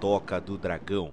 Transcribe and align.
Toca 0.00 0.40
do 0.40 0.56
Dragão. 0.56 1.12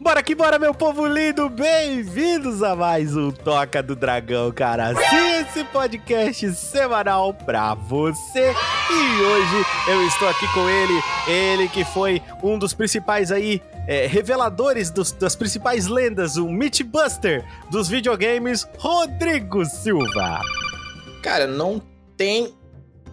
Bora 0.00 0.22
que 0.22 0.34
bora, 0.34 0.58
meu 0.58 0.72
povo 0.72 1.06
lindo! 1.06 1.50
Bem-vindos 1.50 2.62
a 2.62 2.74
mais 2.74 3.14
um 3.14 3.30
Toca 3.30 3.82
do 3.82 3.94
Dragão, 3.94 4.50
cara. 4.50 4.94
Sim, 4.94 5.30
esse 5.42 5.64
podcast 5.64 6.54
semanal 6.54 7.34
pra 7.34 7.74
você. 7.74 8.54
E 8.90 9.22
hoje 9.22 9.66
eu 9.88 10.06
estou 10.06 10.28
aqui 10.28 10.46
com 10.54 10.66
ele, 10.70 11.02
ele 11.26 11.68
que 11.68 11.84
foi 11.84 12.22
um 12.42 12.58
dos 12.58 12.72
principais 12.72 13.30
aí 13.30 13.60
é, 13.86 14.06
reveladores 14.06 14.90
dos, 14.90 15.12
das 15.12 15.36
principais 15.36 15.86
lendas, 15.86 16.36
o 16.38 16.48
Mythbuster 16.48 17.44
dos 17.70 17.88
videogames, 17.88 18.66
Rodrigo 18.78 19.66
Silva. 19.66 20.40
Cara, 21.22 21.46
não 21.46 21.82
tem 22.16 22.57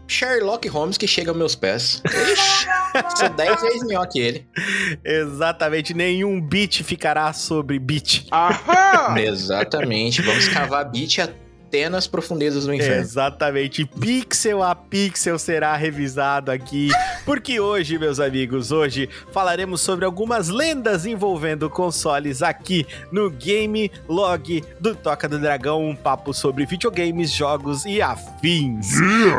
Sherlock 0.07 0.67
Holmes 0.67 0.97
que 0.97 1.07
chega 1.07 1.31
aos 1.31 1.37
meus 1.37 1.55
pés. 1.55 2.01
Ixi, 2.05 2.67
sou 3.17 3.29
10 3.29 3.61
vezes 3.61 3.83
melhor 3.83 4.07
que 4.07 4.19
ele. 4.19 4.47
Exatamente, 5.03 5.93
nenhum 5.93 6.41
beat 6.41 6.83
ficará 6.83 7.31
sobre 7.33 7.79
beat. 7.79 8.25
Exatamente, 9.17 10.21
vamos 10.21 10.47
cavar 10.47 10.89
beat 10.89 11.19
até 11.19 11.44
nas 11.89 12.07
profundezas 12.07 12.65
do 12.65 12.73
inferno. 12.73 13.01
Exatamente, 13.01 13.85
pixel 13.85 14.63
a 14.63 14.73
pixel 14.73 15.37
será 15.37 15.75
revisado 15.75 16.49
aqui, 16.49 16.89
porque 17.25 17.59
hoje, 17.59 17.99
meus 17.99 18.19
amigos, 18.19 18.71
hoje 18.71 19.09
falaremos 19.33 19.81
sobre 19.81 20.05
algumas 20.05 20.47
lendas 20.47 21.05
envolvendo 21.05 21.69
consoles 21.69 22.41
aqui 22.41 22.85
no 23.11 23.29
Game 23.29 23.91
Log 24.07 24.63
do 24.79 24.95
Toca 24.95 25.27
do 25.27 25.37
Dragão, 25.37 25.85
um 25.85 25.95
papo 25.95 26.33
sobre 26.33 26.65
videogames, 26.65 27.31
jogos 27.31 27.83
e 27.85 28.01
afins. 28.01 28.87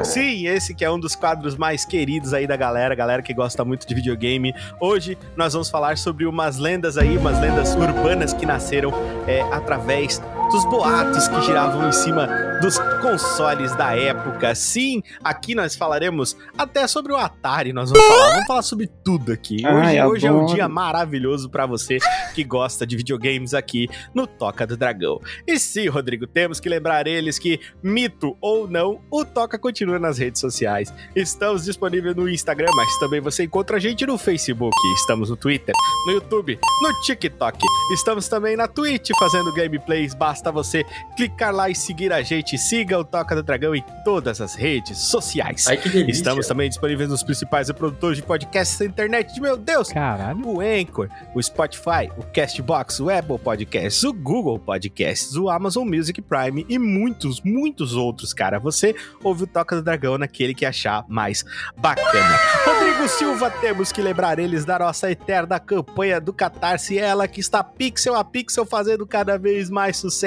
Sim, 0.05 0.47
esse 0.47 0.75
que 0.75 0.85
é 0.85 0.91
um 0.91 1.01
dos 1.01 1.15
quadros 1.15 1.57
mais 1.57 1.87
queridos 1.87 2.35
aí 2.35 2.47
da 2.47 2.57
galera, 2.57 2.95
galera 2.95 3.23
que 3.23 3.33
gosta 3.33 3.65
muito 3.65 3.87
de 3.87 3.95
videogame. 3.95 4.55
Hoje 4.79 5.17
nós 5.35 5.55
vamos 5.55 5.71
falar 5.71 5.97
sobre 5.97 6.27
umas 6.27 6.59
lendas 6.59 6.99
aí, 6.99 7.17
umas 7.17 7.41
lendas 7.41 7.75
urbanas 7.75 8.35
que 8.35 8.45
nasceram 8.45 8.93
é, 9.27 9.41
através 9.53 10.21
dos 10.51 10.65
boatos 10.67 11.29
que 11.29 11.41
giravam 11.43 11.89
em 11.89 11.93
cima 11.93 12.27
dos 12.61 12.79
consoles 13.01 13.75
da 13.77 13.95
época. 13.97 14.55
Sim, 14.55 15.03
aqui 15.23 15.55
nós 15.55 15.75
falaremos 15.75 16.37
até 16.57 16.87
sobre 16.87 17.13
o 17.13 17.17
Atari, 17.17 17.73
nós 17.73 17.91
vamos 17.91 18.07
falar, 18.07 18.31
vamos 18.31 18.47
falar 18.47 18.63
sobre 18.63 18.87
tudo 19.05 19.33
aqui. 19.33 19.57
Hoje, 19.57 19.67
Ai, 19.67 20.07
hoje 20.07 20.27
é 20.27 20.33
um 20.33 20.47
dia 20.47 20.69
maravilhoso 20.69 21.51
pra 21.51 21.67
você 21.67 21.99
que 22.35 22.45
gosta 22.45 22.87
de 22.87 22.97
videogames 22.97 23.55
aqui 23.55 23.89
no 24.15 24.27
Toca 24.27 24.67
do 24.67 24.77
Dragão. 24.77 25.21
E 25.47 25.59
sim, 25.59 25.89
Rodrigo, 25.89 26.27
temos 26.27 26.61
que 26.61 26.69
lembrar 26.69 27.07
eles 27.07 27.39
que, 27.39 27.61
mito 27.83 28.37
ou 28.41 28.69
não, 28.69 29.01
o 29.11 29.25
Toca 29.25 29.59
continua 29.59 29.99
nas 29.99 30.19
redes 30.19 30.41
sociais. 30.41 30.93
Estamos 31.15 31.65
disponíveis 31.65 32.15
no 32.15 32.29
Instagram, 32.29 32.71
mas 32.75 32.99
também 32.99 33.21
você 33.21 33.45
encontra 33.45 33.77
a 33.77 33.81
gente 33.81 34.07
no 34.07 34.17
Facebook. 34.17 34.77
Estamos 34.95 35.31
no 35.31 35.37
Twitter, 35.37 35.75
no 36.07 36.13
YouTube, 36.13 36.59
no 36.83 37.01
TikTok. 37.03 37.59
Estamos 37.93 38.29
também 38.29 38.57
na 38.57 38.67
Twitch 38.67 39.11
fazendo 39.19 39.53
gameplays. 39.53 40.15
Basta 40.37 40.53
você 40.53 40.85
clicar 41.17 41.55
lá 41.55 41.71
e 41.71 41.75
seguir 41.75 42.13
a 42.13 42.21
gente. 42.21 42.59
Siga 42.59 42.99
o 42.99 43.05
Toca 43.05 43.35
do 43.35 43.43
Dragão 43.43 43.75
em 43.75 43.83
todas 44.05 44.39
as 44.39 44.55
redes 44.55 44.99
sociais. 44.99 45.67
Ai, 45.67 45.79
que 45.79 45.89
delícia. 45.89 46.21
Estamos 46.21 46.47
também 46.47 46.69
disponíveis 46.69 47.09
nos 47.09 47.23
principais 47.23 47.69
reprodutores 47.69 48.19
de 48.19 48.23
podcasts 48.23 48.79
da 48.79 48.85
internet. 48.85 49.41
Meu 49.41 49.57
Deus! 49.57 49.89
Caralho. 49.89 50.47
O 50.47 50.61
Anchor, 50.61 51.09
o 51.35 51.43
Spotify, 51.43 52.11
o 52.19 52.23
Castbox, 52.23 53.01
o 53.01 53.09
Apple 53.09 53.39
Podcasts, 53.39 54.05
o 54.05 54.13
Google 54.13 54.59
Podcasts, 54.59 55.37
o 55.37 55.49
Amazon 55.49 55.89
Music 55.89 56.21
Prime 56.21 56.67
e 56.69 56.79
muitos, 56.79 57.41
muitos 57.41 57.95
outros, 57.95 58.35
cara. 58.35 58.59
Você 58.59 58.95
ouve 59.25 59.45
o 59.45 59.47
Toca 59.47 59.77
do 59.77 59.83
Dragão 59.83 60.19
naquele 60.19 60.55
que 60.55 60.67
achar 60.67 61.03
mais 61.09 61.47
bacana. 61.79 62.37
Rodrigo 62.63 63.09
Silva, 63.09 63.51
temos 63.51 63.91
que 63.91 64.03
lembrar 64.03 64.39
eles 64.39 64.67
da 64.67 64.79
nossa 64.79 65.11
eterna 65.11 65.59
campanha 65.59 66.21
do 66.21 66.33
Catarse. 66.33 66.99
Ela 66.99 67.27
que 67.27 67.41
está 67.41 67.65
pixel 67.65 68.15
a 68.15 68.23
pixel 68.23 68.67
fazendo 68.67 69.07
cada 69.07 69.39
vez 69.39 69.71
mais 69.71 69.97
sucesso. 69.97 70.26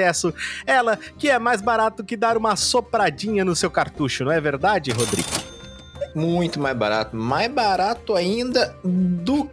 Ela 0.66 0.98
que 1.18 1.28
é 1.28 1.38
mais 1.38 1.60
barato 1.60 2.04
que 2.04 2.16
dar 2.16 2.36
uma 2.36 2.56
sopradinha 2.56 3.44
no 3.44 3.54
seu 3.54 3.70
cartucho, 3.70 4.24
não 4.24 4.32
é 4.32 4.40
verdade, 4.40 4.90
Rodrigo? 4.90 5.28
Muito 6.14 6.58
mais 6.58 6.76
barato. 6.76 7.16
Mais 7.16 7.50
barato 7.50 8.14
ainda 8.14 8.74
do 8.84 9.48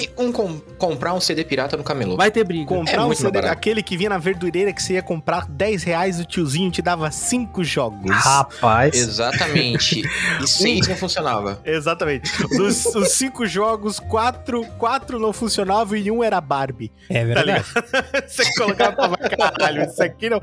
que 0.00 0.10
um 0.18 0.32
com- 0.32 0.58
comprar 0.78 1.14
um 1.14 1.20
CD 1.20 1.44
pirata 1.44 1.76
no 1.76 1.84
camelô. 1.84 2.16
Vai 2.16 2.30
ter 2.30 2.44
briga. 2.44 2.66
Comprar 2.66 2.92
É 2.94 3.00
um 3.04 3.14
CD, 3.14 3.38
aquele 3.40 3.82
que 3.82 3.96
vinha 3.96 4.10
na 4.10 4.18
verdureira 4.18 4.72
que 4.72 4.82
você 4.82 4.94
ia 4.94 5.02
comprar 5.02 5.46
10 5.46 5.82
reais, 5.82 6.18
o 6.20 6.24
tiozinho 6.24 6.70
te 6.70 6.80
dava 6.82 7.10
5 7.10 7.62
jogos. 7.64 8.10
Rapaz. 8.10 8.94
Exatamente. 8.94 10.02
E 10.42 10.46
seis 10.46 10.86
não 10.88 10.96
funcionava. 10.96 11.60
Exatamente. 11.64 12.30
Dos 12.56 12.84
os 12.94 13.08
cinco 13.12 13.46
jogos, 13.46 13.98
quatro, 14.00 14.64
quatro 14.78 15.18
não 15.18 15.32
funcionavam 15.32 15.96
e 15.96 16.10
um 16.10 16.22
era 16.22 16.40
Barbie. 16.40 16.90
É 17.08 17.20
Tá 17.20 17.24
verdade. 17.24 17.46
ligado? 17.46 18.26
você 18.28 18.54
colocava 18.56 19.16
pra 19.16 19.28
caralho, 19.30 19.84
isso 19.84 20.02
aqui 20.02 20.28
não. 20.30 20.40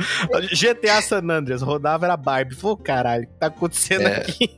GTA 0.52 1.02
San 1.02 1.22
Andreas, 1.30 1.62
rodava 1.62 2.06
era 2.06 2.18
Barbie. 2.18 2.56
Pô, 2.56 2.76
caralho, 2.78 3.24
o 3.24 3.28
que 3.28 3.34
tá 3.40 3.48
acontecendo 3.48 4.08
É. 4.08 4.18
aqui? 4.18 4.50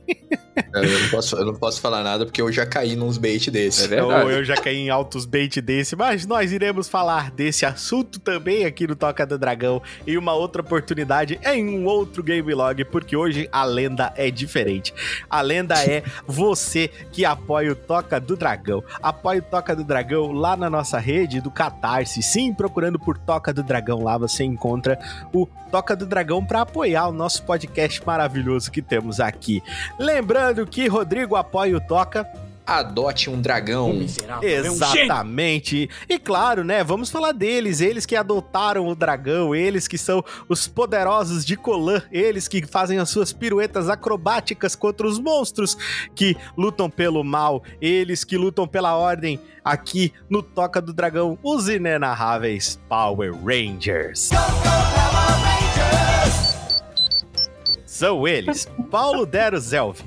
Eu 0.74 0.82
não, 1.00 1.08
posso, 1.08 1.36
eu 1.36 1.46
não 1.46 1.54
posso 1.54 1.80
falar 1.80 2.02
nada 2.02 2.24
porque 2.26 2.40
eu 2.42 2.52
já 2.52 2.66
caí 2.66 2.94
nos 2.94 3.16
bait 3.16 3.50
desses. 3.50 3.84
É 3.84 3.88
verdade. 3.88 4.24
Ou 4.24 4.30
eu 4.30 4.44
já 4.44 4.54
caí 4.54 4.81
em 4.82 4.90
altos 4.90 5.24
bait 5.24 5.60
desse, 5.60 5.94
mas 5.94 6.26
nós 6.26 6.52
iremos 6.52 6.88
falar 6.88 7.30
desse 7.30 7.64
assunto 7.64 8.18
também 8.18 8.64
aqui 8.64 8.86
no 8.86 8.96
Toca 8.96 9.26
do 9.26 9.38
Dragão 9.38 9.80
em 10.06 10.16
uma 10.16 10.32
outra 10.34 10.62
oportunidade 10.62 11.38
em 11.44 11.68
um 11.68 11.84
outro 11.84 12.22
Game 12.22 12.52
Log, 12.52 12.84
porque 12.86 13.16
hoje 13.16 13.48
a 13.52 13.64
lenda 13.64 14.12
é 14.16 14.30
diferente. 14.30 14.92
A 15.30 15.40
lenda 15.40 15.74
é 15.82 16.02
você 16.26 16.88
que 17.10 17.24
apoia 17.24 17.72
o 17.72 17.76
Toca 17.76 18.20
do 18.20 18.36
Dragão. 18.36 18.82
Apoia 19.02 19.40
o 19.40 19.42
Toca 19.42 19.74
do 19.74 19.84
Dragão 19.84 20.32
lá 20.32 20.56
na 20.56 20.68
nossa 20.68 20.98
rede 20.98 21.40
do 21.40 21.50
Catarse. 21.50 22.22
Sim, 22.22 22.52
procurando 22.52 22.98
por 22.98 23.16
Toca 23.18 23.52
do 23.52 23.62
Dragão 23.62 24.02
lá 24.02 24.18
você 24.18 24.44
encontra 24.44 24.98
o 25.32 25.46
Toca 25.70 25.96
do 25.96 26.06
Dragão 26.06 26.44
para 26.44 26.62
apoiar 26.62 27.08
o 27.08 27.12
nosso 27.12 27.42
podcast 27.44 28.04
maravilhoso 28.04 28.70
que 28.70 28.82
temos 28.82 29.20
aqui. 29.20 29.62
Lembrando 29.98 30.66
que 30.66 30.86
Rodrigo 30.86 31.36
apoia 31.36 31.76
o 31.76 31.80
Toca 31.80 32.28
Adote 32.78 33.28
um 33.28 33.40
dragão. 33.40 34.04
Exatamente. 34.42 35.88
E 36.08 36.18
claro, 36.18 36.64
né? 36.64 36.82
Vamos 36.82 37.10
falar 37.10 37.32
deles, 37.32 37.80
eles 37.80 38.06
que 38.06 38.16
adotaram 38.16 38.88
o 38.88 38.94
dragão, 38.94 39.54
eles 39.54 39.86
que 39.86 39.98
são 39.98 40.24
os 40.48 40.66
poderosos 40.66 41.44
de 41.44 41.56
Colan, 41.56 42.02
eles 42.10 42.48
que 42.48 42.66
fazem 42.66 42.98
as 42.98 43.10
suas 43.10 43.32
piruetas 43.32 43.88
acrobáticas 43.88 44.74
contra 44.74 45.06
os 45.06 45.18
monstros 45.18 45.76
que 46.14 46.36
lutam 46.56 46.88
pelo 46.88 47.22
mal, 47.22 47.62
eles 47.80 48.24
que 48.24 48.36
lutam 48.36 48.66
pela 48.66 48.96
ordem 48.96 49.38
aqui 49.64 50.12
no 50.28 50.42
Toca 50.42 50.80
do 50.80 50.92
Dragão, 50.92 51.38
os 51.42 51.68
inenarráveis 51.68 52.80
Power 52.88 53.32
Rangers. 53.44 54.30
São 57.86 58.26
eles, 58.26 58.68
Paulo 58.90 59.24
Dero 59.24 59.60
Zelv, 59.60 60.00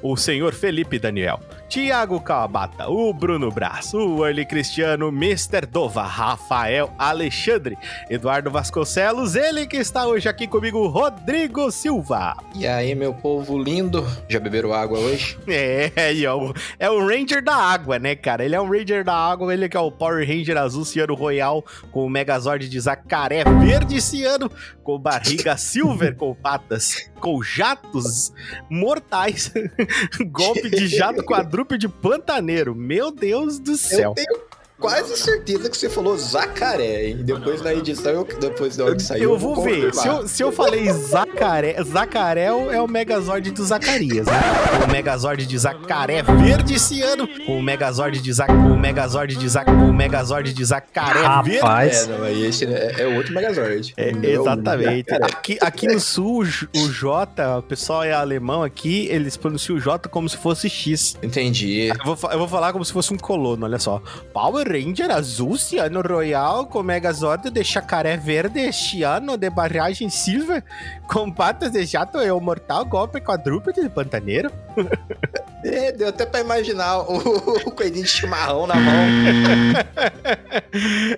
o 0.00 0.16
senhor 0.16 0.54
Felipe 0.54 0.98
Daniel, 0.98 1.40
Tiago 1.72 2.20
Kawabata, 2.20 2.90
o 2.90 3.14
Bruno 3.14 3.50
Braz, 3.50 3.94
o 3.94 4.26
Early 4.26 4.44
Cristiano, 4.44 5.08
Mr. 5.08 5.64
Dova, 5.64 6.02
Rafael 6.02 6.92
Alexandre, 6.98 7.78
Eduardo 8.10 8.50
Vasconcelos, 8.50 9.34
ele 9.34 9.66
que 9.66 9.78
está 9.78 10.06
hoje 10.06 10.28
aqui 10.28 10.46
comigo, 10.46 10.86
Rodrigo 10.88 11.70
Silva. 11.70 12.36
E 12.54 12.66
aí, 12.66 12.94
meu 12.94 13.14
povo 13.14 13.56
lindo? 13.56 14.06
Já 14.28 14.38
beberam 14.38 14.74
água 14.74 14.98
hoje? 14.98 15.38
É, 15.48 15.90
é 16.22 16.32
o, 16.32 16.52
é 16.78 16.90
o 16.90 17.06
Ranger 17.06 17.42
da 17.42 17.54
água, 17.54 17.98
né, 17.98 18.14
cara? 18.14 18.44
Ele 18.44 18.54
é 18.54 18.60
um 18.60 18.70
Ranger 18.70 19.02
da 19.02 19.14
água, 19.14 19.52
ele 19.52 19.66
que 19.66 19.76
é 19.76 19.80
o 19.80 19.90
Power 19.90 20.26
Ranger 20.26 20.58
azul 20.58 20.84
Ciano 20.84 21.14
Royal, 21.14 21.64
com 21.90 22.04
o 22.04 22.10
Megazord 22.10 22.68
de 22.68 22.80
Zacaré 22.80 23.44
verde 23.44 24.00
Ciano, 24.00 24.50
com 24.82 24.98
barriga 24.98 25.56
Silver, 25.58 26.14
com 26.16 26.34
patas, 26.34 27.10
com 27.18 27.42
jatos 27.42 28.32
mortais, 28.68 29.52
golpe 30.30 30.68
de 30.68 30.86
jato 30.86 31.24
quadrúpede 31.24 31.61
pantaneiro. 31.88 32.74
Meu 32.74 33.10
Deus 33.10 33.58
do 33.58 33.72
Eu 33.72 33.76
céu. 33.76 34.14
tenho 34.14 34.40
quase 34.82 35.16
certeza 35.16 35.70
que 35.70 35.76
você 35.76 35.88
falou 35.88 36.16
Zacaré, 36.18 37.06
hein? 37.06 37.16
Depois 37.20 37.62
na 37.62 37.72
edição, 37.72 38.12
eu, 38.12 38.24
depois 38.24 38.76
da 38.76 38.84
hora 38.84 38.96
que 38.96 39.02
saiu. 39.02 39.22
Eu 39.32 39.38
vou 39.38 39.62
ver. 39.62 39.94
Se 39.94 40.06
eu, 40.08 40.26
se 40.28 40.42
eu 40.42 40.50
falei 40.52 40.90
Zacaré, 40.92 41.76
Zacaré 41.84 42.46
é 42.46 42.80
o 42.80 42.88
Megazord 42.88 43.50
do 43.52 43.64
Zacarias, 43.64 44.26
né? 44.26 44.40
O 44.86 44.90
Megazord 44.90 45.46
de 45.46 45.58
Zacaré 45.58 46.22
verde 46.22 46.74
esse 46.74 47.00
ano. 47.00 47.28
O 47.48 47.62
Megazord 47.62 48.20
de 48.20 48.32
Zac, 48.32 48.50
o 48.52 48.76
Megazord 48.76 49.36
de 49.36 49.48
Zac, 49.48 49.70
o 49.70 49.92
Megazord 49.92 50.52
de 50.52 50.64
Zacaré 50.64 51.20
verde. 51.42 51.56
É, 51.56 51.60
Rapaz. 51.60 52.06
não, 52.08 52.22
aí 52.24 52.44
esse 52.44 52.64
é, 52.66 53.02
é 53.02 53.06
outro 53.06 53.32
Megazord. 53.32 53.94
É, 53.96 54.12
Não, 54.12 54.24
exatamente. 54.24 55.12
Aqui, 55.14 55.58
aqui 55.60 55.86
no 55.86 56.00
sul, 56.00 56.42
o 56.42 56.88
J- 56.90 57.58
o 57.58 57.62
pessoal 57.62 58.02
é 58.02 58.12
alemão 58.12 58.62
aqui, 58.62 59.06
eles 59.10 59.36
pronunciam 59.36 59.76
o 59.76 59.80
J 59.80 60.08
como 60.08 60.28
se 60.28 60.36
fosse 60.36 60.68
X. 60.68 61.16
Entendi. 61.22 61.88
Eu 61.88 62.16
vou, 62.16 62.30
eu 62.32 62.38
vou 62.38 62.48
falar 62.48 62.72
como 62.72 62.84
se 62.84 62.92
fosse 62.92 63.12
um 63.12 63.18
colono, 63.18 63.64
olha 63.64 63.78
só. 63.78 64.02
Power 64.32 64.66
Ranger 64.72 65.10
azul, 65.10 65.58
ciano 65.58 66.00
royal, 66.00 66.66
com 66.66 66.82
Megazord 66.82 67.50
de 67.50 67.62
chacaré 67.62 68.16
verde, 68.16 68.60
este 68.60 69.02
ano 69.02 69.36
de 69.36 69.50
barragem 69.50 70.08
silver, 70.08 70.64
com 71.06 71.30
patas 71.30 71.72
de 71.72 71.84
jato 71.84 72.18
e 72.18 72.30
o 72.30 72.40
mortal 72.40 72.84
golpe 72.86 73.20
quadrúpede 73.20 73.82
de 73.82 73.88
pantaneiro. 73.88 74.50
É, 75.64 75.92
deu 75.92 76.08
até 76.08 76.26
pra 76.26 76.40
imaginar 76.40 77.02
o, 77.02 77.18
o 77.68 77.70
coelhinho 77.70 78.02
de 78.02 78.10
chimarrão 78.10 78.66
na 78.66 78.74
mão. 78.74 79.04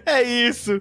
é 0.04 0.22
isso. 0.22 0.78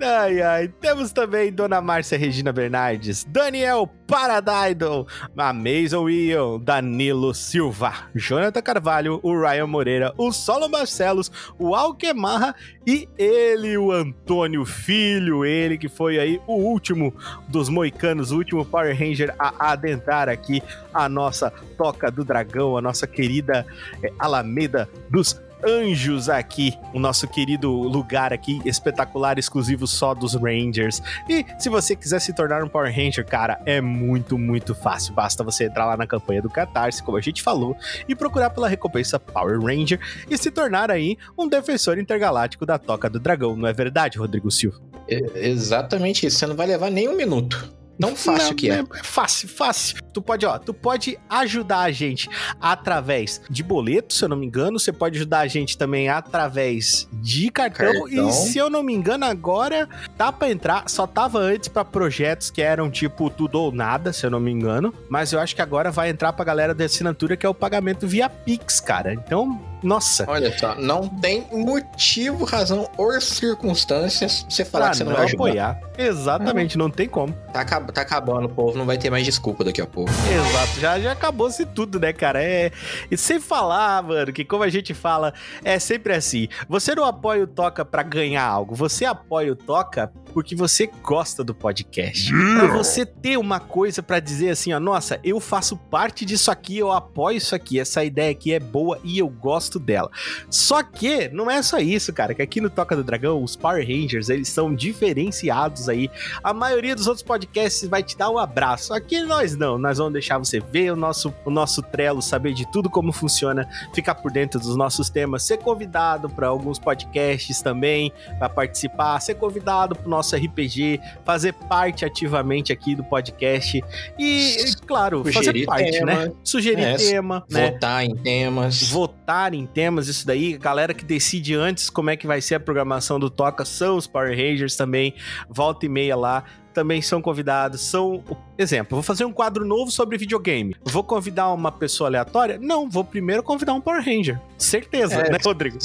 Ai, 0.00 0.40
ai. 0.40 0.68
Temos 0.68 1.10
também 1.10 1.52
Dona 1.52 1.80
Márcia 1.80 2.16
Regina 2.16 2.52
Bernardes, 2.52 3.24
Daniel 3.24 3.90
Paradidal, 4.06 5.06
a 5.36 5.52
Mason 5.52 6.08
Ian, 6.08 6.60
Danilo 6.60 7.34
Silva, 7.34 7.92
Jonathan 8.14 8.62
Carvalho, 8.62 9.18
o 9.22 9.38
Ryan 9.38 9.66
Moreira, 9.66 10.14
o 10.16 10.30
Solo 10.32 10.68
Barcelos, 10.68 11.30
o 11.58 11.74
Alquemarra 11.74 12.54
e 12.86 13.08
ele, 13.18 13.76
o 13.76 13.90
Antônio 13.90 14.64
Filho, 14.64 15.44
ele 15.44 15.76
que 15.76 15.88
foi 15.88 16.18
aí 16.18 16.40
o 16.46 16.54
último 16.54 17.12
dos 17.48 17.68
moicanos, 17.68 18.30
o 18.30 18.36
último 18.36 18.64
Power 18.64 18.96
Ranger 18.96 19.34
a 19.38 19.72
adentrar 19.72 20.28
aqui 20.28 20.62
a 20.94 21.08
nossa 21.08 21.50
Toca 21.76 22.10
do 22.10 22.24
Dragão, 22.24 22.76
a 22.76 22.80
nossa 22.80 23.06
querida 23.06 23.66
é, 24.02 24.12
Alameda 24.18 24.88
dos 25.10 25.38
Anjos 25.64 26.28
aqui, 26.28 26.78
o 26.94 26.98
nosso 26.98 27.26
querido 27.26 27.70
lugar 27.70 28.32
aqui, 28.32 28.60
espetacular, 28.64 29.38
exclusivo 29.38 29.86
só 29.86 30.14
dos 30.14 30.34
Rangers. 30.34 31.02
E 31.28 31.44
se 31.58 31.68
você 31.68 31.96
quiser 31.96 32.20
se 32.20 32.32
tornar 32.32 32.62
um 32.62 32.68
Power 32.68 32.94
Ranger, 32.94 33.26
cara, 33.26 33.60
é 33.66 33.80
muito, 33.80 34.38
muito 34.38 34.74
fácil. 34.74 35.14
Basta 35.14 35.42
você 35.42 35.64
entrar 35.64 35.86
lá 35.86 35.96
na 35.96 36.06
campanha 36.06 36.40
do 36.40 36.48
Catarse, 36.48 37.02
como 37.02 37.16
a 37.16 37.20
gente 37.20 37.42
falou, 37.42 37.76
e 38.08 38.14
procurar 38.14 38.50
pela 38.50 38.68
recompensa 38.68 39.18
Power 39.18 39.60
Ranger 39.60 39.98
e 40.30 40.38
se 40.38 40.50
tornar 40.50 40.90
aí 40.90 41.16
um 41.36 41.48
defensor 41.48 41.98
intergaláctico 41.98 42.64
da 42.64 42.78
Toca 42.78 43.10
do 43.10 43.18
Dragão, 43.18 43.56
não 43.56 43.68
é 43.68 43.72
verdade, 43.72 44.18
Rodrigo 44.18 44.50
Silva? 44.50 44.80
É 45.08 45.48
exatamente 45.48 46.26
isso, 46.26 46.38
você 46.38 46.46
não 46.46 46.56
vai 46.56 46.66
levar 46.66 46.90
nem 46.90 47.08
um 47.08 47.16
minuto. 47.16 47.77
Tão 48.00 48.14
fácil 48.14 48.48
não, 48.48 48.54
que 48.54 48.70
é. 48.70 48.80
é. 48.80 48.84
Fácil, 49.02 49.48
fácil. 49.48 49.98
Tu 50.12 50.22
pode, 50.22 50.46
ó, 50.46 50.58
tu 50.58 50.72
pode 50.72 51.18
ajudar 51.28 51.80
a 51.80 51.90
gente 51.90 52.28
através 52.60 53.40
de 53.50 53.62
boleto, 53.62 54.14
se 54.14 54.24
eu 54.24 54.28
não 54.28 54.36
me 54.36 54.46
engano. 54.46 54.78
Você 54.78 54.92
pode 54.92 55.16
ajudar 55.16 55.40
a 55.40 55.46
gente 55.46 55.76
também 55.76 56.08
através 56.08 57.08
de 57.12 57.50
cartão. 57.50 57.92
cartão. 57.92 58.08
E 58.08 58.32
se 58.32 58.58
eu 58.58 58.70
não 58.70 58.82
me 58.82 58.94
engano, 58.94 59.24
agora 59.24 59.88
tá 60.16 60.30
pra 60.30 60.50
entrar. 60.50 60.88
Só 60.88 61.06
tava 61.06 61.38
antes 61.38 61.68
para 61.68 61.84
projetos 61.84 62.50
que 62.50 62.62
eram 62.62 62.90
tipo 62.90 63.28
tudo 63.30 63.60
ou 63.60 63.72
nada, 63.72 64.12
se 64.12 64.24
eu 64.24 64.30
não 64.30 64.40
me 64.40 64.50
engano. 64.50 64.94
Mas 65.08 65.32
eu 65.32 65.40
acho 65.40 65.54
que 65.54 65.62
agora 65.62 65.90
vai 65.90 66.10
entrar 66.10 66.32
pra 66.32 66.44
galera 66.44 66.74
da 66.74 66.84
assinatura, 66.84 67.36
que 67.36 67.44
é 67.44 67.48
o 67.48 67.54
pagamento 67.54 68.06
via 68.06 68.28
Pix, 68.28 68.80
cara. 68.80 69.12
Então, 69.12 69.60
nossa. 69.82 70.24
Olha 70.28 70.56
só, 70.56 70.74
não 70.74 71.08
tem 71.08 71.46
motivo, 71.52 72.44
razão 72.44 72.88
ou 72.96 73.20
circunstâncias 73.20 74.46
você 74.48 74.64
falar 74.64 74.86
pra 74.86 74.90
que 74.92 74.96
você 74.98 75.04
não, 75.04 75.10
não 75.10 75.16
vai 75.16 75.26
ajudar. 75.26 75.44
apoiar. 75.44 75.80
Exatamente, 75.98 76.78
não 76.78 76.90
tem 76.90 77.08
como. 77.08 77.32
Tá, 77.52 77.64
tá 77.64 78.02
acabando, 78.02 78.46
o 78.46 78.48
povo 78.48 78.78
não 78.78 78.86
vai 78.86 78.96
ter 78.96 79.10
mais 79.10 79.24
desculpa 79.24 79.64
daqui 79.64 79.80
a 79.80 79.86
pouco. 79.86 80.10
Exato, 80.10 80.80
já, 80.80 81.00
já 81.00 81.12
acabou-se 81.12 81.66
tudo, 81.66 81.98
né, 81.98 82.12
cara? 82.12 82.42
É, 82.42 82.70
e 83.10 83.16
sem 83.16 83.40
falar, 83.40 84.02
mano, 84.02 84.32
que 84.32 84.44
como 84.44 84.62
a 84.62 84.68
gente 84.68 84.94
fala, 84.94 85.32
é 85.64 85.78
sempre 85.78 86.14
assim. 86.14 86.48
Você 86.68 86.94
não 86.94 87.04
apoia 87.04 87.44
o 87.44 87.46
Toca 87.46 87.84
para 87.84 88.02
ganhar 88.02 88.44
algo, 88.44 88.74
você 88.74 89.04
apoia 89.04 89.52
o 89.52 89.56
Toca 89.56 90.12
porque 90.32 90.54
você 90.54 90.88
gosta 91.02 91.42
do 91.42 91.52
podcast. 91.52 92.30
Pra 92.30 92.68
você 92.68 93.04
ter 93.04 93.36
uma 93.36 93.58
coisa 93.58 94.02
para 94.02 94.20
dizer 94.20 94.50
assim, 94.50 94.72
ó, 94.72 94.78
nossa, 94.78 95.18
eu 95.24 95.40
faço 95.40 95.76
parte 95.76 96.24
disso 96.24 96.48
aqui, 96.50 96.78
eu 96.78 96.92
apoio 96.92 97.38
isso 97.38 97.56
aqui, 97.56 97.80
essa 97.80 98.04
ideia 98.04 98.30
aqui 98.30 98.52
é 98.52 98.60
boa 98.60 99.00
e 99.02 99.18
eu 99.18 99.28
gosto 99.28 99.67
dela. 99.76 100.08
Só 100.48 100.84
que 100.84 101.28
não 101.30 101.50
é 101.50 101.60
só 101.60 101.78
isso, 101.78 102.12
cara, 102.12 102.32
que 102.32 102.40
aqui 102.40 102.60
no 102.60 102.70
Toca 102.70 102.94
do 102.94 103.02
Dragão, 103.02 103.42
os 103.42 103.56
Power 103.56 103.84
Rangers, 103.84 104.28
eles 104.28 104.48
são 104.48 104.72
diferenciados 104.72 105.88
aí. 105.88 106.08
A 106.44 106.54
maioria 106.54 106.94
dos 106.94 107.08
outros 107.08 107.24
podcasts 107.24 107.88
vai 107.88 108.04
te 108.04 108.16
dar 108.16 108.30
um 108.30 108.38
abraço. 108.38 108.94
Aqui 108.94 109.20
nós 109.22 109.56
não, 109.56 109.76
nós 109.76 109.98
vamos 109.98 110.12
deixar 110.12 110.38
você 110.38 110.60
ver 110.60 110.92
o 110.92 110.96
nosso, 110.96 111.34
o 111.44 111.50
nosso 111.50 111.82
Trello, 111.82 112.22
saber 112.22 112.54
de 112.54 112.70
tudo 112.70 112.88
como 112.88 113.10
funciona, 113.10 113.68
ficar 113.92 114.14
por 114.14 114.30
dentro 114.30 114.60
dos 114.60 114.76
nossos 114.76 115.10
temas, 115.10 115.42
ser 115.42 115.58
convidado 115.58 116.28
para 116.28 116.46
alguns 116.46 116.78
podcasts 116.78 117.60
também, 117.60 118.12
para 118.38 118.48
participar, 118.48 119.18
ser 119.20 119.34
convidado 119.34 119.96
para 119.96 120.08
nosso 120.08 120.36
RPG, 120.36 121.00
fazer 121.24 121.52
parte 121.52 122.04
ativamente 122.04 122.72
aqui 122.72 122.94
do 122.94 123.02
podcast 123.02 123.82
e, 124.18 124.56
claro, 124.86 125.24
Sugerir 125.24 125.34
fazer 125.34 125.66
parte, 125.66 125.90
tema, 125.90 126.06
né? 126.06 126.32
Sugerir 126.44 126.82
é, 126.82 126.96
tema, 126.96 127.44
né? 127.50 127.70
votar 127.70 128.04
em 128.04 128.14
temas. 128.16 128.90
Votar 128.90 129.54
em 129.54 129.57
temas, 129.66 130.08
isso 130.08 130.26
daí. 130.26 130.54
A 130.54 130.58
galera 130.58 130.94
que 130.94 131.04
decide 131.04 131.54
antes 131.54 131.90
como 131.90 132.10
é 132.10 132.16
que 132.16 132.26
vai 132.26 132.40
ser 132.40 132.56
a 132.56 132.60
programação 132.60 133.18
do 133.18 133.30
Toca 133.30 133.64
são 133.64 133.96
os 133.96 134.06
Power 134.06 134.30
Rangers 134.30 134.76
também. 134.76 135.14
Volta 135.48 135.86
e 135.86 135.88
meia 135.88 136.16
lá 136.16 136.44
também 136.78 137.02
são 137.02 137.20
convidados, 137.20 137.80
são 137.80 138.22
Exemplo, 138.60 138.96
vou 138.96 139.04
fazer 139.04 139.24
um 139.24 139.32
quadro 139.32 139.64
novo 139.64 139.88
sobre 139.88 140.18
videogame. 140.18 140.74
Vou 140.82 141.04
convidar 141.04 141.52
uma 141.52 141.70
pessoa 141.70 142.08
aleatória? 142.08 142.58
Não, 142.60 142.90
vou 142.90 143.04
primeiro 143.04 143.40
convidar 143.40 143.72
um 143.72 143.80
Power 143.80 144.04
Ranger. 144.04 144.40
Certeza, 144.58 145.14
é, 145.14 145.30
né, 145.30 145.38
Rodrigo? 145.44 145.78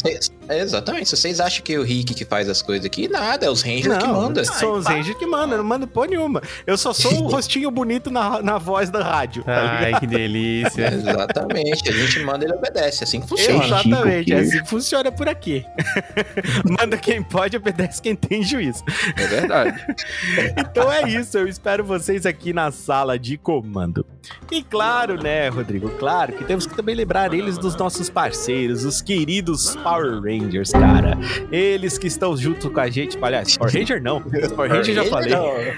É, 0.50 0.60
exatamente. 0.60 1.07
Se 1.07 1.16
vocês 1.16 1.40
acham 1.40 1.63
que 1.63 1.75
é 1.75 1.78
o 1.78 1.84
Rick 1.84 2.16
que 2.16 2.25
faz 2.25 2.50
as 2.50 2.63
coisas 2.63 2.84
aqui, 2.84 3.07
nada, 3.07 3.45
é 3.45 3.50
os 3.50 3.62
Rangers 3.62 3.86
não, 3.86 4.00
que 4.00 4.07
mandam. 4.07 4.44
São 4.44 4.72
os 4.72 4.88
Rangers 4.88 5.16
que 5.16 5.25
mandam, 5.28 5.51
eu 5.51 5.57
não 5.60 5.63
mando 5.63 5.86
por 5.86 6.07
nenhuma. 6.07 6.42
Eu 6.66 6.75
só 6.75 6.92
sou 6.94 7.13
um 7.13 7.28
rostinho 7.30 7.69
bonito 7.69 8.10
na, 8.10 8.42
na 8.42 8.57
voz 8.57 8.89
da 8.89 9.04
rádio. 9.04 9.44
Tá 9.44 9.78
Ai, 9.80 10.00
que 10.00 10.07
delícia. 10.07 10.92
exatamente. 10.92 11.88
A 11.88 11.92
gente 11.92 12.19
manda, 12.22 12.44
ele 12.44 12.54
obedece. 12.56 13.04
Assim 13.04 13.22
que 13.22 13.30
funciona. 13.30 13.66
Exatamente. 13.66 14.34
É 14.34 14.39
assim 14.39 14.63
que 14.63 14.68
funciona 14.68 15.12
por 15.12 15.30
aqui. 15.30 15.63
manda 16.66 16.98
quem 16.98 17.22
pode, 17.22 17.56
obedece 17.56 18.01
quem 18.01 18.16
tem 18.16 18.42
juízo. 18.42 18.84
É 19.16 19.28
verdade. 19.28 19.80
então 20.57 20.82
é 20.91 21.07
isso. 21.07 21.38
Eu 21.38 21.47
espero 21.47 21.83
vocês 21.83 22.25
aqui 22.25 22.51
na 22.51 22.63
na 22.63 22.71
sala 22.71 23.19
de 23.19 23.38
comando. 23.38 24.06
E 24.50 24.63
claro, 24.63 25.21
né, 25.21 25.50
Rodrigo? 25.50 25.89
Claro 26.00 26.31
que 26.31 26.45
temos 26.45 26.65
que 26.65 26.74
também 26.74 26.95
lembrar 26.95 27.33
eles 27.33 27.57
dos 27.57 27.75
nossos 27.75 28.09
parceiros, 28.09 28.85
os 28.85 29.01
queridos 29.01 29.75
Power 29.75 30.21
Rangers, 30.21 30.71
cara. 30.71 31.18
Eles 31.51 31.97
que 31.97 32.07
estão 32.07 32.38
junto 32.38 32.71
com 32.71 32.80
a 32.80 32.89
gente. 32.89 33.18
Aliás, 33.21 33.57
Power 33.57 33.74
Ranger 33.74 34.01
não. 34.01 34.21
Power 34.56 34.71
Ranger 34.71 34.95
já 34.95 35.03
falei. 35.06 35.33
olha 35.33 35.75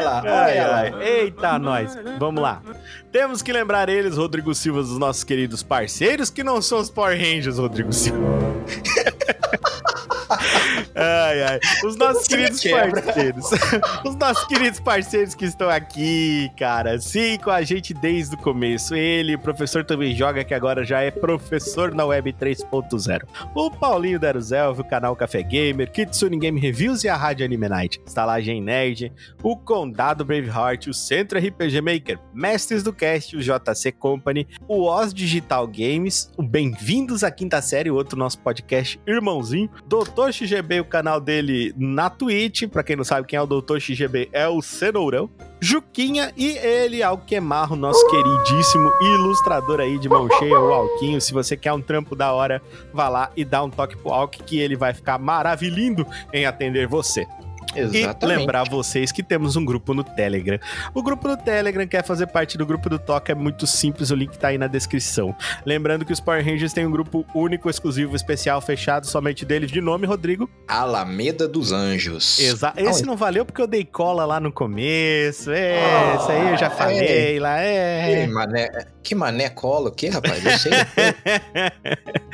lá, 0.00 0.22
olha 0.24 0.68
lá. 0.68 1.04
Eita, 1.04 1.58
nós. 1.58 1.98
Vamos 2.20 2.40
lá. 2.40 2.62
Temos 3.10 3.42
que 3.42 3.52
lembrar 3.52 3.88
eles, 3.88 4.16
Rodrigo 4.16 4.54
Silva, 4.54 4.80
dos 4.80 4.96
nossos 4.96 5.24
queridos 5.24 5.64
parceiros, 5.64 6.30
que 6.30 6.44
não 6.44 6.62
são 6.62 6.78
os 6.78 6.88
Power 6.88 7.18
Rangers, 7.18 7.58
Rodrigo 7.58 7.92
Silva. 7.92 8.20
ai, 10.94 11.42
ai. 11.42 11.60
Os 11.84 11.96
nossos 11.96 12.26
queridos 12.26 12.62
parceiros. 12.62 13.50
Os 14.04 14.16
nossos 14.16 14.44
queridos 14.46 14.80
parceiros 14.80 15.34
que 15.34 15.44
estão 15.44 15.68
aqui, 15.68 16.50
cara. 16.56 17.00
Sim, 17.00 17.38
com 17.38 17.50
a 17.50 17.62
gente 17.62 17.92
desde 17.92 18.34
o 18.34 18.38
começo. 18.38 18.94
Ele, 18.94 19.34
o 19.34 19.38
professor 19.38 19.84
também 19.84 20.14
joga, 20.14 20.44
que 20.44 20.54
agora 20.54 20.84
já 20.84 21.00
é 21.00 21.10
professor 21.10 21.94
na 21.94 22.04
Web 22.04 22.32
3.0. 22.34 23.22
O 23.54 23.70
Paulinho 23.70 24.18
Deruzelv, 24.18 24.80
o 24.80 24.84
canal 24.84 25.16
Café 25.16 25.42
Gamer, 25.42 25.90
Kitsune 25.90 26.38
Game 26.38 26.60
Reviews 26.60 27.04
e 27.04 27.08
a 27.08 27.16
Rádio 27.16 27.44
Anime 27.44 27.68
Night. 27.68 28.00
Estalagem 28.06 28.60
Nerd, 28.62 29.12
o 29.42 29.56
Condado 29.56 30.24
Braveheart, 30.24 30.86
o 30.86 30.94
Centro 30.94 31.38
RPG 31.38 31.80
Maker, 31.80 32.18
Mestres 32.32 32.82
do 32.82 32.92
Cast, 32.92 33.36
o 33.36 33.40
JC 33.40 33.92
Company, 33.92 34.46
o 34.68 34.84
Oz 34.84 35.12
Digital 35.12 35.66
Games, 35.66 36.30
o 36.36 36.42
Bem-vindos 36.42 37.24
à 37.24 37.30
Quinta 37.30 37.60
Série, 37.60 37.90
outro 37.90 38.18
nosso 38.18 38.38
podcast 38.38 39.00
irmãozinho, 39.06 39.68
Doutor 39.86 40.32
XGB, 40.32 40.83
o 40.84 40.88
canal 40.88 41.20
dele 41.20 41.74
na 41.76 42.08
Twitch. 42.08 42.68
Pra 42.68 42.82
quem 42.82 42.96
não 42.96 43.04
sabe 43.04 43.26
quem 43.26 43.36
é 43.36 43.42
o 43.42 43.46
Doutor 43.46 43.80
XGB, 43.80 44.28
é 44.32 44.46
o 44.48 44.62
Cenourão. 44.62 45.28
Juquinha 45.60 46.32
e 46.36 46.58
ele, 46.58 47.02
Alquemarro, 47.02 47.74
nosso 47.74 48.06
queridíssimo 48.08 48.92
ilustrador 49.00 49.80
aí 49.80 49.98
de 49.98 50.08
mão 50.08 50.28
cheia, 50.38 50.60
o 50.60 50.72
Alquinho. 50.72 51.20
Se 51.20 51.32
você 51.32 51.56
quer 51.56 51.72
um 51.72 51.80
trampo 51.80 52.14
da 52.14 52.32
hora, 52.32 52.60
vá 52.92 53.08
lá 53.08 53.30
e 53.34 53.44
dá 53.44 53.62
um 53.62 53.70
toque 53.70 53.96
pro 53.96 54.12
Alck 54.12 54.42
que 54.42 54.58
ele 54.58 54.76
vai 54.76 54.92
ficar 54.92 55.18
maravilhindo 55.18 56.06
em 56.32 56.44
atender 56.44 56.86
você. 56.86 57.26
Exatamente. 57.74 58.24
E 58.24 58.26
lembrar 58.26 58.64
vocês 58.64 59.12
que 59.12 59.22
temos 59.22 59.56
um 59.56 59.64
grupo 59.64 59.94
no 59.94 60.04
Telegram. 60.04 60.58
O 60.92 61.02
grupo 61.02 61.28
no 61.28 61.36
Telegram 61.36 61.86
quer 61.86 62.04
fazer 62.04 62.26
parte 62.26 62.56
do 62.58 62.66
grupo 62.66 62.88
do 62.88 62.98
Toca, 62.98 63.32
é 63.32 63.34
muito 63.34 63.66
simples, 63.66 64.10
o 64.10 64.14
link 64.14 64.36
tá 64.38 64.48
aí 64.48 64.58
na 64.58 64.66
descrição. 64.66 65.34
Lembrando 65.64 66.04
que 66.04 66.12
os 66.12 66.20
Power 66.20 66.44
Rangers 66.44 66.72
têm 66.72 66.86
um 66.86 66.90
grupo 66.90 67.24
único, 67.34 67.68
exclusivo, 67.68 68.14
especial, 68.14 68.60
fechado, 68.60 69.06
somente 69.06 69.44
deles, 69.44 69.70
de 69.70 69.80
nome, 69.80 70.06
Rodrigo. 70.06 70.48
Alameda 70.66 71.46
dos 71.48 71.72
Anjos. 71.72 72.38
Exato. 72.38 72.80
Esse 72.80 73.04
não 73.04 73.16
valeu 73.16 73.44
porque 73.44 73.60
eu 73.60 73.66
dei 73.66 73.84
cola 73.84 74.24
lá 74.24 74.40
no 74.40 74.52
começo. 74.52 75.50
É, 75.50 75.80
oh, 75.82 76.20
esse 76.20 76.32
aí 76.32 76.50
eu 76.50 76.56
já 76.56 76.70
falei 76.70 77.36
é. 77.36 77.40
lá. 77.40 77.60
É. 77.60 78.26
Que 78.26 78.32
mané, 78.32 78.70
que 79.02 79.14
mané 79.14 79.48
cola 79.50 79.88
o 79.88 79.92
quê, 79.92 80.08
rapaz? 80.08 80.44
Eu 80.44 80.58
sei. 80.58 80.72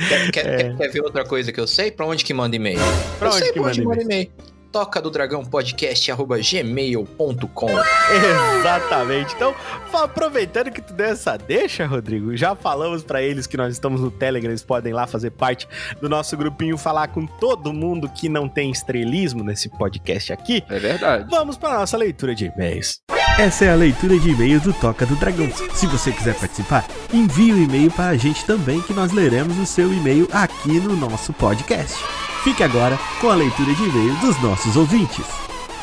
quer, 0.09 0.31
quer, 0.33 0.47
é. 0.47 0.75
quer, 0.75 0.89
ver 0.91 1.01
outra 1.03 1.25
coisa 1.25 1.53
que 1.53 1.61
eu 1.61 1.67
sei? 1.67 1.91
Pra 1.91 2.07
onde 2.07 2.25
que 2.25 2.35
manda 2.35 2.55
e-mail? 2.57 2.79
Pra 3.19 3.29
eu 3.29 3.33
onde 3.33 3.43
sei 3.45 3.53
que 3.53 3.61
manda 3.61 4.03
e-mail? 4.03 4.31
Toca 4.71 5.01
do 5.01 5.11
dragão 5.11 5.45
podcast 5.45 6.11
gmail.com. 6.13 7.71
Exatamente. 8.59 9.35
Então, 9.35 9.55
aproveitando 9.93 10.71
que 10.71 10.81
tu 10.81 10.93
deu 10.93 11.07
essa 11.07 11.37
deixa, 11.37 11.87
Rodrigo, 11.87 12.37
já 12.37 12.55
falamos 12.55 13.03
para 13.03 13.23
eles 13.23 13.47
que 13.47 13.57
nós 13.57 13.73
estamos 13.73 14.01
no 14.01 14.11
Telegram, 14.11 14.51
eles 14.51 14.63
podem 14.63 14.93
lá 14.93 15.07
fazer 15.07 15.31
parte 15.31 15.69
do 16.01 16.09
nosso 16.09 16.37
grupinho, 16.37 16.79
falar 16.79 17.09
com 17.09 17.27
todo 17.27 17.73
mundo 17.73 18.09
que 18.09 18.29
não 18.29 18.49
tem 18.49 18.71
estrelismo 18.71 19.43
nesse 19.43 19.69
podcast 19.69 20.33
aqui. 20.33 20.63
É 20.69 20.79
verdade. 20.79 21.27
Vamos 21.29 21.57
para 21.57 21.79
nossa 21.79 21.97
leitura 21.97 22.35
de 22.35 22.47
e-mails. 22.47 23.01
Essa 23.41 23.65
é 23.65 23.71
a 23.71 23.75
leitura 23.75 24.19
de 24.19 24.33
e-mails 24.33 24.65
do 24.65 24.73
Toca 24.75 25.07
do 25.07 25.17
Dragão. 25.17 25.51
Se 25.73 25.87
você 25.87 26.13
quiser 26.13 26.35
participar, 26.35 26.87
envie 27.11 27.55
o 27.55 27.57
um 27.57 27.63
e-mail 27.63 27.91
para 27.91 28.11
a 28.11 28.17
gente 28.19 28.45
também, 28.45 28.83
que 28.83 28.93
nós 28.93 29.13
leremos 29.13 29.57
o 29.57 29.65
seu 29.65 29.91
e-mail 29.91 30.29
aqui 30.31 30.79
no 30.79 30.95
nosso 30.95 31.33
podcast. 31.33 32.05
Fique 32.45 32.63
agora 32.63 32.99
com 33.19 33.31
a 33.31 33.35
leitura 33.35 33.73
de 33.73 33.83
e-mails 33.83 34.21
dos 34.21 34.43
nossos 34.43 34.77
ouvintes. 34.77 35.25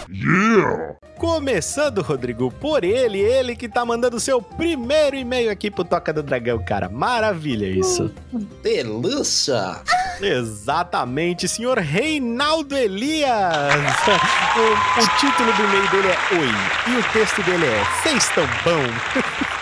Yeah! 0.09 0.95
Começando, 1.17 2.01
Rodrigo, 2.01 2.51
por 2.51 2.83
ele, 2.83 3.19
ele 3.19 3.55
que 3.55 3.67
tá 3.67 3.83
mandando 3.83 4.19
seu 4.19 4.41
primeiro 4.41 5.15
e-mail 5.15 5.49
aqui 5.51 5.71
pro 5.71 5.83
Toca 5.83 6.13
do 6.13 6.21
Dragão, 6.23 6.63
cara. 6.63 6.87
Maravilha 6.89 7.65
isso. 7.65 8.13
Delícia! 8.61 9.81
Exatamente, 10.21 11.47
senhor 11.47 11.77
Reinaldo 11.77 12.75
Elias. 12.75 13.27
O, 14.57 15.03
o 15.03 15.07
título 15.19 15.53
do 15.53 15.63
e-mail 15.65 15.91
dele 15.91 16.07
é 16.07 16.35
Oi 16.35 16.95
e 16.95 16.99
o 16.99 17.03
texto 17.13 17.43
dele 17.43 17.67
é 17.67 17.83
Vocês 18.01 18.23
estão 18.23 18.43
bom? 18.63 19.47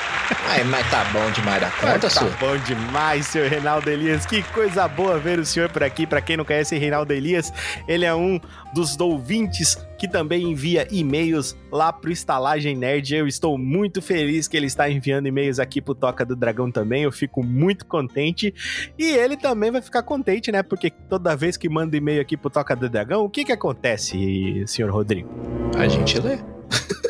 Ai, 0.47 0.63
mas 0.63 0.89
tá 0.89 1.03
bom 1.05 1.29
demais 1.31 1.59
da 1.61 1.69
conta, 1.71 1.99
Tá 1.99 2.09
senhor. 2.09 2.35
bom 2.39 2.57
demais, 2.57 3.27
senhor 3.27 3.49
Reinaldo 3.49 3.89
Elias. 3.89 4.25
Que 4.25 4.41
coisa 4.43 4.87
boa 4.87 5.19
ver 5.19 5.39
o 5.39 5.45
senhor 5.45 5.69
por 5.69 5.83
aqui. 5.83 6.05
Pra 6.07 6.21
quem 6.21 6.37
não 6.37 6.45
conhece 6.45 6.77
Reinaldo 6.77 7.11
Elias, 7.13 7.51
ele 7.87 8.05
é 8.05 8.13
um 8.15 8.39
dos 8.73 8.97
ouvintes 8.99 9.77
que 9.97 10.07
também 10.07 10.51
envia 10.51 10.87
e-mails 10.91 11.55
lá 11.71 11.91
pro 11.91 12.11
Estalagem 12.11 12.75
Nerd. 12.75 13.13
Eu 13.15 13.27
estou 13.27 13.57
muito 13.57 14.01
feliz 14.01 14.47
que 14.47 14.55
ele 14.55 14.67
está 14.67 14.89
enviando 14.89 15.27
e-mails 15.27 15.59
aqui 15.59 15.81
pro 15.81 15.95
Toca 15.95 16.25
do 16.25 16.35
Dragão 16.35 16.71
também. 16.71 17.03
Eu 17.03 17.11
fico 17.11 17.43
muito 17.43 17.85
contente. 17.85 18.53
E 18.97 19.05
ele 19.11 19.35
também 19.37 19.71
vai 19.71 19.81
ficar 19.81 20.03
contente, 20.03 20.51
né? 20.51 20.63
Porque 20.63 20.89
toda 20.89 21.35
vez 21.35 21.57
que 21.57 21.67
manda 21.69 21.95
e-mail 21.97 22.21
aqui 22.21 22.37
pro 22.37 22.49
Toca 22.49 22.75
do 22.75 22.89
Dragão, 22.89 23.23
o 23.25 23.29
que 23.29 23.43
que 23.45 23.51
acontece, 23.51 24.63
senhor 24.67 24.91
Rodrigo? 24.91 25.29
A 25.77 25.87
gente 25.87 26.19
lê. 26.19 26.37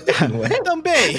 É? 0.08 0.62
Também. 0.64 1.16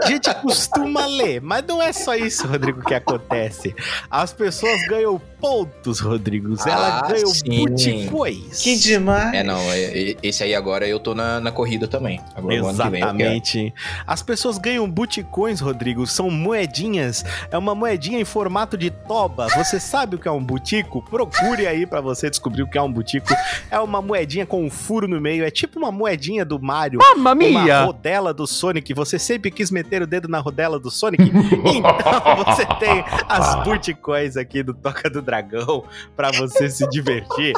a 0.00 0.06
gente 0.06 0.32
costuma 0.36 1.06
ler, 1.06 1.40
mas 1.40 1.64
não 1.66 1.82
é 1.82 1.92
só 1.92 2.14
isso, 2.14 2.46
Rodrigo, 2.46 2.82
que 2.84 2.94
acontece. 2.94 3.74
As 4.10 4.32
pessoas 4.32 4.80
ganham 4.88 5.20
pontos, 5.40 6.00
Rodrigo. 6.00 6.54
Elas 6.66 7.02
Ah, 7.02 7.06
ganham 7.08 7.26
sim. 7.28 7.64
buticões. 7.66 8.62
Que 8.62 8.76
demais. 8.76 9.34
É, 9.34 9.42
não. 9.42 9.58
é- 9.72 10.10
é- 10.10 10.16
Esse 10.22 10.42
aí 10.44 10.54
agora 10.54 10.86
eu 10.86 10.98
tô 11.00 11.14
na, 11.14 11.40
na 11.40 11.50
corrida 11.52 11.86
também. 11.88 12.20
Agora 12.34 12.54
que 12.56 12.60
vem. 12.62 12.70
Exatamente. 12.70 13.74
As 14.06 14.22
pessoas 14.22 14.58
ganham 14.58 14.88
buticões, 14.90 15.60
Rodrigo. 15.60 16.06
São 16.06 16.30
moedinhas. 16.30 17.24
É 17.50 17.56
uma 17.58 17.74
moedinha 17.74 18.20
em 18.20 18.24
formato 18.24 18.76
de 18.76 18.90
toba. 18.90 19.48
Você 19.56 19.78
sabe 19.80 20.16
o 20.16 20.18
que 20.18 20.28
é 20.28 20.32
um 20.32 20.42
butico? 20.42 21.02
Procure 21.02 21.66
aí 21.66 21.86
pra 21.86 22.00
você 22.00 22.28
descobrir 22.30 22.62
o 22.62 22.68
que 22.68 22.78
é 22.78 22.82
um 22.82 22.92
butico. 22.92 23.28
É 23.70 23.78
uma 23.78 24.00
moedinha 24.02 24.46
com 24.46 24.64
um 24.64 24.70
furo 24.70 25.06
no 25.08 25.20
meio. 25.20 25.44
É 25.44 25.50
tipo 25.50 25.78
uma 25.78 25.90
moedinha 25.92 26.44
do 26.44 26.60
Mario. 26.60 26.98
Mamma 27.14 27.44
Uma 27.44 27.84
rodela 27.84 28.34
do 28.34 28.46
Sonic. 28.46 28.92
Você 28.94 29.18
sempre 29.18 29.50
quis 29.50 29.70
meter 29.70 30.02
o 30.02 30.06
dedo 30.06 30.28
na 30.28 30.38
rodela 30.40 30.78
do 30.78 30.90
Sonic? 30.90 31.22
Então 31.66 32.44
você 32.44 32.66
tem 32.78 33.04
as 33.28 33.62
buticões 33.64 34.36
aqui 34.36 34.62
do 34.62 34.72
Toca 34.72 35.08
do 35.10 35.20
Dragão 35.20 35.84
pra 36.16 36.30
você 36.30 36.70
se 36.70 36.88
divertir. 36.88 37.52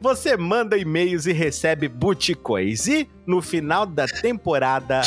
Você 0.00 0.36
manda 0.36 0.76
e-mails 0.76 1.26
e 1.26 1.32
recebe 1.32 1.88
buticões. 1.88 2.86
E 2.86 3.08
no 3.26 3.40
final 3.42 3.84
da 3.86 4.06
temporada, 4.06 5.02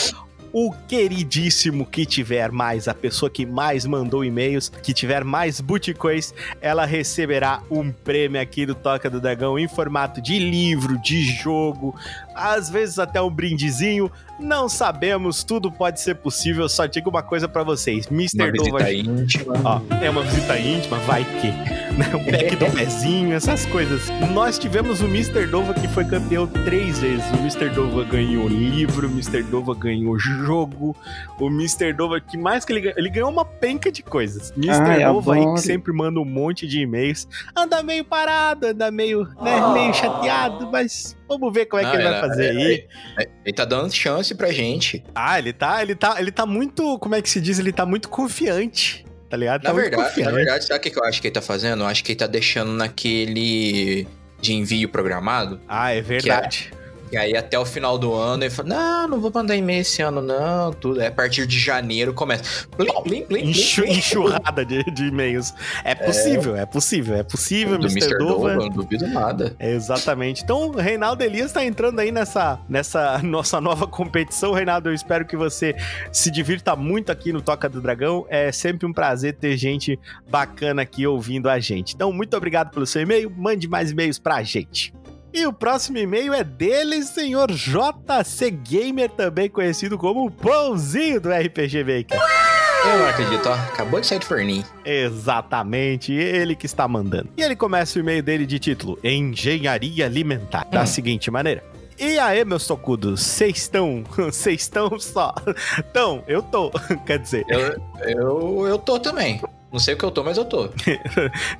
o 0.53 0.71
queridíssimo 0.87 1.85
que 1.85 2.05
tiver 2.05 2.51
mais, 2.51 2.87
a 2.87 2.93
pessoa 2.93 3.29
que 3.29 3.45
mais 3.45 3.85
mandou 3.85 4.23
e-mails, 4.23 4.69
que 4.69 4.93
tiver 4.93 5.23
mais 5.23 5.61
buticões, 5.61 6.33
ela 6.59 6.85
receberá 6.85 7.61
um 7.69 7.91
prêmio 7.91 8.41
aqui 8.41 8.65
do 8.65 8.75
Toca 8.75 9.09
do 9.09 9.21
Dragão 9.21 9.57
em 9.57 9.67
formato 9.67 10.21
de 10.21 10.37
livro, 10.39 10.97
de 11.01 11.23
jogo, 11.23 11.95
às 12.35 12.69
vezes 12.69 12.99
até 12.99 13.21
um 13.21 13.29
brindezinho. 13.29 14.11
Não 14.39 14.67
sabemos, 14.67 15.43
tudo 15.43 15.71
pode 15.71 16.01
ser 16.01 16.15
possível. 16.15 16.67
Só 16.67 16.85
digo 16.85 17.09
uma 17.09 17.21
coisa 17.21 17.47
pra 17.47 17.63
vocês: 17.63 18.07
Uma 18.07 18.21
Mr. 18.21 18.51
Dova 18.51 18.79
visita 18.79 18.93
íntima. 18.93 19.53
Ó, 19.63 19.81
é 20.01 20.09
uma 20.09 20.23
visita 20.23 20.57
íntima, 20.57 20.97
vai 20.99 21.23
que. 21.23 21.47
Né? 21.47 22.09
O 22.13 22.31
pack 22.31 22.55
do 22.55 22.65
pezinho, 22.73 23.33
essas 23.33 23.65
coisas. 23.65 24.01
Nós 24.33 24.57
tivemos 24.57 25.01
o 25.01 25.05
Mr. 25.05 25.45
Dova 25.45 25.73
que 25.73 25.87
foi 25.87 26.05
campeão 26.05 26.47
três 26.47 26.99
vezes. 26.99 27.25
O 27.31 27.37
Mr. 27.37 27.69
Dova 27.69 28.03
ganhou 28.03 28.47
livro, 28.47 29.07
o 29.07 29.11
Mr. 29.11 29.43
Dova 29.43 29.75
ganhou 29.75 30.17
jogo, 30.17 30.95
o 31.39 31.47
Mr. 31.47 31.93
Dova, 31.93 32.19
que 32.19 32.37
mais 32.37 32.65
que 32.65 32.73
ele 32.73 32.81
ganhou? 32.81 32.97
Ele 32.97 33.09
ganhou 33.09 33.29
uma 33.29 33.45
penca 33.45 33.91
de 33.91 34.01
coisas. 34.01 34.51
Mr. 34.57 34.81
Ai, 34.81 35.03
Dova 35.03 35.35
aí 35.35 35.53
que 35.53 35.61
sempre 35.61 35.93
manda 35.93 36.19
um 36.19 36.25
monte 36.25 36.67
de 36.67 36.81
e-mails. 36.81 37.27
Anda 37.55 37.83
meio 37.83 38.03
parado, 38.03 38.67
anda 38.67 38.89
meio, 38.89 39.27
né, 39.41 39.73
meio 39.73 39.93
chateado, 39.93 40.69
mas 40.71 41.15
vamos 41.39 41.53
ver 41.53 41.65
como 41.65 41.81
é 41.81 41.85
que 41.85 41.91
Não, 41.97 42.01
ele 42.01 42.09
vai 42.09 42.19
fazer 42.21 42.49
aí. 42.49 42.87
É, 43.19 43.27
Ele 43.45 43.53
tá 43.53 43.65
dando 43.65 43.91
chance 43.93 44.33
pra 44.35 44.51
gente. 44.51 45.03
Ah, 45.15 45.37
ele 45.39 45.53
tá, 45.53 45.81
ele 45.81 45.95
tá, 45.95 46.15
ele 46.19 46.31
tá 46.31 46.45
muito, 46.45 46.97
como 46.99 47.15
é 47.15 47.21
que 47.21 47.29
se 47.29 47.39
diz? 47.41 47.59
Ele 47.59 47.71
tá 47.71 47.85
muito 47.85 48.09
confiante. 48.09 49.05
Tá 49.29 49.37
ligado? 49.37 49.63
Na 49.63 49.69
Tá 49.69 49.73
muito 49.73 49.89
verdade, 49.89 50.21
na 50.23 50.31
verdade, 50.31 50.65
sabe 50.65 50.79
o 50.79 50.81
que 50.83 50.89
que 50.91 50.99
eu 50.99 51.05
acho 51.05 51.21
que 51.21 51.27
ele 51.27 51.33
tá 51.33 51.41
fazendo? 51.41 51.83
Eu 51.83 51.87
acho 51.87 52.03
que 52.03 52.11
ele 52.11 52.19
tá 52.19 52.27
deixando 52.27 52.71
naquele 52.73 54.05
de 54.41 54.53
envio 54.53 54.89
programado. 54.89 55.61
Ah, 55.69 55.93
é 55.93 56.01
verdade. 56.01 56.71
E 57.11 57.17
aí 57.17 57.35
até 57.35 57.59
o 57.59 57.65
final 57.65 57.97
do 57.97 58.13
ano 58.13 58.43
ele 58.43 58.49
fala: 58.49 58.69
Não, 58.69 59.07
não 59.09 59.19
vou 59.19 59.31
mandar 59.33 59.55
e-mail 59.55 59.81
esse 59.81 60.01
ano, 60.01 60.21
não. 60.21 60.71
Tudo. 60.73 61.01
É 61.01 61.07
a 61.07 61.11
partir 61.11 61.45
de 61.45 61.59
janeiro 61.59 62.13
começa. 62.13 62.67
Plim, 62.77 62.87
plim, 63.03 63.21
plim, 63.25 63.49
Enxu- 63.49 63.81
plim, 63.81 63.91
plim. 63.91 63.99
enxurrada 63.99 64.65
de, 64.65 64.83
de 64.91 65.05
e-mails. 65.05 65.53
É 65.83 65.93
possível, 65.93 66.55
é, 66.55 66.65
possível, 66.65 67.15
é 67.15 67.23
possível, 67.23 67.77
Do 67.77 67.87
Mr. 67.87 68.17
Dova. 68.17 68.55
não 68.55 68.69
duvido 68.69 69.07
nada. 69.07 69.55
É, 69.59 69.71
Exatamente. 69.71 70.43
Então, 70.43 70.69
o 70.69 70.71
Reinaldo 70.77 71.23
Elias 71.23 71.51
tá 71.51 71.63
entrando 71.65 71.99
aí 71.99 72.11
nessa, 72.11 72.59
nessa 72.69 73.17
nossa 73.23 73.59
nova 73.59 73.85
competição. 73.87 74.53
Reinaldo, 74.53 74.89
eu 74.89 74.93
espero 74.93 75.25
que 75.25 75.35
você 75.35 75.75
se 76.11 76.31
divirta 76.31 76.75
muito 76.75 77.11
aqui 77.11 77.33
no 77.33 77.41
Toca 77.41 77.67
do 77.67 77.81
Dragão. 77.81 78.25
É 78.29 78.51
sempre 78.51 78.85
um 78.87 78.93
prazer 78.93 79.35
ter 79.35 79.57
gente 79.57 79.99
bacana 80.29 80.81
aqui 80.83 81.05
ouvindo 81.05 81.49
a 81.49 81.59
gente. 81.59 81.93
Então, 81.95 82.11
muito 82.13 82.35
obrigado 82.37 82.71
pelo 82.71 82.85
seu 82.85 83.01
e-mail. 83.01 83.29
Mande 83.35 83.67
mais 83.67 83.91
e-mails 83.91 84.17
pra 84.19 84.41
gente. 84.43 84.93
E 85.33 85.45
o 85.45 85.53
próximo 85.53 85.97
e-mail 85.97 86.33
é 86.33 86.43
dele, 86.43 87.03
senhor 87.03 87.49
JC 87.51 88.51
Gamer, 88.51 89.09
também 89.09 89.49
conhecido 89.49 89.97
como 89.97 90.25
o 90.25 90.31
Pãozinho 90.31 91.21
do 91.21 91.29
RPG 91.31 91.83
Maker. 91.83 92.19
Eu 92.83 92.97
não 92.99 93.07
acredito, 93.07 93.47
ó. 93.47 93.53
Acabou 93.53 94.01
de 94.01 94.07
sair 94.07 94.19
do 94.19 94.25
forninho. 94.25 94.65
Exatamente, 94.83 96.11
ele 96.13 96.55
que 96.55 96.65
está 96.65 96.87
mandando. 96.87 97.29
E 97.37 97.41
ele 97.43 97.55
começa 97.55 97.97
o 97.97 98.01
e-mail 98.01 98.21
dele 98.23 98.45
de 98.45 98.59
título: 98.59 98.99
Engenharia 99.03 100.05
Alimentar, 100.05 100.65
da 100.65 100.81
Hum. 100.81 100.85
seguinte 100.87 101.29
maneira. 101.31 101.63
E 101.99 102.17
aí, 102.17 102.43
meus 102.43 102.65
tocudos, 102.65 103.21
vocês 103.21 103.57
estão. 103.57 104.03
Vocês 104.17 104.61
estão 104.61 104.99
só. 104.99 105.33
Então, 105.77 106.23
eu 106.27 106.41
tô. 106.41 106.71
Quer 107.05 107.19
dizer, 107.19 107.45
Eu, 107.47 107.77
eu, 108.09 108.67
eu 108.67 108.77
tô 108.79 108.99
também. 108.99 109.39
Não 109.71 109.79
sei 109.79 109.93
o 109.93 109.97
que 109.97 110.03
eu 110.03 110.11
tô, 110.11 110.21
mas 110.21 110.35
eu 110.37 110.43
tô. 110.43 110.67
Se 110.75 110.99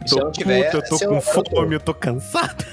tô 0.10 0.18
eu 0.18 0.24
não 0.25 0.32
tiver, 0.34 0.66
puto, 0.66 0.78
eu 0.78 0.90
tô 0.90 0.98
se 0.98 1.06
com 1.08 1.13
eu- 1.13 1.20
eu 1.36 1.44
tô. 1.44 1.50
fome, 1.56 1.75
eu 1.75 1.80
tô 1.80 1.94
cansado. 1.94 2.66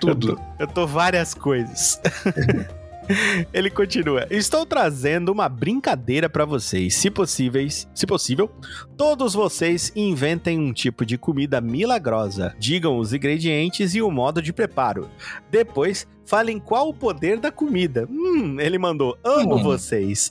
Tudo. 0.00 0.40
Eu 0.58 0.66
tô 0.66 0.86
várias 0.86 1.34
coisas. 1.34 2.00
Ele 3.54 3.70
continua. 3.70 4.26
Estou 4.30 4.66
trazendo 4.66 5.32
uma 5.32 5.48
brincadeira 5.48 6.28
pra 6.28 6.44
vocês. 6.44 6.94
Se 6.94 7.10
possíveis, 7.10 7.88
se 7.94 8.06
possível, 8.06 8.50
todos 8.98 9.32
vocês 9.32 9.90
inventem 9.96 10.58
um 10.58 10.74
tipo 10.74 11.06
de 11.06 11.16
comida 11.16 11.58
milagrosa. 11.58 12.54
Digam 12.58 12.98
os 12.98 13.14
ingredientes 13.14 13.94
e 13.94 14.02
o 14.02 14.10
modo 14.10 14.42
de 14.42 14.52
preparo. 14.52 15.08
Depois, 15.50 16.06
falem 16.26 16.58
qual 16.58 16.90
o 16.90 16.94
poder 16.94 17.38
da 17.40 17.50
comida. 17.50 18.06
Hum, 18.10 18.60
ele 18.60 18.76
mandou. 18.76 19.16
Amo 19.24 19.56
Hum. 19.56 19.62
vocês. 19.62 20.30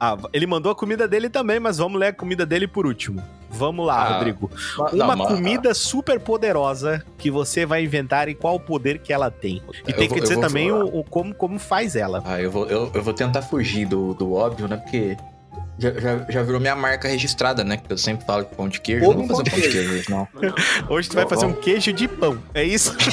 Ah, 0.00 0.16
ele 0.32 0.46
mandou 0.46 0.72
a 0.72 0.74
comida 0.74 1.06
dele 1.06 1.28
também, 1.28 1.60
mas 1.60 1.76
vamos 1.76 2.00
ler 2.00 2.06
a 2.06 2.12
comida 2.14 2.46
dele 2.46 2.66
por 2.66 2.86
último. 2.86 3.22
Vamos 3.56 3.86
lá, 3.86 3.96
Ah, 4.02 4.14
Rodrigo. 4.18 4.50
Não, 4.92 5.06
Uma 5.06 5.16
mas- 5.16 5.28
comida 5.28 5.72
super 5.74 6.18
poderosa 6.20 7.04
que 7.16 7.30
você 7.30 7.64
vai 7.64 7.82
inventar 7.84 8.28
e 8.28 8.34
qual 8.34 8.56
o 8.56 8.60
poder 8.60 8.98
que 8.98 9.12
ela 9.12 9.30
tem. 9.30 9.62
E 9.86 9.90
Eu 9.90 9.96
tem 9.96 10.08
vou- 10.08 10.16
que 10.16 10.22
dizer 10.22 10.38
também 10.40 10.70
o, 10.72 10.84
o 11.00 11.04
como, 11.04 11.34
como 11.34 11.58
faz 11.58 11.94
ela. 11.96 12.22
Ah, 12.26 12.40
eu 12.40 12.50
vou, 12.50 12.66
eu, 12.66 12.90
eu 12.92 13.02
vou 13.02 13.14
tentar 13.14 13.42
fugir 13.42 13.86
do, 13.86 14.14
do 14.14 14.32
óbvio, 14.34 14.66
né? 14.68 14.76
Porque 14.76 15.16
já, 15.78 15.90
já, 15.92 16.26
já 16.28 16.42
virou 16.42 16.60
minha 16.60 16.74
marca 16.76 17.08
registrada, 17.08 17.62
né? 17.64 17.76
Que 17.76 17.92
eu 17.92 17.98
sempre 17.98 18.24
falo 18.26 18.44
que 18.44 18.54
pão 18.54 18.68
de 18.68 18.80
queijo. 18.80 19.04
Eu 19.04 19.14
não 19.14 19.26
vou 19.26 19.36
fazer 19.36 19.50
pão 19.50 19.60
de 19.60 19.68
queijo 19.70 19.92
hoje, 19.94 20.10
não. 20.10 20.28
Hoje 20.88 21.08
tu 21.08 21.14
vai 21.14 21.26
fazer 21.28 21.46
um 21.46 21.52
queijo 21.52 21.92
de 21.92 22.08
pão. 22.08 22.38
É 22.52 22.64
isso? 22.64 22.94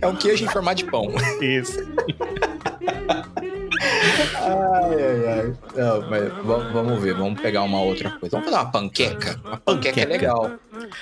É 0.00 0.06
um 0.06 0.16
queijo 0.16 0.44
em 0.44 0.48
formato 0.48 0.84
de 0.84 0.90
pão. 0.90 1.06
isso. 1.40 1.78
Ai, 3.80 5.02
ai, 5.02 5.28
ai. 5.40 5.52
Não, 5.76 6.08
mas 6.10 6.32
vamos, 6.72 7.02
ver, 7.02 7.14
vamos 7.14 7.40
pegar 7.40 7.62
uma 7.62 7.80
outra 7.80 8.10
coisa. 8.10 8.36
Vamos 8.36 8.46
fazer 8.50 8.62
uma 8.62 8.70
panqueca? 8.70 9.40
Uma 9.44 9.56
panqueca, 9.58 10.00
é 10.00 10.04
Panqueca. 10.06 10.06
legal. 10.06 10.50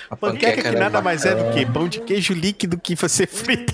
A 0.09 0.15
Panqueca 0.15 0.61
que 0.61 0.67
ela 0.67 0.79
nada 0.79 1.01
mais 1.01 1.25
é 1.25 1.35
do 1.35 1.53
que 1.53 1.65
pão 1.65 1.87
de 1.87 1.99
queijo 2.01 2.33
líquido 2.33 2.77
que 2.79 2.95
você 2.95 3.25
frita. 3.27 3.73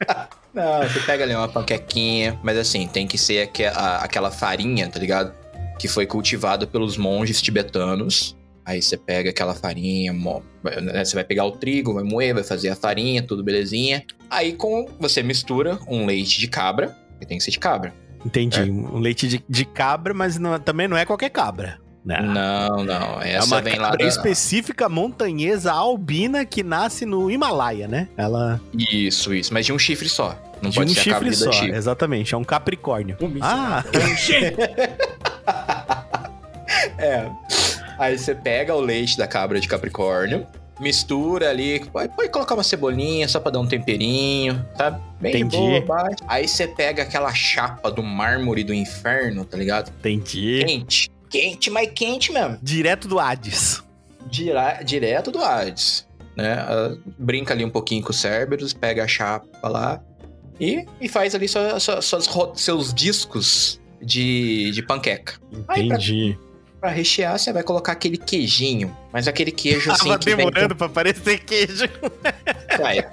Não, 0.54 0.82
você 0.82 1.00
pega 1.00 1.24
ali 1.24 1.34
uma 1.34 1.48
panquequinha, 1.48 2.38
mas 2.42 2.56
assim, 2.56 2.86
tem 2.88 3.06
que 3.06 3.16
ser 3.18 3.42
aque- 3.42 3.66
a- 3.66 3.98
aquela 3.98 4.30
farinha, 4.30 4.88
tá 4.88 4.98
ligado? 4.98 5.32
Que 5.78 5.86
foi 5.86 6.06
cultivada 6.06 6.66
pelos 6.66 6.96
monges 6.96 7.40
tibetanos. 7.40 8.36
Aí 8.64 8.82
você 8.82 8.96
pega 8.96 9.30
aquela 9.30 9.54
farinha, 9.54 10.12
né, 10.12 11.04
você 11.04 11.14
vai 11.14 11.24
pegar 11.24 11.44
o 11.46 11.52
trigo, 11.52 11.94
vai 11.94 12.02
moer, 12.04 12.34
vai 12.34 12.42
fazer 12.44 12.68
a 12.70 12.76
farinha, 12.76 13.22
tudo 13.22 13.42
belezinha. 13.42 14.04
Aí 14.28 14.52
com 14.52 14.86
você 14.98 15.22
mistura 15.22 15.78
um 15.88 16.04
leite 16.04 16.38
de 16.38 16.48
cabra, 16.48 16.94
Tem 17.26 17.38
que 17.38 17.44
ser 17.44 17.50
de 17.50 17.58
cabra. 17.58 17.92
Entendi. 18.24 18.60
É. 18.60 18.64
Um 18.64 18.98
leite 18.98 19.26
de, 19.28 19.44
de 19.48 19.64
cabra, 19.64 20.12
mas 20.14 20.38
não- 20.38 20.58
também 20.58 20.86
não 20.88 20.96
é 20.96 21.04
qualquer 21.04 21.30
cabra. 21.30 21.78
Né? 22.04 22.20
Não, 22.22 22.84
não. 22.84 23.20
É 23.20 23.32
Essa 23.34 23.46
uma 23.46 23.60
vem 23.60 23.74
lá 23.76 23.90
cabra 23.90 23.98
da... 23.98 24.08
específica 24.08 24.88
montanhesa 24.88 25.72
albina 25.72 26.46
que 26.46 26.62
nasce 26.62 27.04
no 27.04 27.30
Himalaia, 27.30 27.86
né? 27.86 28.08
Ela 28.16 28.58
Isso, 28.72 29.34
isso. 29.34 29.52
Mas 29.52 29.66
de 29.66 29.72
um 29.74 29.78
chifre 29.78 30.08
só. 30.08 30.34
Não 30.62 30.70
de 30.70 30.76
pode 30.76 30.90
um 30.92 30.94
ser 30.94 31.10
a 31.10 31.12
cabra 31.14 31.28
chifre 31.28 31.36
só, 31.36 31.44
dois 31.46 31.56
chifres. 31.56 31.76
exatamente. 31.76 32.34
É 32.34 32.38
um 32.38 32.44
capricórnio. 32.44 33.16
Ah, 33.42 33.84
É. 36.98 37.28
Aí 37.98 38.16
você 38.18 38.34
pega 38.34 38.74
o 38.74 38.80
leite 38.80 39.16
da 39.18 39.26
cabra 39.26 39.58
de 39.60 39.66
Capricórnio, 39.66 40.46
mistura 40.80 41.50
ali, 41.50 41.80
pode, 41.86 42.14
pode 42.14 42.28
colocar 42.30 42.54
uma 42.54 42.62
cebolinha 42.62 43.26
só 43.28 43.40
pra 43.40 43.50
dar 43.50 43.60
um 43.60 43.66
temperinho, 43.66 44.64
tá? 44.76 44.90
Bem 45.20 45.34
Entendi. 45.42 45.56
boa, 45.56 45.80
baixa. 45.80 46.16
Aí 46.26 46.46
você 46.46 46.66
pega 46.68 47.02
aquela 47.02 47.32
chapa 47.34 47.90
do 47.90 48.02
mármore 48.02 48.62
do 48.62 48.72
inferno, 48.72 49.44
tá 49.44 49.56
ligado? 49.56 49.90
entendi. 49.98 50.64
Quente. 50.64 51.10
Quente, 51.28 51.70
mas 51.70 51.90
quente 51.94 52.32
mesmo. 52.32 52.58
Direto 52.62 53.06
do 53.08 53.18
Hades. 53.18 53.82
Dira- 54.30 54.80
direto 54.82 55.30
do 55.30 55.42
Hades. 55.42 56.06
Né? 56.36 56.52
Ah, 56.54 56.96
brinca 57.18 57.52
ali 57.52 57.64
um 57.64 57.70
pouquinho 57.70 58.02
com 58.02 58.10
o 58.10 58.14
Cerberus, 58.14 58.72
pega 58.72 59.04
a 59.04 59.08
chapa 59.08 59.68
lá 59.68 60.00
e, 60.60 60.86
e 61.00 61.08
faz 61.08 61.34
ali 61.34 61.48
sua- 61.48 61.78
sua- 61.80 62.00
suas 62.00 62.28
seus 62.54 62.94
discos 62.94 63.80
de, 64.00 64.70
de 64.70 64.82
panqueca. 64.82 65.34
Aí, 65.68 65.88
pra- 65.88 65.96
Entendi. 65.96 66.38
Pra 66.80 66.90
rechear, 66.90 67.36
você 67.38 67.52
vai 67.52 67.62
colocar 67.62 67.92
aquele 67.92 68.16
queijinho. 68.16 68.96
Mas 69.12 69.26
aquele 69.26 69.50
queijo 69.50 69.90
assim 69.90 70.04
Tava 70.08 70.18
que 70.18 70.26
vem 70.26 70.36
demorando 70.36 70.76
pra 70.76 70.88
parecer 70.88 71.38
queijo. 71.40 71.88
com... 71.88 72.08
Ué, 72.84 73.10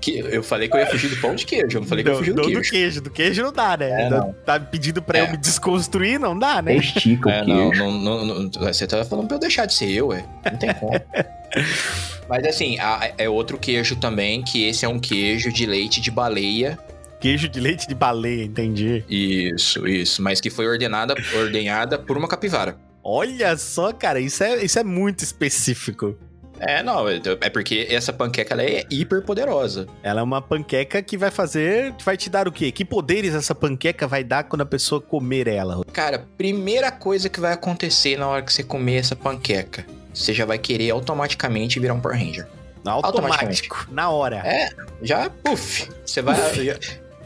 que 0.00 0.18
eu 0.18 0.42
falei 0.42 0.66
que 0.68 0.74
eu 0.74 0.80
ia 0.80 0.86
fugir 0.86 1.08
do 1.10 1.16
pão 1.18 1.34
de 1.34 1.44
queijo. 1.44 1.76
Eu 1.76 1.80
não 1.82 1.86
falei 1.88 2.02
que 2.02 2.08
eu 2.10 2.14
ia 2.14 2.18
Não, 2.18 2.24
fugir 2.24 2.34
do 2.34 2.42
queijo. 2.42 2.60
do 2.60 2.70
queijo. 2.70 3.00
Do 3.02 3.10
queijo 3.10 3.42
não 3.42 3.52
dá, 3.52 3.76
né? 3.76 4.06
É, 4.06 4.08
Não-. 4.10 4.34
Tá 4.46 4.58
pedindo 4.58 5.02
pra 5.02 5.18
É. 5.18 5.22
eu 5.26 5.30
me 5.30 5.36
desconstruir? 5.36 6.18
Não 6.18 6.36
dá, 6.38 6.62
né? 6.62 6.74
Estica 6.76 7.30
É, 7.30 7.42
o 7.42 7.46
não, 7.46 7.68
queijo. 7.70 7.84
não, 7.84 8.24
não, 8.24 8.24
não- 8.44 8.50
Você 8.50 8.86
tava 8.86 9.04
falando 9.04 9.26
pra 9.28 9.36
eu 9.36 9.40
deixar 9.40 9.66
de 9.66 9.74
ser 9.74 9.90
eu, 9.90 10.08
ué. 10.08 10.24
Não 10.50 10.56
tem 10.58 10.72
como. 10.74 10.92
Mas 12.28 12.46
assim, 12.46 12.76
é 13.18 13.28
outro 13.28 13.58
queijo 13.58 13.94
também, 13.96 14.42
que 14.42 14.64
esse 14.66 14.84
é 14.86 14.88
um 14.88 14.98
queijo 14.98 15.52
de 15.52 15.66
leite 15.66 16.00
de 16.00 16.10
baleia. 16.10 16.78
Queijo 17.20 17.48
de 17.48 17.60
leite 17.60 17.86
de 17.86 17.94
baleia, 17.94 18.44
entendi. 18.44 19.04
Isso, 19.08 19.86
isso. 19.86 20.22
Mas 20.22 20.40
que 20.40 20.48
foi 20.50 20.66
ordenada, 20.66 21.14
ordenhada 21.36 21.98
por 21.98 22.16
uma 22.16 22.26
capivara. 22.26 22.74
Olha 23.04 23.56
só, 23.56 23.92
cara, 23.92 24.20
isso 24.20 24.44
é, 24.44 24.64
isso 24.64 24.78
é 24.78 24.84
muito 24.84 25.24
específico. 25.24 26.16
É, 26.60 26.80
não, 26.80 27.08
é 27.08 27.20
é 27.40 27.50
porque 27.50 27.88
essa 27.90 28.12
panqueca 28.12 28.54
ela 28.54 28.62
é 28.62 28.84
hiper 28.88 29.22
poderosa. 29.22 29.88
Ela 30.00 30.20
é 30.20 30.22
uma 30.22 30.40
panqueca 30.40 31.02
que 31.02 31.18
vai 31.18 31.30
fazer. 31.30 31.92
Vai 32.04 32.16
te 32.16 32.30
dar 32.30 32.46
o 32.46 32.52
quê? 32.52 32.70
Que 32.70 32.84
poderes 32.84 33.34
essa 33.34 33.52
panqueca 33.52 34.06
vai 34.06 34.22
dar 34.22 34.44
quando 34.44 34.60
a 34.62 34.66
pessoa 34.66 35.00
comer 35.00 35.48
ela? 35.48 35.84
Cara, 35.92 36.24
primeira 36.38 36.92
coisa 36.92 37.28
que 37.28 37.40
vai 37.40 37.52
acontecer 37.52 38.16
na 38.16 38.28
hora 38.28 38.42
que 38.42 38.52
você 38.52 38.62
comer 38.62 38.98
essa 38.98 39.16
panqueca, 39.16 39.84
você 40.14 40.32
já 40.32 40.44
vai 40.44 40.58
querer 40.58 40.90
automaticamente 40.90 41.80
virar 41.80 41.94
um 41.94 42.00
Power 42.00 42.16
Ranger. 42.16 42.46
Automático, 42.84 43.86
na 43.90 44.10
hora. 44.10 44.36
É, 44.44 44.68
já, 45.02 45.30
puf, 45.30 45.88
você 46.04 46.20
vai. 46.20 46.36
Já, 46.64 46.74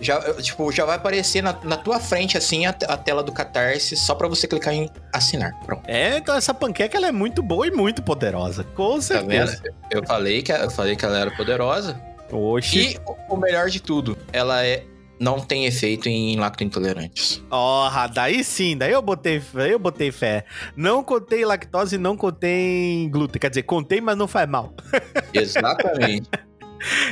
já, 0.01 0.21
tipo, 0.35 0.71
já 0.73 0.85
vai 0.85 0.97
aparecer 0.97 1.43
na, 1.43 1.57
na 1.65 1.77
tua 1.77 1.99
frente, 2.01 2.37
assim, 2.37 2.67
a, 2.67 2.71
a 2.71 2.97
tela 2.97 3.23
do 3.23 3.33
Catarse, 3.33 3.97
só 3.97 4.15
pra 4.15 4.29
você 4.29 4.47
clicar 4.47 4.75
em 4.75 4.91
assinar. 5.13 5.53
Pronto. 5.65 5.83
É, 5.89 6.17
então 6.19 6.35
essa 6.35 6.53
panqueca 6.55 6.97
ela 6.97 7.07
é 7.09 7.13
muito 7.13 7.43
boa 7.43 7.67
e 7.67 7.71
muito 7.71 8.03
poderosa. 8.03 8.65
Com 8.75 8.97
Tá 8.97 9.03
certeza. 9.03 9.63
vendo? 9.63 9.75
Eu 9.91 10.07
falei, 10.07 10.43
que, 10.43 10.53
eu 10.53 10.71
falei 10.71 10.97
que 10.97 11.05
ela 11.05 11.19
era 11.19 11.31
poderosa. 11.31 12.01
Oxi. 12.31 12.95
E 12.95 12.99
o- 13.29 13.37
melhor 13.37 13.69
de 13.71 13.81
tudo, 13.81 14.17
ela 14.33 14.65
é. 14.65 14.85
Não 15.19 15.41
tem 15.41 15.65
efeito 15.65 16.11
em 16.11 16.37
lactointolerantes. 16.37 17.43
Ó, 17.51 17.89
daí 18.09 18.45
sim, 18.45 18.77
daí 18.77 18.93
eu 18.93 19.01
botei, 19.01 19.41
eu 19.71 19.79
botei 19.79 20.13
fé. 20.13 20.45
Não 20.77 21.03
contei 21.03 21.43
lactose, 21.43 21.97
não 21.97 22.19
contei 22.19 23.09
glúten. 23.11 23.41
Quer 23.41 23.49
dizer, 23.49 23.63
contei, 23.63 23.99
mas 23.99 24.15
não 24.19 24.29
faz 24.29 24.47
mal. 24.47 24.75
Exatamente. 25.33 26.29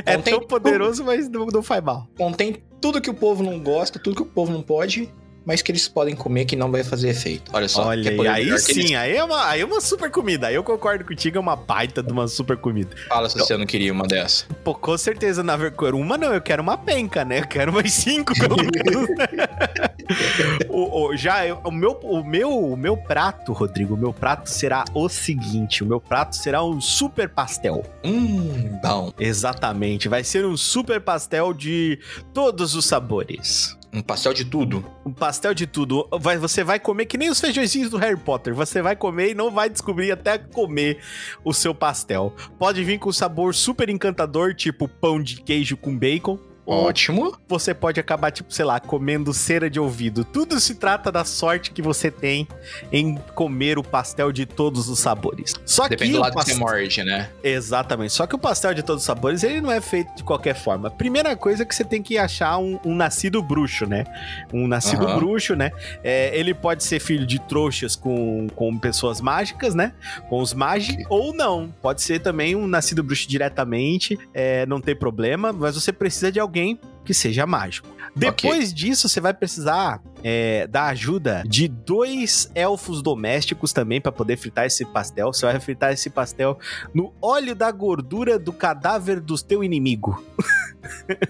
É 0.04 0.16
Contém 0.16 0.34
tão 0.38 0.46
poderoso, 0.46 1.02
mas 1.04 1.28
não, 1.30 1.46
não 1.46 1.62
faz 1.62 1.82
mal. 1.82 2.06
Contém 2.18 2.62
tudo 2.84 3.00
que 3.00 3.08
o 3.08 3.14
povo 3.14 3.42
não 3.42 3.58
gosta, 3.58 3.98
tudo 3.98 4.14
que 4.14 4.20
o 4.20 4.26
povo 4.26 4.52
não 4.52 4.60
pode, 4.60 5.08
mas 5.44 5.60
que 5.62 5.70
eles 5.72 5.88
podem 5.88 6.14
comer 6.16 6.44
que 6.44 6.56
não 6.56 6.70
vai 6.70 6.82
fazer 6.84 7.08
efeito. 7.10 7.50
Olha 7.54 7.68
só. 7.68 7.86
Olha, 7.86 8.10
aí, 8.10 8.28
aí 8.28 8.44
que 8.44 8.50
eles? 8.50 8.62
sim, 8.88 8.94
aí 8.94 9.16
é, 9.16 9.22
uma, 9.24 9.46
aí 9.48 9.60
é 9.60 9.64
uma 9.64 9.80
super 9.80 10.10
comida. 10.10 10.46
Aí 10.48 10.54
eu 10.54 10.64
concordo 10.64 11.04
contigo, 11.04 11.36
é 11.36 11.40
uma 11.40 11.56
baita 11.56 12.02
de 12.02 12.12
uma 12.12 12.26
super 12.28 12.56
comida. 12.56 12.94
Fala 13.08 13.28
se 13.28 13.38
você 13.38 13.56
não 13.56 13.66
queria 13.66 13.92
uma 13.92 14.06
dessa. 14.06 14.46
Pô, 14.64 14.74
com 14.74 14.96
certeza, 14.96 15.42
na 15.42 15.56
verdade, 15.56 15.92
uma 15.94 16.16
não, 16.16 16.32
eu 16.32 16.40
quero 16.40 16.62
uma 16.62 16.76
penca, 16.78 17.24
né? 17.24 17.40
Eu 17.40 17.46
quero 17.46 17.72
mais 17.72 17.92
cinco, 17.92 18.32
pelo 18.38 18.56
menos. 18.56 19.08
o, 20.68 21.08
o- 21.08 21.16
já, 21.16 21.46
eu- 21.46 21.60
o, 21.64 21.70
meu, 21.70 21.92
o, 22.02 22.24
meu, 22.24 22.50
o 22.50 22.76
meu 22.76 22.96
prato, 22.96 23.52
Rodrigo, 23.52 23.94
o 23.94 23.96
meu 23.96 24.12
prato 24.12 24.48
será 24.48 24.84
o 24.94 25.08
seguinte: 25.08 25.82
o 25.82 25.86
meu 25.86 26.00
prato 26.00 26.36
será 26.36 26.62
um 26.64 26.80
super 26.80 27.28
pastel. 27.28 27.84
Hum, 28.04 28.78
bom. 28.82 29.12
Exatamente, 29.18 30.08
vai 30.08 30.24
ser 30.24 30.44
um 30.44 30.56
super 30.56 31.00
pastel 31.00 31.52
de 31.52 31.98
todos 32.32 32.74
os 32.74 32.84
sabores. 32.86 33.76
Um 33.94 34.02
pastel 34.02 34.34
de 34.34 34.44
tudo. 34.44 34.84
Um 35.06 35.12
pastel 35.12 35.54
de 35.54 35.68
tudo. 35.68 36.08
Vai, 36.18 36.36
você 36.36 36.64
vai 36.64 36.80
comer 36.80 37.06
que 37.06 37.16
nem 37.16 37.30
os 37.30 37.40
feijõezinhos 37.40 37.90
do 37.90 37.96
Harry 37.96 38.16
Potter. 38.16 38.52
Você 38.52 38.82
vai 38.82 38.96
comer 38.96 39.30
e 39.30 39.34
não 39.34 39.52
vai 39.52 39.70
descobrir 39.70 40.10
até 40.10 40.36
comer 40.36 40.98
o 41.44 41.54
seu 41.54 41.72
pastel. 41.72 42.34
Pode 42.58 42.82
vir 42.82 42.98
com 42.98 43.12
sabor 43.12 43.54
super 43.54 43.88
encantador, 43.88 44.52
tipo 44.52 44.88
pão 44.88 45.22
de 45.22 45.40
queijo 45.40 45.76
com 45.76 45.96
bacon. 45.96 46.40
Ótimo. 46.66 47.36
você 47.48 47.74
pode 47.74 48.00
acabar, 48.00 48.30
tipo, 48.30 48.52
sei 48.52 48.64
lá, 48.64 48.80
comendo 48.80 49.32
cera 49.32 49.68
de 49.68 49.78
ouvido. 49.78 50.24
Tudo 50.24 50.58
se 50.58 50.74
trata 50.74 51.10
da 51.12 51.24
sorte 51.24 51.70
que 51.70 51.82
você 51.82 52.10
tem 52.10 52.48
em 52.90 53.16
comer 53.34 53.78
o 53.78 53.82
pastel 53.82 54.32
de 54.32 54.46
todos 54.46 54.88
os 54.88 54.98
sabores. 54.98 55.54
Só 55.64 55.88
Depende 55.88 56.12
que 56.12 56.16
do 56.16 56.20
lado 56.20 56.30
que 56.30 56.36
pastel... 56.36 56.54
você 56.54 56.60
morde, 56.60 57.04
né? 57.04 57.30
Exatamente. 57.42 58.12
Só 58.12 58.26
que 58.26 58.34
o 58.34 58.38
pastel 58.38 58.74
de 58.74 58.82
todos 58.82 59.02
os 59.02 59.06
sabores, 59.06 59.42
ele 59.42 59.60
não 59.60 59.70
é 59.70 59.80
feito 59.80 60.14
de 60.16 60.24
qualquer 60.24 60.54
forma. 60.54 60.90
Primeira 60.90 61.36
coisa 61.36 61.62
é 61.62 61.66
que 61.66 61.74
você 61.74 61.84
tem 61.84 62.02
que 62.02 62.16
achar 62.16 62.58
um, 62.58 62.78
um 62.84 62.94
nascido 62.94 63.42
bruxo, 63.42 63.86
né? 63.86 64.04
Um 64.52 64.66
nascido 64.66 65.06
Aham. 65.06 65.18
bruxo, 65.18 65.54
né? 65.54 65.70
É, 66.02 66.36
ele 66.38 66.54
pode 66.54 66.84
ser 66.84 67.00
filho 67.00 67.26
de 67.26 67.38
trouxas 67.38 67.96
com, 67.96 68.48
com 68.54 68.78
pessoas 68.78 69.20
mágicas, 69.20 69.74
né? 69.74 69.92
Com 70.28 70.40
os 70.40 70.54
mágicos, 70.54 71.04
ou 71.08 71.34
não. 71.34 71.72
Pode 71.82 72.02
ser 72.02 72.20
também 72.20 72.56
um 72.56 72.66
nascido 72.66 73.02
bruxo 73.02 73.28
diretamente, 73.28 74.18
é, 74.32 74.64
não 74.66 74.80
tem 74.80 74.96
problema, 74.96 75.52
mas 75.52 75.74
você 75.74 75.92
precisa 75.92 76.32
de 76.32 76.40
alguém 76.54 76.78
que 77.04 77.12
seja 77.12 77.44
mágico. 77.46 77.88
Depois 78.14 78.72
disso, 78.72 79.08
você 79.08 79.20
vai 79.20 79.34
precisar 79.34 80.00
é, 80.26 80.66
da 80.66 80.86
ajuda 80.86 81.42
de 81.46 81.68
dois 81.68 82.50
elfos 82.54 83.02
domésticos 83.02 83.74
também 83.74 84.00
para 84.00 84.10
poder 84.10 84.38
fritar 84.38 84.64
esse 84.64 84.84
pastel. 84.86 85.32
Você 85.32 85.44
vai 85.44 85.60
fritar 85.60 85.92
esse 85.92 86.08
pastel 86.08 86.58
no 86.94 87.12
óleo 87.20 87.54
da 87.54 87.70
gordura 87.70 88.38
do 88.38 88.52
cadáver 88.52 89.20
do 89.20 89.36
teu 89.36 89.62
inimigo. 89.62 90.24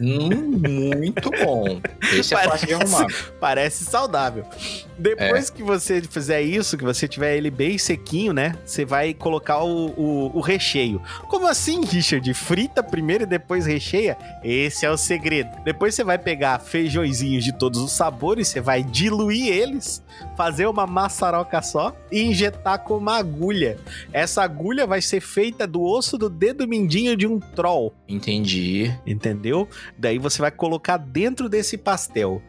Hum, 0.01 0.61
muito 0.97 1.31
bom. 1.45 1.81
Esse 2.13 2.35
é 2.35 2.39
fácil 2.39 2.67
de 2.67 2.75
Parece- 2.75 2.95
arrumar. 2.95 3.07
Parece 3.41 3.85
saudável. 3.85 4.45
Depois 4.99 5.51
que 5.51 5.63
você 5.63 6.01
fizer 6.03 6.41
isso, 6.43 6.77
que 6.77 6.85
você 6.85 7.09
tiver 7.09 7.37
ele 7.37 7.51
bem 7.51 7.77
sequinho, 7.79 8.33
né? 8.33 8.57
Você 8.65 8.85
vai 8.85 9.13
colocar 9.15 9.63
o, 9.63 9.87
o, 9.97 10.37
o 10.37 10.41
recheio. 10.41 11.01
Como 11.29 11.47
assim, 11.49 11.85
Richard? 11.85 12.33
Frita 12.35 12.83
primeiro 12.83 13.25
e 13.25 13.27
depois 13.27 13.67
recheia? 13.67 14.17
Esse 14.43 14.87
é 14.87 14.91
o 14.91 14.97
segredo. 14.97 15.51
Depois 15.65 15.95
você 15.95 16.05
vai 16.05 16.19
pegar 16.19 16.59
feijõezinhos 16.61 17.43
de 17.45 17.53
todos 17.53 17.81
os 17.81 17.93
sabores, 17.93 18.49
você 18.49 18.61
vai 18.61 18.84
diluir 18.85 19.49
eles, 19.49 20.03
fazer 20.37 20.67
uma 20.67 20.87
maçaroca 20.87 21.61
só 21.63 21.95
e 22.11 22.23
injetar 22.23 22.81
com 22.85 22.99
uma 22.99 23.17
agulha. 23.17 23.79
Essa 24.13 24.43
agulha 24.43 24.87
vai 24.87 25.01
ser 25.01 25.21
feita 25.21 25.67
do 25.67 25.83
osso 25.83 26.17
do 26.17 26.29
dedo 26.29 26.67
mindinho 26.69 27.17
de 27.17 27.27
um 27.27 27.39
troll. 27.39 27.93
Entendi. 28.09 28.95
Entendeu? 29.07 29.69
Daí 29.99 30.19
você 30.19 30.41
vai 30.41 30.51
colocar 30.51 30.97
dentro 30.97 31.49
desse 31.49 31.77
pastel. 31.77 32.43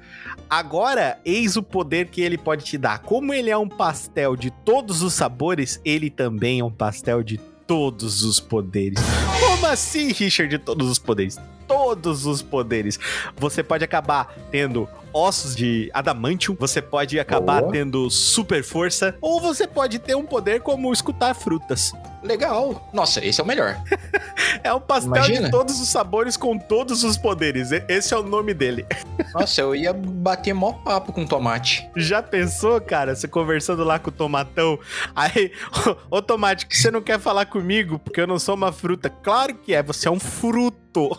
Agora, 0.50 1.20
eis 1.26 1.56
o 1.56 1.64
poder 1.64 2.08
que 2.08 2.22
ele 2.22 2.38
pode 2.38 2.64
te 2.64 2.78
dar. 2.78 3.00
Como 3.00 3.34
ele 3.34 3.50
é 3.50 3.58
um 3.58 3.70
pastel 3.70 4.36
de 4.36 4.52
todos 4.52 5.02
os 5.02 5.14
sabores, 5.14 5.82
ele 5.84 6.10
também 6.10 6.60
é 6.60 6.64
um 6.64 6.72
pastel 6.72 7.24
de 7.24 7.38
todos 7.66 8.24
os 8.24 8.40
poderes. 8.40 9.00
Como 9.40 9.66
assim, 9.66 10.12
Richard, 10.12 10.56
de 10.56 10.64
todos 10.64 10.90
os 10.90 11.00
poderes? 11.00 11.40
Todos 11.68 12.26
os 12.26 12.42
poderes. 12.42 13.00
Você 13.38 13.64
pode 13.64 13.84
acabar 13.84 14.34
tendo 14.52 14.88
ossos 15.14 15.56
de 15.56 15.90
adamantium, 15.94 16.58
você 16.60 16.82
pode 16.82 17.18
acabar 17.20 17.62
Boa. 17.62 17.72
tendo 17.72 18.10
super 18.10 18.64
força, 18.64 19.16
ou 19.22 19.40
você 19.40 19.66
pode 19.66 19.98
ter 19.98 20.16
um 20.16 20.26
poder 20.26 20.60
como 20.62 20.92
escutar 20.92 21.34
frutas. 21.34 21.94
Legal. 22.22 22.90
Nossa, 22.92 23.24
esse 23.24 23.40
é 23.40 23.44
o 23.44 23.48
melhor. 23.48 23.82
É 24.64 24.74
um 24.74 24.80
pastel 24.80 25.16
Imagina. 25.18 25.42
de 25.44 25.52
todos 25.52 25.80
os 25.80 25.90
sabores 25.90 26.36
com 26.36 26.58
todos 26.58 27.04
os 27.04 27.18
poderes. 27.18 27.70
Esse 27.88 28.16
é 28.16 28.18
o 28.18 28.24
nome 28.24 28.52
dele. 28.52 28.84
Nossa, 29.34 29.62
eu 29.62 29.76
ia 29.76 29.94
bater 29.94 30.54
mó 30.54 30.74
papo 30.74 31.14
com 31.14 31.24
tomate. 31.26 31.88
Já 31.96 32.24
pensou, 32.24 32.82
cara? 32.82 33.16
Você 33.16 33.28
conversando 33.28 33.84
lá 33.84 34.00
com 34.00 34.10
o 34.10 34.14
tomatão. 34.14 34.80
Aí, 35.16 35.52
ô 36.10 36.20
tomate, 36.20 36.66
que 36.66 36.76
você 36.76 36.90
não 36.90 37.02
quer 37.02 37.20
falar 37.20 37.46
comigo 37.46 38.00
porque 38.00 38.22
eu 38.22 38.26
não 38.26 38.40
sou 38.40 38.56
uma 38.56 38.72
fruta. 38.72 39.08
Claro 39.08 39.54
que 39.54 39.74
é, 39.74 39.84
você 39.84 40.08
é 40.08 40.12
um 40.12 40.20
fruto. 40.20 40.85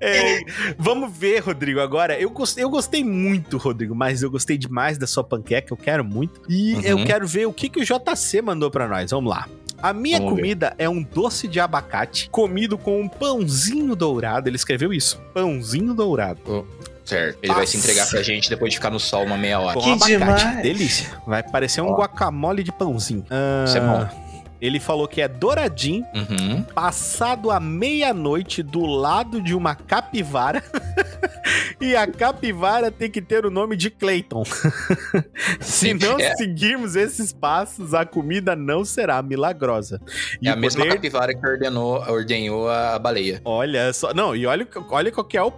É, 0.00 0.40
vamos 0.78 1.16
ver, 1.16 1.38
Rodrigo, 1.40 1.80
agora. 1.80 2.18
Eu 2.18 2.30
gostei, 2.30 2.62
eu 2.62 2.68
gostei 2.70 3.02
muito, 3.02 3.56
Rodrigo, 3.56 3.94
mas 3.94 4.22
eu 4.22 4.30
gostei 4.30 4.58
demais 4.58 4.98
da 4.98 5.06
sua 5.06 5.24
panqueca, 5.24 5.72
eu 5.72 5.76
quero 5.76 6.04
muito. 6.04 6.42
E 6.48 6.74
Uhum. 6.74 6.80
eu 6.82 7.04
quero 7.06 7.26
ver 7.26 7.46
o 7.46 7.52
que, 7.52 7.68
que 7.68 7.80
o 7.80 7.84
JC 7.84 8.42
mandou 8.42 8.70
pra 8.70 8.86
nós. 8.86 9.10
Vamos 9.10 9.30
lá. 9.30 9.48
A 9.82 9.94
minha 9.94 10.18
Vamos 10.18 10.34
ver. 10.34 10.40
comida 10.42 10.74
é 10.76 10.88
um 10.88 11.02
doce 11.02 11.48
de 11.48 11.58
abacate 11.58 12.28
comido 12.28 12.76
com 12.76 13.00
um 13.00 13.08
pãozinho 13.08 13.96
dourado. 13.96 14.46
Ele 14.48 14.56
escreveu 14.56 14.92
isso. 14.92 15.18
Pãozinho 15.32 15.94
dourado. 15.94 16.66
certo. 17.04 17.38
Ele 17.42 17.54
vai 17.54 17.66
se 17.66 17.78
entregar 17.78 18.06
pra 18.10 18.22
gente 18.22 18.50
depois 18.50 18.70
de 18.72 18.76
ficar 18.76 18.90
no 18.90 19.00
sol 19.00 19.24
uma 19.24 19.38
meia 19.38 19.58
hora. 19.58 19.72
Com 19.80 19.98
Que 19.98 20.14
abacate. 20.14 20.40
demais. 20.44 20.62
Delícia. 20.62 21.08
Vai 21.26 21.42
parecer 21.42 21.80
um 21.80 21.88
Ó. 21.92 21.96
guacamole 21.96 22.62
de 22.62 22.70
pãozinho. 22.72 23.24
Ah, 23.30 23.64
Isso 23.66 23.78
é 23.78 23.80
bom. 23.80 24.29
Ele 24.60 24.78
falou 24.80 25.08
que 25.08 25.20
é 25.20 25.28
douradinho, 25.28 26.04
Uhum. 26.14 26.62
passado 26.62 27.50
a 27.50 27.58
meia-noite 27.60 28.62
do 28.62 28.84
lado 28.84 29.40
de 29.40 29.54
uma 29.54 29.74
capivara. 29.74 30.62
e 31.80 31.96
a 31.96 32.06
capivara 32.06 32.90
tem 32.90 33.10
que 33.10 33.22
ter 33.22 33.44
o 33.46 33.50
nome 33.50 33.76
de 33.76 33.90
Clayton. 33.90 34.44
Se 35.60 35.94
não 35.94 36.18
É. 36.18 36.34
seguirmos 36.36 36.96
esses 36.96 37.32
passos, 37.32 37.94
a 37.94 38.04
comida 38.04 38.54
não 38.54 38.84
será 38.84 39.22
milagrosa. 39.22 40.00
E 40.40 40.48
É 40.48 40.52
a 40.52 40.56
mesma 40.56 40.84
poder- 40.84 40.94
capivara 40.96 41.34
que 41.34 41.46
ordenou, 41.46 41.94
ordenhou 42.08 42.68
a 42.68 42.98
baleia. 42.98 43.40
Olha 43.44 43.92
só. 43.92 44.12
Não, 44.14 44.34
e 44.34 44.46
olha, 44.46 44.66
olha 44.90 45.10
qual 45.12 45.24
que 45.24 45.36
é 45.36 45.42
o, 45.42 45.52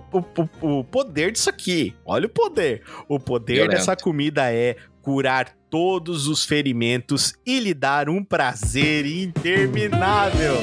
o- 0.60 0.78
o 0.80 0.84
poder 0.84 1.32
disso 1.32 1.50
aqui. 1.50 1.94
Olha 2.04 2.26
o 2.26 2.30
poder. 2.30 2.82
O 3.08 3.18
poder 3.18 3.54
Violento. 3.54 3.76
dessa 3.78 3.96
comida 3.96 4.52
é 4.52 4.76
curar 5.02 5.48
todos 5.68 6.28
os 6.28 6.44
ferimentos 6.44 7.34
e 7.44 7.58
lhe 7.58 7.74
dar 7.74 8.08
um 8.08 8.22
prazer 8.22 9.04
interminável. 9.04 10.54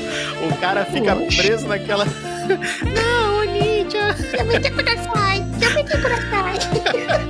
O 0.50 0.58
cara 0.60 0.86
fica 0.86 1.16
Oxe. 1.16 1.38
preso 1.38 1.68
naquela. 1.68 2.06
Não, 2.06 3.44
Ninja! 3.46 4.16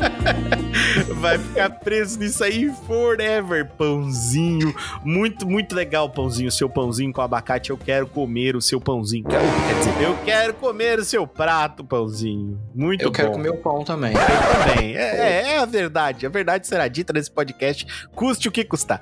Vai 1.19 1.37
ficar 1.37 1.69
preso 1.69 2.17
nisso 2.17 2.41
aí 2.43 2.71
forever, 2.87 3.69
pãozinho. 3.77 4.73
Muito, 5.03 5.45
muito 5.45 5.75
legal, 5.75 6.09
pãozinho. 6.09 6.49
Seu 6.49 6.69
pãozinho 6.69 7.11
com 7.11 7.21
abacate, 7.21 7.71
eu 7.71 7.77
quero 7.77 8.07
comer 8.07 8.55
o 8.55 8.61
seu 8.61 8.79
pãozinho. 8.79 9.25
Quer 9.25 9.41
quer 9.41 9.79
dizer, 9.79 10.01
eu 10.01 10.17
quero 10.23 10.53
comer 10.53 10.99
o 10.99 11.03
seu 11.03 11.27
prato, 11.27 11.83
pãozinho. 11.83 12.57
Muito 12.73 13.01
eu 13.01 13.09
bom. 13.09 13.15
quero 13.15 13.31
comer 13.31 13.49
o 13.49 13.57
pão 13.57 13.83
também. 13.83 14.13
Eu 14.13 14.19
também. 14.69 14.95
É, 14.95 15.01
é, 15.01 15.51
é 15.53 15.57
a 15.57 15.65
verdade. 15.65 16.25
A 16.25 16.29
verdade 16.29 16.65
será 16.67 16.87
dita 16.87 17.11
nesse 17.11 17.29
podcast, 17.29 17.85
custe 18.15 18.47
o 18.47 18.51
que 18.51 18.63
custar. 18.63 19.01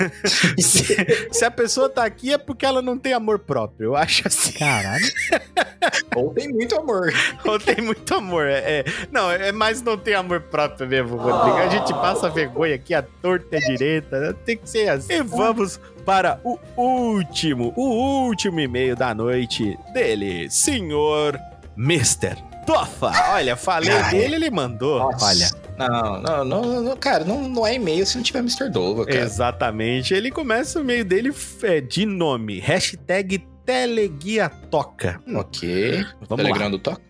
se, 0.58 1.28
se 1.30 1.44
a 1.44 1.50
pessoa 1.50 1.90
tá 1.90 2.04
aqui 2.04 2.32
é 2.32 2.38
porque 2.38 2.64
ela 2.64 2.80
não 2.80 2.96
tem 2.96 3.12
amor 3.12 3.40
próprio. 3.40 3.88
Eu 3.88 3.96
acho 3.96 4.26
assim. 4.26 4.52
Caralho. 4.52 5.04
Ou 6.16 6.30
tem 6.32 6.48
muito 6.48 6.74
amor. 6.76 7.12
Ou 7.44 7.58
tem 7.58 7.76
muito 7.82 8.14
amor. 8.14 8.46
É, 8.46 8.80
é- 8.80 8.84
não, 9.12 9.30
é 9.30 9.52
mais 9.52 9.82
não 9.82 9.96
tem 9.98 10.14
amor 10.14 10.40
próprio 10.40 10.88
mesmo, 10.88 11.16
Rodrigo. 11.16 11.57
A 11.58 11.68
gente 11.68 11.92
passa 11.94 12.28
vergonha 12.30 12.74
aqui, 12.74 12.94
a 12.94 13.02
torta 13.02 13.56
é 13.56 13.60
direita. 13.60 14.18
né? 14.20 14.34
Tem 14.44 14.56
que 14.56 14.68
ser 14.68 14.88
assim. 14.88 15.12
E 15.14 15.22
vamos 15.22 15.80
para 16.04 16.40
o 16.44 16.58
último, 16.76 17.72
o 17.76 18.24
último 18.26 18.60
e-mail 18.60 18.96
da 18.96 19.14
noite 19.14 19.78
dele, 19.92 20.48
senhor 20.50 21.38
Mr. 21.76 22.36
Tofa. 22.66 23.10
Olha, 23.32 23.56
falei 23.56 23.90
Ai. 23.90 24.10
dele, 24.10 24.34
ele 24.36 24.50
mandou. 24.50 24.98
Nossa. 24.98 25.26
Olha, 25.26 25.50
Não, 25.78 26.20
não, 26.20 26.44
não, 26.44 26.82
não, 26.82 26.96
cara, 26.96 27.24
não, 27.24 27.48
não 27.48 27.66
é 27.66 27.74
e-mail 27.74 28.04
se 28.06 28.16
não 28.16 28.22
tiver 28.22 28.40
Mr. 28.40 28.68
Dova, 28.70 29.04
cara. 29.06 29.20
exatamente. 29.20 30.12
Ele 30.14 30.30
começa 30.30 30.78
o 30.78 30.82
e-mail 30.82 31.04
dele 31.04 31.32
é, 31.62 31.80
de 31.80 32.04
nome, 32.06 32.58
hashtag 32.60 33.38
Teleguia 33.64 34.48
Toca. 34.70 35.20
Ok. 35.34 36.04
Vamos 36.20 36.30
lá. 36.30 36.36
Telegram 36.36 36.70
do 36.70 36.78
Toca? 36.78 37.02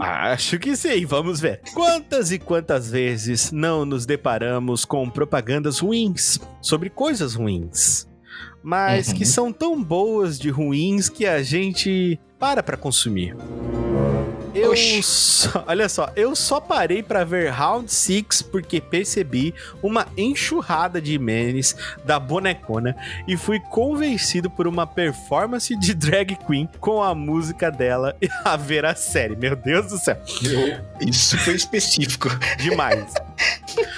Acho 0.00 0.58
que 0.58 0.76
sim, 0.76 1.04
vamos 1.04 1.40
ver. 1.40 1.60
Quantas 1.74 2.30
e 2.32 2.38
quantas 2.38 2.90
vezes 2.90 3.50
não 3.52 3.84
nos 3.84 4.06
deparamos 4.06 4.84
com 4.84 5.08
propagandas 5.10 5.78
ruins 5.80 6.38
sobre 6.60 6.88
coisas 6.90 7.34
ruins, 7.34 8.06
mas 8.62 9.08
Uhum. 9.08 9.14
que 9.14 9.24
são 9.26 9.52
tão 9.52 9.82
boas 9.82 10.38
de 10.38 10.50
ruins 10.50 11.08
que 11.08 11.26
a 11.26 11.42
gente 11.42 12.18
para 12.38 12.62
pra 12.62 12.76
consumir. 12.76 13.36
Eu 14.54 14.76
só, 14.76 15.64
olha 15.66 15.88
só, 15.88 16.10
eu 16.14 16.36
só 16.36 16.60
parei 16.60 17.02
pra 17.02 17.24
ver 17.24 17.50
Round 17.50 17.90
6 17.90 18.42
porque 18.42 18.82
percebi 18.82 19.54
uma 19.82 20.06
enxurrada 20.16 21.00
de 21.00 21.18
memes 21.18 21.74
da 22.04 22.20
bonecona 22.20 22.94
e 23.26 23.34
fui 23.36 23.58
convencido 23.58 24.50
por 24.50 24.66
uma 24.66 24.86
performance 24.86 25.74
de 25.78 25.94
drag 25.94 26.36
queen 26.46 26.68
com 26.80 27.02
a 27.02 27.14
música 27.14 27.70
dela 27.70 28.14
a 28.44 28.56
ver 28.56 28.84
a 28.84 28.94
série. 28.94 29.36
Meu 29.36 29.56
Deus 29.56 29.86
do 29.86 29.98
céu, 29.98 30.20
Isso 31.00 31.38
foi 31.38 31.54
específico. 31.54 32.28
demais. 32.58 33.14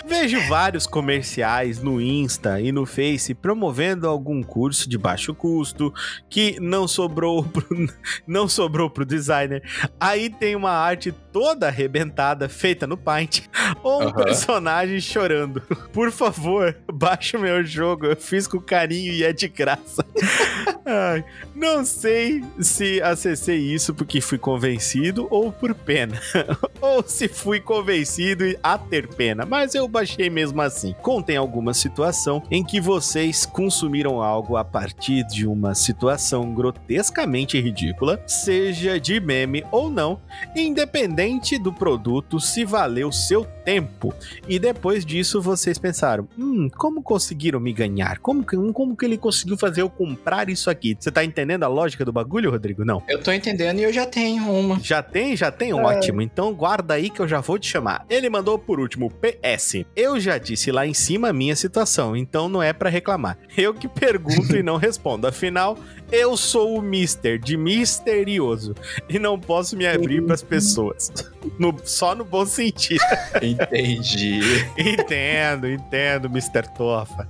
Vejo 0.07 0.41
vários 0.49 0.87
comerciais 0.87 1.83
no 1.83 2.01
Insta 2.01 2.61
e 2.61 2.71
no 2.71 2.87
Face 2.87 3.35
promovendo 3.35 4.07
algum 4.09 4.43
curso 4.43 4.89
de 4.89 4.97
baixo 4.97 5.35
custo 5.35 5.93
que 6.31 6.59
não 6.61 6.87
sobrou 6.87 7.43
pro, 7.43 7.67
não 8.27 8.49
sobrou 8.49 8.89
pro 8.89 9.05
designer. 9.05 9.63
Aí 9.99 10.31
tem 10.31 10.44
uma 10.53 10.73
arte 10.73 11.13
toda 11.33 11.69
arrebentada 11.69 12.49
feita 12.49 12.89
no 12.89 12.97
Paint 12.97 13.43
ou 13.85 14.03
um 14.03 14.09
Aham. 14.09 14.25
personagem 14.25 15.01
chorando. 15.01 15.61
Por 15.93 16.11
favor, 16.11 16.77
baixa 16.93 17.39
o 17.39 17.41
meu 17.41 17.65
jogo. 17.65 18.07
Eu 18.07 18.17
fiz 18.17 18.49
com 18.49 18.61
carinho 18.61 19.13
e 19.13 19.23
é 19.23 19.33
de 19.33 19.47
graça. 19.47 20.05
Ai, 20.85 21.25
não 21.55 21.85
sei 21.85 22.45
se 22.59 23.01
acessei 23.01 23.59
isso 23.59 23.95
porque 23.95 24.21
fui 24.21 24.39
convencido 24.39 25.29
ou 25.31 25.53
por 25.53 25.75
pena. 25.75 26.21
ou 26.81 27.03
se 27.07 27.29
fui 27.29 27.61
convencido 27.61 28.45
a 28.63 28.77
ter 28.77 29.09
pena, 29.09 29.47
mas 29.47 29.75
eu 29.75 29.87
baixei 29.87 30.29
mesmo 30.29 30.61
assim. 30.61 30.95
Contem 31.01 31.37
alguma 31.37 31.73
situação 31.73 32.43
em 32.51 32.65
que 32.65 32.81
vocês 32.81 33.47
consumiram 33.47 34.21
algo 34.21 34.57
a 34.57 34.65
partir 34.65 35.25
de 35.29 35.47
uma 35.47 35.75
situação 35.75 36.53
grotescamente 36.53 37.61
ridícula, 37.61 38.21
seja 38.27 38.99
de 38.99 39.21
meme 39.21 39.65
ou 39.71 39.89
não, 39.89 40.21
independente 40.57 41.59
do 41.59 41.73
produto, 41.73 42.41
se 42.41 42.65
valeu 42.65 43.13
seu 43.13 43.45
tempo. 43.65 44.13
E 44.49 44.59
depois 44.59 45.05
disso 45.07 45.41
vocês 45.41 45.79
pensaram: 45.79 46.29
hum, 46.39 46.69
como 46.77 47.03
conseguiram 47.03 47.61
me 47.61 47.73
ganhar? 47.73 48.19
Como 48.19 48.45
que, 48.45 48.57
como 48.73 48.97
que 48.97 49.05
ele 49.05 49.17
conseguiu 49.17 49.57
fazer 49.57 49.83
eu 49.83 49.91
comprar 49.91 50.49
isso 50.49 50.69
aqui? 50.69 50.97
Você 50.99 51.11
tá 51.11 51.25
entendendo 51.25 51.44
a 51.53 51.69
lógica 51.69 52.05
do 52.05 52.13
bagulho, 52.13 52.51
Rodrigo? 52.51 52.85
Não. 52.85 53.03
Eu 53.09 53.23
tô 53.23 53.31
entendendo 53.33 53.79
e 53.79 53.83
eu 53.83 53.93
já 53.93 54.07
tenho 54.07 54.51
uma. 54.51 54.79
Já 54.81 55.03
tem? 55.03 55.37
Já 55.37 55.51
tem? 55.51 55.73
Ótimo. 55.75 56.23
Então 56.23 56.55
guarda 56.55 56.95
aí 56.95 57.11
que 57.11 57.21
eu 57.21 57.29
já 57.29 57.41
vou 57.41 57.59
te 57.59 57.69
chamar. 57.69 58.05
Ele 58.09 58.31
mandou 58.31 58.59
por 58.59 58.81
último, 58.81 59.11
PS. 59.11 59.85
Eu 59.95 60.19
já 60.19 60.39
disse 60.39 60.73
lá 60.73 60.87
em 60.87 60.95
cima 60.95 61.29
a 61.29 61.33
minha 61.33 61.55
situação, 61.55 62.17
então 62.17 62.49
não 62.49 62.63
é 62.63 62.73
pra 62.73 62.89
reclamar. 62.89 63.37
Eu 63.57 63.75
que 63.75 63.87
pergunto 63.89 64.57
e 64.57 64.63
não 64.63 64.77
respondo. 64.79 65.27
Afinal, 65.27 65.77
eu 66.15 66.37
sou 66.37 66.79
o 66.79 66.83
Mister 66.83 67.39
de 67.39 67.57
misterioso 67.57 68.75
e 69.09 69.19
não 69.19 69.39
posso 69.39 69.77
me 69.77 69.87
abrir 69.87 70.23
pras 70.23 70.43
pessoas. 70.43 71.11
No- 71.59 71.75
só 71.85 72.15
no 72.15 72.25
bom 72.25 72.47
sentido. 72.47 73.03
Entendi. 73.43 74.41
entendo, 74.79 75.69
entendo, 75.69 76.27
Mr. 76.29 76.63
Tofa. 76.77 77.29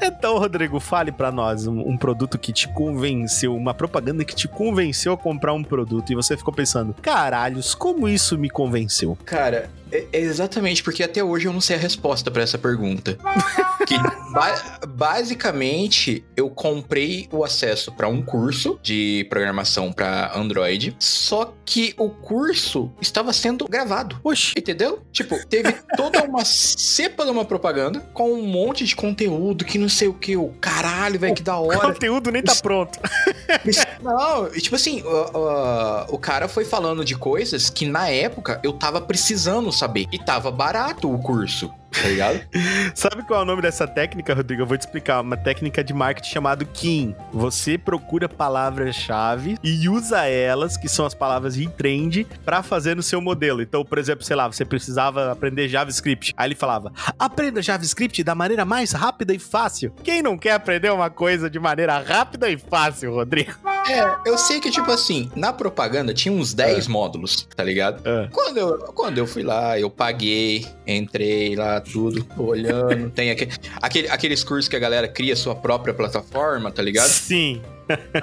Então, 0.00 0.38
Rodrigo, 0.38 0.78
fale 0.80 1.10
pra 1.12 1.30
nós 1.32 1.66
um, 1.66 1.80
um 1.80 1.96
produto 1.96 2.38
que 2.38 2.52
te 2.52 2.68
convenceu, 2.68 3.54
uma 3.56 3.74
propaganda 3.74 4.24
que 4.24 4.34
te 4.34 4.46
convenceu 4.48 5.12
a 5.12 5.16
comprar 5.16 5.52
um 5.52 5.62
produto 5.64 6.10
e 6.12 6.14
você 6.14 6.36
ficou 6.36 6.52
pensando, 6.54 6.94
caralhos, 7.02 7.74
como 7.74 8.08
isso 8.08 8.38
me 8.38 8.48
convenceu? 8.50 9.16
Cara, 9.24 9.70
é, 9.90 10.04
é 10.12 10.20
exatamente 10.20 10.82
porque 10.82 11.02
até 11.02 11.22
hoje 11.22 11.46
eu 11.46 11.52
não 11.52 11.60
sei 11.60 11.76
a 11.76 11.78
resposta 11.78 12.30
pra 12.30 12.42
essa 12.42 12.58
pergunta. 12.58 13.18
que 13.86 13.96
ba- 14.32 14.78
basicamente 14.88 16.24
eu 16.36 16.48
comprei 16.50 17.28
o 17.32 17.44
acesso 17.44 17.92
pra 17.92 18.08
um 18.08 18.22
curso 18.26 18.78
de 18.82 19.26
programação 19.30 19.92
pra 19.92 20.32
Android, 20.36 20.94
só 20.98 21.54
que 21.64 21.94
o 21.96 22.10
curso 22.10 22.90
estava 23.00 23.32
sendo 23.32 23.66
gravado. 23.68 24.18
Oxi, 24.22 24.52
Entendeu? 24.56 25.00
Tipo, 25.12 25.36
teve 25.46 25.72
toda 25.96 26.22
uma 26.24 26.44
cepa 26.44 27.24
de 27.24 27.30
uma 27.30 27.44
propaganda 27.44 28.00
com 28.12 28.32
um 28.32 28.42
monte 28.46 28.84
de 28.84 28.94
conteúdo 28.96 29.64
que 29.64 29.78
não 29.78 29.88
sei 29.88 30.08
o 30.08 30.14
que, 30.14 30.36
o 30.36 30.48
caralho, 30.60 31.18
velho, 31.18 31.34
que 31.34 31.42
da 31.42 31.58
o 31.58 31.68
hora. 31.68 31.78
conteúdo 31.92 32.30
nem 32.30 32.42
tá 32.42 32.54
pronto. 32.56 32.98
Não, 34.02 34.48
e 34.54 34.60
tipo 34.60 34.76
assim, 34.76 35.02
o, 35.02 35.08
o- 35.38 36.14
o 36.14 36.18
cara 36.18 36.48
foi 36.48 36.64
falando 36.64 37.04
de 37.04 37.14
coisas 37.16 37.70
que 37.70 37.86
na 37.86 38.08
época 38.08 38.60
eu 38.62 38.72
tava 38.72 39.00
precisando 39.00 39.70
saber. 39.72 40.06
E 40.12 40.18
tava 40.18 40.50
barato 40.50 41.12
o 41.12 41.18
curso. 41.18 41.72
Tá 42.02 42.08
ligado? 42.08 42.40
Sabe 42.94 43.22
qual 43.26 43.40
é 43.40 43.42
o 43.42 43.46
nome 43.46 43.62
dessa 43.62 43.86
técnica, 43.86 44.34
Rodrigo? 44.34 44.62
Eu 44.62 44.66
vou 44.66 44.76
te 44.76 44.82
explicar. 44.82 45.20
Uma 45.20 45.36
técnica 45.36 45.82
de 45.82 45.92
marketing 45.92 46.30
chamada 46.30 46.64
Kim. 46.64 47.14
Você 47.32 47.78
procura 47.78 48.28
palavras-chave 48.28 49.56
e 49.62 49.88
usa 49.88 50.26
elas, 50.26 50.76
que 50.76 50.88
são 50.88 51.06
as 51.06 51.14
palavras 51.14 51.56
em 51.56 51.68
trend, 51.68 52.26
pra 52.44 52.62
fazer 52.62 52.94
no 52.94 53.02
seu 53.02 53.20
modelo. 53.20 53.62
Então, 53.62 53.84
por 53.84 53.98
exemplo, 53.98 54.24
sei 54.24 54.36
lá, 54.36 54.46
você 54.46 54.64
precisava 54.64 55.32
aprender 55.32 55.68
JavaScript. 55.68 56.34
Aí 56.36 56.48
ele 56.48 56.54
falava: 56.54 56.92
aprenda 57.18 57.62
JavaScript 57.62 58.22
da 58.22 58.34
maneira 58.34 58.64
mais 58.64 58.92
rápida 58.92 59.34
e 59.34 59.38
fácil. 59.38 59.92
Quem 60.02 60.22
não 60.22 60.36
quer 60.38 60.52
aprender 60.52 60.90
uma 60.90 61.10
coisa 61.10 61.48
de 61.50 61.58
maneira 61.58 61.98
rápida 61.98 62.48
e 62.48 62.58
fácil, 62.58 63.12
Rodrigo? 63.14 63.54
É, 63.88 64.28
eu 64.28 64.36
sei 64.36 64.60
que, 64.60 64.70
tipo 64.70 64.90
assim, 64.90 65.30
na 65.36 65.52
propaganda 65.52 66.12
tinha 66.12 66.34
uns 66.34 66.52
10 66.52 66.88
módulos, 66.88 67.46
tá 67.54 67.62
ligado? 67.62 68.02
Ah. 68.04 68.28
Quando 68.32 68.58
eu, 68.58 68.78
quando 68.94 69.18
eu 69.18 69.26
fui 69.26 69.42
lá, 69.42 69.78
eu 69.78 69.88
paguei, 69.88 70.66
entrei 70.86 71.54
lá, 71.54 71.80
tudo, 71.80 72.26
olhando. 72.36 73.10
tem 73.10 73.30
aquele, 73.30 73.52
aquele, 73.80 74.08
aqueles 74.08 74.42
cursos 74.42 74.68
que 74.68 74.76
a 74.76 74.78
galera 74.78 75.06
cria 75.06 75.36
sua 75.36 75.54
própria 75.54 75.94
plataforma, 75.94 76.70
tá 76.70 76.82
ligado? 76.82 77.08
Sim. 77.08 77.62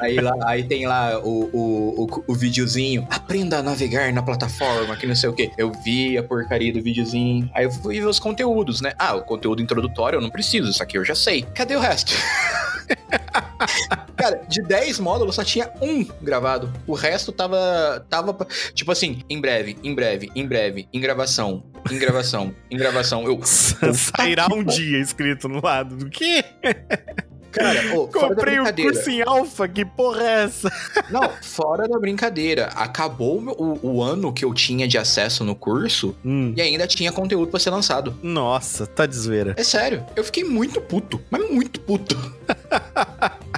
Aí, 0.01 0.19
lá, 0.19 0.33
aí 0.45 0.63
tem 0.63 0.85
lá 0.85 1.19
o, 1.19 1.49
o, 1.53 2.03
o, 2.03 2.23
o 2.27 2.35
videozinho, 2.35 3.07
aprenda 3.09 3.59
a 3.59 3.63
navegar 3.63 4.11
na 4.11 4.21
plataforma, 4.21 4.95
que 4.97 5.07
não 5.07 5.15
sei 5.15 5.29
o 5.29 5.33
que. 5.33 5.51
Eu 5.57 5.71
vi 5.83 6.17
a 6.17 6.23
porcaria 6.23 6.73
do 6.73 6.81
videozinho, 6.81 7.49
aí 7.53 7.63
eu 7.63 7.71
fui 7.71 7.99
ver 7.99 8.07
os 8.07 8.19
conteúdos, 8.19 8.81
né? 8.81 8.93
Ah, 8.99 9.15
o 9.15 9.23
conteúdo 9.23 9.61
introdutório 9.61 10.17
eu 10.17 10.21
não 10.21 10.29
preciso, 10.29 10.69
isso 10.69 10.83
aqui 10.83 10.97
eu 10.97 11.05
já 11.05 11.15
sei. 11.15 11.43
Cadê 11.55 11.75
o 11.75 11.79
resto? 11.79 12.13
Cara, 14.15 14.43
de 14.47 14.61
10 14.61 14.99
módulos 14.99 15.35
só 15.35 15.43
tinha 15.43 15.71
um 15.81 16.05
gravado. 16.21 16.71
O 16.87 16.93
resto 16.93 17.31
tava. 17.31 18.05
tava 18.09 18.37
tipo 18.73 18.91
assim, 18.91 19.21
em 19.29 19.39
breve, 19.41 19.77
em 19.83 19.93
breve, 19.93 20.31
em 20.35 20.47
breve, 20.47 20.87
em 20.93 20.99
gravação, 20.99 21.63
em 21.91 21.97
gravação, 21.97 22.55
em 22.69 22.77
gravação. 22.77 23.25
Eu. 23.25 23.39
Sairá 23.43 24.47
um 24.53 24.63
dia 24.63 24.99
escrito 24.99 25.49
no 25.49 25.61
lado. 25.61 25.95
Do 25.95 26.09
quê? 26.09 26.43
Cara, 27.53 27.83
da 27.83 27.89
Comprei 28.07 28.55
brincadeira. 28.55 28.91
curso 28.93 29.09
em 29.09 29.21
alfa, 29.21 29.67
que 29.67 29.85
porra 29.85 30.23
é 30.23 30.43
essa? 30.45 30.71
Não, 31.09 31.29
fora 31.41 31.87
da 31.87 31.99
brincadeira. 31.99 32.65
Acabou 32.75 33.39
o, 33.57 33.79
o, 33.97 34.01
ano 34.03 34.33
que 34.33 34.43
eu 34.43 34.53
tinha 34.53 34.87
de 34.87 34.97
acesso 34.97 35.43
no 35.43 35.55
curso 35.55 36.15
Hum. 36.25 36.53
e 36.57 36.61
ainda 36.61 36.87
tinha 36.87 37.11
conteúdo 37.11 37.49
pra 37.51 37.59
ser 37.59 37.69
lançado. 37.69 38.17
Nossa, 38.23 38.87
tá 38.87 39.05
de 39.05 39.15
zoeira. 39.15 39.53
É 39.57 39.63
sério, 39.63 40.03
eu 40.15 40.23
fiquei 40.23 40.43
muito 40.43 40.81
puto, 40.81 41.21
mas 41.29 41.47
muito 41.49 41.79
puto. 41.79 42.17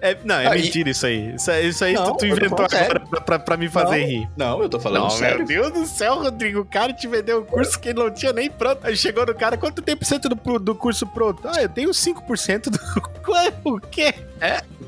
É, 0.00 0.16
não, 0.24 0.34
é 0.36 0.46
Aí- 0.48 0.62
mentira 0.62 0.90
isso 0.90 1.06
aí. 1.06 1.34
Isso, 1.34 1.50
aí- 1.50 1.68
isso 1.68 1.84
aí 1.84 1.92
Não, 1.94 2.12
tu, 2.12 2.18
tu 2.18 2.26
inventou 2.26 2.64
agora 2.64 3.00
pra, 3.00 3.20
pra- 3.20 3.38
pra 3.38 3.56
me 3.56 3.68
fazer 3.68 3.98
Não, 4.00 4.06
rir. 4.06 4.28
Não, 4.36 4.62
eu 4.62 4.68
tô 4.68 4.80
falando 4.80 5.02
Não, 5.04 5.10
sério. 5.10 5.38
meu 5.38 5.46
Deus 5.46 5.70
do 5.72 5.86
céu, 5.86 6.20
Rodrigo. 6.22 6.60
O 6.60 6.64
cara 6.64 6.92
te 6.92 7.06
vendeu 7.06 7.38
o 7.40 7.44
curso 7.44 7.78
que 7.78 7.90
ele 7.90 7.98
não 8.00 8.10
tinha 8.12 8.32
nem 8.32 8.50
pronto. 8.50 8.80
Aí 8.86 8.96
chegou 8.96 9.24
no 9.26 9.34
cara, 9.34 9.56
quanto 9.56 9.80
tem 9.82 9.96
por 9.96 10.04
cento 10.04 10.28
do, 10.28 10.58
do 10.58 10.74
curso 10.74 11.06
pronto? 11.06 11.42
Ah, 11.46 11.62
eu 11.62 11.68
tenho 11.68 11.90
5% 11.90 12.70
do. 12.70 12.78
Ué, 13.30 13.52
o 13.64 13.78
quê? 13.78 14.14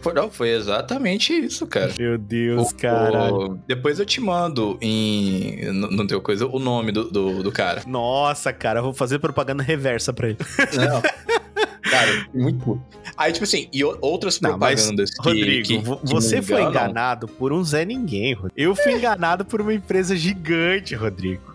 Foi, 0.00 0.12
não, 0.14 0.30
foi 0.30 0.48
exatamente 0.50 1.32
isso, 1.32 1.66
cara. 1.66 1.92
Meu 1.98 2.18
Deus, 2.18 2.70
O- 2.70 2.74
cara. 2.74 3.32
o- 3.32 3.58
depois 3.68 4.00
eu 4.00 4.06
te 4.06 4.20
mando 4.20 4.76
em, 4.80 5.70
no 5.72 6.06
teu 6.06 6.20
coisa 6.20 6.46
o 6.46 6.58
nome 6.58 6.90
do, 6.90 7.04
do, 7.10 7.42
do 7.42 7.52
cara. 7.52 7.82
Nossa, 7.86 8.52
cara, 8.52 8.80
eu 8.80 8.84
vou 8.84 8.92
fazer 8.94 9.18
propaganda 9.20 9.62
reversa 9.62 10.12
pra 10.12 10.28
ele. 10.30 10.38
Não. 10.76 11.02
cara, 11.92 12.26
muito 12.35 12.64
puto. 12.64 12.83
Aí, 13.16 13.33
tipo 13.33 13.44
assim, 13.44 13.68
e 13.72 13.85
outras 13.85 14.40
Não, 14.40 14.57
mas, 14.57 14.81
propagandas 14.81 15.11
que, 15.11 15.22
Rodrigo, 15.22 15.66
que- 15.68 15.78
que 15.83 16.07
você 16.12 16.40
foi 16.40 16.62
enganado 16.62 17.28
por 17.28 17.52
um 17.52 17.62
Zé 17.62 17.85
Ninguém, 17.85 18.33
Rodrigo. 18.35 18.55
Eu 18.57 18.74
fui 18.74 18.92
enganado 18.94 19.44
por 19.44 19.61
uma 19.61 19.74
empresa 19.74 20.16
gigante, 20.16 20.94
Rodrigo. 20.94 21.55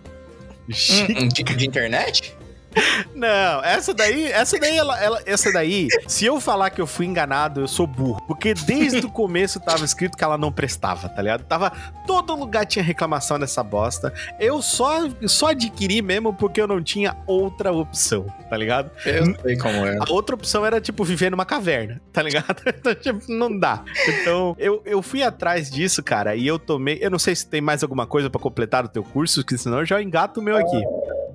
Hum, 0.70 1.24
hum, 1.24 1.28
de, 1.30 1.44
de 1.44 1.66
internet? 1.68 2.36
Não, 3.16 3.64
essa 3.64 3.94
daí, 3.94 4.26
essa 4.32 4.60
daí, 4.60 4.78
ela, 4.78 5.00
ela- 5.02 5.22
essa 5.26 5.52
daí, 5.52 5.88
se 6.08 6.26
eu 6.26 6.40
falar 6.40 6.70
que 6.70 6.80
eu 6.80 6.86
fui 6.88 7.06
enganado, 7.06 7.62
eu 7.62 7.68
sou 7.68 7.88
burro. 7.88 8.22
Porque 8.28 8.54
desde 8.54 9.06
o 9.06 9.10
começo 9.10 9.60
tava 9.60 9.84
escrito 9.84 10.18
que 10.18 10.24
ela 10.24 10.38
não 10.38 10.52
prestava, 10.52 11.10
tá 11.10 11.22
ligado? 11.22 11.44
Tava, 11.46 11.72
todo 12.06 12.36
lugar 12.36 12.66
tinha 12.66 12.84
reclamação 12.84 13.38
nessa 13.38 13.64
bosta. 13.64 14.14
Eu 14.40 14.62
só, 14.62 15.08
só 15.26 15.48
adquiri 15.48 16.02
mesmo 16.02 16.34
porque 16.34 16.62
eu 16.62 16.68
não 16.68 16.82
tinha 16.84 17.16
outra 17.26 17.72
opção, 17.72 18.26
tá 18.50 18.56
ligado? 18.58 18.92
Eu 19.06 19.36
sei 19.42 19.58
como 19.58 19.86
é. 19.86 19.98
A 20.00 20.12
outra 20.12 20.36
opção 20.36 20.66
era, 20.66 20.80
tipo, 20.80 21.04
viver 21.04 21.32
numa 21.32 21.46
caverna, 21.46 22.02
tá 22.14 22.22
ligado? 22.22 22.62
Então, 22.78 22.94
tipo, 22.94 23.32
não 23.32 23.58
dá. 23.58 23.84
Então, 24.08 24.56
eu, 24.60 24.82
eu 24.86 25.02
fui 25.02 25.24
atrás 25.24 25.70
disso, 25.72 26.04
cara, 26.04 26.36
e 26.36 26.46
eu 26.46 26.60
tomei. 26.60 27.00
Eu 27.02 27.10
não 27.10 27.18
sei 27.20 27.36
se 27.36 27.48
tem 27.48 27.60
mais 27.60 27.82
alguma 27.82 28.06
coisa 28.06 28.30
pra 28.30 28.40
completar 28.40 28.86
o 28.86 28.88
teu 28.88 29.04
curso, 29.04 29.44
que 29.44 29.58
senão 29.58 29.80
eu 29.80 29.86
já 29.86 30.02
engato 30.02 30.40
o 30.40 30.44
meu 30.44 30.56
aqui. 30.56 30.82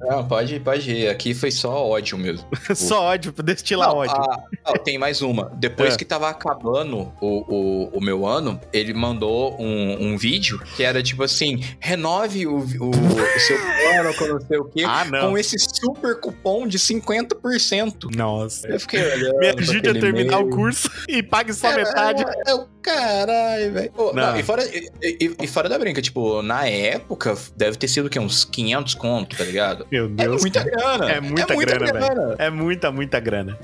Não, 0.08 0.26
pode, 0.26 0.58
pode 0.60 0.90
ir. 0.90 1.08
Aqui 1.08 1.32
foi 1.34 1.50
só 1.50 1.88
ódio 1.88 2.18
mesmo. 2.18 2.46
Só 2.74 3.02
ódio, 3.04 3.32
destilar 3.32 3.88
Não, 3.88 3.96
ódio. 3.98 4.14
ah, 4.16 4.42
não, 4.66 4.74
tem 4.74 4.98
mais 4.98 5.22
uma. 5.22 5.50
Depois 5.56 5.94
É. 5.94 5.96
que 5.96 6.04
tava 6.04 6.28
acabando 6.28 7.12
o, 7.20 7.86
o, 7.88 7.98
o 7.98 8.00
meu 8.00 8.26
ano, 8.26 8.60
ele 8.72 8.92
mandou 8.94 9.56
um, 9.60 10.08
um 10.12 10.16
vídeo 10.16 10.58
que 10.76 10.82
era 10.82 11.02
tipo 11.02 11.22
assim: 11.22 11.62
renove 11.80 12.46
o, 12.46 12.56
o, 12.56 12.60
o 12.90 13.40
seu 13.40 13.56
plano 13.60 14.14
com 14.16 14.26
não 14.26 14.40
sei 14.40 14.58
o 14.58 14.64
quê, 14.64 14.84
Ah, 14.86 15.04
não. 15.04 15.30
com 15.30 15.38
esse 15.38 15.56
super 15.58 16.18
cupom 16.20 16.66
de 16.66 16.78
50%. 16.78 18.14
Nossa. 18.16 18.68
Eu 18.68 18.80
fiquei 18.80 19.02
olhando. 19.02 19.38
Me 19.38 19.48
ajude 19.48 19.88
a 19.88 19.92
terminar 19.92 20.38
o 20.38 20.40
e-mail. 20.42 20.56
curso 20.56 20.90
e 21.08 21.22
pague 21.22 21.52
só 21.52 21.68
É, 21.70 21.76
metade. 21.76 22.22
É, 22.46 22.50
é 22.50 22.54
o 22.54 22.66
caralho, 22.82 23.72
velho. 23.72 23.92
Não, 24.14 24.36
E, 24.36 24.42
fora, 24.42 24.64
e, 24.66 24.88
e- 25.02 25.36
e 25.42 25.46
fora 25.46 25.68
da 25.68 25.78
brinca, 25.78 26.02
tipo, 26.02 26.42
na 26.42 26.66
época, 26.66 27.36
deve 27.56 27.76
ter 27.76 27.88
sido 27.88 28.06
o 28.06 28.10
quê? 28.10 28.18
Uns 28.18 28.44
500 28.44 28.94
conto, 28.94 29.36
tá 29.36 29.44
ligado? 29.44 29.86
Meu 29.92 30.06
É 30.06 30.08
Deus. 30.08 30.40
muita 30.40 30.64
cara. 30.64 30.96
grana. 30.98 31.12
É 31.12 31.20
muita 31.20 31.54
grana, 31.54 31.92
velho. 31.92 32.34
É 32.38 32.50
muita, 32.50 32.90
muita 32.90 33.20
grana. 33.20 33.58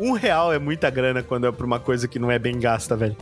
Um 0.00 0.12
real 0.12 0.50
é 0.52 0.58
muita 0.58 0.88
grana 0.88 1.22
quando 1.22 1.46
é 1.46 1.52
pra 1.52 1.66
uma 1.66 1.78
coisa 1.78 2.08
que 2.08 2.18
não 2.18 2.30
é 2.30 2.38
bem 2.38 2.58
gasta, 2.58 2.96
velho. 2.96 3.14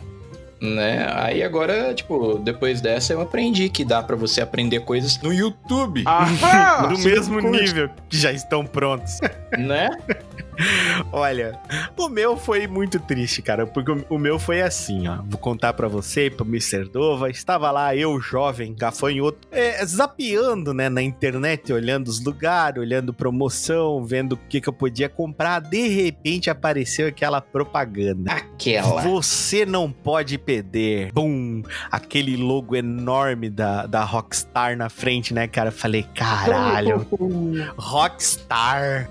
Né? 0.61 1.05
Aí 1.17 1.43
agora, 1.43 1.93
tipo, 1.93 2.39
depois 2.39 2.81
dessa 2.81 3.13
eu 3.13 3.21
aprendi 3.21 3.69
que 3.69 3.85
dá 3.85 4.01
pra 4.01 4.15
você 4.15 4.41
aprender 4.41 4.79
coisas 4.85 5.21
no 5.21 5.33
YouTube, 5.33 6.05
Ahá! 6.07 6.87
Do 6.87 6.97
mesmo 7.01 7.41
nível 7.41 7.91
que 8.09 8.17
já 8.17 8.31
estão 8.33 8.65
prontos. 8.65 9.19
né? 9.59 9.91
Olha, 11.13 11.59
o 11.97 12.09
meu 12.09 12.37
foi 12.37 12.67
muito 12.67 12.99
triste, 13.01 13.43
cara, 13.43 13.67
porque 13.67 13.93
o- 14.09 14.19
meu 14.19 14.39
foi 14.39 14.61
assim, 14.63 15.09
ó. 15.09 15.17
Vou 15.27 15.39
contar 15.39 15.73
pra 15.73 15.89
você, 15.89 16.31
pro 16.31 16.47
Mr. 16.47 16.85
Dova. 16.89 17.29
Estava 17.31 17.71
lá, 17.71 17.95
eu, 17.97 18.21
jovem, 18.21 18.75
gafanhoto, 18.75 19.49
é, 19.51 19.85
zapeando, 19.85 20.73
né, 20.73 20.89
na 20.89 21.03
internet, 21.03 21.73
olhando 21.73 22.09
os 22.09 22.23
lugares, 22.25 22.81
olhando 22.81 23.13
promoção, 23.13 24.05
vendo 24.05 24.33
o 24.35 24.37
que, 24.37 24.61
que 24.61 24.69
eu 24.69 24.73
podia 24.73 25.09
comprar. 25.09 25.61
De 25.61 25.89
repente 25.89 26.49
apareceu 26.51 27.09
aquela 27.09 27.41
propaganda. 27.41 28.31
Aquela. 28.33 29.03
Você 29.03 29.67
não 29.67 29.91
pode 29.91 30.39
perder. 30.39 31.11
Bum! 31.13 31.63
Aquele 31.91 32.37
logo 32.37 32.77
enorme 32.77 33.51
da, 33.51 33.87
da 33.87 34.05
Rockstar 34.05 34.77
na 34.77 34.89
frente, 34.89 35.35
né, 35.35 35.47
cara? 35.49 35.69
Eu 35.69 35.73
Falei, 35.73 36.05
caralho. 36.15 37.07
Rockstar. 37.77 39.11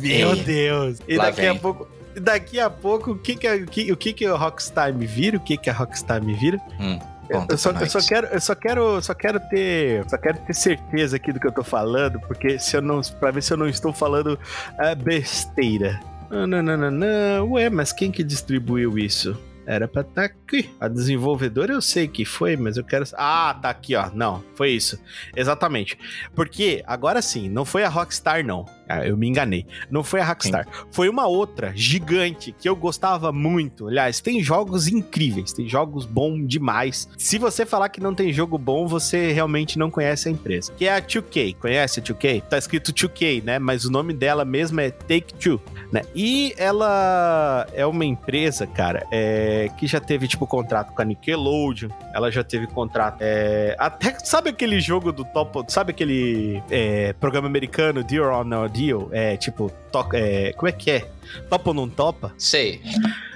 Meu 0.00 0.32
Ei, 0.34 0.42
Deus. 0.86 0.98
E 1.08 1.16
lá 1.16 1.24
daqui 1.26 1.46
a 1.46 1.52
vem. 1.52 1.60
pouco. 1.60 1.88
Daqui 2.20 2.58
a 2.60 2.68
pouco, 2.70 3.10
o 3.12 3.18
que 3.18 3.36
que, 3.36 3.46
a- 3.46 3.54
o 3.56 3.66
que, 3.66 3.92
o 3.92 3.96
que 3.96 4.12
que 4.12 4.26
a 4.26 4.34
Rockstar 4.36 4.92
me 4.92 5.06
vira? 5.06 5.36
O 5.36 5.40
que 5.40 5.56
que 5.56 5.70
a 5.70 5.72
Rockstar 5.72 6.22
me 6.22 6.34
vira? 6.34 6.58
Hum, 6.80 6.98
Eu 7.28 7.56
só, 7.58 7.70
eu 7.70 7.86
só 7.86 8.00
quero, 8.00 8.26
eu 8.28 8.40
só 8.40 8.54
quero, 8.54 9.02
só 9.02 9.14
quero 9.14 9.38
ter, 9.50 10.04
só 10.08 10.16
quero 10.18 10.38
ter 10.38 10.54
certeza 10.54 11.16
aqui 11.16 11.32
do 11.32 11.38
que 11.38 11.46
eu 11.46 11.52
tô 11.52 11.62
falando, 11.62 12.18
porque 12.20 12.58
se 12.58 12.76
eu 12.76 12.82
não, 12.82 13.00
para 13.20 13.30
ver 13.30 13.42
se 13.42 13.52
eu 13.52 13.56
não 13.56 13.68
estou 13.68 13.92
falando 13.92 14.36
ah, 14.78 14.94
besteira. 14.94 16.00
Ah, 16.30 16.46
Não, 16.46 16.60
não, 16.62 16.76
não, 16.76 16.90
não. 16.90 17.52
Ué, 17.52 17.70
mas 17.70 17.92
quem 17.92 18.10
que 18.10 18.24
distribuiu 18.24 18.98
isso? 18.98 19.36
Era 19.66 19.86
pra 19.86 20.00
estar 20.00 20.24
aqui. 20.24 20.70
A 20.80 20.88
desenvolvedora 20.88 21.72
eu 21.74 21.82
sei 21.82 22.08
que 22.08 22.24
foi, 22.24 22.56
mas 22.56 22.78
eu 22.78 22.84
quero. 22.84 23.04
Ah, 23.12 23.54
tá 23.60 23.68
aqui, 23.68 23.94
ó. 23.94 24.08
Não, 24.14 24.42
foi 24.54 24.70
isso. 24.70 24.98
Exatamente. 25.36 25.98
Porque, 26.34 26.82
agora 26.86 27.20
sim, 27.20 27.48
não 27.50 27.66
foi 27.66 27.84
a 27.84 27.88
Rockstar, 27.88 28.42
não. 28.44 28.64
Ah, 28.88 29.06
eu 29.06 29.16
me 29.16 29.28
enganei. 29.28 29.66
Não 29.90 30.02
foi 30.02 30.20
a 30.20 30.24
Rockstar. 30.24 30.66
Foi 30.90 31.08
uma 31.08 31.26
outra 31.26 31.72
gigante 31.74 32.54
que 32.58 32.68
eu 32.68 32.74
gostava 32.74 33.32
muito. 33.32 33.88
Aliás, 33.88 34.20
tem 34.20 34.42
jogos 34.42 34.88
incríveis, 34.88 35.52
tem 35.52 35.68
jogos 35.68 36.06
bons 36.06 36.46
demais. 36.46 37.08
Se 37.16 37.38
você 37.38 37.66
falar 37.66 37.88
que 37.88 38.00
não 38.00 38.14
tem 38.14 38.32
jogo 38.32 38.56
bom, 38.56 38.86
você 38.86 39.32
realmente 39.32 39.78
não 39.78 39.90
conhece 39.90 40.28
a 40.28 40.32
empresa. 40.32 40.72
Que 40.72 40.86
é 40.86 40.96
a 40.96 41.02
2K. 41.02 41.56
Conhece 41.56 42.00
a 42.00 42.02
2K? 42.02 42.42
Tá 42.42 42.58
escrito 42.58 42.92
2K, 42.92 43.44
né? 43.44 43.58
Mas 43.58 43.84
o 43.84 43.90
nome 43.90 44.12
dela 44.12 44.44
mesmo 44.44 44.80
é 44.80 44.90
Take 44.90 45.34
Two, 45.34 45.60
né? 45.92 46.02
E 46.14 46.54
ela 46.56 47.66
é 47.72 47.84
uma 47.84 48.04
empresa, 48.04 48.66
cara, 48.66 49.06
é, 49.10 49.70
que 49.76 49.86
já 49.86 50.00
teve 50.00 50.26
tipo 50.26 50.46
contrato 50.46 50.92
com 50.94 51.02
a 51.02 51.04
Nickelodeon. 51.04 51.90
Ela 52.14 52.30
já 52.30 52.42
teve 52.42 52.66
contrato. 52.66 53.18
é, 53.20 53.76
até 53.78 54.18
sabe 54.24 54.50
aquele 54.50 54.80
jogo 54.80 55.12
do 55.12 55.24
Top, 55.24 55.64
sabe 55.68 55.90
aquele 55.90 56.62
é, 56.70 57.12
programa 57.14 57.46
americano 57.46 58.02
Deal 58.02 58.24
or 58.24 58.32
Deal? 58.78 59.08
É 59.12 59.36
tipo, 59.36 59.70
to- 59.92 60.08
é, 60.14 60.52
como 60.54 60.68
é 60.68 60.72
que 60.72 60.90
é? 60.90 61.06
Topa 61.48 61.70
ou 61.70 61.74
não 61.74 61.88
topa? 61.88 62.32
Sei. 62.38 62.80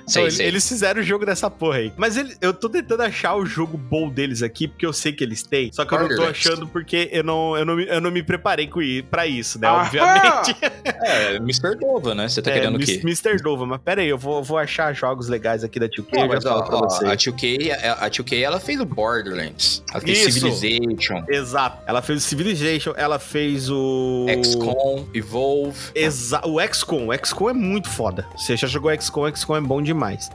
Sei, 0.04 0.22
Então, 0.22 0.30
sei. 0.32 0.46
Eles 0.46 0.68
fizeram 0.68 1.00
o 1.00 1.04
jogo 1.04 1.24
dessa 1.24 1.48
porra 1.48 1.76
aí. 1.76 1.92
Mas 1.96 2.16
ele- 2.16 2.34
eu 2.40 2.52
tô 2.52 2.68
tentando 2.68 3.04
achar 3.04 3.36
o 3.36 3.46
jogo 3.46 3.78
bom 3.78 4.08
deles 4.10 4.42
aqui, 4.42 4.66
porque 4.66 4.84
eu 4.84 4.92
sei 4.92 5.12
que 5.12 5.22
eles 5.22 5.44
têm. 5.44 5.70
Só 5.72 5.84
que 5.84 5.94
eu 5.94 6.00
não 6.08 6.08
tô 6.16 6.24
achando 6.24 6.66
porque 6.66 7.08
eu 7.12 7.22
não, 7.22 7.56
eu 7.56 7.64
não, 7.64 7.76
me- 7.76 7.86
eu 7.86 8.00
não 8.00 8.10
me 8.10 8.20
preparei 8.22 8.68
pra 9.08 9.28
isso, 9.28 9.60
né? 9.60 9.68
Aham! 9.68 9.82
Obviamente. 9.86 10.56
É, 11.04 11.36
Mr. 11.36 11.76
Dova, 11.78 12.14
né? 12.14 12.28
Você 12.28 12.42
tá 12.42 12.50
É, 12.50 12.54
querendo 12.54 12.76
o 12.76 12.78
quê? 12.78 13.00
Mr. 13.04 13.36
Dova, 13.42 13.64
mas 13.66 13.80
pera 13.80 14.02
aí, 14.02 14.08
eu 14.08 14.18
vou, 14.18 14.42
vou 14.42 14.58
achar 14.58 14.92
jogos 14.92 15.28
legais 15.28 15.62
aqui 15.64 15.78
da 15.78 15.88
2K 15.88 16.12
Não, 16.12 16.22
eu 16.22 16.28
mas 16.28 16.44
ó, 16.44 16.58
ó, 16.58 16.84
a 17.06 17.16
2K, 17.16 17.70
a, 17.72 18.06
a 18.06 18.10
2K, 18.10 18.42
ela 18.42 18.58
fez 18.60 18.80
o 18.80 18.84
Borderlands. 18.84 19.82
Ela 19.90 20.00
fez 20.00 20.18
Isso. 20.18 20.32
Civilization, 20.50 21.24
Exato. 21.28 21.78
Ela 21.86 22.02
fez 22.02 22.18
o 22.18 22.26
Civilization, 22.26 22.94
ela 22.96 23.18
fez 23.18 23.70
o. 23.70 24.26
XCOM, 24.42 25.06
Evolve. 25.14 25.78
Exa 25.94 26.40
o 26.44 26.60
XCOM. 26.60 27.08
O 27.08 27.14
XCOM 27.26 27.50
é 27.50 27.52
muito 27.54 27.81
foda. 27.88 28.26
Você 28.36 28.56
já 28.56 28.66
jogou 28.66 28.92
XCOM, 29.00 29.34
XCOM 29.34 29.56
é 29.56 29.60
bom 29.60 29.82
demais. 29.82 30.30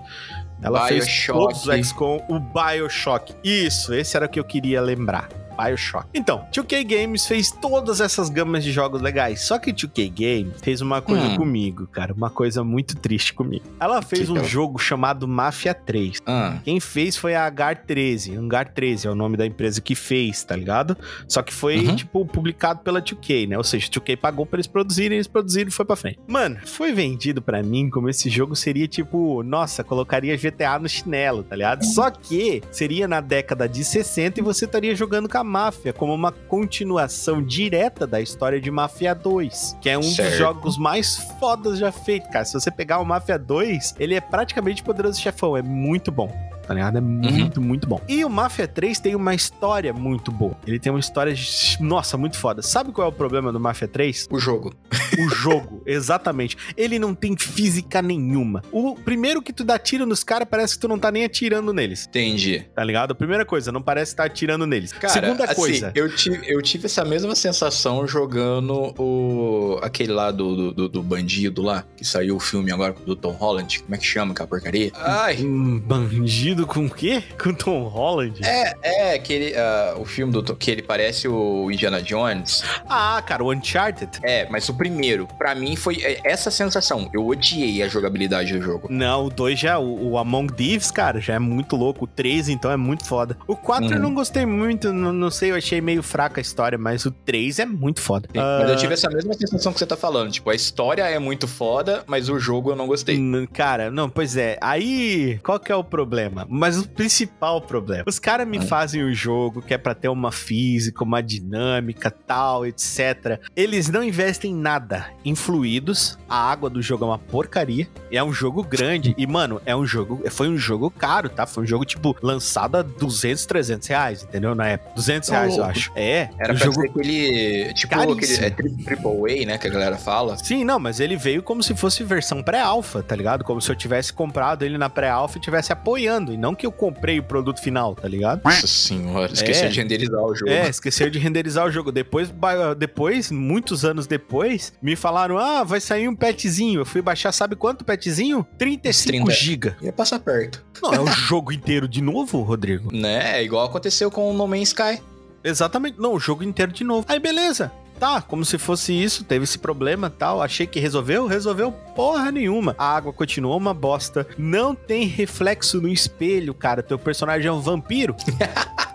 Ela 0.62 0.88
fez 0.88 1.06
Bioshock. 1.06 1.40
todos 1.40 1.68
os 1.68 1.88
XCOM, 1.88 2.26
o 2.28 2.40
Bioshock. 2.40 3.36
Isso, 3.44 3.94
esse 3.94 4.18
era 4.18 4.26
o 4.26 4.30
que 4.30 4.40
eu 4.40 4.44
queria 4.44 4.82
lembrar. 4.82 5.30
Bioshock. 5.58 6.08
Então, 6.14 6.46
2K 6.52 6.84
Games 6.84 7.26
fez 7.26 7.52
todas 7.52 8.00
essas 8.02 8.30
gamas 8.30 8.64
de 8.64 8.72
jogos 8.72 9.02
legais. 9.02 9.42
Só 9.42 9.58
que 9.58 9.72
2K 9.74 10.10
Games 10.10 10.62
fez 10.62 10.82
uma 10.82 11.02
coisa 11.02 11.24
Hum. 11.26 11.36
comigo, 11.38 11.88
cara. 11.88 12.14
Uma 12.14 12.30
coisa 12.30 12.64
muito 12.64 12.96
triste 12.98 13.34
comigo. 13.34 13.66
Ela 13.80 14.02
fez 14.02 14.28
Que 14.28 14.32
um 14.32 14.44
jogo 14.44 14.78
chamado 14.80 15.28
Mafia 15.28 15.74
3. 15.74 16.22
Ah, 16.26 16.58
Quem 16.64 16.80
fez 16.80 17.18
foi 17.18 17.36
a 17.36 17.48
Hangar 17.48 17.84
13. 17.86 18.36
Hangar 18.36 18.72
13 18.74 19.08
é 19.08 19.10
o 19.12 19.16
nome 19.16 19.38
da 19.38 19.46
empresa 19.46 19.82
que 19.82 19.96
fez, 19.96 20.44
tá 20.44 20.56
ligado? 20.56 20.96
Só 21.28 21.42
que 21.42 21.54
foi, 21.54 21.78
Uhum. 21.80 21.96
tipo, 21.96 22.26
publicado 22.26 22.82
pela 22.82 23.02
2K, 23.02 23.48
né? 23.48 23.58
Ou 23.58 23.64
seja, 23.64 23.88
a 23.88 23.90
2K 23.90 24.16
pagou 24.18 24.46
pra 24.46 24.58
eles 24.58 24.68
produzirem, 24.68 25.18
eles 25.18 25.28
produziram 25.28 25.70
e 25.70 25.72
foi 25.72 25.86
pra 25.86 25.96
frente. 25.96 26.20
Mano, 26.28 26.58
foi 26.66 26.92
vendido 26.94 27.42
pra 27.42 27.64
mim 27.64 27.90
como 27.90 28.10
esse 28.10 28.30
jogo 28.30 28.56
seria, 28.56 28.88
tipo, 28.88 29.42
nossa, 29.44 29.84
colocaria 29.84 30.36
GTA 30.38 30.78
no 30.80 30.88
chinelo, 30.90 31.44
tá 31.44 31.56
ligado? 31.56 31.84
Só 31.86 32.10
que 32.12 32.62
seria 32.72 33.08
na 33.08 33.22
década 33.22 33.68
de 33.68 33.84
60 33.84 34.40
e 34.40 34.44
você 34.44 34.66
estaria 34.66 34.96
jogando 34.96 35.30
com 35.30 35.38
a 35.38 35.44
máfia, 35.48 35.92
como 35.94 36.14
uma 36.14 36.32
continuação 36.32 37.42
direta 37.42 38.06
da 38.06 38.22
história 38.22 38.62
de 38.62 38.70
Máfia 38.70 39.16
2, 39.16 39.78
que 39.82 39.90
é 39.90 39.98
um 39.98 40.04
Certo. 40.04 40.30
dos 40.30 40.38
jogos 40.38 40.78
mais 40.78 41.16
fodas 41.40 41.80
já 41.80 41.92
feitos, 41.92 42.30
cara. 42.30 42.46
Se 42.46 42.54
você 42.54 42.70
pegar 42.70 43.00
o 43.00 43.06
Máfia 43.06 43.40
2, 43.40 43.96
ele 43.98 44.14
é 44.14 44.22
praticamente 44.22 44.84
poderoso 44.84 45.20
chefão, 45.20 45.58
é 45.58 45.62
muito 45.64 46.12
bom. 46.12 46.32
Tá 46.68 46.74
ligado? 46.74 46.98
É 46.98 47.02
muito, 47.02 47.62
muito 47.62 47.88
bom. 47.88 48.02
E 48.08 48.26
o 48.26 48.30
Mafia 48.30 48.68
3 48.68 49.00
tem 49.00 49.16
uma 49.16 49.34
história 49.34 49.94
muito 49.94 50.32
boa. 50.32 50.58
Ele 50.68 50.78
tem 50.80 50.92
uma 50.92 51.00
história, 51.00 51.34
nossa, 51.80 52.18
muito 52.18 52.38
foda. 52.38 52.62
Sabe 52.62 52.92
qual 52.92 53.08
é 53.08 53.10
o 53.10 53.14
problema 53.14 53.52
do 53.54 53.60
Mafia 53.60 53.88
3? 53.88 54.28
o 54.30 54.38
jogo. 54.40 54.74
O 55.18 55.30
jogo, 55.30 55.82
exatamente. 55.88 56.58
Ele 56.76 57.00
não 57.00 57.16
tem 57.16 57.38
física 57.38 58.02
nenhuma. 58.02 58.62
O 58.72 58.96
primeiro 58.96 59.42
que 59.42 59.54
tu 59.54 59.64
dá 59.64 59.80
tiro 59.80 60.06
nos 60.06 60.24
caras, 60.24 60.48
parece 60.50 60.76
que 60.76 60.82
tu 60.82 60.88
não 60.88 61.00
tá 61.00 61.10
nem 61.12 61.24
atirando 61.24 61.72
neles. 61.72 62.06
Entendi. 62.08 62.66
Tá 62.76 62.84
ligado? 62.84 63.16
Primeira 63.16 63.46
coisa, 63.46 63.72
não 63.72 63.82
parece 63.82 64.12
estar 64.12 64.26
atirando 64.26 64.66
neles. 64.68 64.92
Cara, 64.92 65.14
Segunda 65.14 65.46
assim, 65.46 65.56
coisa. 65.56 65.92
Eu 65.96 66.14
tive, 66.14 66.42
eu 66.52 66.62
tive 66.62 66.86
essa 66.88 67.06
mesma 67.06 67.34
sensação 67.36 68.06
jogando 68.08 68.94
o. 69.00 69.80
aquele 69.82 70.12
lá 70.12 70.32
do, 70.32 70.56
do, 70.56 70.74
do- 70.74 70.90
do 70.90 71.04
bandido 71.04 71.62
lá, 71.62 71.86
que 71.96 72.04
saiu 72.04 72.36
o 72.36 72.40
filme 72.40 72.72
agora 72.72 72.94
do 73.06 73.16
Tom 73.16 73.32
Holland. 73.32 73.82
Como 73.84 73.96
é 73.96 73.98
que 73.98 74.06
chama 74.06 74.32
aquela 74.34 74.48
porcaria? 74.48 74.92
Ai. 74.96 75.38
Bandido 75.86 76.57
com 76.66 76.86
o 76.86 76.90
quê? 76.90 77.22
Com 77.42 77.54
Tom 77.54 77.84
Holland? 77.88 78.42
É, 78.44 78.74
é 78.82 79.14
aquele. 79.16 79.54
ah, 79.56 79.96
o 79.98 80.06
filme 80.06 80.32
do 80.34 80.56
que 80.56 80.72
ele 80.72 80.82
parece 80.82 81.28
o 81.28 81.70
Indiana 81.72 82.02
Jones. 82.02 82.64
Ah, 82.90 83.22
cara, 83.26 83.44
o 83.44 83.52
Uncharted. 83.54 84.20
É, 84.24 84.48
mas 84.50 84.68
o 84.70 84.74
primeiro, 84.74 85.28
pra 85.38 85.54
mim, 85.54 85.76
foi 85.76 85.98
é, 86.04 86.20
essa 86.24 86.50
sensação. 86.50 87.10
Eu 87.14 87.28
odiei 87.28 87.84
a 87.84 87.88
jogabilidade 87.88 88.54
do 88.54 88.62
jogo. 88.62 88.88
Não, 88.90 89.26
o 89.26 89.30
2 89.30 89.60
já, 89.60 89.78
o, 89.78 90.12
o 90.12 90.18
Among 90.18 90.54
Thieves, 90.54 90.90
cara, 90.92 91.20
já 91.20 91.34
é 91.36 91.40
muito 91.40 91.76
louco. 91.76 92.06
O 92.06 92.08
3, 92.08 92.50
então, 92.50 92.72
é 92.72 92.78
muito 92.78 93.06
foda. 93.06 93.38
O 93.48 93.56
4 93.56 93.86
eu 93.86 93.92
Uhum. 93.98 94.02
não 94.04 94.14
gostei 94.14 94.46
muito, 94.46 94.92
não, 94.94 95.12
não 95.14 95.30
sei, 95.32 95.52
eu 95.52 95.56
achei 95.56 95.82
meio 95.82 96.02
fraca 96.04 96.40
a 96.40 96.42
história, 96.42 96.78
mas 96.78 97.06
o 97.06 97.12
3 97.12 97.60
é 97.60 97.66
muito 97.66 98.00
foda. 98.02 98.28
Sim, 98.32 98.40
Ah, 98.40 98.60
Mas 98.62 98.70
eu 98.72 98.76
tive 98.78 98.94
essa 98.94 99.10
mesma 99.10 99.34
sensação 99.34 99.74
que 99.74 99.80
você 99.80 99.86
tá 99.86 99.98
falando. 99.98 100.32
Tipo, 100.32 100.50
a 100.50 100.56
história 100.56 101.04
é 101.04 101.20
muito 101.20 101.48
foda, 101.48 102.04
mas 102.08 102.30
o 102.30 102.40
jogo 102.40 102.72
eu 102.72 102.76
não 102.76 102.88
gostei. 102.88 103.20
Cara, 103.54 103.90
não, 103.92 104.10
pois 104.10 104.38
é. 104.38 104.58
Aí, 104.62 105.40
qual 105.44 105.60
que 105.60 105.72
é 105.72 105.76
o 105.76 105.84
problema? 105.84 106.47
Mas 106.48 106.78
o 106.78 106.88
principal 106.88 107.62
problema. 107.62 108.04
Os 108.08 108.20
caras 108.20 108.48
me 108.48 108.60
Hum. 108.60 108.68
fazem 108.68 109.04
o 109.04 109.14
jogo 109.14 109.62
que 109.62 109.74
é 109.74 109.78
pra 109.78 109.94
ter 109.94 110.08
uma 110.10 110.32
física, 110.32 111.04
uma 111.04 111.22
dinâmica, 111.22 112.10
tal, 112.12 112.66
etc. 112.66 113.40
Eles 113.56 113.90
não 113.90 114.04
investem 114.04 114.52
em 114.52 114.56
nada 114.56 115.08
em 115.26 115.36
fluidos. 115.36 116.18
A 116.30 116.50
água 116.52 116.70
do 116.70 116.82
jogo 116.82 117.04
é 117.06 117.08
uma 117.08 117.18
porcaria. 117.20 117.88
É 118.12 118.24
um 118.24 118.32
jogo 118.34 118.64
grande. 118.64 119.14
E, 119.18 119.26
mano, 119.28 119.62
é 119.66 119.76
um 119.76 119.86
jogo. 119.86 120.22
Foi 120.30 120.48
um 120.48 120.58
jogo 120.58 120.90
caro, 120.92 121.30
tá? 121.30 121.46
Foi 121.46 121.64
um 121.64 121.68
jogo, 121.68 121.86
tipo, 121.86 122.16
lançado 122.22 122.76
a 122.78 122.82
200, 122.82 123.46
300 123.46 123.88
reais, 123.88 124.24
entendeu? 124.24 124.54
Na 124.56 124.68
época. 124.68 124.92
200 124.96 125.30
Tá 125.30 125.36
reais, 125.38 125.54
eu 125.54 125.58
louco. 125.60 125.72
acho. 125.72 125.92
É. 125.96 126.30
Era 126.40 126.54
o 126.54 126.56
pra 126.58 126.66
jogo 126.66 126.82
ser 126.82 126.90
aquele. 126.90 127.74
Tipo, 127.74 127.96
Caríssimo. 127.96 128.18
aquele. 128.18 128.46
É 128.46 128.50
tri- 128.50 128.84
triple 128.84 129.44
A, 129.44 129.46
né? 129.48 129.58
Que 129.58 129.68
a 129.68 129.72
galera 129.72 129.98
fala. 129.98 130.38
Sim, 130.38 130.64
não, 130.64 130.80
mas 130.80 131.00
ele 131.00 131.16
veio 131.16 131.42
como 131.44 131.62
se 131.64 131.76
fosse 131.76 132.04
versão 132.04 132.42
pré-alfa, 132.44 133.02
tá 133.04 133.16
ligado? 133.16 133.44
Como 133.44 133.62
se 133.62 133.72
eu 133.72 133.76
tivesse 133.76 134.12
comprado 134.14 134.64
ele 134.64 134.78
na 134.78 134.90
pré-alfa 134.90 135.38
e 135.38 135.42
tivesse 135.42 135.72
apoiando, 135.74 136.34
e 136.38 136.40
não 136.40 136.54
que 136.54 136.66
eu 136.66 136.72
comprei 136.72 137.18
o 137.20 137.24
produto 137.24 137.60
final, 137.60 137.96
tá 137.96 138.08
ligado? 138.08 138.42
Nossa 138.44 138.68
senhora, 138.68 139.34
esqueci 139.34 139.66
É. 139.66 139.70
de 139.70 139.80
renderizar 139.80 140.22
o 140.22 140.36
jogo. 140.36 140.52
É, 140.52 140.70
esqueceu 140.70 141.10
de 141.10 141.18
renderizar 141.18 141.66
o 141.66 141.72
jogo. 141.72 141.92
Depois, 141.92 142.32
depois, 142.78 143.32
muitos 143.32 143.84
anos 143.84 144.06
depois, 144.06 144.72
me 144.82 144.96
falaram: 144.96 145.38
ah, 145.40 145.64
vai 145.64 145.82
sair 145.82 146.08
um 146.08 146.16
petzinho. 146.16 146.82
Eu 146.82 146.86
fui 146.86 147.02
baixar, 147.02 147.32
sabe 147.32 147.56
quanto 147.56 147.84
petzinho? 147.84 148.46
35 148.58 149.26
30. 149.26 149.32
GB. 149.32 149.76
Ia 149.82 149.92
passar 149.92 150.20
perto. 150.20 150.64
Não, 150.82 150.94
é 150.94 151.00
o 151.00 151.08
jogo 151.12 151.52
inteiro 151.52 151.88
de 151.88 152.02
novo, 152.02 152.42
Rodrigo? 152.44 152.96
Né? 152.96 153.40
É 153.40 153.44
igual 153.44 153.66
aconteceu 153.66 154.12
com 154.12 154.30
o 154.30 154.34
No 154.34 154.48
Man's 154.48 154.68
Sky. 154.70 155.02
Exatamente. 155.44 156.00
Não, 156.00 156.14
o 156.14 156.20
jogo 156.20 156.44
inteiro 156.44 156.72
de 156.72 156.84
novo. 156.84 157.06
Aí, 157.10 157.20
beleza. 157.20 157.72
Tá, 158.00 158.22
como 158.22 158.46
se 158.46 158.58
fosse 158.58 158.94
isso, 158.94 159.24
teve 159.24 159.44
esse 159.44 159.58
problema 159.58 160.10
tal. 160.10 160.42
Achei 160.42 160.68
que 160.68 160.80
resolveu, 160.80 161.26
resolveu 161.28 161.72
porra 161.72 162.32
nenhuma. 162.32 162.76
A 162.78 162.96
água 162.96 163.12
continuou 163.12 163.58
uma 163.58 163.74
bosta. 163.74 164.28
Não 164.38 164.76
tem 164.76 165.06
reflexo 165.08 165.82
no 165.82 165.88
espelho, 165.88 166.54
cara. 166.54 166.84
Teu 166.84 167.00
personagem 167.00 167.48
é 167.48 167.52
um 167.52 167.60
vampiro. 167.62 168.16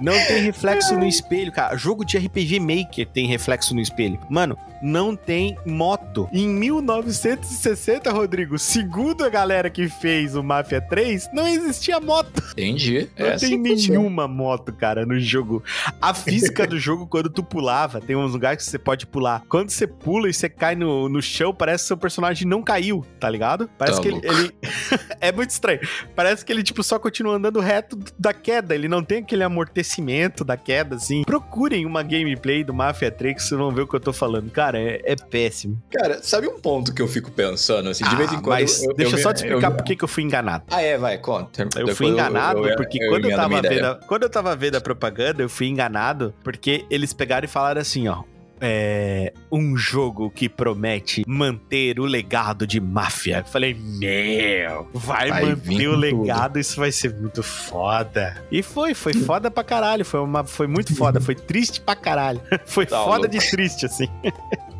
Não 0.00 0.14
tem 0.26 0.42
reflexo 0.42 0.96
no 0.96 1.06
espelho, 1.06 1.52
cara. 1.52 1.76
Jogo 1.76 2.04
de 2.04 2.18
RPG 2.18 2.58
Maker 2.58 3.06
tem 3.06 3.26
reflexo 3.28 3.72
no 3.72 3.80
espelho. 3.80 4.18
Mano, 4.28 4.58
não 4.82 5.14
tem 5.14 5.56
moto. 5.64 6.28
Em 6.32 6.48
1960, 6.48 8.10
Rodrigo, 8.10 8.58
segundo 8.58 9.22
a 9.24 9.28
galera 9.28 9.70
que 9.70 9.88
fez 9.88 10.34
o 10.34 10.42
Mafia 10.42 10.80
3, 10.80 11.28
não 11.32 11.46
existia 11.46 12.00
moto. 12.00 12.42
Entendi. 12.52 13.08
Não 13.16 13.26
É 13.26 13.36
tem 13.36 13.54
assim 13.54 13.64
funciona. 13.68 13.98
nenhuma 14.00 14.26
moto, 14.26 14.72
cara, 14.72 15.06
no 15.06 15.20
jogo. 15.20 15.62
A 16.00 16.12
física 16.12 16.66
do 16.66 16.78
jogo, 16.80 17.06
quando 17.06 17.30
tu 17.30 17.42
pulava, 17.42 18.00
tem 18.00 18.16
uns 18.16 18.32
lugares 18.32 18.64
que 18.64 18.70
você 18.70 18.78
pode 18.78 18.91
pular. 19.06 19.42
Quando 19.48 19.70
você 19.70 19.86
pula 19.86 20.28
e 20.28 20.32
você 20.32 20.48
cai 20.48 20.74
no, 20.74 21.08
no 21.08 21.20
chão, 21.22 21.54
parece 21.54 21.84
que 21.84 21.88
seu 21.88 21.96
personagem 21.96 22.46
não 22.46 22.62
caiu, 22.62 23.04
tá 23.18 23.28
ligado? 23.28 23.68
Parece 23.78 23.96
Tá 23.98 24.02
que 24.02 24.08
ele. 24.08 24.20
louco. 24.26 24.32
ele- 24.40 24.54
é 25.20 25.32
muito 25.32 25.50
estranho. 25.50 25.80
Parece 26.14 26.44
que 26.44 26.52
ele, 26.52 26.62
tipo, 26.62 26.82
só 26.82 26.98
continua 26.98 27.36
andando 27.36 27.60
reto 27.60 27.98
da 28.18 28.32
queda. 28.32 28.74
Ele 28.74 28.88
não 28.88 29.02
tem 29.02 29.18
aquele 29.18 29.42
amortecimento 29.42 30.44
da 30.44 30.56
queda, 30.56 30.96
assim. 30.96 31.22
Procurem 31.24 31.84
uma 31.86 32.02
gameplay 32.02 32.62
do 32.64 32.72
Mafia 32.74 33.10
3 33.10 33.34
que 33.36 33.42
vocês 33.42 33.58
vão 33.58 33.70
ver 33.70 33.82
o 33.82 33.86
que 33.86 33.94
eu 33.96 34.00
tô 34.00 34.12
falando. 34.12 34.50
Cara, 34.50 34.78
é, 34.78 35.00
é 35.04 35.16
péssimo. 35.16 35.80
Cara, 35.90 36.22
sabe 36.22 36.46
um 36.48 36.60
ponto 36.60 36.94
que 36.94 37.00
eu 37.02 37.08
fico 37.08 37.30
pensando, 37.30 37.88
assim, 37.88 38.04
de 38.04 38.16
vez 38.16 38.30
em 38.32 38.36
Ah, 38.36 38.40
quando... 38.40 38.60
mas 38.60 38.82
eu- 38.82 38.94
deixa 38.94 39.14
eu 39.14 39.18
eu- 39.18 39.22
só 39.22 39.32
te 39.32 39.36
explicar 39.44 39.70
eu- 39.70 39.76
por 39.76 39.84
que 39.84 40.02
eu 40.02 40.08
fui 40.08 40.22
enganado. 40.22 40.64
Ah, 40.70 40.82
é, 40.82 40.96
vai, 40.98 41.18
conta. 41.18 41.68
Eu 41.76 41.94
fui 41.94 42.08
enganado 42.08 42.60
porque 42.76 42.98
quando, 43.08 43.28
eu 43.30 43.36
tava 43.36 43.60
vendo 43.62 43.84
a, 43.86 43.94
quando 43.96 44.22
eu 44.24 44.30
tava 44.30 44.56
vendo 44.56 44.76
a 44.76 44.80
propaganda, 44.80 45.42
eu 45.42 45.48
fui 45.48 45.66
enganado 45.68 46.34
porque 46.42 46.84
eles 46.90 47.12
pegaram 47.12 47.44
e 47.44 47.48
falaram 47.48 47.80
assim, 47.80 48.08
ó. 48.08 48.22
É 48.64 49.32
um 49.50 49.76
jogo 49.76 50.30
que 50.30 50.48
promete 50.48 51.24
manter 51.26 51.98
o 51.98 52.04
legado 52.04 52.64
de 52.64 52.80
máfia. 52.80 53.38
Eu 53.38 53.44
falei, 53.44 53.74
meu, 53.74 54.88
vai, 54.94 55.30
Vai 55.30 55.44
manter 55.46 55.88
o 55.88 55.96
legado, 55.96 56.60
isso 56.60 56.78
vai 56.78 56.92
ser 56.92 57.12
muito 57.12 57.42
foda. 57.42 58.40
E 58.52 58.62
foi, 58.62 58.94
foi 58.94 59.12
foda 59.14 59.50
pra 59.50 59.64
caralho. 59.64 60.04
Foi, 60.04 60.20
uma, 60.20 60.44
foi 60.44 60.68
muito 60.68 60.94
foda, 60.94 61.20
foi 61.20 61.34
triste 61.34 61.80
pra 61.80 61.96
caralho. 61.96 62.40
Foi 62.64 62.86
Tá 62.86 62.98
foda 63.02 63.18
louco. 63.22 63.28
de 63.30 63.50
triste, 63.50 63.84
assim. 63.86 64.08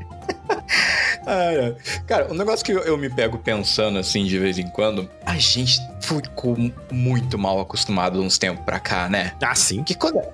Ah, 1.26 1.52
é. 1.52 1.76
Cara, 2.06 2.32
um 2.32 2.34
negócio 2.36 2.64
que 2.64 2.72
eu, 2.72 2.80
eu 2.80 2.96
me 2.98 3.08
pego 3.08 3.38
pensando 3.38 3.98
assim 3.98 4.24
de 4.24 4.38
vez 4.38 4.58
em 4.58 4.68
quando, 4.68 5.08
a 5.24 5.36
gente 5.36 5.78
ficou 6.00 6.56
muito 6.90 7.38
mal 7.38 7.60
acostumado 7.60 8.20
uns 8.20 8.38
tempos 8.38 8.64
pra 8.64 8.80
cá, 8.80 9.08
né? 9.08 9.32
Ah, 9.42 9.54
sim. 9.54 9.82
Que 9.84 9.94
quando, 9.94 10.18
ho- 10.18 10.32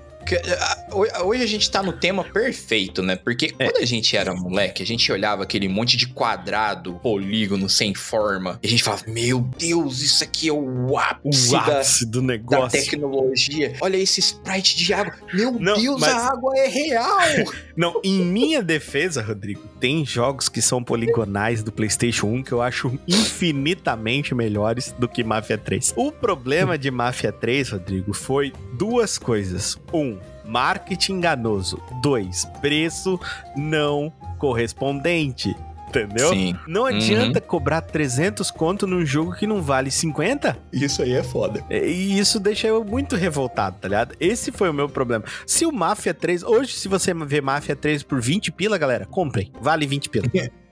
hoje 1.24 1.42
a 1.42 1.46
gente 1.46 1.70
tá 1.70 1.82
no 1.82 1.92
tema 1.92 2.24
perfeito, 2.24 3.02
né? 3.02 3.16
Porque 3.16 3.52
É. 3.58 3.64
quando 3.70 3.82
a 3.82 3.86
gente 3.86 4.16
era 4.16 4.34
moleque, 4.34 4.82
a 4.82 4.86
gente 4.86 5.10
olhava 5.12 5.42
aquele 5.42 5.68
monte 5.68 5.96
de 5.96 6.06
quadrado, 6.08 6.94
polígono, 7.02 7.68
sem 7.68 7.94
forma, 7.94 8.58
e 8.62 8.66
a 8.66 8.70
gente 8.70 8.82
falava, 8.82 9.04
meu 9.08 9.40
Deus, 9.40 10.00
isso 10.00 10.24
aqui 10.24 10.48
é 10.48 10.52
o 10.52 10.96
ápice, 10.98 11.48
O 11.48 11.52
da, 11.52 11.78
ápice 11.78 12.06
do 12.06 12.20
da 12.20 12.26
negócio. 12.26 12.80
tecnologia. 12.80 13.74
Olha 13.80 13.96
esse 13.96 14.20
sprite 14.20 14.76
de 14.76 14.92
água. 14.92 15.14
Meu 15.32 15.52
Não, 15.52 15.74
Deus, 15.80 16.00
mas- 16.00 16.12
a 16.12 16.28
água 16.32 16.52
é 16.58 16.68
real! 16.68 17.08
Não, 17.76 18.00
em 18.02 18.24
minha 18.24 18.62
defesa, 18.62 19.22
Rodrigo, 19.22 19.62
tem 19.80 20.04
jogos 20.04 20.48
que 20.48 20.60
são 20.60 20.82
poligonais 20.82 21.62
do 21.62 21.70
PlayStation 21.70 22.26
1 22.26 22.42
que 22.42 22.52
eu 22.52 22.60
acho 22.60 22.98
infinitamente 23.06 24.34
melhores 24.34 24.94
do 24.98 25.08
que 25.08 25.22
Mafia 25.22 25.56
3. 25.56 25.94
O 25.96 26.10
problema 26.10 26.76
de 26.76 26.90
Mafia 26.90 27.32
3, 27.32 27.70
Rodrigo, 27.70 28.12
foi 28.12 28.52
duas 28.74 29.16
coisas. 29.18 29.76
Um, 29.92 30.17
marketing 30.48 31.14
enganoso. 31.14 31.80
Dois, 32.02 32.44
preço 32.60 33.20
não 33.56 34.12
correspondente. 34.38 35.54
Entendeu? 35.88 36.28
Sim. 36.28 36.54
Não 36.66 36.84
adianta 36.84 37.40
cobrar 37.40 37.80
300 37.80 38.50
conto 38.50 38.86
num 38.86 39.06
jogo 39.06 39.34
que 39.34 39.46
não 39.46 39.62
vale 39.62 39.90
50. 39.90 40.56
Isso 40.70 41.02
aí 41.02 41.14
é 41.14 41.22
foda. 41.22 41.64
E 41.70 42.18
isso 42.18 42.38
deixa 42.38 42.66
eu 42.66 42.84
muito 42.84 43.16
revoltado, 43.16 43.76
tá 43.80 43.88
ligado? 43.88 44.14
Esse 44.20 44.52
foi 44.52 44.68
o 44.68 44.74
meu 44.74 44.88
problema. 44.88 45.24
Se 45.46 45.64
o 45.64 45.72
Mafia 45.72 46.12
3. 46.12 46.42
Hoje, 46.42 46.74
se 46.74 46.88
você 46.88 47.14
vê 47.14 47.40
Mafia 47.40 47.74
3 47.74 48.02
por 48.02 48.20
20 48.20 48.52
pila, 48.52 48.76
galera, 48.76 49.06
comprem. 49.06 49.50
Vale 49.60 49.86
20 49.86 50.10
pila. 50.10 50.26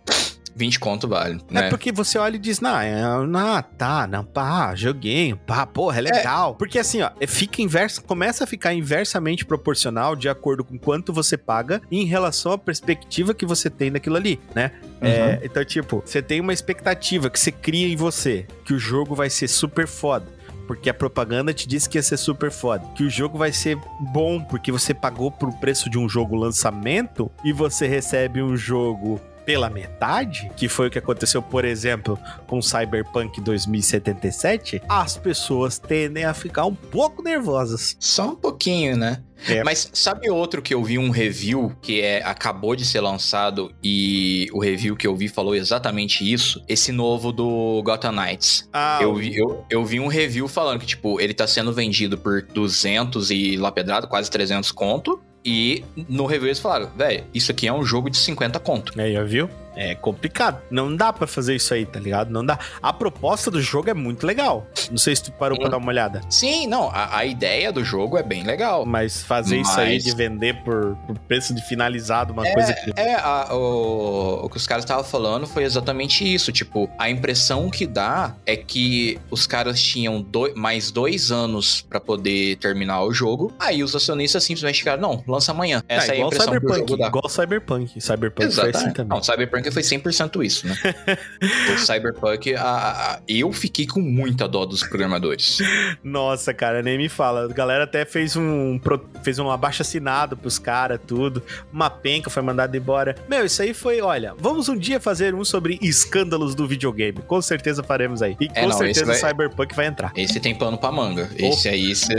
20 0.57 0.81
conto 0.81 1.07
vale, 1.07 1.39
É 1.51 1.55
né? 1.55 1.69
porque 1.69 1.93
você 1.93 2.19
olha 2.19 2.37
e 2.37 2.39
diz, 2.39 2.61
não, 2.61 2.81
é, 2.81 3.27
não 3.27 3.63
tá, 3.63 4.07
não, 4.07 4.25
pá, 4.25 4.75
joguinho, 4.75 5.37
pá, 5.37 5.67
porra, 5.67 5.99
é 5.99 6.01
legal. 6.01 6.55
Porque 6.55 6.79
assim, 6.79 7.03
ó, 7.03 7.11
é, 7.21 7.27
fica 7.27 7.61
inverso, 7.61 8.03
começa 8.03 8.45
a 8.45 8.47
ficar 8.47 8.73
inversamente 8.73 9.45
proporcional 9.45 10.17
de 10.17 10.29
acordo 10.31 10.65
com 10.65 10.79
quanto 10.79 11.13
você 11.13 11.37
paga 11.37 11.83
em 11.93 12.07
relação 12.07 12.53
à 12.53 12.59
perspectiva 12.59 13.35
que 13.35 13.45
você 13.45 13.69
tem 13.69 13.93
daquilo 13.93 14.17
ali, 14.17 14.41
né? 14.55 14.73
É, 15.01 15.41
então, 15.45 15.63
tipo, 15.63 16.03
você 16.05 16.23
tem 16.23 16.41
uma 16.41 16.55
expectativa 16.55 17.29
que 17.29 17.39
você 17.39 17.53
cria 17.53 17.87
em 17.87 17.97
você, 17.97 18.47
que 18.65 18.73
o 18.73 18.79
jogo 18.79 19.15
vai 19.15 19.29
ser 19.29 19.49
super 19.49 19.87
foda. 19.87 20.35
Porque 20.67 20.91
a 20.91 20.95
propaganda 20.95 21.55
te 21.55 21.69
disse 21.69 21.89
que 21.89 21.97
ia 21.97 22.03
ser 22.03 22.17
super 22.17 22.51
foda. 22.51 22.85
Que 22.97 23.05
o 23.05 23.11
jogo 23.11 23.39
vai 23.39 23.53
ser 23.53 23.79
bom, 24.01 24.43
porque 24.43 24.73
você 24.73 24.93
pagou 24.93 25.31
pro 25.31 25.53
preço 25.53 25.89
de 25.89 25.97
um 25.97 26.09
jogo 26.09 26.35
lançamento 26.35 27.31
e 27.45 27.53
você 27.53 27.87
recebe 27.87 28.43
um 28.43 28.57
jogo 28.57 29.21
pela 29.47 29.71
metade, 29.71 30.51
que 30.57 30.69
foi 30.69 30.89
o 30.89 30.91
que 30.91 30.99
aconteceu, 30.99 31.41
por 31.41 31.65
exemplo, 31.65 32.19
com 32.49 32.61
Cyberpunk 32.61 33.41
2077, 33.41 34.83
as 34.89 35.17
pessoas 35.17 35.79
tendem 35.79 36.25
a 36.25 36.35
ficar 36.35 36.67
um 36.67 36.75
pouco 36.75 37.23
nervosas. 37.23 37.97
Só 38.01 38.31
um 38.31 38.37
pouquinho, 38.37 38.97
né? 38.97 39.23
É. 39.49 39.63
Mas 39.63 39.91
sabe 39.93 40.31
outro 40.31 40.63
que 40.63 40.73
eu 40.75 40.83
vi 40.83 40.99
um 40.99 41.11
review 41.11 41.77
que 41.83 42.01
é 42.01 42.23
acabou 42.25 42.75
de 42.75 42.85
ser 42.85 43.01
lançado 43.01 43.71
e 43.83 44.49
o 44.53 44.59
review 44.59 44.97
que 44.97 45.07
eu 45.07 45.15
vi 45.15 45.29
falou 45.29 45.55
exatamente 45.55 46.31
isso? 46.31 46.65
Esse 46.67 46.91
novo 46.91 47.33
do 47.33 47.83
Gotham 47.85 48.13
Knights. 48.13 48.69
Ah, 48.73 48.99
Eu 49.01 49.15
vi, 49.15 49.37
eu, 49.37 49.65
eu 49.69 49.85
vi 49.85 50.01
um 50.01 50.09
review 50.09 50.49
falando 50.49 50.81
que, 50.81 50.87
tipo, 50.87 51.21
ele 51.21 51.35
tá 51.35 51.47
sendo 51.47 51.73
vendido 51.73 52.17
por 52.17 52.43
200 52.43 53.31
e 53.31 53.57
lapedrado, 53.57 54.09
quase 54.09 54.31
300 54.31 54.73
conto. 54.73 55.21
E 55.47 55.85
no 56.09 56.27
review 56.27 56.49
eles 56.49 56.59
falaram, 56.59 56.91
velho, 56.97 57.23
isso 57.33 57.53
aqui 57.53 57.69
é 57.69 57.73
um 57.73 57.85
jogo 57.85 58.11
de 58.11 58.17
50 58.17 58.59
conto. 58.59 59.01
Aí, 59.01 59.17
ó, 59.17 59.25
viu? 59.25 59.49
É 59.77 59.95
complicado. 59.95 60.61
Não 60.71 60.95
dá 60.97 61.13
pra 61.13 61.27
fazer 61.27 61.55
isso 61.55 61.73
aí, 61.75 61.85
tá 61.85 62.01
ligado? 62.01 62.31
Não 62.31 62.45
dá. 62.45 62.59
A 62.83 62.93
proposta 62.93 63.51
do 63.51 63.61
jogo 63.61 63.91
é 63.91 63.95
muito 63.95 64.27
legal. 64.27 64.67
Não 64.91 64.97
sei 64.99 65.15
se 65.15 65.25
tu 65.25 65.33
parou 65.33 65.59
pra 65.59 65.69
Hum. 65.69 65.71
dar 65.71 65.77
uma 65.77 65.89
olhada. 65.89 66.21
Sim, 66.31 66.67
não, 66.67 66.89
a, 66.91 67.19
a 67.19 67.25
ideia 67.27 67.71
do 67.73 67.85
jogo 67.85 68.17
é 68.17 68.23
bem 68.23 68.43
legal. 68.43 68.87
Mas 68.87 69.23
fazer 69.23 69.59
isso 69.61 69.79
aí 69.79 69.95
Mas- 69.95 70.05
de 70.05 70.15
vender 70.17 70.55
por, 70.65 70.97
por 71.07 71.19
preço 71.21 71.55
de 71.55 71.61
finalizado, 71.63 72.33
uma 72.33 72.51
coisa 72.51 72.73
que. 72.73 72.93
É, 72.99 73.15
a- 73.17 73.49
o, 73.55 74.47
o 74.47 74.49
que 74.49 74.57
os 74.57 74.67
caras 74.67 74.85
estavam 74.85 75.05
falando 75.05 75.47
foi 75.47 75.65
exatamente 75.65 76.25
isso. 76.33 76.51
Tipo, 76.53 76.89
a 76.99 77.11
impressão 77.11 77.69
que 77.71 77.87
dá 77.87 78.35
é 78.47 78.57
que 78.57 79.19
os 79.31 79.47
caras 79.47 79.81
tinham 79.81 80.23
doi- 80.23 80.55
mais 80.55 80.91
dois 80.91 81.31
anos 81.31 81.83
pra 81.83 82.01
poder 82.01 82.57
terminar 82.57 83.03
o 83.03 83.13
jogo. 83.13 83.53
Aí 83.59 83.83
os 83.83 83.95
acionistas 83.95 84.43
simplesmente 84.45 84.79
ficaram, 84.79 85.03
não, 85.03 85.25
lança 85.27 85.53
amanhã. 85.53 85.83
Essa 85.89 86.13
Ah, 86.13 86.17
é 86.17 86.23
a 86.23 86.27
impressão 86.27 86.47
que 86.53 86.57
o 86.59 86.61
Cyberpunk. 86.61 86.79
jogo 86.91 86.97
dá. 87.03 87.07
Igual 87.09 87.29
Cyberpunk. 87.29 88.01
Cyberpunk 88.01 88.53
foi 88.55 88.71
assim 88.71 88.91
também. 88.93 89.17
Não, 89.17 89.23
Cyberpunk 89.23 89.66
foi 89.71 89.83
100% 89.83 90.45
isso, 90.45 90.67
né? 90.67 90.75
o 91.75 91.79
Cyberpunk, 91.79 92.55
a- 92.55 92.63
a- 92.63 93.21
eu 93.29 93.53
fiquei 93.53 93.87
com 93.87 94.01
muita 94.01 94.49
dó 94.49 94.65
dos 94.65 94.83
programadores. 94.83 95.59
Nossa, 96.03 96.53
cara, 96.55 96.83
nem 96.83 96.97
me 96.99 97.09
fala. 97.09 97.45
A 97.45 97.49
galera 97.53 97.85
até 97.85 98.05
fez 98.05 98.37
um 98.37 98.81
fez 99.23 99.39
um 99.39 99.51
abaixo 99.51 99.83
assinado 99.83 100.37
pros 100.37 100.59
caras, 100.59 101.01
tudo. 101.07 101.43
Uma 101.73 101.91
penca 101.91 102.31
foi 102.31 102.43
mandada 102.43 102.77
embora. 102.77 103.15
Meu, 103.29 103.45
isso 103.45 103.61
aí 103.63 103.75
foi, 103.75 104.01
olha, 104.01 104.35
vamos 104.39 104.69
um 104.69 104.77
dia 104.77 105.01
fazer 105.01 105.35
um 105.35 105.45
sobre 105.45 105.79
escândalos 105.83 106.55
do 106.55 106.67
videogame. 106.67 107.19
Com 107.27 107.41
certeza 107.43 107.83
faremos 107.83 108.23
aí. 108.23 108.37
E 108.41 108.47
É, 108.55 108.63
com 108.63 108.69
não, 108.69 108.69
esse 108.69 108.79
certeza 109.01 109.07
vai- 109.07 109.17
o 109.17 109.19
Cyberpunk 109.21 109.75
vai 109.75 109.87
entrar. 109.87 110.13
Esse 110.17 110.41
tem 110.41 110.55
pano 110.55 110.79
pra 110.79 110.91
manga. 110.93 111.29
Esse 111.37 111.69
aí, 111.69 111.95
cê... 111.95 112.15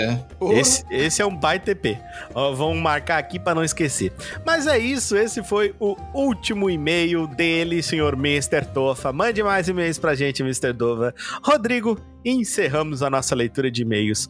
Esse, 0.54 0.84
esse 0.90 1.22
é 1.22 1.26
um 1.26 1.36
baita 1.36 1.72
EP. 1.72 1.98
Ó, 2.34 2.54
vamos 2.54 2.78
marcar 2.82 3.18
aqui 3.18 3.40
pra 3.40 3.54
não 3.56 3.64
esquecer. 3.64 4.12
Mas 4.46 4.68
é 4.68 4.78
isso, 4.78 5.16
esse 5.18 5.44
foi 5.44 5.74
o 5.80 5.96
último 6.14 6.70
e-mail 6.70 7.28
dele, 7.38 7.84
senhor 7.84 8.16
Mr. 8.16 8.66
Tofa. 8.74 9.14
Mande 9.14 9.44
mais 9.44 9.70
e-mails 9.70 10.00
pra 10.00 10.16
gente, 10.16 10.42
Mr. 10.42 10.74
Dova. 10.74 11.14
Rodrigo, 11.44 11.98
encerramos 12.26 13.04
a 13.04 13.10
nossa 13.10 13.36
leitura 13.36 13.70
de 13.70 13.84
e-mails. 13.84 14.28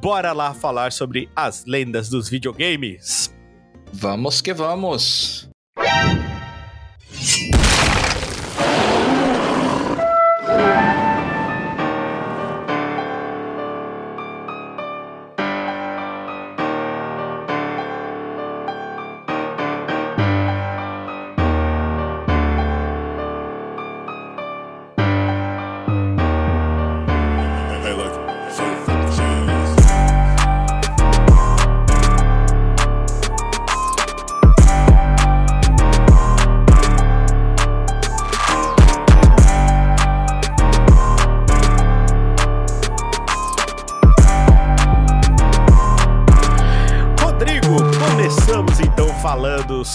Bora 0.00 0.32
lá 0.32 0.52
falar 0.52 0.92
sobre 0.92 1.28
as 1.34 1.64
lendas 1.64 2.10
dos 2.10 2.28
videogames. 2.28 3.34
Vamos 3.92 4.40
que 4.40 4.52
vamos. 4.52 5.48
Hey, 10.52 11.09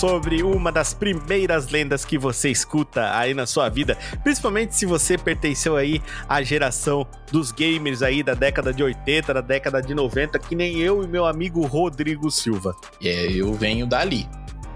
sobre 0.08 0.44
uma 0.44 0.72
das 0.72 0.94
primeiras 0.94 1.70
lendas 1.70 2.06
que 2.06 2.16
você 2.16 2.50
escuta 2.52 3.18
aí 3.18 3.34
na 3.34 3.48
sua 3.48 3.70
vida, 3.70 3.98
principalmente 4.24 4.76
se 4.76 4.86
você 4.86 5.18
pertenceu 5.18 5.76
aí 5.76 6.00
à 6.30 6.44
geração 6.44 7.08
dos 7.32 7.52
gamers 7.52 8.04
aí 8.04 8.22
da 8.22 8.36
década 8.36 8.72
de 8.72 8.84
80, 8.84 9.34
da 9.34 9.42
década 9.42 9.82
de 9.82 9.96
90, 9.96 10.38
que 10.38 10.56
nem 10.56 10.78
eu 10.80 11.04
e 11.04 11.08
meu 11.08 11.26
amigo 11.26 11.66
Rodrigo 11.66 12.30
Silva. 12.30 12.76
É, 13.04 13.32
eu 13.32 13.52
venho 13.56 13.88
dali. 13.88 14.30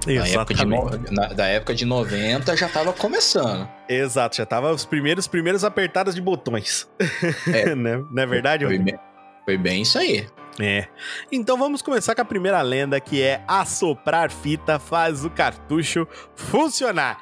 Na 0.08 0.26
época, 0.28 0.54
de 0.56 0.66
na- 0.66 1.28
da 1.28 1.46
época 1.46 1.76
de 1.76 1.86
90 1.86 2.58
já 2.58 2.68
tava 2.68 2.92
começando. 2.92 3.70
Exato, 3.88 4.36
já 4.38 4.46
tava 4.48 4.72
os 4.72 4.84
primeiros 4.84 5.28
primeiros 5.28 5.64
apertadas 5.64 6.16
de 6.16 6.22
botões. 6.22 6.88
É. 7.54 7.76
né? 7.76 8.02
Não 8.12 8.24
é 8.24 8.26
verdade, 8.26 8.66
Foi 8.66 8.78
Rodrigo? 8.78 8.98
bem, 8.98 9.06
foi 9.46 9.58
bem 9.58 9.82
isso 9.84 10.00
aí. 10.00 10.26
É. 10.62 10.88
Então 11.32 11.58
vamos 11.58 11.82
começar 11.82 12.14
com 12.14 12.22
a 12.22 12.26
primeira 12.26 12.62
lenda, 12.62 13.00
que 13.00 13.22
é 13.22 13.42
assoprar 13.48 14.30
fita 14.30 14.78
faz 14.78 15.24
o 15.24 15.30
cartucho 15.30 16.06
funcionar. 16.36 17.20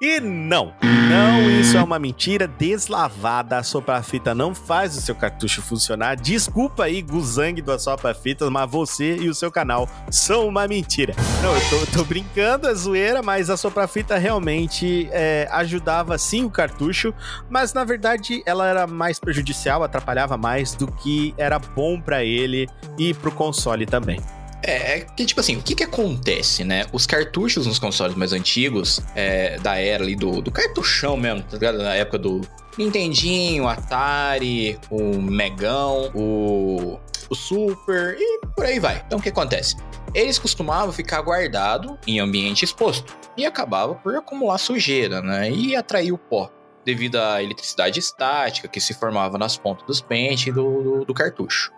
E 0.00 0.18
não, 0.18 0.74
não, 0.82 1.48
isso 1.50 1.76
é 1.76 1.82
uma 1.82 1.98
mentira 1.98 2.48
deslavada. 2.48 3.58
Assoprar 3.58 4.02
fita 4.02 4.34
não 4.34 4.54
faz 4.54 4.96
o 4.96 5.00
seu 5.00 5.14
cartucho 5.14 5.62
funcionar. 5.62 6.16
Desculpa 6.16 6.84
aí, 6.84 7.00
Guzang 7.02 7.60
do 7.60 7.70
Assopra 7.70 8.14
Fitas, 8.14 8.48
mas 8.48 8.70
você 8.70 9.16
e 9.16 9.28
o 9.28 9.34
seu 9.34 9.52
canal 9.52 9.88
são 10.10 10.48
uma 10.48 10.66
mentira. 10.66 11.14
Não, 11.42 11.54
eu 11.54 11.86
tô, 11.86 11.98
tô 11.98 12.04
brincando, 12.04 12.68
é 12.68 12.74
zoeira, 12.74 13.22
mas 13.22 13.50
Assoprar 13.50 13.86
Fita 13.88 14.16
realmente 14.18 15.08
é, 15.12 15.48
ajudava 15.52 16.18
sim 16.18 16.44
o 16.44 16.50
cartucho, 16.50 17.14
mas 17.48 17.72
na 17.72 17.84
verdade 17.84 18.42
ela 18.46 18.66
era 18.66 18.86
mais 18.86 19.20
prejudicial, 19.20 19.82
atrapalhava 19.82 20.36
mais 20.36 20.74
do 20.74 20.90
que 20.90 21.34
era 21.36 21.58
bom 21.58 22.00
pra 22.00 22.24
ele 22.24 22.68
e 22.98 23.14
pro 23.14 23.32
console 23.32 23.86
também. 23.86 24.20
É, 24.62 24.98
é 24.98 25.00
que, 25.00 25.24
tipo 25.24 25.40
assim, 25.40 25.56
o 25.56 25.62
que 25.62 25.74
que 25.74 25.84
acontece, 25.84 26.64
né? 26.64 26.84
Os 26.92 27.06
cartuchos 27.06 27.66
nos 27.66 27.78
consoles 27.78 28.14
mais 28.14 28.32
antigos, 28.32 29.00
é, 29.14 29.58
da 29.58 29.76
era 29.76 30.04
ali 30.04 30.14
do, 30.14 30.42
do 30.42 30.50
cartuchão 30.50 31.16
mesmo, 31.16 31.42
tá 31.42 31.54
ligado? 31.56 31.78
Na 31.78 31.94
época 31.94 32.18
do 32.18 32.42
Nintendinho, 32.76 33.66
Atari, 33.66 34.78
o 34.90 35.20
Megão, 35.20 36.10
o, 36.14 37.00
o 37.28 37.34
Super 37.34 38.16
e 38.18 38.40
por 38.54 38.66
aí 38.66 38.78
vai. 38.78 39.02
Então 39.06 39.18
o 39.18 39.22
que 39.22 39.30
acontece? 39.30 39.76
Eles 40.14 40.38
costumavam 40.38 40.92
ficar 40.92 41.22
guardado 41.22 41.98
em 42.06 42.20
ambiente 42.20 42.64
exposto 42.64 43.16
e 43.36 43.46
acabava 43.46 43.94
por 43.94 44.14
acumular 44.14 44.58
sujeira, 44.58 45.22
né? 45.22 45.50
E 45.50 45.74
atrair 45.74 46.12
o 46.12 46.18
pó 46.18 46.50
devido 46.84 47.16
à 47.16 47.42
eletricidade 47.42 47.98
estática 47.98 48.66
que 48.66 48.80
se 48.80 48.94
formava 48.94 49.38
nas 49.38 49.56
pontas 49.56 49.86
dos 49.86 50.00
pentes 50.00 50.52
do, 50.52 50.82
do, 50.82 51.04
do 51.04 51.14
cartucho. 51.14 51.72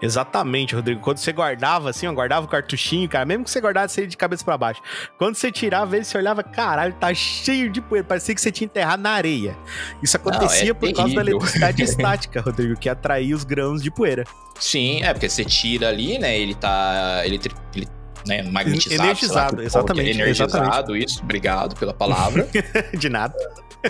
Exatamente, 0.00 0.74
Rodrigo. 0.74 1.00
Quando 1.00 1.18
você 1.18 1.32
guardava 1.32 1.90
assim, 1.90 2.06
ó, 2.06 2.12
guardava 2.12 2.46
o 2.46 2.48
cartuchinho, 2.48 3.08
cara, 3.08 3.24
mesmo 3.24 3.44
que 3.44 3.50
você 3.50 3.60
guardasse 3.60 4.00
ele 4.00 4.06
de 4.06 4.16
cabeça 4.16 4.44
pra 4.44 4.56
baixo. 4.56 4.80
Quando 5.18 5.34
você 5.34 5.52
tirava 5.52 5.96
ele, 5.96 6.04
você 6.04 6.16
olhava, 6.16 6.42
caralho, 6.42 6.94
tá 6.94 7.12
cheio 7.12 7.70
de 7.70 7.80
poeira. 7.80 8.06
Parecia 8.06 8.34
que 8.34 8.40
você 8.40 8.50
tinha 8.50 8.66
enterrado 8.66 9.02
na 9.02 9.10
areia. 9.10 9.56
Isso 10.02 10.16
acontecia 10.16 10.64
Não, 10.64 10.70
é 10.70 10.74
por 10.74 10.92
causa 10.92 11.14
da 11.14 11.22
terrível. 11.22 11.38
eletricidade 11.38 11.82
estática, 11.84 12.40
Rodrigo, 12.40 12.76
que 12.78 12.88
atraía 12.88 13.34
os 13.34 13.44
grãos 13.44 13.82
de 13.82 13.90
poeira. 13.90 14.24
Sim, 14.58 15.02
é 15.02 15.12
porque 15.12 15.28
você 15.28 15.44
tira 15.44 15.88
ali, 15.88 16.18
né? 16.18 16.38
Ele 16.38 16.54
tá. 16.54 17.22
Ele, 17.24 17.40
ele 17.74 17.88
né, 18.26 18.42
magnetizado. 18.42 19.02
Energizado, 19.02 19.36
lá, 19.38 19.48
por- 19.50 19.64
exatamente, 19.64 20.10
Energizado, 20.10 20.96
isso. 20.96 21.22
Obrigado 21.22 21.76
pela 21.76 21.94
palavra. 21.94 22.48
de 22.98 23.08
nada. 23.08 23.34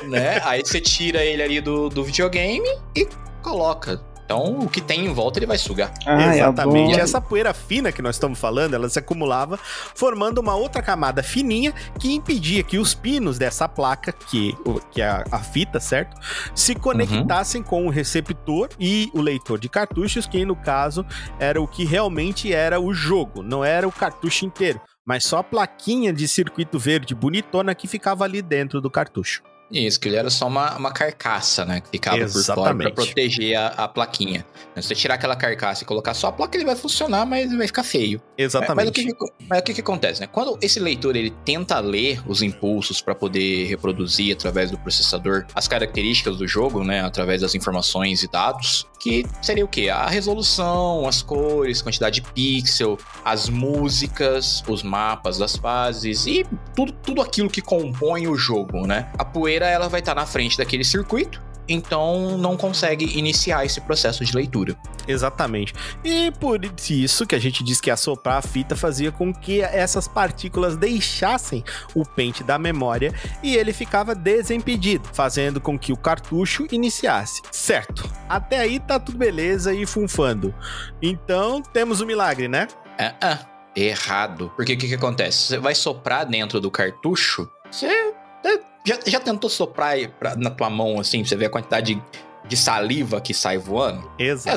né? 0.04 0.40
Aí 0.44 0.60
você 0.64 0.80
tira 0.80 1.24
ele 1.24 1.42
ali 1.42 1.60
do, 1.60 1.88
do 1.88 2.04
videogame 2.04 2.68
e 2.96 3.08
coloca. 3.42 4.00
Então, 4.28 4.58
o 4.58 4.68
que 4.68 4.82
tem 4.82 5.06
em 5.06 5.12
volta 5.14 5.38
ele 5.38 5.46
vai 5.46 5.56
sugar. 5.56 5.90
Ah, 6.04 6.36
Exatamente. 6.36 6.90
adoro. 6.90 7.00
Essa 7.00 7.18
poeira 7.18 7.54
fina 7.54 7.90
que 7.90 8.02
nós 8.02 8.16
estamos 8.16 8.38
falando, 8.38 8.74
ela 8.74 8.86
se 8.86 8.98
acumulava, 8.98 9.58
formando 9.94 10.36
uma 10.36 10.54
outra 10.54 10.82
camada 10.82 11.22
fininha 11.22 11.72
que 11.98 12.12
impedia 12.12 12.62
que 12.62 12.76
os 12.76 12.92
pinos 12.92 13.38
dessa 13.38 13.66
placa, 13.66 14.12
que, 14.12 14.54
que 14.90 15.00
é 15.00 15.08
a, 15.08 15.24
a 15.32 15.38
fita, 15.38 15.80
certo? 15.80 16.14
Se 16.54 16.74
conectassem 16.74 17.62
com 17.62 17.86
o 17.86 17.90
receptor 17.90 18.68
e 18.78 19.10
o 19.14 19.22
leitor 19.22 19.58
de 19.58 19.70
cartuchos, 19.70 20.26
que 20.26 20.44
no 20.44 20.54
caso 20.54 21.06
era 21.38 21.58
o 21.58 21.66
que 21.66 21.86
realmente 21.86 22.52
era 22.52 22.78
o 22.78 22.92
jogo, 22.92 23.42
não 23.42 23.64
era 23.64 23.88
o 23.88 23.92
cartucho 23.92 24.44
inteiro. 24.44 24.78
Mas 25.06 25.24
só 25.24 25.38
a 25.38 25.42
plaquinha 25.42 26.12
de 26.12 26.28
circuito 26.28 26.78
verde 26.78 27.14
bonitona 27.14 27.74
que 27.74 27.88
ficava 27.88 28.24
ali 28.24 28.42
dentro 28.42 28.78
do 28.78 28.90
cartucho. 28.90 29.42
Isso, 29.70 30.00
que 30.00 30.08
ele 30.08 30.16
era 30.16 30.30
só 30.30 30.46
uma, 30.46 30.76
uma 30.76 30.90
carcaça, 30.90 31.64
né? 31.64 31.80
Que 31.80 31.90
ficava 31.90 32.16
por 32.16 32.28
fora 32.28 32.38
Exatamente. 32.40 32.92
pra 32.92 33.04
proteger 33.04 33.56
a, 33.56 33.66
a 33.68 33.88
plaquinha. 33.88 34.46
Se 34.76 34.82
você 34.88 34.94
tirar 34.94 35.14
aquela 35.16 35.36
carcaça 35.36 35.82
e 35.82 35.86
colocar 35.86 36.14
só 36.14 36.28
a 36.28 36.32
placa, 36.32 36.56
ele 36.56 36.64
vai 36.64 36.74
funcionar, 36.76 37.26
mas 37.26 37.54
vai 37.54 37.66
ficar 37.66 37.82
feio. 37.82 38.20
Exatamente. 38.38 38.76
Mas, 38.76 38.88
o 38.88 38.92
que, 38.92 39.04
que- 39.12 39.32
mas 39.48 39.58
o 39.58 39.62
que, 39.62 39.74
que 39.74 39.80
acontece, 39.80 40.20
né? 40.22 40.26
Quando 40.26 40.58
esse 40.62 40.80
leitor 40.80 41.16
ele 41.16 41.30
tenta 41.44 41.78
ler 41.80 42.22
os 42.26 42.40
impulsos 42.40 43.02
para 43.02 43.14
poder 43.14 43.66
reproduzir 43.66 44.32
através 44.34 44.70
do 44.70 44.78
processador 44.78 45.44
as 45.54 45.68
características 45.68 46.38
do 46.38 46.48
jogo, 46.48 46.82
né? 46.82 47.02
Através 47.04 47.42
das 47.42 47.54
informações 47.54 48.22
e 48.22 48.30
dados, 48.30 48.86
que 48.98 49.24
seria 49.40 49.64
o 49.64 49.68
quê? 49.68 49.88
A 49.88 50.06
resolução, 50.06 51.06
as 51.06 51.22
cores, 51.22 51.80
quantidade 51.80 52.20
de 52.20 52.32
pixel, 52.32 52.98
as 53.24 53.48
músicas, 53.48 54.62
os 54.68 54.82
mapas 54.82 55.38
das 55.38 55.56
fases 55.56 56.26
e 56.26 56.44
tudo, 56.74 56.92
tudo 56.92 57.22
aquilo 57.22 57.48
que 57.48 57.62
compõe 57.62 58.26
o 58.26 58.36
jogo, 58.36 58.86
né? 58.86 59.10
A 59.18 59.24
poeira 59.24 59.66
ela 59.66 59.88
vai 59.88 60.00
estar 60.00 60.14
na 60.14 60.26
frente 60.26 60.58
daquele 60.58 60.84
circuito. 60.84 61.47
Então 61.68 62.38
não 62.38 62.56
consegue 62.56 63.18
iniciar 63.18 63.64
esse 63.64 63.80
processo 63.80 64.24
de 64.24 64.34
leitura. 64.34 64.76
Exatamente. 65.06 65.74
E 66.04 66.30
por 66.32 66.60
isso 66.90 67.26
que 67.26 67.34
a 67.34 67.38
gente 67.38 67.64
diz 67.64 67.80
que 67.80 67.90
assoprar 67.90 68.38
a 68.38 68.42
fita 68.42 68.76
fazia 68.76 69.10
com 69.10 69.32
que 69.32 69.60
essas 69.60 70.06
partículas 70.06 70.76
deixassem 70.76 71.64
o 71.94 72.04
pente 72.04 72.44
da 72.44 72.58
memória 72.58 73.12
e 73.42 73.56
ele 73.56 73.72
ficava 73.72 74.14
desimpedido, 74.14 75.08
fazendo 75.12 75.60
com 75.60 75.78
que 75.78 75.92
o 75.92 75.96
cartucho 75.96 76.66
iniciasse. 76.70 77.42
Certo. 77.50 78.08
Até 78.28 78.58
aí 78.58 78.78
tá 78.78 78.98
tudo 78.98 79.18
beleza 79.18 79.74
e 79.74 79.86
funfando. 79.86 80.54
Então 81.02 81.62
temos 81.62 82.00
o 82.00 82.06
milagre, 82.06 82.48
né? 82.48 82.68
É, 82.98 83.14
é, 83.22 83.38
errado. 83.76 84.52
Porque 84.56 84.74
o 84.74 84.78
que, 84.78 84.88
que 84.88 84.94
acontece? 84.94 85.38
Você 85.38 85.58
vai 85.58 85.74
soprar 85.74 86.26
dentro 86.26 86.60
do 86.60 86.70
cartucho, 86.70 87.48
você 87.70 87.86
é, 88.44 88.60
já, 88.88 88.98
já 89.06 89.20
tentou 89.20 89.48
soprar 89.50 89.96
pra- 90.18 90.34
na 90.36 90.50
tua 90.50 90.68
mão 90.70 90.98
assim, 91.00 91.20
pra 91.20 91.28
você 91.28 91.36
ver 91.36 91.46
a 91.46 91.50
quantidade 91.50 91.94
de, 91.94 92.02
de 92.48 92.56
saliva 92.56 93.20
que 93.20 93.32
sai 93.34 93.58
voando? 93.58 94.10
Exato. 94.18 94.50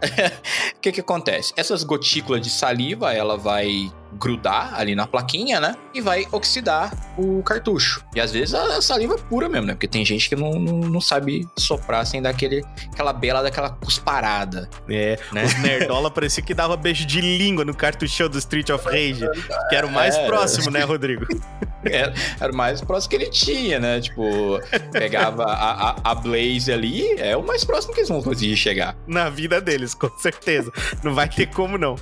O 0.76 0.80
que 0.80 0.92
que 0.92 1.00
acontece? 1.00 1.52
Essas 1.56 1.82
gotículas 1.82 2.40
de 2.40 2.48
saliva, 2.50 3.12
ela 3.12 3.36
vai 3.36 3.90
grudar 4.18 4.74
ali 4.78 4.94
na 4.94 5.06
plaquinha, 5.06 5.60
né? 5.60 5.74
E 5.94 6.00
vai 6.00 6.26
oxidar 6.32 6.92
o 7.18 7.42
cartucho. 7.42 8.02
E 8.14 8.20
às 8.20 8.32
vezes 8.32 8.54
a 8.54 8.80
saliva 8.80 9.14
é 9.14 9.18
pura 9.18 9.48
mesmo, 9.48 9.66
né? 9.66 9.74
Porque 9.74 9.88
tem 9.88 10.04
gente 10.04 10.28
que 10.28 10.36
não, 10.36 10.52
não, 10.52 10.78
não 10.80 11.00
sabe 11.00 11.46
soprar 11.58 12.04
sem 12.06 12.20
dar 12.22 12.30
aquele, 12.30 12.64
aquela 12.92 13.12
bela 13.12 13.42
daquela 13.42 13.70
cusparada, 13.70 14.68
É, 14.88 15.18
né? 15.32 15.44
os 15.44 15.54
nerdola 15.60 16.10
parecia 16.10 16.42
que 16.42 16.54
dava 16.54 16.76
beijo 16.76 17.04
de 17.06 17.20
língua 17.20 17.64
no 17.64 17.74
cartuchão 17.74 18.28
do 18.28 18.38
Street 18.38 18.70
of 18.70 18.84
Rage, 18.86 19.26
que 19.68 19.74
era 19.76 19.86
o 19.86 19.90
mais 19.90 20.16
É. 20.16 20.26
próximo, 20.26 20.70
né, 20.70 20.82
Rodrigo? 20.84 21.26
Era, 21.84 22.12
era 22.40 22.52
o 22.52 22.56
mais 22.56 22.80
próximo 22.80 23.10
que 23.10 23.16
ele 23.16 23.30
tinha, 23.30 23.78
né? 23.78 24.00
Tipo, 24.00 24.60
pegava 24.92 25.44
a, 25.44 25.90
a, 25.90 25.96
a 26.10 26.14
Blaze 26.14 26.72
ali, 26.72 27.12
é 27.18 27.36
o 27.36 27.42
mais 27.46 27.64
próximo 27.64 27.92
que 27.94 28.00
eles 28.00 28.08
vão 28.08 28.22
conseguir 28.22 28.56
chegar. 28.56 28.96
na 29.06 29.28
vida 29.28 29.60
deles, 29.60 29.94
com 29.94 30.08
certeza. 30.18 30.72
Não 31.02 31.14
vai 31.14 31.28
ter 31.28 31.46
como 31.46 31.76
não. 31.78 31.96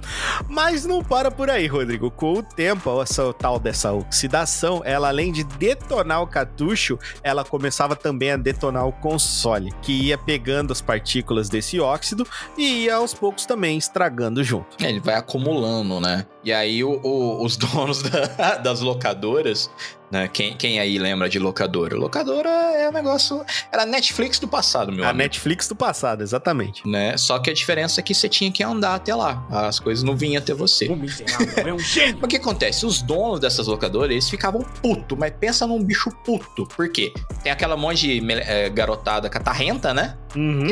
Mas 0.49 0.85
não 0.85 1.03
para 1.03 1.31
por 1.31 1.51
aí, 1.51 1.67
Rodrigo. 1.67 2.04
Com 2.11 2.35
o 2.35 2.43
tempo, 2.43 3.01
essa 3.03 3.33
tal 3.35 3.59
dessa 3.59 3.93
oxidação, 3.93 4.83
ela 4.85 5.09
além 5.09 5.33
de 5.33 5.45
detonar 5.45 6.23
o 6.23 6.27
cartucho, 6.27 6.99
ela 7.23 7.45
começava 7.45 7.95
também 7.97 8.31
a 8.33 8.37
detonar 8.37 8.87
o 8.87 8.93
console, 8.93 9.73
que 9.83 9.93
ia 9.93 10.17
pegando 10.19 10.73
as 10.73 10.81
partículas 10.81 11.49
desse 11.49 11.79
óxido 11.81 12.27
e 12.57 12.85
ia 12.85 12.97
aos 12.97 13.13
poucos 13.15 13.47
também 13.47 13.77
estragando 13.79 14.43
junto. 14.43 14.77
Ele 14.83 15.01
vai 15.01 15.15
acumulando, 15.15 16.01
né? 16.01 16.27
E 16.43 16.53
aí 16.53 16.83
o- 16.85 17.01
o- 17.03 17.45
os 17.45 17.57
donos 17.59 18.03
da- 18.03 18.57
das 18.59 18.81
locadoras, 18.81 19.71
né? 20.15 20.29
Quem, 20.33 20.57
quem 20.57 20.79
aí 20.79 20.97
lembra 20.97 21.29
de 21.29 21.41
locadora? 21.41 21.97
Locadora 21.97 22.49
é 22.49 22.89
um 22.89 22.93
negócio. 22.93 23.45
Era 23.73 23.83
a 23.83 23.87
Netflix 23.87 24.39
do 24.39 24.47
passado, 24.47 24.93
meu 24.93 25.05
a 25.05 25.09
amigo. 25.09 25.25
Netflix 25.25 25.67
do 25.67 25.75
passado, 25.75 26.23
exatamente. 26.23 26.89
Né? 26.89 27.17
Só 27.17 27.41
que 27.41 27.51
a 27.51 27.53
diferença 27.53 28.01
é 28.01 28.03
que 28.03 28.15
você 28.15 28.29
tinha 28.29 28.51
que 28.53 28.63
andar 28.63 28.95
até 28.95 29.13
lá. 29.13 29.45
As 29.51 29.81
coisas 29.81 30.05
não 30.05 30.17
vinham 30.17 30.41
até 30.41 30.55
você. 30.55 30.87
O 30.87 30.95
miserável 30.95 31.67
é 31.69 31.73
um 31.73 31.79
gênio. 31.83 32.21
O 32.23 32.29
que 32.29 32.37
acontece? 32.37 32.87
Os 32.87 33.03
donos 33.03 33.41
dessas 33.41 33.67
locadoras, 33.67 34.11
eles 34.13 34.31
ficavam 34.31 34.63
puto, 34.81 35.17
mas 35.17 35.33
pensa 35.39 35.67
num 35.67 35.83
bicho 35.83 36.11
puto. 36.25 36.65
Por 36.77 36.89
quê? 36.89 37.13
Tem 37.43 37.51
aquela 37.51 37.77
monte 37.77 38.21
de 38.21 38.33
eh, 38.33 38.71
garotada 38.71 39.29
catarrenta, 39.29 39.93
né? 39.93 40.17
Uhum. 40.37 40.69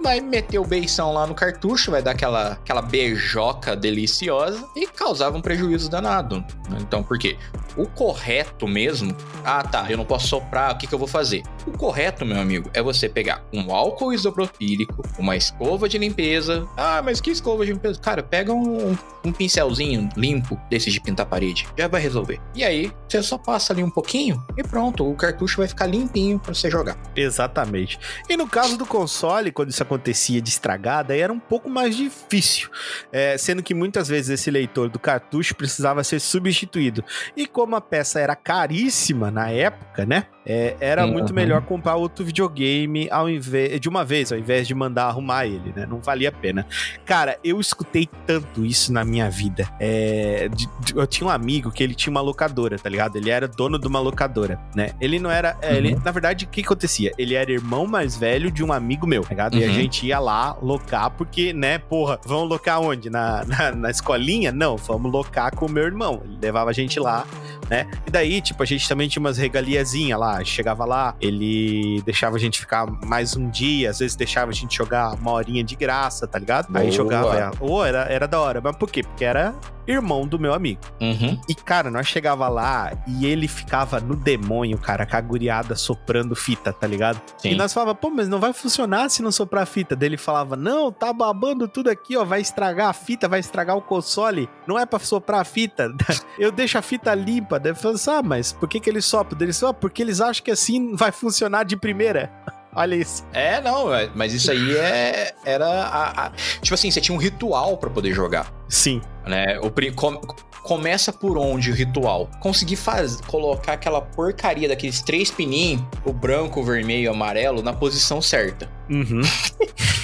Vai 0.00 0.20
meter 0.20 0.58
o 0.58 0.64
beição 0.64 1.12
lá 1.12 1.26
no 1.26 1.34
cartucho, 1.34 1.90
vai 1.90 2.02
dar 2.02 2.12
aquela, 2.12 2.52
aquela 2.52 2.82
beijoca 2.82 3.74
deliciosa 3.74 4.64
e 4.76 4.86
causava 4.86 5.36
um 5.36 5.40
prejuízo 5.40 5.90
danado. 5.90 6.44
Então, 6.80 7.02
por 7.02 7.18
quê? 7.18 7.36
O 7.76 7.86
correto 7.86 8.66
mesmo. 8.66 9.14
Ah, 9.44 9.62
tá, 9.62 9.86
eu 9.88 9.96
não 9.96 10.04
posso 10.04 10.28
soprar, 10.28 10.74
o 10.74 10.78
que, 10.78 10.86
que 10.86 10.94
eu 10.94 10.98
vou 10.98 11.08
fazer? 11.08 11.42
O 11.66 11.72
correto, 11.72 12.24
meu 12.24 12.40
amigo, 12.40 12.70
é 12.72 12.82
você 12.82 13.08
pegar 13.08 13.44
um 13.52 13.72
álcool 13.72 14.12
isopropílico, 14.12 15.02
uma 15.18 15.36
escova 15.36 15.88
de 15.88 15.98
limpeza. 15.98 16.66
Ah, 16.76 17.02
mas 17.02 17.20
que 17.20 17.30
escova 17.30 17.64
de 17.64 17.72
limpeza? 17.72 18.00
Cara, 18.00 18.22
pega 18.22 18.52
um, 18.52 18.96
um 19.24 19.32
pincelzinho 19.32 20.08
limpo 20.16 20.58
desses 20.70 20.92
de 20.92 21.00
pintar 21.00 21.26
parede. 21.26 21.66
Já 21.76 21.88
vai 21.88 22.00
resolver. 22.00 22.40
E 22.54 22.64
aí, 22.64 22.92
você 23.08 23.22
só 23.22 23.38
passa 23.38 23.72
ali 23.72 23.82
um 23.82 23.90
pouquinho 23.90 24.44
e 24.56 24.62
pronto, 24.62 25.08
o 25.08 25.14
cartucho 25.14 25.58
vai 25.58 25.68
ficar 25.68 25.86
limpinho 25.86 26.38
pra 26.38 26.54
você 26.54 26.70
jogar. 26.70 26.96
Exatamente. 27.16 27.98
E 28.28 28.36
no 28.36 28.46
caso 28.48 28.76
do 28.76 28.86
console, 28.86 29.52
quando 29.52 29.70
isso 29.70 29.82
acontecia 29.88 30.40
de 30.40 30.48
estragada, 30.50 31.16
era 31.16 31.32
um 31.32 31.38
pouco 31.40 31.68
mais 31.70 31.96
difícil. 31.96 32.68
É, 33.10 33.36
sendo 33.38 33.62
que 33.62 33.74
muitas 33.74 34.06
vezes 34.08 34.30
esse 34.30 34.50
leitor 34.50 34.88
do 34.90 34.98
cartucho 34.98 35.54
precisava 35.56 36.04
ser 36.04 36.20
substituído. 36.20 37.02
E 37.36 37.46
como 37.46 37.74
a 37.74 37.80
peça 37.80 38.20
era 38.20 38.36
caríssima 38.36 39.30
na 39.30 39.50
época, 39.50 40.04
né? 40.06 40.24
é, 40.50 40.74
era 40.80 41.04
Uhum. 41.04 41.12
muito 41.12 41.34
melhor 41.34 41.60
comprar 41.60 41.96
outro 41.96 42.24
videogame 42.24 43.06
ao 43.10 43.28
invés, 43.28 43.78
de 43.78 43.86
uma 43.86 44.02
vez, 44.02 44.32
ao 44.32 44.38
invés 44.38 44.66
de 44.66 44.74
mandar 44.74 45.04
arrumar 45.04 45.44
ele, 45.44 45.74
né? 45.76 45.84
Não 45.86 46.00
valia 46.00 46.30
a 46.30 46.32
pena. 46.32 46.66
Cara, 47.04 47.38
eu 47.44 47.60
escutei 47.60 48.08
tanto 48.26 48.64
isso 48.64 48.90
na 48.90 49.04
minha 49.04 49.28
vida. 49.28 49.68
É, 49.78 50.48
de- 50.48 50.66
de- 50.80 50.96
eu 50.96 51.06
tinha 51.06 51.26
um 51.26 51.30
amigo 51.30 51.70
que 51.70 51.82
ele 51.82 51.94
tinha 51.94 52.10
uma 52.10 52.22
locadora, 52.22 52.78
tá 52.78 52.88
ligado? 52.88 53.16
Ele 53.16 53.28
era 53.28 53.46
dono 53.46 53.78
de 53.78 53.86
uma 53.86 54.00
locadora, 54.00 54.58
né? 54.74 54.92
Ele 54.98 55.18
não 55.18 55.30
era. 55.30 55.54
é, 55.60 55.76
ele, 55.76 55.94
na 56.02 56.10
verdade, 56.10 56.46
o 56.46 56.48
que 56.48 56.62
acontecia? 56.62 57.12
Ele 57.18 57.34
era 57.34 57.52
irmão 57.52 57.86
mais 57.86 58.16
velho 58.16 58.50
de 58.50 58.64
um 58.64 58.72
amigo 58.72 59.06
meu, 59.06 59.20
tá 59.22 59.28
ligado? 59.30 59.58
E 59.58 59.64
a 59.64 59.66
Uhum. 59.68 59.74
Gente 59.82 60.06
ia 60.06 60.18
lá 60.18 60.56
locar, 60.60 61.10
porque, 61.10 61.52
né, 61.52 61.78
porra, 61.78 62.18
vamos 62.24 62.48
locar 62.48 62.80
onde? 62.80 63.10
Na, 63.10 63.44
na, 63.46 63.72
na 63.72 63.90
escolinha? 63.90 64.52
Não, 64.52 64.76
vamos 64.76 65.10
locar 65.10 65.54
com 65.54 65.66
o 65.66 65.70
meu 65.70 65.84
irmão. 65.84 66.20
Ele 66.24 66.38
levava 66.40 66.70
a 66.70 66.72
gente 66.72 66.98
lá, 66.98 67.26
né? 67.68 67.86
E 68.06 68.10
daí, 68.10 68.40
tipo, 68.40 68.62
a 68.62 68.66
gente 68.66 68.88
também 68.88 69.08
tinha 69.08 69.20
umas 69.20 69.38
regaliazinhas 69.38 70.18
lá. 70.18 70.42
Chegava 70.44 70.84
lá, 70.84 71.14
ele 71.20 72.02
deixava 72.04 72.36
a 72.36 72.38
gente 72.38 72.60
ficar 72.60 72.86
mais 73.04 73.36
um 73.36 73.48
dia, 73.50 73.90
às 73.90 73.98
vezes 73.98 74.16
deixava 74.16 74.50
a 74.50 74.54
gente 74.54 74.76
jogar 74.76 75.14
uma 75.14 75.32
horinha 75.32 75.62
de 75.64 75.76
graça, 75.76 76.26
tá 76.26 76.38
ligado? 76.38 76.68
Aí 76.74 76.84
Boa. 76.84 76.92
jogava 76.92 77.36
ela. 77.36 77.52
Ô, 77.60 77.84
era, 77.84 78.00
era 78.04 78.26
da 78.26 78.40
hora. 78.40 78.60
Mas 78.62 78.76
por 78.76 78.90
quê? 78.90 79.02
Porque 79.02 79.24
era 79.24 79.54
irmão 79.88 80.26
do 80.26 80.38
meu 80.38 80.52
amigo. 80.54 80.80
Uhum. 81.00 81.40
E, 81.48 81.54
cara, 81.54 81.90
nós 81.90 82.06
chegava 82.06 82.46
lá 82.48 82.92
e 83.06 83.24
ele 83.26 83.48
ficava 83.48 83.98
no 84.00 84.14
demônio, 84.14 84.76
cara, 84.78 85.06
com 85.06 85.16
a 85.16 85.20
guriada 85.20 85.74
soprando 85.74 86.36
fita, 86.36 86.72
tá 86.72 86.86
ligado? 86.86 87.20
Sim. 87.38 87.50
E 87.50 87.54
nós 87.54 87.72
falava, 87.72 87.94
pô, 87.94 88.10
mas 88.10 88.28
não 88.28 88.38
vai 88.38 88.52
funcionar 88.52 89.08
se 89.08 89.22
não 89.22 89.32
soprar 89.32 89.66
fita. 89.66 89.96
Daí 89.96 90.08
ele 90.10 90.16
falava, 90.18 90.56
não, 90.56 90.92
tá 90.92 91.12
babando 91.12 91.66
tudo 91.66 91.88
aqui, 91.90 92.16
ó, 92.16 92.24
vai 92.24 92.40
estragar 92.40 92.88
a 92.88 92.92
fita, 92.92 93.26
vai 93.28 93.40
estragar 93.40 93.76
o 93.76 93.82
console. 93.82 94.48
Não 94.66 94.78
é 94.78 94.84
pra 94.84 94.98
soprar 94.98 95.40
a 95.40 95.44
fita. 95.44 95.92
Eu 96.38 96.52
deixo 96.52 96.76
a 96.78 96.82
fita 96.82 97.14
limpa. 97.14 97.58
Daí 97.58 97.72
eu 97.72 97.76
falei 97.76 97.94
assim, 97.96 98.10
ah, 98.10 98.22
mas 98.22 98.52
por 98.52 98.68
que 98.68 98.78
que 98.78 98.88
ele 98.90 99.00
sopra? 99.00 99.34
Daí 99.36 99.46
ele 99.46 99.52
falou, 99.52 99.70
ah, 99.70 99.74
porque 99.74 100.02
eles 100.02 100.20
acham 100.20 100.44
que 100.44 100.50
assim 100.50 100.94
vai 100.94 101.10
funcionar 101.10 101.64
de 101.64 101.76
primeira. 101.76 102.30
Olha 102.74 102.94
isso. 102.94 103.24
É, 103.32 103.60
não, 103.60 103.92
é- 103.92 104.08
mas 104.14 104.32
isso 104.34 104.50
aí 104.50 104.76
é, 104.76 105.34
era 105.44 105.66
a, 105.66 106.26
a- 106.26 106.30
Tipo 106.60 106.74
assim, 106.74 106.90
você 106.90 107.00
tinha 107.00 107.14
um 107.16 107.18
ritual 107.18 107.76
pra 107.78 107.90
poder 107.90 108.12
jogar. 108.12 108.52
Sim. 108.68 109.00
Né? 109.28 109.58
O, 109.60 109.70
com- 109.94 110.20
começa 110.62 111.12
por 111.12 111.38
onde 111.38 111.70
o 111.70 111.74
ritual? 111.74 112.28
Conseguir 112.40 112.76
faz, 112.76 113.20
colocar 113.22 113.74
aquela 113.74 114.00
porcaria 114.00 114.68
daqueles 114.68 115.00
três 115.02 115.30
pininhos, 115.30 115.82
o 116.04 116.12
branco, 116.12 116.60
o 116.60 116.64
vermelho 116.64 117.04
e 117.04 117.08
o 117.08 117.12
amarelo, 117.12 117.62
na 117.62 117.72
posição 117.72 118.20
certa. 118.20 118.68
Uhum. 118.90 119.20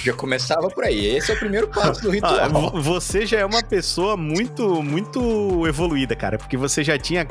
Já 0.05 0.13
começava 0.13 0.67
por 0.69 0.83
aí. 0.83 1.03
Esse 1.07 1.31
é 1.31 1.33
o 1.33 1.39
primeiro 1.39 1.67
passo 1.67 1.99
do 2.03 2.09
Ah, 2.23 2.45
ritual. 2.45 2.49
vo- 2.71 2.79
você 2.81 3.25
já 3.25 3.39
é 3.39 3.45
uma 3.45 3.63
pessoa 3.63 4.15
muito, 4.15 4.83
muito 4.83 5.65
evoluída, 5.67 6.15
cara, 6.15 6.37
porque 6.37 6.55
você 6.55 6.83
já 6.83 6.95
tinha 6.95 7.25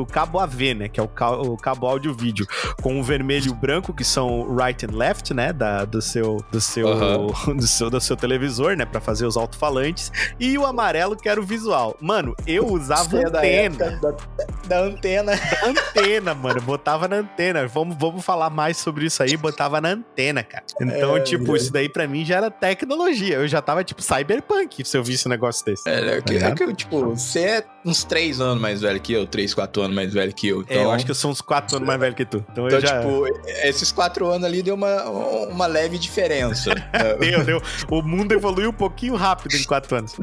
o 0.00 0.06
cabo 0.06 0.38
AV, 0.38 0.74
né, 0.74 0.88
que 0.88 0.98
é 0.98 1.02
o, 1.02 1.08
ca- 1.08 1.36
o 1.36 1.54
cabo 1.58 1.86
áudio-vídeo, 1.86 2.46
com 2.82 2.98
o 2.98 3.02
vermelho 3.02 3.48
e 3.48 3.50
o 3.50 3.54
branco, 3.54 3.92
que 3.92 4.02
são 4.04 4.56
right 4.56 4.86
and 4.86 4.96
left, 4.96 5.34
né, 5.34 5.52
da, 5.52 5.84
do, 5.84 6.00
seu, 6.00 6.42
do, 6.50 6.62
seu, 6.62 6.88
Aham. 6.88 7.26
do, 7.56 7.66
seu, 7.66 7.90
do 7.90 8.00
seu 8.00 8.16
televisor, 8.16 8.74
né, 8.74 8.86
pra 8.86 9.02
fazer 9.02 9.26
os 9.26 9.36
alto-falantes, 9.36 10.10
e 10.40 10.56
o 10.56 10.64
amarelo, 10.64 11.14
que 11.16 11.28
era 11.34 11.40
o 11.40 11.44
visual. 11.44 11.96
Mano, 12.00 12.34
eu 12.46 12.66
usava 12.66 13.04
Você 13.04 13.18
é 13.18 13.30
da 13.30 13.38
antena. 13.38 13.84
época 13.84 14.16
Da, 14.36 14.44
da 14.68 14.80
antena. 14.84 15.32
antena, 15.66 16.34
mano. 16.34 16.60
Botava 16.60 17.06
na 17.08 17.16
antena. 17.16 17.66
Vamos, 17.66 17.96
vamos 17.98 18.24
falar 18.24 18.50
mais 18.50 18.76
sobre 18.76 19.06
isso 19.06 19.22
aí. 19.22 19.36
Botava 19.36 19.80
na 19.80 19.90
antena, 19.90 20.42
cara. 20.42 20.64
Então, 20.80 21.16
É, 21.16 21.20
tipo, 21.20 21.54
é. 21.54 21.58
isso 21.58 21.72
daí 21.72 21.88
pra 21.88 22.06
mim 22.06 22.24
já 22.24 22.36
era 22.36 22.50
tecnologia. 22.50 23.36
Eu 23.36 23.48
já 23.48 23.60
tava, 23.60 23.84
tipo, 23.84 24.02
cyberpunk 24.02 24.84
se 24.84 24.96
eu 24.96 25.02
visse 25.04 25.26
um 25.28 25.30
negócio 25.30 25.64
desse. 25.64 25.88
É, 25.88 26.00
né, 26.00 26.20
que, 26.20 26.32
ligado? 26.34 26.52
é 26.52 26.54
que 26.56 26.62
eu, 26.64 26.74
tipo, 26.74 27.10
você 27.14 27.40
é 27.40 27.64
uns 27.84 28.02
três 28.04 28.40
anos 28.40 28.60
mais 28.60 28.80
velho 28.80 28.98
que 29.00 29.12
eu, 29.12 29.26
três, 29.26 29.52
quatro 29.52 29.82
anos 29.82 29.94
mais 29.94 30.12
velho 30.12 30.32
que 30.32 30.48
eu. 30.48 30.62
Então, 30.62 30.76
É, 30.76 30.84
eu 30.84 30.90
acho 30.90 31.04
que 31.04 31.10
eu 31.10 31.14
sou 31.14 31.30
uns 31.30 31.40
4 31.40 31.76
anos 31.76 31.86
mais 31.86 32.00
velho 32.00 32.14
que 32.14 32.24
tu. 32.24 32.44
Então, 32.52 32.66
então, 32.66 32.78
eu 32.78 32.86
já. 32.86 33.00
tipo, 33.00 33.26
esses 33.64 33.92
quatro 33.92 34.26
anos 34.28 34.44
ali 34.46 34.62
deu 34.62 34.74
uma, 34.74 35.04
uma 35.48 35.66
leve 35.66 35.98
diferença. 35.98 36.74
Deu, 37.20 37.44
deu. 37.44 37.62
O 37.90 38.02
mundo 38.02 38.32
evoluiu 38.32 38.70
um 38.70 38.72
pouquinho 38.72 39.14
rápido 39.14 39.54
em 39.56 39.64
4 39.64 39.96
anos. 39.96 40.16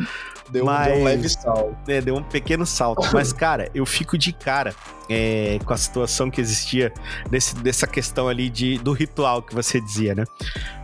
deu, 0.49 0.65
Mas- 0.65 0.87
deu 0.87 0.95
um 0.97 1.03
leve 1.03 1.29
salto. 1.29 1.75
É, 1.87 2.01
deu 2.01 2.15
um 2.15 2.23
pequeno 2.23 2.65
salto. 2.65 3.07
Mas, 3.13 3.31
cara, 3.31 3.69
eu 3.75 3.85
fico 3.85 4.17
de 4.17 4.33
cara 4.33 4.73
é, 5.11 5.59
com 5.65 5.73
a 5.73 5.77
situação 5.77 6.29
que 6.31 6.39
existia 6.41 6.91
desse, 7.29 7.55
dessa 7.55 7.85
questão 7.85 8.27
ali 8.27 8.49
de, 8.49 8.77
do 8.79 8.93
ritual 8.93 9.41
que 9.41 9.53
você 9.53 9.79
dizia, 9.81 10.15
né? 10.15 10.23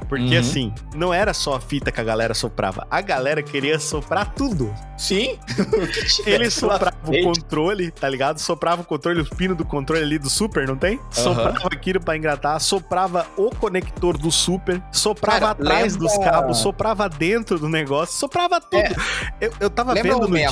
Porque, 0.09 0.35
Uhum. 0.35 0.39
assim, 0.39 0.73
não 0.95 1.13
era 1.13 1.33
só 1.33 1.55
a 1.55 1.59
fita 1.59 1.91
que 1.91 1.99
a 1.99 2.03
galera 2.03 2.33
soprava. 2.33 2.87
A 2.89 3.01
galera 3.01 3.41
queria 3.43 3.77
soprar 3.79 4.33
tudo. 4.33 4.73
Sim. 4.97 5.37
O 6.23 6.27
Ele 6.29 6.49
soprava 6.49 6.95
o 7.05 7.23
controle, 7.23 7.91
tá 7.91 8.07
ligado? 8.07 8.39
Soprava 8.39 8.81
o 8.81 8.85
controle, 8.85 9.19
os 9.21 9.29
pinos 9.29 9.57
do 9.57 9.65
controle 9.65 10.01
ali 10.03 10.17
do 10.17 10.29
Super, 10.29 10.67
não 10.67 10.77
tem? 10.77 10.99
Soprava 11.11 11.67
aquilo 11.71 11.99
pra 11.99 12.15
engratar, 12.15 12.59
soprava 12.61 13.27
o 13.37 13.49
conector 13.55 14.17
do 14.17 14.31
Super, 14.31 14.81
soprava 14.91 15.39
Cara, 15.39 15.51
atrás 15.51 15.93
lembra- 15.93 16.07
dos 16.07 16.17
cabos, 16.23 16.57
soprava 16.59 17.09
dentro 17.09 17.59
do 17.59 17.67
negócio, 17.67 18.17
soprava 18.17 18.61
tudo. 18.61 18.77
É. 18.77 18.95
Eu, 19.41 19.53
eu 19.59 19.69
tava 19.69 19.93
Lembra 19.93 20.13
vendo 20.13 20.23
o 20.25 20.27
no 20.29 20.35
dia. 20.37 20.47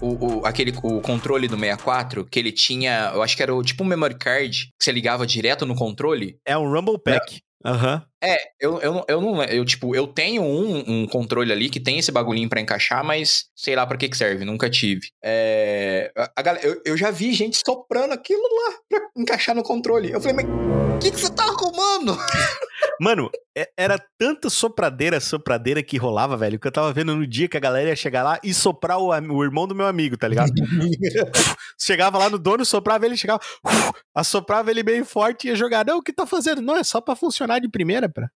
64? 0.00 0.06
O, 0.06 0.40
o, 0.40 0.46
aquele, 0.46 0.72
o 0.82 1.00
controle 1.00 1.46
do 1.48 1.56
64, 1.58 2.24
que 2.24 2.38
ele 2.38 2.52
tinha, 2.52 3.10
eu 3.14 3.22
acho 3.22 3.36
que 3.36 3.42
era 3.42 3.54
o, 3.54 3.62
tipo 3.62 3.82
um 3.84 3.86
memory 3.86 4.16
card, 4.18 4.66
que 4.78 4.84
você 4.84 4.92
ligava 4.92 5.26
direto 5.26 5.64
no 5.66 5.74
controle. 5.74 6.36
É 6.46 6.56
um 6.56 6.70
Rumble 6.70 6.98
Pack. 6.98 7.40
Aham. 7.66 8.02
É, 8.22 8.36
eu, 8.60 8.78
eu, 8.80 8.92
não- 8.92 9.04
eu 9.08 9.20
não, 9.22 9.42
eu 9.44 9.64
tipo, 9.64 9.94
eu 9.96 10.06
tenho 10.06 10.42
um, 10.42 10.84
um 10.86 11.06
controle 11.06 11.50
ali 11.50 11.70
que 11.70 11.80
tem 11.80 11.98
esse 11.98 12.12
bagulhinho 12.12 12.48
pra 12.48 12.60
encaixar, 12.60 13.02
mas 13.02 13.46
sei 13.56 13.74
lá 13.74 13.86
pra 13.86 13.96
que 13.96 14.06
que 14.08 14.16
serve, 14.18 14.44
nunca 14.44 14.68
tive. 14.68 15.08
É, 15.24 16.12
a, 16.16 16.30
a 16.36 16.42
galera, 16.42 16.66
eu, 16.66 16.82
eu 16.84 16.96
já 16.96 17.10
vi 17.10 17.32
gente 17.32 17.58
soprando 17.64 18.12
aquilo 18.12 18.42
lá 18.42 18.74
pra 18.88 19.00
encaixar 19.16 19.54
no 19.54 19.62
controle. 19.62 20.10
Eu 20.12 20.20
falei, 20.20 20.36
mas 20.36 20.46
o 20.46 20.98
que 20.98 21.10
que 21.10 21.18
você 21.20 21.32
tá 21.32 21.44
arrumando? 21.44 22.18
Mano, 23.00 23.30
é- 23.56 23.70
era 23.76 23.98
tanta 24.18 24.48
sopradeira, 24.48 25.20
sopradeira 25.20 25.82
que 25.82 25.96
rolava, 25.96 26.36
velho, 26.36 26.58
que 26.58 26.66
eu 26.66 26.72
tava 26.72 26.92
vendo 26.92 27.14
no 27.14 27.26
dia 27.26 27.48
que 27.48 27.56
a 27.56 27.60
galera 27.60 27.88
ia 27.88 27.96
chegar 27.96 28.22
lá 28.22 28.38
e 28.42 28.52
soprar 28.54 28.98
o, 28.98 29.08
o 29.08 29.44
irmão 29.44 29.66
do 29.66 29.74
meu 29.74 29.86
amigo, 29.86 30.16
tá 30.16 30.28
ligado? 30.28 30.52
chegava 31.78 32.18
lá 32.18 32.30
no 32.30 32.38
dono, 32.38 32.64
soprava 32.64 33.06
ele, 33.06 33.16
chegava, 33.16 33.40
assoprava 34.14 34.70
ele 34.70 34.82
bem 34.82 35.04
forte 35.04 35.46
e 35.46 35.50
ia 35.50 35.56
jogar. 35.56 35.84
Não, 35.84 35.98
o 35.98 36.02
que 36.02 36.12
tá 36.12 36.26
fazendo? 36.26 36.62
Não, 36.62 36.76
é 36.76 36.84
só 36.84 37.00
pra 37.00 37.16
funcionar 37.16 37.58
de 37.58 37.68
primeira, 37.68 38.08
pra. 38.08 38.28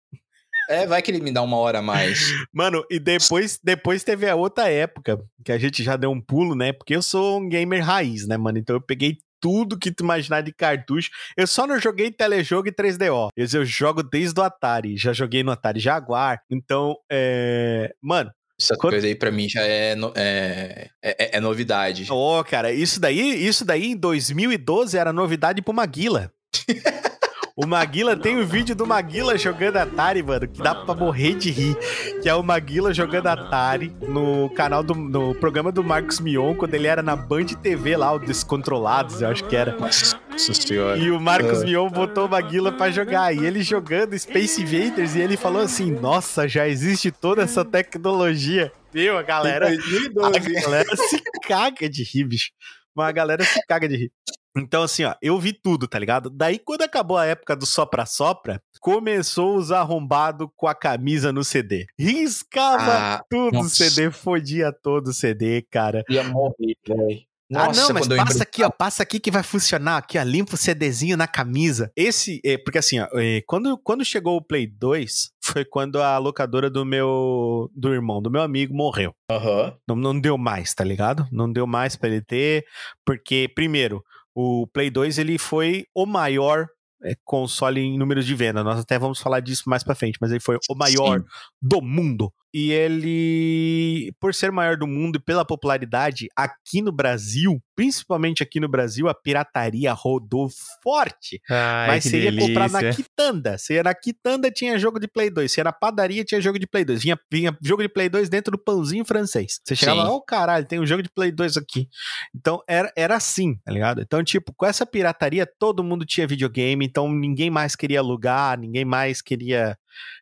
É, 0.68 0.86
vai 0.86 1.00
que 1.00 1.10
ele 1.10 1.22
me 1.22 1.32
dá 1.32 1.40
uma 1.42 1.56
hora 1.56 1.78
a 1.78 1.82
mais. 1.82 2.18
Mano, 2.52 2.84
e 2.90 2.98
depois, 2.98 3.58
depois 3.64 4.04
teve 4.04 4.28
a 4.28 4.36
outra 4.36 4.68
época, 4.68 5.18
que 5.42 5.50
a 5.50 5.56
gente 5.56 5.82
já 5.82 5.96
deu 5.96 6.10
um 6.10 6.20
pulo, 6.20 6.54
né? 6.54 6.74
Porque 6.74 6.94
eu 6.94 7.00
sou 7.00 7.40
um 7.40 7.48
gamer 7.48 7.82
raiz, 7.82 8.26
né, 8.26 8.36
mano? 8.36 8.58
Então 8.58 8.76
eu 8.76 8.80
peguei 8.80 9.16
tudo 9.40 9.78
que 9.78 9.90
tu 9.90 10.04
imaginar 10.04 10.40
de 10.42 10.52
cartucho. 10.52 11.10
Eu 11.36 11.46
só 11.46 11.66
não 11.66 11.78
joguei 11.80 12.10
telejogo 12.10 12.68
e 12.68 12.72
3DO. 12.72 13.28
Esse 13.36 13.56
eu 13.56 13.64
jogo 13.64 14.02
desde 14.02 14.38
o 14.40 14.42
Atari. 14.42 14.96
Já 14.96 15.12
joguei 15.12 15.42
no 15.42 15.50
Atari 15.52 15.80
Jaguar. 15.80 16.40
Então, 16.50 16.96
é... 17.10 17.92
Mano, 18.02 18.30
Essas 18.60 18.76
Quando- 18.76 18.92
coisas 18.94 19.08
aí 19.08 19.14
pra 19.14 19.30
mim 19.30 19.48
já 19.48 19.62
é, 19.62 19.94
no- 19.94 20.12
é, 20.16 20.88
é, 21.02 21.36
é 21.36 21.40
novidade. 21.40 22.06
Ó, 22.10 22.42
cara, 22.42 22.72
isso 22.72 22.98
daí, 23.00 23.46
isso 23.46 23.64
daí 23.64 23.86
em 23.92 23.96
2012 23.96 24.98
era 24.98 25.12
novidade 25.12 25.62
pro 25.62 25.72
Maguila. 25.72 26.32
O 27.60 27.66
Maguila 27.66 28.16
tem 28.16 28.38
o 28.38 28.46
vídeo 28.46 28.72
do 28.72 28.86
Maguila 28.86 29.36
jogando 29.36 29.78
Atari, 29.78 30.22
mano, 30.22 30.46
que 30.46 30.62
dá 30.62 30.76
pra 30.76 30.94
morrer 30.94 31.34
de 31.34 31.50
rir. 31.50 31.76
Que 32.22 32.28
é 32.28 32.34
o 32.34 32.40
Maguila 32.40 32.94
jogando 32.94 33.26
Atari 33.26 33.92
no 34.00 34.48
canal 34.50 34.80
do 34.80 34.94
no 34.94 35.34
programa 35.34 35.72
do 35.72 35.82
Marcos 35.82 36.20
Mion, 36.20 36.54
quando 36.54 36.74
ele 36.74 36.86
era 36.86 37.02
na 37.02 37.16
Band 37.16 37.46
TV 37.60 37.96
lá, 37.96 38.12
o 38.12 38.20
Descontrolados, 38.20 39.20
eu 39.22 39.28
acho 39.28 39.42
que 39.42 39.56
era. 39.56 39.76
Nossa 39.76 40.54
senhora. 40.54 40.98
E 40.98 41.10
o 41.10 41.20
Marcos 41.20 41.62
Ah. 41.62 41.64
Mion 41.64 41.88
botou 41.90 42.26
o 42.26 42.30
Maguila 42.30 42.70
pra 42.70 42.92
jogar. 42.92 43.34
E 43.34 43.44
ele 43.44 43.60
jogando 43.64 44.16
Space 44.16 44.62
Invaders 44.62 45.16
e 45.16 45.20
ele 45.20 45.36
falou 45.36 45.60
assim: 45.62 45.90
Nossa, 45.90 46.46
já 46.46 46.68
existe 46.68 47.10
toda 47.10 47.42
essa 47.42 47.64
tecnologia. 47.64 48.70
Viu, 48.92 49.18
a 49.18 49.22
galera? 49.24 49.66
A 49.66 49.70
2012. 49.70 50.62
galera 50.62 50.96
se 50.96 51.20
caga 51.44 51.90
de 51.90 52.04
rir, 52.04 52.22
bicho. 52.22 52.50
Mas 52.94 53.08
a 53.08 53.12
galera 53.12 53.42
se 53.44 53.60
caga 53.66 53.88
de 53.88 53.96
rir. 53.96 54.12
Então, 54.56 54.82
assim, 54.82 55.04
ó, 55.04 55.14
eu 55.22 55.38
vi 55.38 55.52
tudo, 55.52 55.86
tá 55.86 55.98
ligado? 55.98 56.30
Daí, 56.30 56.58
quando 56.58 56.82
acabou 56.82 57.16
a 57.16 57.26
época 57.26 57.54
do 57.54 57.64
sopra-sopra, 57.66 58.60
começou 58.80 59.56
os 59.56 59.70
arrombados 59.70 60.48
com 60.56 60.66
a 60.66 60.74
camisa 60.74 61.32
no 61.32 61.44
CD. 61.44 61.86
Riscava 61.98 62.92
Ah, 63.16 63.24
tudo 63.30 63.58
o 63.58 63.62
nossa. 63.62 63.88
CD, 63.88 64.10
fodia 64.10 64.72
todo 64.72 65.08
o 65.08 65.12
CD, 65.12 65.62
cara. 65.70 66.02
ia 66.08 66.24
morrer, 66.24 66.76
velho. 66.86 67.20
ah, 67.54 67.72
não, 67.72 67.92
mas 67.94 68.06
passa 68.08 68.42
aqui, 68.42 68.62
ó, 68.64 68.70
passa 68.70 69.02
aqui 69.02 69.20
que 69.20 69.30
vai 69.30 69.42
funcionar. 69.42 69.96
Aqui, 69.98 70.18
ó, 70.18 70.22
limpa 70.22 70.54
o 70.54 70.58
CDzinho 70.58 71.16
na 71.16 71.26
camisa. 71.28 71.90
Esse, 71.96 72.40
é, 72.44 72.58
porque 72.58 72.78
assim, 72.78 72.98
ó, 73.00 73.06
é, 73.14 73.42
quando, 73.46 73.78
quando 73.78 74.04
chegou 74.04 74.36
o 74.36 74.42
Play 74.44 74.66
2, 74.66 75.30
foi 75.42 75.64
quando 75.64 76.02
a 76.02 76.18
locadora 76.18 76.68
do 76.68 76.84
meu, 76.84 77.70
do 77.74 77.92
irmão, 77.94 78.20
do 78.20 78.30
meu 78.30 78.42
amigo, 78.42 78.74
morreu. 78.74 79.14
Aham. 79.30 79.74
Não, 79.86 79.94
não 79.96 80.18
deu 80.20 80.36
mais, 80.36 80.74
tá 80.74 80.84
ligado? 80.84 81.26
Não 81.32 81.50
deu 81.50 81.66
mais 81.66 81.96
pra 81.96 82.08
ele 82.08 82.20
ter, 82.22 82.64
porque, 83.04 83.48
primeiro, 83.54 84.02
o 84.40 84.68
Play 84.68 84.88
2 84.88 85.18
ele 85.18 85.36
foi 85.36 85.84
o 85.92 86.06
maior 86.06 86.68
é, 87.02 87.16
console 87.24 87.80
em 87.80 87.98
números 87.98 88.24
de 88.24 88.36
venda. 88.36 88.62
Nós 88.62 88.78
até 88.78 88.96
vamos 88.96 89.18
falar 89.18 89.40
disso 89.40 89.64
mais 89.66 89.82
pra 89.82 89.96
frente, 89.96 90.16
mas 90.20 90.30
ele 90.30 90.38
foi 90.38 90.56
o 90.70 90.76
maior 90.76 91.18
Sim. 91.18 91.24
do 91.60 91.82
mundo. 91.82 92.32
E 92.52 92.72
ele, 92.72 94.12
por 94.18 94.34
ser 94.34 94.50
maior 94.50 94.76
do 94.76 94.86
mundo 94.86 95.16
e 95.16 95.22
pela 95.22 95.44
popularidade 95.44 96.28
aqui 96.34 96.80
no 96.80 96.90
Brasil, 96.90 97.62
principalmente 97.76 98.42
aqui 98.42 98.58
no 98.58 98.68
Brasil, 98.68 99.06
a 99.08 99.14
pirataria 99.14 99.92
rodou 99.92 100.48
forte. 100.82 101.40
mas 101.86 102.04
você 102.04 102.22
ia 102.22 102.30
comprar 102.40 102.70
na 102.70 102.90
quitanda. 102.90 103.58
Você 103.58 103.74
ia 103.74 103.82
na 103.82 103.94
quitanda, 103.94 104.50
tinha 104.50 104.78
jogo 104.78 104.98
de 104.98 105.06
Play 105.06 105.30
2. 105.30 105.52
Você 105.52 105.60
ia 105.60 105.64
na 105.64 105.72
padaria, 105.72 106.24
tinha 106.24 106.40
jogo 106.40 106.58
de 106.58 106.66
Play 106.66 106.84
2. 106.84 107.02
Vinha, 107.02 107.18
vinha 107.30 107.56
jogo 107.62 107.82
de 107.82 107.88
Play 107.88 108.08
2 108.08 108.28
dentro 108.28 108.52
do 108.52 108.58
pãozinho 108.58 109.04
francês. 109.04 109.60
Você 109.62 109.76
chegava 109.76 110.02
lá, 110.04 110.10
oh 110.10 110.22
caralho, 110.22 110.64
tem 110.64 110.80
um 110.80 110.86
jogo 110.86 111.02
de 111.02 111.10
Play 111.10 111.30
2 111.30 111.56
aqui. 111.56 111.88
Então 112.34 112.62
era, 112.66 112.90
era 112.96 113.16
assim, 113.16 113.56
tá 113.64 113.70
ligado? 113.70 114.00
Então, 114.00 114.24
tipo, 114.24 114.52
com 114.56 114.66
essa 114.66 114.86
pirataria, 114.86 115.46
todo 115.46 115.84
mundo 115.84 116.06
tinha 116.06 116.26
videogame, 116.26 116.84
então 116.84 117.12
ninguém 117.12 117.50
mais 117.50 117.76
queria 117.76 118.00
alugar, 118.00 118.58
ninguém 118.58 118.84
mais 118.84 119.20
queria 119.20 119.76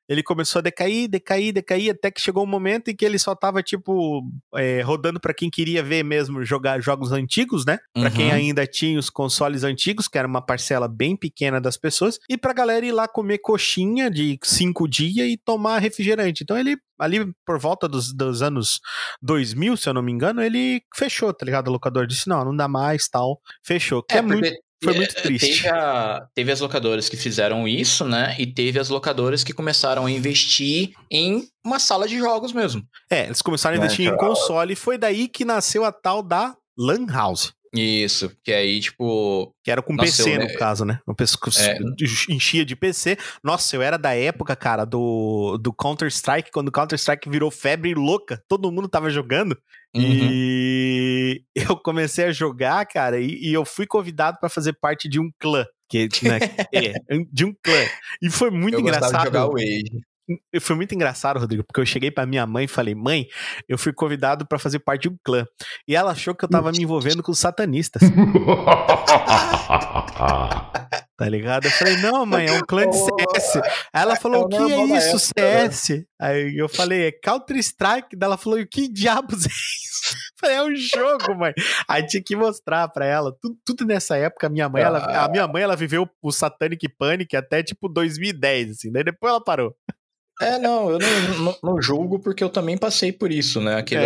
ele 0.08 0.22
começou 0.22 0.60
a 0.60 0.62
decair, 0.62 1.08
decair, 1.08 1.52
decair, 1.52 1.90
até 1.90 2.10
que 2.10 2.20
chegou 2.20 2.44
um 2.44 2.46
momento 2.46 2.88
em 2.88 2.96
que 2.96 3.04
ele 3.04 3.18
só 3.18 3.34
tava, 3.34 3.62
tipo, 3.62 4.22
é, 4.54 4.80
rodando 4.82 5.18
pra 5.20 5.34
quem 5.34 5.50
queria 5.50 5.82
ver 5.82 6.04
mesmo 6.04 6.44
jogar 6.44 6.80
jogos 6.80 7.12
antigos, 7.12 7.64
né? 7.66 7.78
Pra 7.92 8.10
quem 8.10 8.26
Uhum. 8.28 8.34
ainda 8.34 8.66
tinha 8.66 8.98
os 8.98 9.10
consoles 9.10 9.64
antigos, 9.64 10.06
que 10.08 10.16
era 10.18 10.28
uma 10.28 10.40
parcela 10.40 10.86
bem 10.88 11.16
pequena 11.16 11.60
das 11.60 11.76
pessoas, 11.76 12.18
e 12.28 12.36
pra 12.36 12.52
galera 12.52 12.84
ir 12.86 12.92
lá 12.92 13.08
comer 13.08 13.38
coxinha 13.38 14.10
de 14.10 14.38
cinco 14.42 14.88
dias 14.88 15.28
e 15.28 15.36
tomar 15.36 15.78
refrigerante. 15.78 16.42
Então 16.44 16.56
ele, 16.58 16.76
ali 16.98 17.32
por 17.44 17.58
volta 17.58 17.88
dos, 17.88 18.12
dos 18.12 18.42
anos 18.42 18.80
2000, 19.22 19.76
se 19.76 19.88
eu 19.88 19.94
não 19.94 20.02
me 20.02 20.12
engano, 20.12 20.42
ele 20.42 20.82
fechou, 20.94 21.32
tá 21.32 21.44
ligado? 21.44 21.68
O 21.68 21.72
locador 21.72 22.06
disse: 22.06 22.28
não, 22.28 22.44
não 22.44 22.56
dá 22.56 22.68
mais, 22.68 23.08
tal. 23.08 23.40
Fechou. 23.64 24.02
Que 24.02 24.18
é, 24.18 24.22
muito. 24.22 24.48
Foi 24.82 24.94
muito 24.94 25.14
triste. 25.14 25.62
Teve, 25.62 25.68
a- 25.68 26.26
teve 26.34 26.52
as 26.52 26.60
locadoras 26.60 27.08
que 27.08 27.16
fizeram 27.16 27.66
isso, 27.66 28.04
né? 28.04 28.34
E 28.38 28.46
teve 28.46 28.78
as 28.78 28.88
locadoras 28.88 29.42
que 29.42 29.52
começaram 29.52 30.06
a 30.06 30.10
investir 30.10 30.92
em 31.10 31.44
uma 31.64 31.78
sala 31.78 32.06
de 32.06 32.18
jogos 32.18 32.52
mesmo. 32.52 32.82
É, 33.10 33.24
eles 33.26 33.42
começaram 33.42 33.74
a 33.74 33.78
É, 33.78 33.82
investir 33.82 34.06
em 34.06 34.16
console 34.16 34.72
e 34.72 34.76
foi 34.76 34.98
daí 34.98 35.28
que 35.28 35.44
nasceu 35.44 35.84
a 35.84 35.90
tal 35.92 36.22
da 36.22 36.54
Lan 36.78 37.06
House. 37.10 37.52
Isso, 37.74 38.30
que 38.42 38.52
aí, 38.52 38.80
tipo. 38.80 39.52
Que 39.62 39.70
era 39.70 39.82
com 39.82 39.92
Nossa, 39.92 40.06
PC, 40.22 40.36
eu- 40.36 40.40
no 40.40 40.54
caso, 40.54 40.84
né? 40.86 40.98
O 41.06 41.14
PC 41.14 41.36
É. 41.60 41.78
enchia 42.30 42.64
de 42.64 42.74
PC. 42.74 43.18
Nossa, 43.44 43.76
eu 43.76 43.82
era 43.82 43.98
da 43.98 44.14
época, 44.14 44.56
cara, 44.56 44.86
do, 44.86 45.58
do 45.60 45.74
Counter-Strike, 45.74 46.50
quando 46.52 46.68
o 46.68 46.72
Counter-Strike 46.72 47.28
virou 47.28 47.50
febre 47.50 47.92
louca. 47.94 48.42
Todo 48.48 48.70
mundo 48.72 48.88
tava 48.88 49.10
jogando. 49.10 49.58
uhum. 49.94 50.02
E 50.02 50.95
eu 51.54 51.76
comecei 51.76 52.26
a 52.26 52.32
jogar, 52.32 52.84
cara, 52.86 53.20
e, 53.20 53.48
e 53.48 53.52
eu 53.52 53.64
fui 53.64 53.86
convidado 53.86 54.38
pra 54.40 54.48
fazer 54.48 54.74
parte 54.74 55.08
de 55.08 55.20
um 55.20 55.30
clã. 55.38 55.64
Que, 55.88 56.08
né, 56.22 56.38
é, 56.74 56.94
de 57.32 57.44
um 57.44 57.54
clã. 57.62 57.84
E 58.20 58.28
foi 58.30 58.50
muito 58.50 58.74
eu 58.74 58.80
engraçado. 58.80 59.18
de 59.18 59.24
jogar 59.24 59.46
Wade. 59.46 60.02
Foi 60.60 60.74
muito 60.74 60.92
engraçado, 60.92 61.38
Rodrigo, 61.38 61.62
porque 61.62 61.80
eu 61.80 61.86
cheguei 61.86 62.10
pra 62.10 62.26
minha 62.26 62.44
mãe 62.46 62.64
e 62.64 62.68
falei: 62.68 62.96
mãe, 62.96 63.28
eu 63.68 63.78
fui 63.78 63.92
convidado 63.92 64.44
pra 64.44 64.58
fazer 64.58 64.80
parte 64.80 65.02
de 65.02 65.10
um 65.10 65.16
clã. 65.22 65.46
E 65.86 65.94
ela 65.94 66.10
achou 66.10 66.34
que 66.34 66.44
eu 66.44 66.48
tava 66.48 66.72
me 66.72 66.82
envolvendo 66.82 67.22
com 67.22 67.30
os 67.30 67.38
satanistas, 67.38 68.02
tá 71.16 71.28
ligado? 71.28 71.64
Eu 71.66 71.70
falei: 71.70 71.96
não, 71.96 72.26
mãe, 72.26 72.46
é 72.46 72.52
um 72.52 72.60
clã 72.60 72.88
de 72.88 72.96
CS. 72.96 73.56
Aí 73.92 74.02
ela 74.02 74.16
falou: 74.16 74.42
É 74.42 74.42
o 74.42 74.46
o 74.46 74.48
que 74.48 74.72
é 74.72 74.98
isso, 74.98 75.32
né? 75.36 75.70
CS? 75.70 76.04
Aí 76.20 76.56
eu 76.56 76.68
falei: 76.68 77.08
é 77.08 77.12
Counter-Strike. 77.12 78.16
Daí 78.16 78.26
ela 78.26 78.36
falou: 78.36 78.58
o 78.58 78.66
que 78.66 78.88
diabos 78.88 79.44
é 79.46 79.48
isso? 79.48 80.14
Eu 80.14 80.38
falei: 80.38 80.56
é 80.56 80.62
um 80.62 80.76
jogo, 80.76 81.34
mãe. 81.34 81.52
Aí 81.88 82.06
tinha 82.06 82.22
que 82.22 82.36
mostrar 82.36 82.88
pra 82.88 83.06
ela. 83.06 83.34
Tudo, 83.40 83.56
tudo 83.64 83.84
nessa 83.86 84.16
época, 84.16 84.46
a 84.46 84.50
minha 84.50 84.68
mãe, 84.68 84.82
ela, 84.82 85.24
a 85.24 85.28
minha 85.28 85.46
mãe, 85.48 85.62
ela 85.62 85.76
viveu 85.76 86.08
o 86.22 86.30
Satanic 86.30 86.88
Panic 86.98 87.34
até 87.34 87.62
tipo 87.62 87.88
2010, 87.88 88.70
assim. 88.70 88.92
Daí 88.92 89.04
depois 89.04 89.30
ela 89.30 89.42
parou. 89.42 89.74
É, 90.40 90.58
não, 90.58 90.90
eu 90.90 90.98
não, 90.98 91.38
não, 91.44 91.58
não 91.62 91.82
julgo 91.82 92.18
porque 92.18 92.44
eu 92.44 92.50
também 92.50 92.76
passei 92.76 93.10
por 93.10 93.32
isso, 93.32 93.58
né? 93.58 93.76
Aquele, 93.76 94.04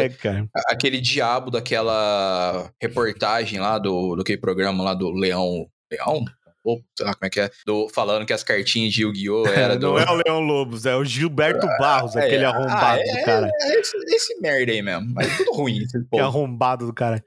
É, 0.56 0.72
aquele 0.72 1.00
diabo 1.00 1.50
daquela 1.50 2.70
reportagem 2.80 3.58
lá 3.58 3.78
do, 3.78 4.14
do 4.14 4.22
que 4.22 4.38
programa 4.38 4.84
lá 4.84 4.94
do 4.94 5.10
Leão. 5.10 5.66
Leão? 5.90 6.24
Ou, 6.62 6.82
sei 6.96 7.06
lá 7.06 7.14
como 7.14 7.26
é 7.26 7.30
que 7.30 7.40
é. 7.40 7.50
Do, 7.66 7.88
falando 7.88 8.26
que 8.26 8.32
as 8.32 8.44
cartinhas 8.44 8.92
de 8.92 9.02
Yu-Gi-Oh! 9.02 9.46
era 9.48 9.76
do. 9.76 9.92
Não 9.92 9.98
é 9.98 10.10
o 10.10 10.22
Leão 10.26 10.40
Lobos, 10.40 10.84
é 10.84 10.94
o 10.94 11.04
Gilberto 11.04 11.66
Barros, 11.78 12.16
é, 12.16 12.26
aquele 12.26 12.44
ah, 12.44 12.50
arrombado 12.50 13.00
é, 13.00 13.04
do 13.04 13.24
cara. 13.24 13.50
É 13.60 13.80
esse, 13.80 13.96
esse 14.08 14.40
merda 14.40 14.72
aí 14.72 14.82
mesmo. 14.82 15.12
Mas 15.14 15.36
tudo 15.36 15.52
ruim. 15.52 15.78
Esse 15.78 15.98
Que 16.00 16.04
povo. 16.10 16.22
arrombado 16.24 16.86
do 16.86 16.92
cara. 16.92 17.24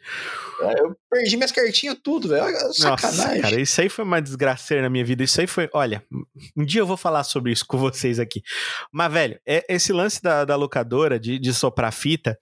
Eu 0.78 0.96
perdi 1.10 1.36
minhas 1.36 1.52
cartinhas 1.52 1.98
tudo, 2.02 2.30
velho. 2.30 2.46
Sacanagem. 2.74 3.28
Nossa, 3.28 3.42
cara, 3.42 3.62
isso 3.62 3.82
aí 3.82 3.90
foi 3.90 4.06
uma 4.06 4.22
desgraceira 4.22 4.84
na 4.84 4.90
minha 4.90 5.04
vida. 5.04 5.24
Isso 5.24 5.42
aí 5.42 5.48
foi. 5.48 5.70
Olha, 5.74 6.04
um 6.56 6.64
dia 6.64 6.82
eu 6.82 6.88
vou 6.88 6.98
falar 6.98 7.24
sobre 7.24 7.52
isso 7.52 7.66
com 7.68 7.78
vocês 7.78 8.20
aqui. 8.20 8.42
Mas, 8.92 9.12
velho, 9.12 9.40
é- 9.46 9.66
esse 9.68 9.92
lance 9.92 10.22
da, 10.22 10.46
da 10.46 10.56
locadora 10.56 11.20
de, 11.20 11.40
de 11.40 11.54
soprar 11.54 11.92
fita. 11.92 12.38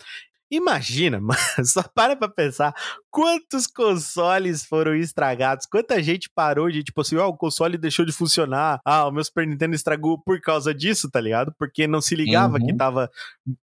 Imagina, 0.51 1.17
mano, 1.21 1.39
só 1.65 1.81
para 1.81 2.15
pra 2.15 2.27
pensar 2.27 2.73
quantos 3.09 3.65
consoles 3.67 4.65
foram 4.65 4.93
estragados, 4.95 5.65
quanta 5.65 6.03
gente 6.03 6.29
parou 6.35 6.69
de, 6.69 6.83
tipo 6.83 6.99
assim, 7.01 7.15
ó, 7.15 7.27
o 7.29 7.37
console 7.37 7.77
deixou 7.77 8.05
de 8.05 8.11
funcionar, 8.11 8.81
ah, 8.85 9.07
o 9.07 9.11
meu 9.11 9.23
Super 9.23 9.47
Nintendo 9.47 9.73
estragou 9.75 10.21
por 10.21 10.41
causa 10.41 10.73
disso, 10.73 11.09
tá 11.09 11.21
ligado? 11.21 11.53
Porque 11.57 11.87
não 11.87 12.01
se 12.01 12.15
ligava 12.15 12.57
Uhum. 12.57 12.65
que 12.65 12.73
tava 12.75 13.09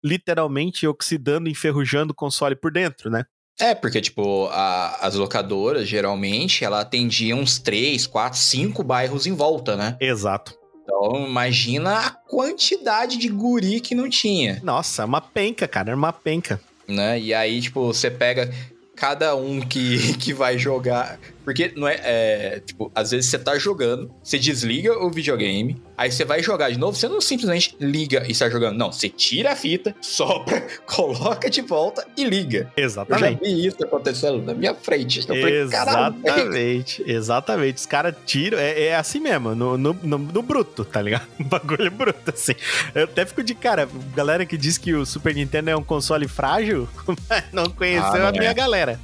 literalmente 0.04 0.86
oxidando, 0.86 1.48
enferrujando 1.48 2.12
o 2.12 2.16
console 2.16 2.54
por 2.54 2.70
dentro, 2.70 3.10
né? 3.10 3.24
É, 3.58 3.74
porque, 3.74 4.00
tipo, 4.02 4.46
a- 4.52 4.98
as 5.00 5.14
locadoras, 5.14 5.88
geralmente, 5.88 6.62
ela 6.64 6.80
atendia 6.80 7.34
uns 7.34 7.58
3, 7.58 8.06
4, 8.06 8.38
5 8.38 8.84
bairros 8.84 9.26
em 9.26 9.32
volta, 9.32 9.74
né? 9.76 9.96
Exato. 10.00 10.54
Então, 10.82 11.26
imagina 11.26 11.98
a 12.06 12.10
quantidade 12.10 13.16
de 13.16 13.28
guri 13.28 13.80
que 13.80 13.94
não 13.94 14.08
tinha, 14.08 14.60
Nossa, 14.62 15.02
é 15.02 15.04
uma 15.04 15.20
penca, 15.20 15.66
cara, 15.66 15.90
é 15.90 15.94
uma 15.94 16.12
penca. 16.12 16.60
Né? 16.88 17.18
E 17.18 17.34
aí, 17.34 17.60
tipo, 17.60 17.86
você 17.86 18.10
pega 18.10 18.52
cada 18.94 19.34
um 19.36 19.60
que, 19.60 20.16
que 20.18 20.32
vai 20.32 20.58
jogar. 20.58 21.18
Porque 21.46 21.72
não 21.76 21.86
é, 21.86 22.00
é, 22.02 22.60
Tipo, 22.66 22.90
às 22.92 23.12
vezes 23.12 23.30
você 23.30 23.38
tá 23.38 23.56
jogando, 23.56 24.12
você 24.20 24.36
desliga 24.36 24.98
o 24.98 25.08
videogame, 25.08 25.80
aí 25.96 26.10
você 26.10 26.24
vai 26.24 26.42
jogar 26.42 26.70
de 26.70 26.76
novo, 26.76 26.98
você 26.98 27.08
não 27.08 27.20
simplesmente 27.20 27.76
liga 27.80 28.24
e 28.26 28.32
está 28.32 28.50
jogando. 28.50 28.76
Não, 28.76 28.90
você 28.90 29.08
tira 29.08 29.52
a 29.52 29.56
fita, 29.56 29.94
sopra, 30.02 30.66
coloca 30.84 31.48
de 31.48 31.62
volta 31.62 32.04
e 32.16 32.24
liga. 32.24 32.68
Eu 32.76 32.82
já 32.82 32.86
Exatamente. 32.86 33.40
vi 33.44 33.64
isso 33.64 33.76
acontecendo 33.84 34.42
na 34.42 34.54
minha 34.54 34.74
frente. 34.74 35.20
Eu 35.20 35.26
falei. 35.26 35.60
Exatamente, 35.60 37.04
exatamente. 37.06 37.76
Os 37.76 37.86
caras 37.86 38.12
tiram, 38.26 38.58
é, 38.58 38.86
é 38.86 38.96
assim 38.96 39.20
mesmo, 39.20 39.54
no, 39.54 39.78
no, 39.78 39.96
no, 40.02 40.18
no 40.18 40.42
bruto, 40.42 40.84
tá 40.84 41.00
ligado? 41.00 41.28
O 41.38 41.44
bagulho 41.46 41.92
bruto, 41.92 42.28
assim. 42.28 42.54
Eu 42.92 43.04
até 43.04 43.24
fico 43.24 43.44
de 43.44 43.54
cara, 43.54 43.88
galera 44.16 44.44
que 44.44 44.56
diz 44.56 44.78
que 44.78 44.92
o 44.92 45.06
Super 45.06 45.32
Nintendo 45.32 45.70
é 45.70 45.76
um 45.76 45.84
console 45.84 46.26
frágil, 46.26 46.88
não 47.52 47.70
conheceu 47.70 48.04
Ah, 48.04 48.18
não 48.18 48.26
a 48.26 48.32
minha 48.32 48.50
é. 48.50 48.54
galera. 48.54 48.98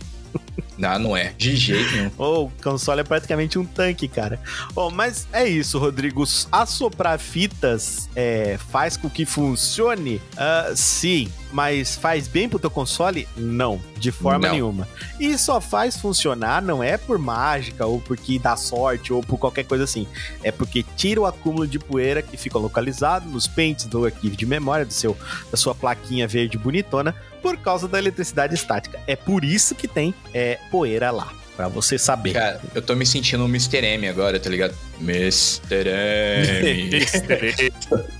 Não, 0.79 0.99
não 0.99 1.17
é. 1.17 1.33
De 1.37 1.57
jeito 1.57 1.93
nenhum. 1.93 2.11
Ou 2.19 2.47
o 2.47 2.53
console 2.63 3.01
é 3.01 3.05
praticamente 3.05 3.59
um 3.59 3.65
tanque, 3.65 4.09
cara. 4.09 4.41
Bom, 4.73 4.91
mas 4.91 5.27
é 5.33 5.47
isso, 5.47 5.79
Rodrigo. 5.79 6.25
Assoprar 6.51 7.19
fitas 7.19 8.09
é, 8.15 8.59
faz 8.71 8.97
com 8.97 9.09
que 9.09 9.25
funcione? 9.25 10.21
Ah, 10.37 10.73
sim. 10.75 11.31
Mas 11.53 11.97
faz 11.97 12.27
bem 12.27 12.49
pro 12.49 12.59
teu 12.59 12.71
console? 12.71 13.29
Não, 13.37 13.81
de 13.97 14.11
forma 14.11 14.47
Não. 14.47 14.55
nenhuma. 14.55 14.89
E 15.21 15.37
só 15.37 15.61
faz 15.61 15.97
funcionar 15.97 16.63
não 16.63 16.83
é 16.83 16.97
por 16.97 17.19
mágica 17.19 17.87
ou 17.87 18.01
porque 18.01 18.39
dá 18.39 18.57
sorte 18.57 19.13
ou 19.13 19.23
por 19.23 19.39
qualquer 19.39 19.65
coisa 19.65 19.85
assim. 19.85 20.07
É 20.43 20.51
porque 20.51 20.85
tira 20.97 21.21
o 21.21 21.27
acúmulo 21.27 21.67
de 21.67 21.79
poeira 21.79 22.23
que 22.23 22.37
fica 22.37 22.59
localizado 22.59 23.29
nos 23.29 23.47
pentes 23.47 23.85
do 23.87 24.05
arquivo 24.05 24.37
de 24.37 24.47
memória 24.47 24.85
do 24.85 24.93
seu, 24.93 25.17
da 25.51 25.57
sua 25.57 25.75
plaquinha 25.75 26.27
verde 26.27 26.57
bonitona 26.57 27.15
por 27.43 27.57
causa 27.59 27.87
da 27.87 27.99
eletricidade 27.99 28.55
estática. 28.55 29.01
É 29.07 29.17
por 29.17 29.45
isso 29.45 29.75
que 29.75 29.87
tem 29.87 30.15
é, 30.33 30.59
poeira 30.71 31.11
lá, 31.11 31.33
Pra 31.63 31.69
você 31.69 31.97
saber. 31.99 32.33
Cara, 32.33 32.61
eu 32.75 32.83
tô 32.83 32.95
me 32.97 33.07
sentindo 33.07 33.45
um 33.45 33.49
Mr. 33.49 33.77
M 33.85 34.09
agora, 34.09 34.41
tá 34.41 34.51
ligado? 34.51 34.75
Mr. 35.01 35.89
M. 36.63 36.91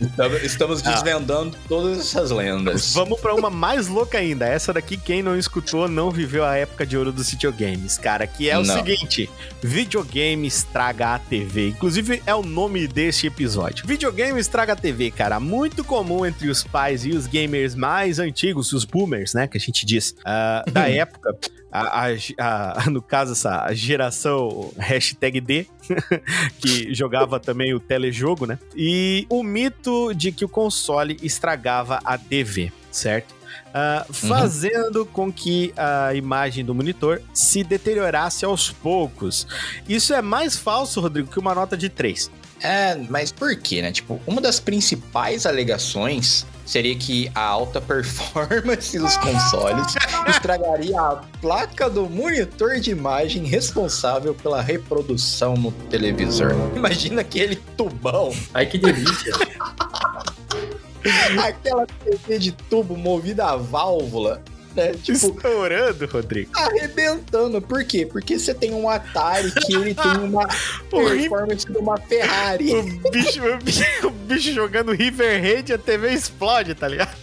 Estamos- 0.01 0.43
Estamos 0.43 0.87
Ah. 0.87 0.93
desvendando 0.93 1.57
todas 1.69 1.99
essas 1.99 2.31
lendas. 2.31 2.93
Vamos 2.93 3.21
pra 3.21 3.35
uma 3.35 3.51
mais 3.51 3.89
louca 3.89 4.19
ainda. 4.19 4.47
Essa 4.47 4.73
daqui, 4.73 4.97
quem 4.97 5.23
não 5.23 5.37
escutou, 5.39 5.89
não 5.89 6.11
viveu 6.11 6.45
a 6.45 6.57
época 6.57 6.85
de 6.87 6.97
ouro 6.97 7.13
dos 7.13 7.31
videogames, 7.31 7.99
cara. 7.99 8.27
Que 8.27 8.49
é 8.51 8.59
o 8.59 8.65
Não. 8.65 8.75
seguinte: 8.75 9.29
videogame 9.63 10.47
estraga 10.47 11.15
a 11.15 11.19
TV. 11.19 11.69
Inclusive, 11.69 12.23
é 12.27 12.35
o 12.35 12.43
nome 12.43 12.87
deste 12.87 13.27
episódio. 13.27 13.87
Videogame 13.87 14.39
estraga 14.41 14.73
a 14.73 14.77
TV, 14.77 15.11
cara. 15.11 15.39
Muito 15.41 15.85
comum 15.85 16.25
entre 16.27 16.49
os 16.49 16.63
pais 16.63 17.05
e 17.05 17.11
os 17.11 17.27
gamers 17.27 17.75
mais 17.75 18.19
antigos, 18.19 18.73
os 18.73 18.85
boomers, 18.85 19.35
né? 19.35 19.47
Que 19.47 19.57
a 19.57 19.61
gente 19.61 19.85
diz. 19.87 20.15
ah, 20.25 20.65
da 20.71 20.89
época. 20.91 21.37
A, 21.73 22.07
a- 22.07 22.83
a- 22.85 22.85
no 22.91 23.01
caso, 23.01 23.33
essa 23.33 23.73
geração 23.73 24.71
hashtag 24.77 25.41
D, 25.41 25.67
que 26.61 26.93
jogava 26.95 27.41
também 27.41 27.73
o 27.75 27.81
telejogo, 27.81 28.47
né? 28.47 28.59
E 28.77 29.27
o 29.29 29.43
mito 29.43 30.13
de 30.15 30.31
que 30.33 30.45
o 30.45 30.49
console 30.49 31.17
estragava 31.23 31.99
a 32.05 32.19
TV, 32.19 32.71
certo? 32.91 33.35
Ah, 33.75 34.05
fazendo 34.11 35.07
com 35.07 35.33
que 35.33 35.73
a 35.77 36.15
imagem 36.15 36.65
do 36.65 36.75
monitor 36.75 37.23
se 37.33 37.65
deteriorasse 37.65 38.45
aos 38.45 38.71
poucos. 38.71 39.47
Isso 39.89 40.13
é 40.13 40.21
mais 40.21 40.57
falso, 40.57 41.01
Rodrigo, 41.01 41.31
que 41.31 41.39
uma 41.39 41.55
nota 41.55 41.77
de 41.77 41.89
3. 41.89 42.31
É, 42.61 42.95
mas 43.09 43.33
por 43.33 43.57
quê, 43.57 43.81
né? 43.83 43.91
Tipo, 43.91 44.21
uma 44.27 44.41
das 44.41 44.61
principais 44.61 45.47
alegações 45.47 46.47
seria 46.65 46.95
que 46.95 47.31
a 47.35 47.41
alta 47.41 47.81
performance 47.81 48.99
dos 48.99 49.17
consoles 49.19 49.95
estragaria 50.29 51.01
a 51.01 51.17
placa 51.41 51.89
do 51.89 52.09
monitor 52.09 52.81
de 52.81 52.91
imagem 52.91 53.45
responsável 53.45 54.35
pela 54.35 54.61
reprodução 54.61 55.55
no 55.55 55.73
televisor. 55.91 56.53
Imagina 56.75 57.21
aquele 57.21 57.57
tubão, 57.77 58.33
Ai, 58.55 58.67
que 58.67 58.79
delícia. 58.79 59.33
aquela 61.43 61.87
TV 61.87 62.39
de 62.39 62.53
tubo 62.53 62.97
movida 62.97 63.47
a 63.47 63.57
válvula. 63.57 64.43
Né? 64.75 64.93
Tipo, 64.95 65.13
Estourando, 65.13 66.07
Rodrigo. 66.07 66.51
arrebentando. 66.55 67.61
Por 67.61 67.85
quê? 67.85 68.07
Porque 68.07 68.39
você 68.39 68.55
tem 68.55 68.73
um 68.73 68.89
Atari 68.89 69.51
que 69.53 69.75
ele 69.75 69.95
tem 69.95 70.13
uma 70.23 70.47
performance 70.91 71.67
de 71.67 71.77
uma 71.79 71.97
Ferrari. 71.99 72.75
O 72.75 73.11
bicho, 73.11 73.43
o 73.45 73.57
bicho, 73.59 73.85
o 74.05 74.11
bicho 74.11 74.53
jogando 74.53 74.93
River 74.93 75.41
Raid, 75.41 75.73
a 75.73 75.79
TV 75.79 76.13
explode, 76.13 76.75
tá 76.75 76.89
ligado? 76.89 77.17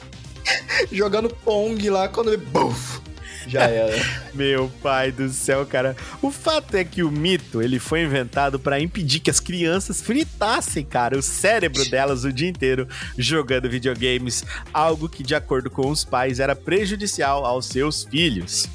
jogando 0.92 1.30
Pong 1.30 1.90
lá 1.90 2.08
quando 2.08 2.34
ele. 2.34 2.38
Buf, 2.38 3.02
já 3.50 3.64
era. 3.64 3.96
Meu 4.34 4.72
pai 4.82 5.12
do 5.12 5.30
céu, 5.30 5.66
cara. 5.66 5.96
O 6.22 6.32
fato 6.32 6.76
é 6.76 6.84
que 6.84 7.04
o 7.04 7.12
mito, 7.12 7.62
ele 7.62 7.80
foi 7.80 8.04
inventado 8.04 8.60
pra 8.60 8.80
impedir 8.80 9.20
que 9.20 9.30
as 9.30 9.40
crianças 9.40 10.02
fritassem, 10.02 10.86
cara, 10.86 11.18
o 11.18 11.22
cérebro 11.22 11.90
delas 11.90 12.24
o 12.24 12.32
dia 12.32 12.48
inteiro 12.48 12.88
jogando 13.18 13.70
videogames, 13.70 14.44
algo 14.74 15.10
que 15.10 15.24
de 15.24 15.36
acordo 15.36 15.70
com 15.70 15.90
os 15.90 16.06
pais 16.06 16.40
era 16.40 16.56
prejudicial 16.56 17.46
aos 17.46 17.66
seus 17.66 18.04
filhos. 18.04 18.68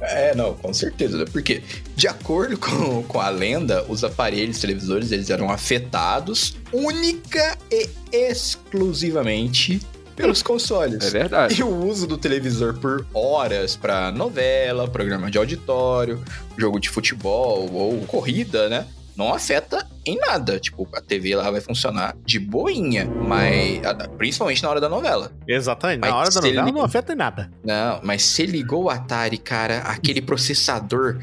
É, 0.00 0.34
não, 0.34 0.54
com 0.54 0.72
certeza. 0.72 1.16
né? 1.16 1.24
Porque, 1.30 1.62
de 1.96 2.06
acordo 2.06 2.58
com, 2.58 3.02
com 3.04 3.20
a 3.20 3.30
lenda, 3.30 3.84
os 3.88 4.04
aparelhos 4.04 4.58
televisores 4.58 5.12
eles 5.12 5.30
eram 5.30 5.50
afetados 5.50 6.56
única 6.72 7.56
e 7.70 7.88
exclusivamente 8.12 9.80
pelos 10.14 10.42
consoles. 10.42 11.04
É 11.04 11.10
verdade. 11.10 11.58
E 11.58 11.62
o 11.62 11.68
uso 11.86 12.06
do 12.06 12.16
televisor 12.16 12.74
por 12.74 13.06
horas 13.12 13.76
pra 13.76 14.10
novela, 14.10 14.86
programa 14.88 15.30
de 15.30 15.38
auditório, 15.38 16.22
jogo 16.56 16.78
de 16.80 16.88
futebol 16.88 17.68
ou 17.72 17.98
corrida, 18.06 18.68
né? 18.68 18.86
Não 19.16 19.32
afeta 19.32 19.86
em 20.04 20.16
nada. 20.18 20.58
Tipo, 20.58 20.88
a 20.92 21.00
TV 21.00 21.36
lá 21.36 21.48
vai 21.48 21.60
funcionar 21.60 22.16
de 22.24 22.38
boinha, 22.40 23.04
mas 23.06 23.84
a- 23.84 24.08
principalmente 24.08 24.60
na 24.62 24.70
hora 24.70 24.80
da 24.80 24.88
novela. 24.88 25.30
Exatamente, 25.46 26.00
Mas 26.00 26.10
na 26.10 26.16
hora 26.16 26.26
da 26.26 26.32
se 26.32 26.40
novela 26.40 26.72
não 26.72 26.82
afeta 26.82 27.12
em 27.12 27.16
nada. 27.16 27.48
Não, 27.64 28.00
mas 28.02 28.22
você 28.24 28.44
ligou 28.44 28.84
o 28.84 28.90
Atari, 28.90 29.38
cara, 29.38 29.78
aquele 29.82 30.20
processador 30.20 31.18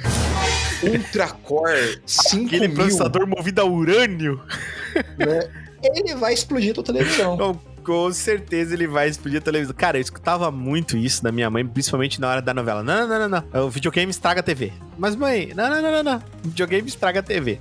Ultra 0.83 1.27
Core 1.29 2.01
5000, 2.05 2.45
Aquele 2.47 2.69
processador 2.69 3.27
movido 3.27 3.61
a 3.61 3.65
urânio, 3.65 4.41
né? 5.17 5.49
Ele 5.83 6.15
vai 6.15 6.33
explodir 6.33 6.73
tua 6.73 6.83
televisão. 6.83 7.59
Com 7.83 8.11
certeza 8.13 8.73
ele 8.73 8.87
vai 8.87 9.09
explodir 9.09 9.39
a 9.39 9.41
televisão. 9.41 9.73
Cara, 9.77 9.97
eu 9.97 10.01
escutava 10.01 10.51
muito 10.51 10.97
isso 10.97 11.23
da 11.23 11.31
minha 11.31 11.49
mãe, 11.49 11.65
principalmente 11.65 12.19
na 12.21 12.29
hora 12.29 12.41
da 12.41 12.53
novela. 12.53 12.83
Não, 12.83 13.07
não, 13.07 13.19
não, 13.19 13.29
não, 13.29 13.43
não. 13.53 13.65
O 13.65 13.69
videogame 13.69 14.09
estraga 14.11 14.39
a 14.39 14.43
TV. 14.43 14.71
Mas, 14.97 15.15
mãe, 15.15 15.51
não, 15.55 15.69
não, 15.69 15.81
não, 15.81 15.91
não, 15.91 16.03
não. 16.03 16.17
O 16.45 16.49
videogame 16.49 16.87
estraga 16.87 17.19
a 17.19 17.23
TV. 17.23 17.59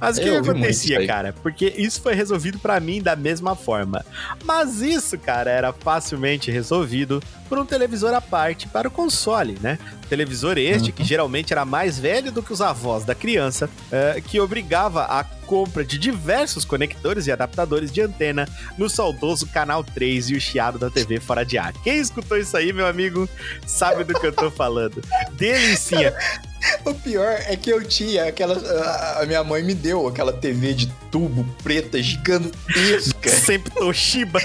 Mas 0.00 0.16
o 0.16 0.20
que, 0.22 0.28
Eu 0.28 0.42
que 0.42 0.50
acontecia, 0.50 1.06
cara? 1.06 1.34
Porque 1.42 1.72
isso 1.76 2.00
foi 2.00 2.14
resolvido 2.14 2.58
pra 2.58 2.80
mim 2.80 3.02
da 3.02 3.14
mesma 3.14 3.54
forma. 3.54 4.04
Mas 4.44 4.80
isso, 4.80 5.18
cara, 5.18 5.50
era 5.50 5.72
facilmente 5.72 6.50
resolvido 6.50 7.22
por 7.48 7.58
um 7.58 7.64
televisor 7.66 8.14
à 8.14 8.20
parte 8.20 8.68
para 8.68 8.88
o 8.88 8.90
console, 8.90 9.58
né? 9.60 9.78
Televisor 10.08 10.56
este, 10.58 10.90
Uhum. 10.90 10.96
que 10.96 11.04
geralmente 11.04 11.52
era 11.52 11.64
mais 11.64 11.98
velho 11.98 12.30
do 12.32 12.42
que 12.42 12.52
os 12.52 12.60
avós 12.60 13.04
da 13.04 13.14
criança, 13.14 13.68
eh, 13.92 14.22
que 14.26 14.40
obrigava 14.40 15.02
a 15.04 15.24
compra 15.48 15.82
de 15.82 15.98
diversos 15.98 16.64
conectores 16.64 17.26
e 17.26 17.32
adaptadores 17.32 17.90
de 17.90 18.02
antena 18.02 18.46
no 18.76 18.88
saudoso 18.88 19.46
Canal 19.46 19.82
3 19.82 20.30
e 20.30 20.34
o 20.34 20.40
chiado 20.40 20.78
da 20.78 20.90
TV 20.90 21.18
fora 21.18 21.42
de 21.44 21.56
ar. 21.56 21.72
Quem 21.82 21.98
escutou 21.98 22.36
isso 22.36 22.54
aí, 22.54 22.70
meu 22.70 22.86
amigo, 22.86 23.26
sabe 23.66 24.04
do 24.04 24.12
que 24.12 24.26
eu 24.26 24.32
tô 24.32 24.50
falando. 24.50 25.02
Delicinha. 25.32 26.14
O 26.84 26.92
pior 26.92 27.38
é 27.46 27.56
que 27.56 27.70
eu 27.70 27.82
tinha 27.82 28.26
aquela. 28.26 28.54
A 29.20 29.24
minha 29.24 29.42
mãe 29.42 29.62
me 29.62 29.74
deu 29.74 30.06
aquela 30.06 30.32
TV 30.32 30.74
de 30.74 30.86
tubo 31.10 31.44
preta 31.62 32.02
gigantesca. 32.02 33.30
Sempre 33.30 33.70
Toshiba. 33.70 34.40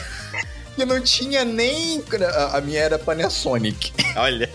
que 0.75 0.85
não 0.85 1.01
tinha 1.01 1.43
nem. 1.43 2.01
A, 2.33 2.57
a 2.57 2.61
minha 2.61 2.79
era 2.79 2.97
Panasonic. 2.97 3.91
Olha. 4.15 4.49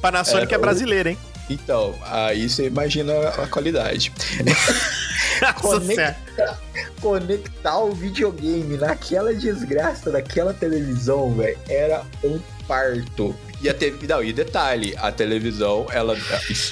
Panasonic 0.00 0.46
Era 0.46 0.56
é 0.56 0.58
brasileira, 0.58 1.10
hein? 1.10 1.18
Então, 1.48 1.94
aí 2.02 2.48
você 2.48 2.66
imagina 2.66 3.12
a 3.28 3.46
qualidade. 3.46 4.12
Nossa 5.40 5.52
Conecta- 5.60 6.16
Senhora. 6.34 6.58
Conectar 7.00 7.78
o 7.78 7.92
videogame 7.92 8.76
naquela 8.76 9.34
desgraça 9.34 10.10
daquela 10.10 10.52
televisão, 10.54 11.34
velho, 11.34 11.58
era 11.68 12.02
um 12.24 12.40
parto. 12.66 13.34
E 13.60 13.68
a 13.68 13.74
TV, 13.74 14.06
não, 14.06 14.22
e 14.24 14.32
detalhe, 14.32 14.94
a 14.98 15.10
televisão, 15.12 15.86
ela, 15.90 16.16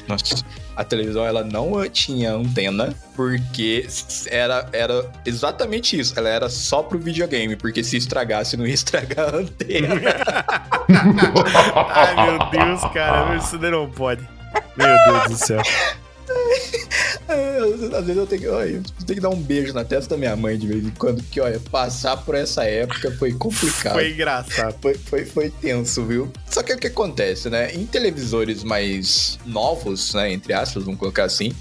nossa, 0.09 0.45
a 0.77 0.83
televisão 0.85 1.25
ela 1.25 1.45
não 1.45 1.89
tinha 1.89 2.33
antena 2.33 2.95
porque 3.15 3.87
era, 4.29 4.69
era 4.73 5.11
exatamente 5.25 5.99
isso, 5.99 6.13
ela 6.19 6.29
era 6.29 6.49
só 6.49 6.83
pro 6.83 6.99
videogame, 6.99 7.57
porque 7.57 7.83
se 7.85 7.97
estragasse 7.97 8.57
não 8.57 8.67
ia 8.67 8.75
estragar 8.75 9.35
a 9.35 9.39
antena. 9.39 9.95
Ai, 11.91 12.27
meu 12.27 12.51
Deus, 12.51 12.81
cara. 12.93 13.37
Isso 13.37 13.59
não 13.59 13.91
pode. 13.91 14.27
Meu 14.77 14.97
Deus 15.07 15.29
do 15.29 15.47
céu. 15.47 15.63
Às 17.97 18.05
vezes 18.05 18.17
eu 18.17 18.27
tenho 18.27 18.43
que, 18.43 18.49
olha, 18.49 18.71
eu 18.71 18.83
tenho 19.07 19.15
que 19.15 19.21
dar 19.21 19.31
um 19.31 19.41
beijo 19.41 19.73
na 19.73 19.85
testa 19.85 20.15
da 20.15 20.19
minha 20.19 20.37
mãe 20.37 20.59
de 20.59 20.67
vez 20.67 20.85
em 20.85 20.91
quando, 20.91 21.23
porque 21.23 21.41
olha, 21.41 21.61
passar 21.71 22.17
por 22.19 22.35
essa 22.35 22.65
época 22.65 23.11
foi 23.13 23.33
complicado. 23.33 23.95
Foi 23.95 24.13
engraçado. 24.13 24.77
Foi, 24.81 24.95
foi, 24.95 25.25
foi 25.25 25.51
tenso, 25.51 26.05
viu? 26.05 26.31
Só 26.49 26.63
que 26.63 26.73
o 26.73 26.79
que 26.79 26.89
acontece, 26.89 27.49
né? 27.49 27.75
Em 27.75 27.87
televisores 27.87 28.63
mais 28.63 29.39
novos, 29.47 30.15
né? 30.15 30.33
Entre 30.33 30.53
aspas, 30.53 30.85
vamos 30.85 30.99
colocar 30.99 31.25
assim, 31.25 31.53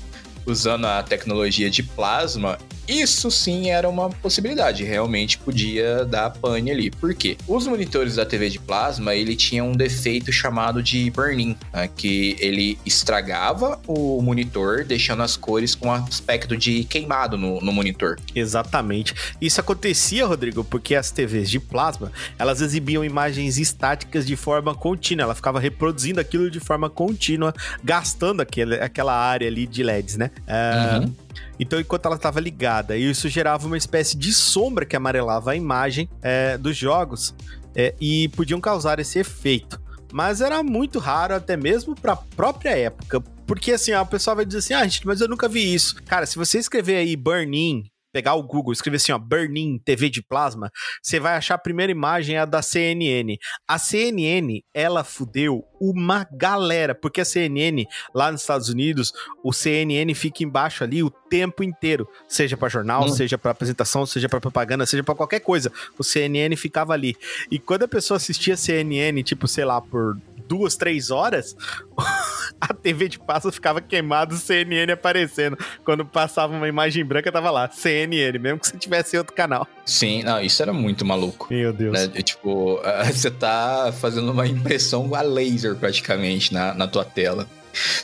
usando 0.45 0.85
a 0.85 1.01
tecnologia 1.03 1.69
de 1.69 1.83
plasma, 1.83 2.57
isso 2.87 3.29
sim 3.31 3.69
era 3.69 3.87
uma 3.89 4.09
possibilidade. 4.09 4.83
Realmente 4.83 5.37
podia 5.37 6.05
dar 6.05 6.29
pane 6.31 6.71
ali. 6.71 6.91
Por 6.91 7.13
quê? 7.13 7.37
Os 7.47 7.67
monitores 7.67 8.15
da 8.15 8.25
TV 8.25 8.49
de 8.49 8.59
plasma, 8.59 9.15
ele 9.15 9.35
tinha 9.35 9.63
um 9.63 9.73
defeito 9.73 10.31
chamado 10.31 10.81
de 10.81 11.09
burn-in, 11.11 11.55
né? 11.73 11.89
que 11.95 12.35
ele 12.39 12.77
estragava 12.85 13.79
o 13.87 14.21
monitor, 14.21 14.83
deixando 14.83 15.23
as 15.23 15.35
cores 15.35 15.75
com 15.75 15.91
aspecto 15.91 16.55
de 16.55 16.83
queimado 16.83 17.37
no, 17.37 17.59
no 17.61 17.71
monitor. 17.71 18.19
Exatamente. 18.35 19.13
Isso 19.41 19.59
acontecia, 19.59 20.25
Rodrigo, 20.25 20.63
porque 20.63 20.95
as 20.95 21.11
TVs 21.11 21.49
de 21.49 21.59
plasma, 21.59 22.11
elas 22.37 22.61
exibiam 22.61 23.03
imagens 23.03 23.57
estáticas 23.57 24.25
de 24.25 24.35
forma 24.35 24.75
contínua. 24.75 25.23
Ela 25.23 25.35
ficava 25.35 25.59
reproduzindo 25.59 26.19
aquilo 26.19 26.49
de 26.49 26.59
forma 26.59 26.89
contínua, 26.89 27.53
gastando 27.83 28.41
aquele, 28.41 28.75
aquela 28.75 29.13
área 29.13 29.47
ali 29.47 29.65
de 29.65 29.83
LEDs, 29.83 30.17
né? 30.17 30.31
É, 30.47 30.93
Uhum. 30.93 31.13
Então, 31.59 31.79
enquanto 31.79 32.05
ela 32.05 32.15
estava 32.15 32.39
ligada, 32.39 32.97
isso 32.97 33.29
gerava 33.29 33.67
uma 33.67 33.77
espécie 33.77 34.17
de 34.17 34.33
sombra 34.33 34.85
que 34.85 34.95
amarelava 34.95 35.51
a 35.51 35.55
imagem 35.55 36.09
é, 36.21 36.57
dos 36.57 36.75
jogos 36.75 37.35
é, 37.75 37.93
e 37.99 38.27
podiam 38.29 38.59
causar 38.59 38.99
esse 38.99 39.19
efeito. 39.19 39.81
Mas 40.11 40.41
era 40.41 40.61
muito 40.61 40.99
raro, 40.99 41.33
até 41.33 41.57
mesmo 41.57 41.95
para 41.95 42.13
a 42.13 42.17
própria 42.17 42.77
época. 42.77 43.19
Porque 43.47 43.71
assim, 43.71 43.93
o 43.93 44.05
pessoal 44.05 44.35
vai 44.35 44.45
dizer 44.45 44.59
assim: 44.59 44.73
ah, 44.73 44.83
gente, 44.83 45.05
mas 45.07 45.21
eu 45.21 45.27
nunca 45.27 45.49
vi 45.49 45.73
isso. 45.73 45.95
Cara, 46.03 46.25
se 46.25 46.37
você 46.37 46.59
escrever 46.59 46.97
aí 46.97 47.15
Burn-In, 47.15 47.85
pegar 48.13 48.35
o 48.35 48.43
Google, 48.43 48.71
escrever 48.71 48.97
assim, 48.97 49.11
ó, 49.11 49.17
Burn-In 49.17 49.79
TV 49.79 50.07
de 50.09 50.21
plasma, 50.21 50.71
você 51.01 51.19
vai 51.19 51.35
achar 51.35 51.55
a 51.55 51.57
primeira 51.57 51.91
imagem 51.91 52.35
é 52.35 52.39
a 52.39 52.45
da 52.45 52.61
CNN. 52.61 53.37
A 53.67 53.79
CNN, 53.79 54.63
ela 54.73 55.03
fudeu 55.03 55.65
uma 55.81 56.25
galera, 56.31 56.93
porque 56.93 57.19
a 57.21 57.25
CNN 57.25 57.85
lá 58.13 58.31
nos 58.31 58.41
Estados 58.41 58.69
Unidos, 58.69 59.11
o 59.43 59.51
CNN 59.51 60.13
fica 60.13 60.43
embaixo 60.43 60.83
ali 60.83 61.01
o 61.03 61.09
tempo 61.09 61.63
inteiro, 61.63 62.07
seja 62.27 62.55
para 62.55 62.69
jornal, 62.69 63.05
Hum. 63.05 63.09
seja 63.09 63.37
para 63.37 63.51
apresentação, 63.51 64.05
seja 64.05 64.29
para 64.29 64.39
propaganda, 64.39 64.85
seja 64.85 65.03
para 65.03 65.15
qualquer 65.15 65.39
coisa. 65.39 65.71
O 65.97 66.03
CNN 66.03 66.55
ficava 66.55 66.93
ali. 66.93 67.17
E 67.49 67.57
quando 67.57 67.83
a 67.83 67.87
pessoa 67.87 68.17
assistia 68.17 68.55
CNN, 68.55 69.23
tipo, 69.23 69.47
sei 69.47 69.65
lá, 69.65 69.81
por 69.81 70.15
duas, 70.47 70.75
três 70.75 71.11
horas, 71.11 71.55
a 72.59 72.73
TV 72.73 73.09
de 73.09 73.19
passa 73.19 73.51
ficava 73.51 73.81
queimada, 73.81 74.35
CNN 74.35 74.91
aparecendo. 74.91 75.57
Quando 75.83 76.05
passava 76.05 76.55
uma 76.55 76.67
imagem 76.67 77.03
branca, 77.03 77.31
tava 77.31 77.51
lá, 77.51 77.69
CNN, 77.69 78.37
mesmo 78.39 78.59
que 78.59 78.67
você 78.67 78.77
tivesse 78.77 79.17
outro 79.17 79.33
canal. 79.33 79.67
Sim, 79.85 80.23
não, 80.23 80.39
isso 80.41 80.61
era 80.61 80.73
muito 80.73 81.05
maluco. 81.05 81.47
Meu 81.49 81.73
Deus. 81.73 81.93
né? 81.93 82.07
Tipo, 82.21 82.79
você 83.11 83.29
tá 83.29 83.93
fazendo 83.99 84.31
uma 84.31 84.47
impressão 84.47 85.13
a 85.13 85.21
laser 85.21 85.75
praticamente 85.75 86.53
na, 86.53 86.73
na 86.73 86.87
tua 86.87 87.03
tela. 87.03 87.47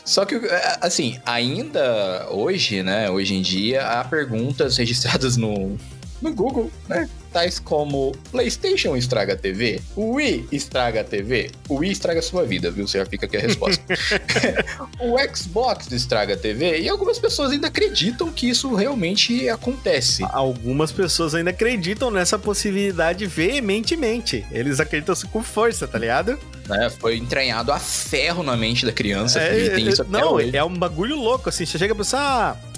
Só 0.04 0.24
que, 0.24 0.34
ah, 0.34 0.78
assim, 0.82 1.20
ainda 1.24 2.26
hoje, 2.30 2.82
né? 2.82 3.08
Hoje 3.08 3.34
em 3.34 3.42
dia, 3.42 3.86
há 3.86 4.04
perguntas 4.04 4.76
registradas 4.76 5.36
no, 5.36 5.78
no 6.20 6.32
Google, 6.32 6.70
né? 6.88 7.08
Tais 7.32 7.60
como 7.60 8.12
PlayStation 8.32 8.96
estraga 8.96 9.34
a 9.34 9.36
TV? 9.36 9.80
O 9.94 10.14
Wii 10.14 10.48
estraga 10.50 11.02
a 11.02 11.04
TV? 11.04 11.50
O 11.68 11.76
Wii 11.76 11.92
estraga 11.92 12.18
a 12.18 12.22
sua 12.22 12.44
vida, 12.44 12.70
viu? 12.70 12.88
Você 12.88 12.98
já 12.98 13.06
fica 13.06 13.26
aqui 13.26 13.36
a 13.36 13.40
resposta. 13.40 13.82
o 14.98 15.16
Xbox 15.34 15.90
estraga 15.92 16.34
a 16.34 16.36
TV? 16.36 16.80
E 16.80 16.88
algumas 16.88 17.20
pessoas 17.20 17.52
ainda 17.52 17.68
acreditam 17.68 18.32
que 18.32 18.48
isso 18.48 18.74
realmente 18.74 19.48
acontece. 19.48 20.24
Algumas 20.30 20.90
pessoas 20.90 21.34
ainda 21.34 21.50
acreditam 21.50 22.10
nessa 22.10 22.36
possibilidade 22.36 23.26
veementemente. 23.26 24.44
Eles 24.50 24.80
acreditam 24.80 25.14
com 25.30 25.42
força, 25.42 25.86
tá 25.86 25.98
ligado? 25.98 26.36
né? 26.70 26.88
Foi 26.88 27.16
entranhado 27.16 27.72
a 27.72 27.78
ferro 27.78 28.42
na 28.42 28.56
mente 28.56 28.86
da 28.86 28.92
criança. 28.92 29.40
É, 29.40 29.66
e 29.66 29.70
tem 29.70 29.86
é, 29.86 29.90
isso 29.90 30.02
até 30.02 30.10
não, 30.10 30.34
hoje. 30.34 30.56
é 30.56 30.64
um 30.64 30.74
bagulho 30.74 31.16
louco, 31.16 31.48
assim. 31.48 31.66
Você 31.66 31.76
chega 31.76 31.92
a 31.92 31.96
pensar. 31.96 32.20
ah, 32.20 32.69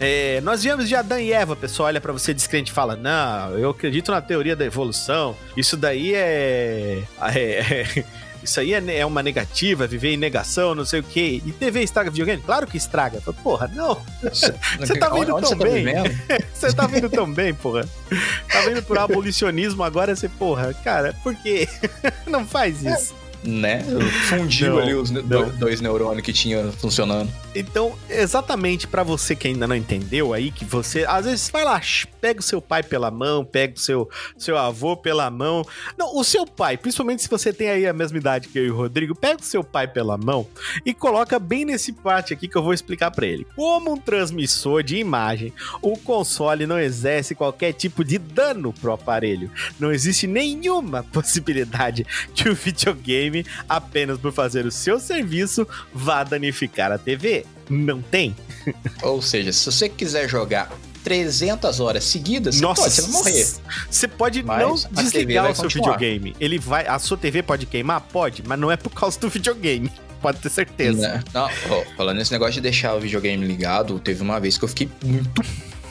é, 0.00 0.40
nós 0.40 0.62
viemos 0.62 0.88
de 0.88 0.96
Adão 0.96 1.20
e 1.20 1.30
Eva, 1.30 1.52
a 1.52 1.56
pessoa 1.56 1.88
olha 1.88 2.00
pra 2.00 2.10
você 2.10 2.32
descrente 2.32 2.70
e 2.70 2.74
fala: 2.74 2.96
Não, 2.96 3.58
eu 3.58 3.68
acredito 3.68 4.10
na 4.10 4.22
teoria 4.22 4.56
da 4.56 4.64
evolução. 4.64 5.36
Isso 5.54 5.76
daí 5.76 6.14
é. 6.14 7.02
é- 7.34 8.04
isso 8.42 8.58
aí 8.58 8.72
é, 8.72 8.96
é 8.96 9.04
uma 9.04 9.22
negativa, 9.22 9.86
viver 9.86 10.14
em 10.14 10.16
negação, 10.16 10.74
não 10.74 10.86
sei 10.86 11.00
o 11.00 11.02
quê. 11.02 11.42
E 11.44 11.52
TV 11.52 11.82
estraga 11.82 12.10
videogame? 12.10 12.42
Claro 12.42 12.66
que 12.66 12.78
estraga. 12.78 13.20
Porra, 13.42 13.70
não. 13.74 14.00
Você 14.22 14.98
tá 14.98 15.12
Onde 15.14 15.26
tão 15.26 15.40
você 15.40 15.56
tá 15.56 15.64
bem? 15.64 15.84
Você 16.54 16.72
tá 16.72 16.86
vindo 16.86 17.10
tão 17.10 17.30
bem, 17.30 17.52
porra. 17.52 17.86
Tá 18.50 18.60
vindo 18.62 18.82
por 18.82 18.98
abolicionismo 18.98 19.82
agora, 19.82 20.16
você, 20.16 20.28
porra, 20.30 20.72
cara, 20.82 21.14
por 21.22 21.34
quê? 21.36 21.68
Não 22.26 22.46
faz 22.46 22.82
isso. 22.82 23.14
Né? 23.42 23.82
Fundiu 24.28 24.78
ali 24.78 24.94
os 24.94 25.10
ne- 25.10 25.22
dois 25.22 25.80
neurônios 25.80 26.22
que 26.22 26.32
tinha 26.32 26.70
funcionando. 26.72 27.30
Então, 27.54 27.94
exatamente 28.08 28.86
pra 28.86 29.02
você 29.02 29.34
que 29.34 29.48
ainda 29.48 29.66
não 29.66 29.74
entendeu 29.74 30.32
aí, 30.34 30.50
que 30.50 30.64
você 30.64 31.04
às 31.04 31.24
vezes 31.24 31.48
vai 31.50 31.64
lá, 31.64 31.80
pega 32.20 32.38
o 32.40 32.42
seu 32.42 32.60
pai 32.60 32.82
pela 32.82 33.10
mão, 33.10 33.44
pega 33.44 33.74
o 33.74 33.80
seu, 33.80 34.08
seu 34.36 34.56
avô 34.58 34.96
pela 34.96 35.30
mão. 35.30 35.66
Não, 35.98 36.16
o 36.16 36.22
seu 36.22 36.46
pai, 36.46 36.76
principalmente 36.76 37.22
se 37.22 37.30
você 37.30 37.52
tem 37.52 37.70
aí 37.70 37.86
a 37.86 37.92
mesma 37.92 38.18
idade 38.18 38.48
que 38.48 38.58
eu 38.58 38.66
e 38.66 38.70
o 38.70 38.76
Rodrigo, 38.76 39.14
pega 39.14 39.40
o 39.40 39.44
seu 39.44 39.64
pai 39.64 39.88
pela 39.88 40.16
mão 40.18 40.46
e 40.84 40.92
coloca 40.92 41.38
bem 41.38 41.64
nesse 41.64 41.92
parte 41.92 42.32
aqui 42.34 42.46
que 42.46 42.56
eu 42.56 42.62
vou 42.62 42.74
explicar 42.74 43.10
pra 43.10 43.26
ele. 43.26 43.46
Como 43.56 43.92
um 43.94 43.96
transmissor 43.96 44.82
de 44.82 44.96
imagem, 44.98 45.52
o 45.82 45.96
console 45.96 46.66
não 46.66 46.78
exerce 46.78 47.34
qualquer 47.34 47.72
tipo 47.72 48.04
de 48.04 48.18
dano 48.18 48.72
pro 48.72 48.92
aparelho. 48.92 49.50
Não 49.78 49.90
existe 49.90 50.26
nenhuma 50.26 51.02
possibilidade 51.10 52.06
que 52.34 52.48
o 52.48 52.54
videogame, 52.54 53.29
apenas 53.68 54.18
por 54.18 54.32
fazer 54.32 54.66
o 54.66 54.70
seu 54.70 54.98
serviço, 55.00 55.66
vá 55.92 56.24
danificar 56.24 56.92
a 56.92 56.98
TV. 56.98 57.44
Não 57.68 58.02
tem. 58.02 58.34
Ou 59.02 59.22
seja, 59.22 59.52
se 59.52 59.64
você 59.64 59.88
quiser 59.88 60.28
jogar 60.28 60.70
300 61.04 61.80
horas 61.80 62.04
seguidas, 62.04 62.56
você 62.56 62.62
Nossa, 62.62 62.82
pode, 62.82 62.94
você 62.94 63.02
não 63.02 63.10
morrer. 63.10 63.48
Você 63.90 64.08
pode 64.08 64.42
Mas 64.42 64.60
não 64.60 64.74
desligar 64.92 65.50
o 65.50 65.54
seu 65.54 65.64
continuar. 65.64 65.92
videogame. 65.96 66.36
Ele 66.38 66.58
vai, 66.58 66.86
a 66.86 66.98
sua 66.98 67.16
TV 67.16 67.42
pode 67.42 67.66
queimar, 67.66 68.00
pode, 68.00 68.42
mas 68.46 68.58
não 68.58 68.70
é 68.70 68.76
por 68.76 68.90
causa 68.90 69.18
do 69.18 69.28
videogame. 69.28 69.90
Pode 70.20 70.36
ter 70.38 70.50
certeza. 70.50 71.00
Né? 71.00 71.24
Não, 71.32 71.48
ó, 71.70 71.82
falando 71.96 72.18
nesse 72.18 72.30
negócio 72.30 72.52
de 72.52 72.60
deixar 72.60 72.94
o 72.94 73.00
videogame 73.00 73.42
ligado, 73.46 73.98
teve 73.98 74.20
uma 74.20 74.38
vez 74.38 74.58
que 74.58 74.64
eu 74.66 74.68
fiquei 74.68 74.86
muito 75.02 75.42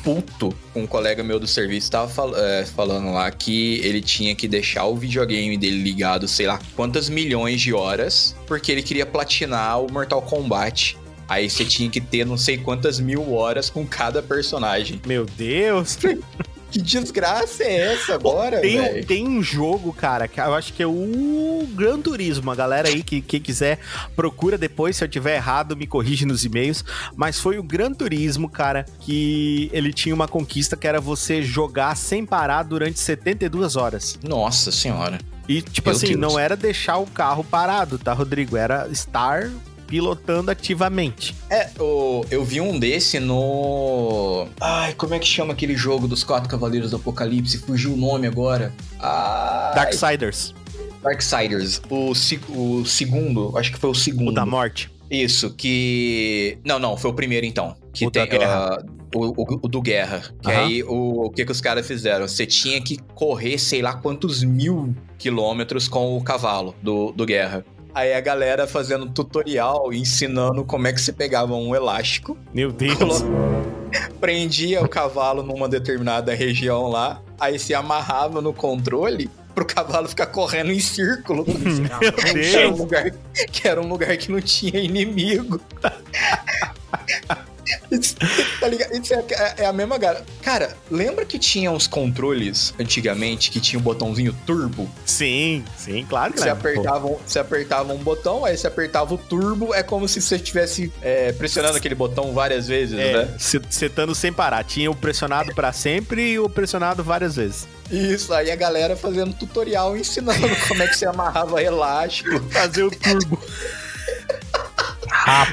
puto 0.03 0.53
com 0.73 0.83
um 0.83 0.87
colega 0.87 1.23
meu 1.23 1.39
do 1.39 1.47
serviço 1.47 1.89
tava 1.91 2.07
fal- 2.09 2.35
é, 2.35 2.65
falando 2.65 3.11
lá 3.11 3.29
que 3.31 3.79
ele 3.83 4.01
tinha 4.01 4.33
que 4.35 4.47
deixar 4.47 4.85
o 4.85 4.95
videogame 4.95 5.57
dele 5.57 5.81
ligado, 5.81 6.27
sei 6.27 6.47
lá 6.47 6.59
quantas 6.75 7.09
milhões 7.09 7.61
de 7.61 7.73
horas, 7.73 8.35
porque 8.47 8.71
ele 8.71 8.81
queria 8.83 9.05
platinar 9.05 9.81
o 9.81 9.91
Mortal 9.91 10.21
Kombat. 10.21 10.97
Aí 11.27 11.47
você 11.49 11.63
tinha 11.63 11.89
que 11.89 12.01
ter 12.01 12.25
não 12.25 12.37
sei 12.37 12.57
quantas 12.57 12.99
mil 12.99 13.33
horas 13.33 13.69
com 13.69 13.85
cada 13.85 14.21
personagem. 14.23 14.99
Meu 15.05 15.25
Deus. 15.25 15.97
Que 16.71 16.79
desgraça 16.81 17.63
é 17.63 17.93
essa 17.93 18.13
agora, 18.13 18.59
Tem, 18.61 18.79
um- 18.79 19.03
tem 19.03 19.27
um 19.27 19.41
jogo, 19.41 19.91
cara, 19.91 20.27
que 20.27 20.39
eu 20.39 20.53
acho 20.53 20.71
que 20.73 20.83
é 20.83 20.87
o 20.87 21.67
Gran 21.73 21.99
Turismo. 21.99 22.51
A 22.51 22.55
galera 22.55 22.87
aí 22.89 23.01
que, 23.03 23.21
que 23.21 23.39
quiser, 23.39 23.79
procura 24.15 24.57
depois. 24.57 24.95
Se 24.97 25.03
eu 25.03 25.07
tiver 25.07 25.35
errado, 25.35 25.75
me 25.75 25.87
corrige 25.87 26.25
nos 26.25 26.45
e-mails. 26.45 26.83
Mas 27.15 27.39
foi 27.39 27.57
o 27.57 27.63
Gran 27.63 27.91
Turismo, 27.93 28.47
cara, 28.49 28.85
que 28.99 29.69
ele 29.73 29.91
tinha 29.91 30.13
uma 30.13 30.27
conquista 30.27 30.75
que 30.77 30.87
era 30.87 31.01
você 31.01 31.41
jogar 31.41 31.95
sem 31.97 32.25
parar 32.25 32.63
durante 32.63 32.99
72 32.99 33.75
horas. 33.75 34.19
Nossa 34.23 34.71
senhora. 34.71 35.17
E, 35.47 35.63
tipo 35.63 35.89
Meu 35.89 35.97
assim, 35.97 36.07
Deus. 36.09 36.19
não 36.19 36.37
era 36.37 36.55
deixar 36.55 36.97
o 36.97 37.07
carro 37.07 37.43
parado, 37.43 37.97
tá, 37.97 38.13
Rodrigo? 38.13 38.55
Era 38.55 38.87
estar 38.91 39.49
pilotando 39.89 40.51
ativamente. 40.51 41.35
É, 41.49 41.69
o, 41.79 42.23
eu 42.29 42.43
vi 42.45 42.61
um 42.61 42.77
desse 42.77 43.19
no. 43.19 44.47
Ai, 44.61 44.93
como 44.93 45.13
é 45.15 45.19
que 45.19 45.27
chama 45.27 45.53
aquele 45.53 45.75
jogo 45.75 46.07
dos 46.07 46.23
quatro 46.23 46.47
Cavaleiros 46.49 46.91
do 46.91 46.97
Apocalipse? 46.97 47.57
Fugiu 47.57 47.93
o 47.93 47.97
nome 47.97 48.27
agora. 48.27 48.73
Ah, 48.99 49.71
Darksiders, 49.75 50.53
Darksiders. 51.01 51.81
O, 51.89 52.11
o 52.11 52.85
segundo, 52.85 53.57
acho 53.57 53.71
que 53.71 53.79
foi 53.79 53.89
o 53.89 53.95
segundo. 53.95 54.29
o 54.29 54.33
da 54.33 54.45
morte. 54.45 54.91
Isso, 55.09 55.49
que. 55.55 56.59
Não, 56.63 56.77
não, 56.77 56.95
foi 56.95 57.09
o 57.09 57.13
primeiro 57.13 57.45
então. 57.45 57.75
Que 57.91 58.05
O 58.05 58.11
da 58.11 58.27
tem. 58.27 58.37
guerra. 58.39 58.77
ah, 58.79 58.85
o, 59.15 59.41
o- 59.41 59.59
o 59.63 59.67
do 59.67 59.81
Guerra. 59.81 60.21
Que 60.39 60.51
aí 60.51 60.83
o, 60.83 61.25
o 61.25 61.29
que, 61.31 61.43
que 61.43 61.51
os 61.51 61.59
caras 61.59 61.87
fizeram? 61.87 62.27
Você 62.27 62.45
tinha 62.45 62.79
que 62.79 62.97
correr, 63.15 63.57
sei 63.57 63.81
lá 63.81 63.93
quantos 63.93 64.43
mil 64.43 64.95
quilômetros 65.17 65.87
com 65.87 66.15
o 66.15 66.21
cavalo 66.23 66.75
do, 66.83 67.11
do 67.11 67.25
Guerra. 67.25 67.65
Aí 67.93 68.13
a 68.13 68.21
galera 68.21 68.67
fazendo 68.67 69.09
tutorial, 69.09 69.91
ensinando 69.91 70.63
como 70.63 70.87
é 70.87 70.93
que 70.93 71.01
você 71.01 71.11
pegava 71.11 71.55
um 71.55 71.75
elástico, 71.75 72.37
Meu 72.53 72.71
Deus. 72.71 73.23
prendia 74.19 74.81
o 74.81 74.87
cavalo 74.87 75.41
numa 75.41 75.67
determinada 75.67 76.33
região 76.33 76.87
lá, 76.87 77.21
aí 77.39 77.57
se 77.57 77.73
amarrava 77.73 78.41
no 78.41 78.53
controle 78.53 79.29
pro 79.55 79.65
cavalo 79.65 80.07
ficar 80.07 80.27
correndo 80.27 80.71
em 80.71 80.79
círculo. 80.79 81.43
Meu 81.45 82.13
Que 82.13 82.55
era, 82.55 82.67
um 82.67 82.71
Deus. 82.71 82.79
lugar, 82.79 83.11
que 83.51 83.67
era 83.67 83.81
um 83.81 83.87
lugar 83.87 84.15
que 84.17 84.31
não 84.31 84.39
tinha 84.39 84.79
inimigo. 84.79 85.59
Isso, 87.91 88.15
tá 88.59 88.67
ligado? 88.67 88.91
Isso 88.93 89.13
é, 89.13 89.23
é- 89.31 89.53
é 89.59 89.65
a 89.65 89.73
mesma 89.73 89.99
cara. 89.99 90.25
Cara, 90.41 90.75
lembra 90.89 91.25
que 91.25 91.37
tinha 91.39 91.71
uns 91.71 91.87
controles 91.87 92.73
antigamente 92.79 93.51
que 93.51 93.59
tinha 93.59 93.79
um 93.79 93.83
botãozinho 93.83 94.33
turbo? 94.45 94.89
Sim, 95.05 95.63
sim, 95.77 96.05
claro 96.09 96.33
que 96.33 96.39
Você 96.39 96.45
lembro, 96.45 96.61
pô. 96.63 96.69
apertava, 96.69 97.07
um- 97.07 97.17
você 97.25 97.39
apertava 97.39 97.93
um 97.93 97.97
botão, 97.97 98.45
aí 98.45 98.57
você 98.57 98.67
apertava 98.67 99.13
o 99.13 99.17
turbo, 99.17 99.73
é 99.73 99.83
como 99.83 100.07
se 100.07 100.21
você 100.21 100.35
estivesse 100.35 100.91
é, 101.01 101.31
pressionando 101.33 101.77
aquele 101.77 101.95
botão 101.95 102.33
várias 102.33 102.67
vezes, 102.67 102.97
É, 102.97 103.25
né? 103.25 103.35
se- 103.37 103.61
setando 103.69 104.13
sem 104.15 104.31
parar. 104.33 104.63
Tinha 104.63 104.89
o 104.89 104.95
pressionado 104.95 105.53
pra 105.53 105.71
sempre 105.73 106.31
e 106.33 106.39
o 106.39 106.49
pressionado 106.49 107.03
várias 107.03 107.35
vezes. 107.35 107.67
Isso, 107.91 108.31
aí 108.33 108.51
a 108.51 108.55
galera 108.55 108.95
fazendo 108.95 109.33
tutorial 109.33 109.97
ensinando 109.97 110.39
como 110.67 110.83
é 110.83 110.87
que 110.87 110.95
você 110.97 111.05
amarrava 111.09 111.61
elástico. 111.63 112.39
Fazer 112.51 112.83
o 112.83 112.91
turbo. 112.91 113.39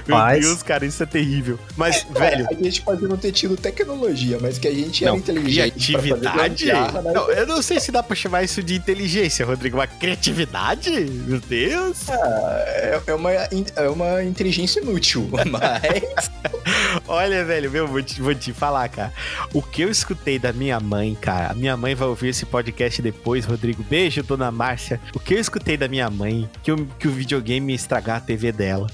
Meu 0.06 0.16
Rapaz. 0.16 0.40
Deus, 0.44 0.62
cara, 0.62 0.86
isso 0.86 1.02
é 1.02 1.06
terrível. 1.06 1.58
Mas, 1.76 2.06
velho, 2.10 2.46
A 2.50 2.54
gente 2.54 2.82
pode 2.82 3.02
não 3.06 3.16
ter 3.16 3.32
tido 3.32 3.56
tecnologia, 3.56 4.38
mas 4.40 4.58
que 4.58 4.68
a 4.68 4.72
gente 4.72 5.04
era 5.04 5.12
não, 5.12 5.18
inteligente. 5.18 5.92
pra 5.92 6.00
fazer 6.00 6.14
criatividade? 6.14 6.64
gambiarra, 6.66 7.02
né? 7.02 7.12
Não, 7.12 7.30
eu 7.30 7.46
não 7.46 7.62
sei 7.62 7.80
se 7.80 7.90
dá 7.92 8.02
pra 8.02 8.16
chamar 8.16 8.42
isso 8.42 8.62
de 8.62 8.74
inteligência, 8.74 9.44
Rodrigo. 9.44 9.76
Mas 9.76 9.90
criatividade? 9.98 10.90
Meu 10.90 11.40
Deus. 11.40 12.08
É, 12.08 13.00
é 13.06 13.14
uma, 13.14 13.32
é 13.32 13.88
uma 13.88 14.22
inteligência 14.22 14.80
inútil, 14.80 15.28
mas. 15.50 16.30
Olha, 17.06 17.44
velho, 17.44 17.70
meu, 17.70 17.86
vou 17.86 18.02
te, 18.02 18.20
vou 18.20 18.34
te 18.34 18.52
falar, 18.52 18.88
cara. 18.88 19.12
O 19.52 19.62
que 19.62 19.82
eu 19.82 19.90
escutei 19.90 20.38
da 20.38 20.52
minha 20.52 20.78
mãe, 20.80 21.14
cara. 21.20 21.50
A 21.50 21.54
minha 21.54 21.76
mãe 21.76 21.94
vai 21.94 22.08
ouvir 22.08 22.28
esse 22.28 22.44
podcast 22.46 23.00
depois, 23.02 23.44
Rodrigo. 23.44 23.82
Beijo, 23.84 24.22
dona 24.22 24.50
Márcia. 24.50 25.00
O 25.14 25.20
que 25.20 25.34
eu 25.34 25.38
escutei 25.38 25.76
da 25.76 25.88
minha 25.88 26.08
mãe, 26.10 26.48
que, 26.62 26.72
o- 26.72 26.86
que 26.98 27.06
o 27.08 27.10
videogame 27.12 27.72
ia 27.72 27.76
estragar 27.76 28.16
a 28.16 28.20
TV 28.20 28.52
dela. 28.52 28.86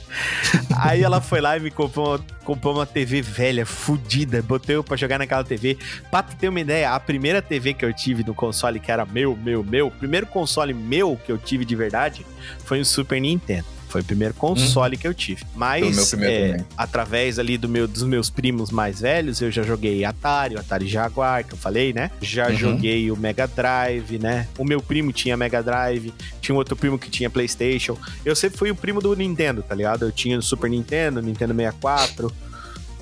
Aí 0.79 1.03
ela 1.03 1.21
foi 1.21 1.41
lá 1.41 1.57
e 1.57 1.61
me 1.61 1.71
comprou 1.71 2.09
uma, 2.09 2.21
comprou 2.45 2.75
uma 2.75 2.87
TV 2.87 3.23
velha, 3.23 3.65
fudida. 3.67 4.43
Botei 4.43 4.77
eu 4.77 4.85
pra 4.85 4.97
jogar 4.97 5.19
naquela 5.19 5.45
TV. 5.45 5.79
Pra 6.11 6.23
tu 6.23 6.37
ter 6.37 6.49
uma 6.49 6.61
ideia, 6.61 6.93
a 6.93 7.01
primeira 7.01 7.41
TV 7.41 7.75
que 7.75 7.85
eu 7.85 7.93
tive 7.93 8.25
no 8.25 8.35
console, 8.35 8.81
que 8.81 8.91
era 8.91 9.05
meu, 9.05 9.37
meu, 9.37 9.63
meu, 9.65 9.89
o 9.89 9.91
primeiro 9.91 10.27
console 10.27 10.73
meu 10.75 11.19
que 11.25 11.31
eu 11.31 11.39
tive 11.39 11.65
de 11.65 11.77
verdade 11.77 12.27
foi 12.65 12.81
o 12.81 12.85
Super 12.85 13.21
Nintendo. 13.21 13.67
Foi 13.93 14.01
o 14.01 14.05
primeiro 14.05 14.33
console 14.33 14.97
que 14.97 15.07
eu 15.07 15.13
tive. 15.13 15.45
Mas, 15.55 16.15
é, 16.15 16.65
através 16.77 17.39
ali 17.39 17.59
do 17.59 17.69
meu, 17.69 17.87
dos 17.87 18.05
meus 18.05 18.31
primos 18.31 18.71
mais 18.71 19.01
velhos, 19.03 19.41
eu 19.43 19.51
já 19.51 19.63
joguei 19.63 20.03
Atari, 20.03 20.55
o 20.55 20.59
Atari 20.59 20.89
Jaguar, 20.89 21.45
que 21.45 21.53
eu 21.53 21.59
falei, 21.59 21.93
né? 21.93 22.11
Já 22.23 22.49
Uhum. 22.49 22.57
joguei 22.57 23.11
o 23.11 23.17
Mega 23.17 23.47
Drive, 23.47 24.19
né? 24.19 24.49
O 24.57 24.65
meu 24.65 24.81
primo 24.81 25.13
tinha 25.13 25.37
Mega 25.37 25.63
Drive, 25.63 26.13
tinha 26.41 26.55
um 26.55 26.59
outro 26.59 26.75
primo 26.75 26.99
que 26.99 27.11
tinha 27.11 27.29
PlayStation. 27.29 27.99
Eu 28.25 28.35
sempre 28.35 28.59
fui 28.59 28.71
o 28.71 28.75
primo 28.75 29.01
do 29.01 29.15
Nintendo, 29.15 29.63
tá 29.63 29.75
ligado? 29.75 30.07
Eu 30.07 30.13
tinha 30.13 30.39
o 30.39 30.43
Super 30.43 30.71
Nintendo, 30.71 31.21
Nintendo 31.21 31.53
64, 31.55 32.33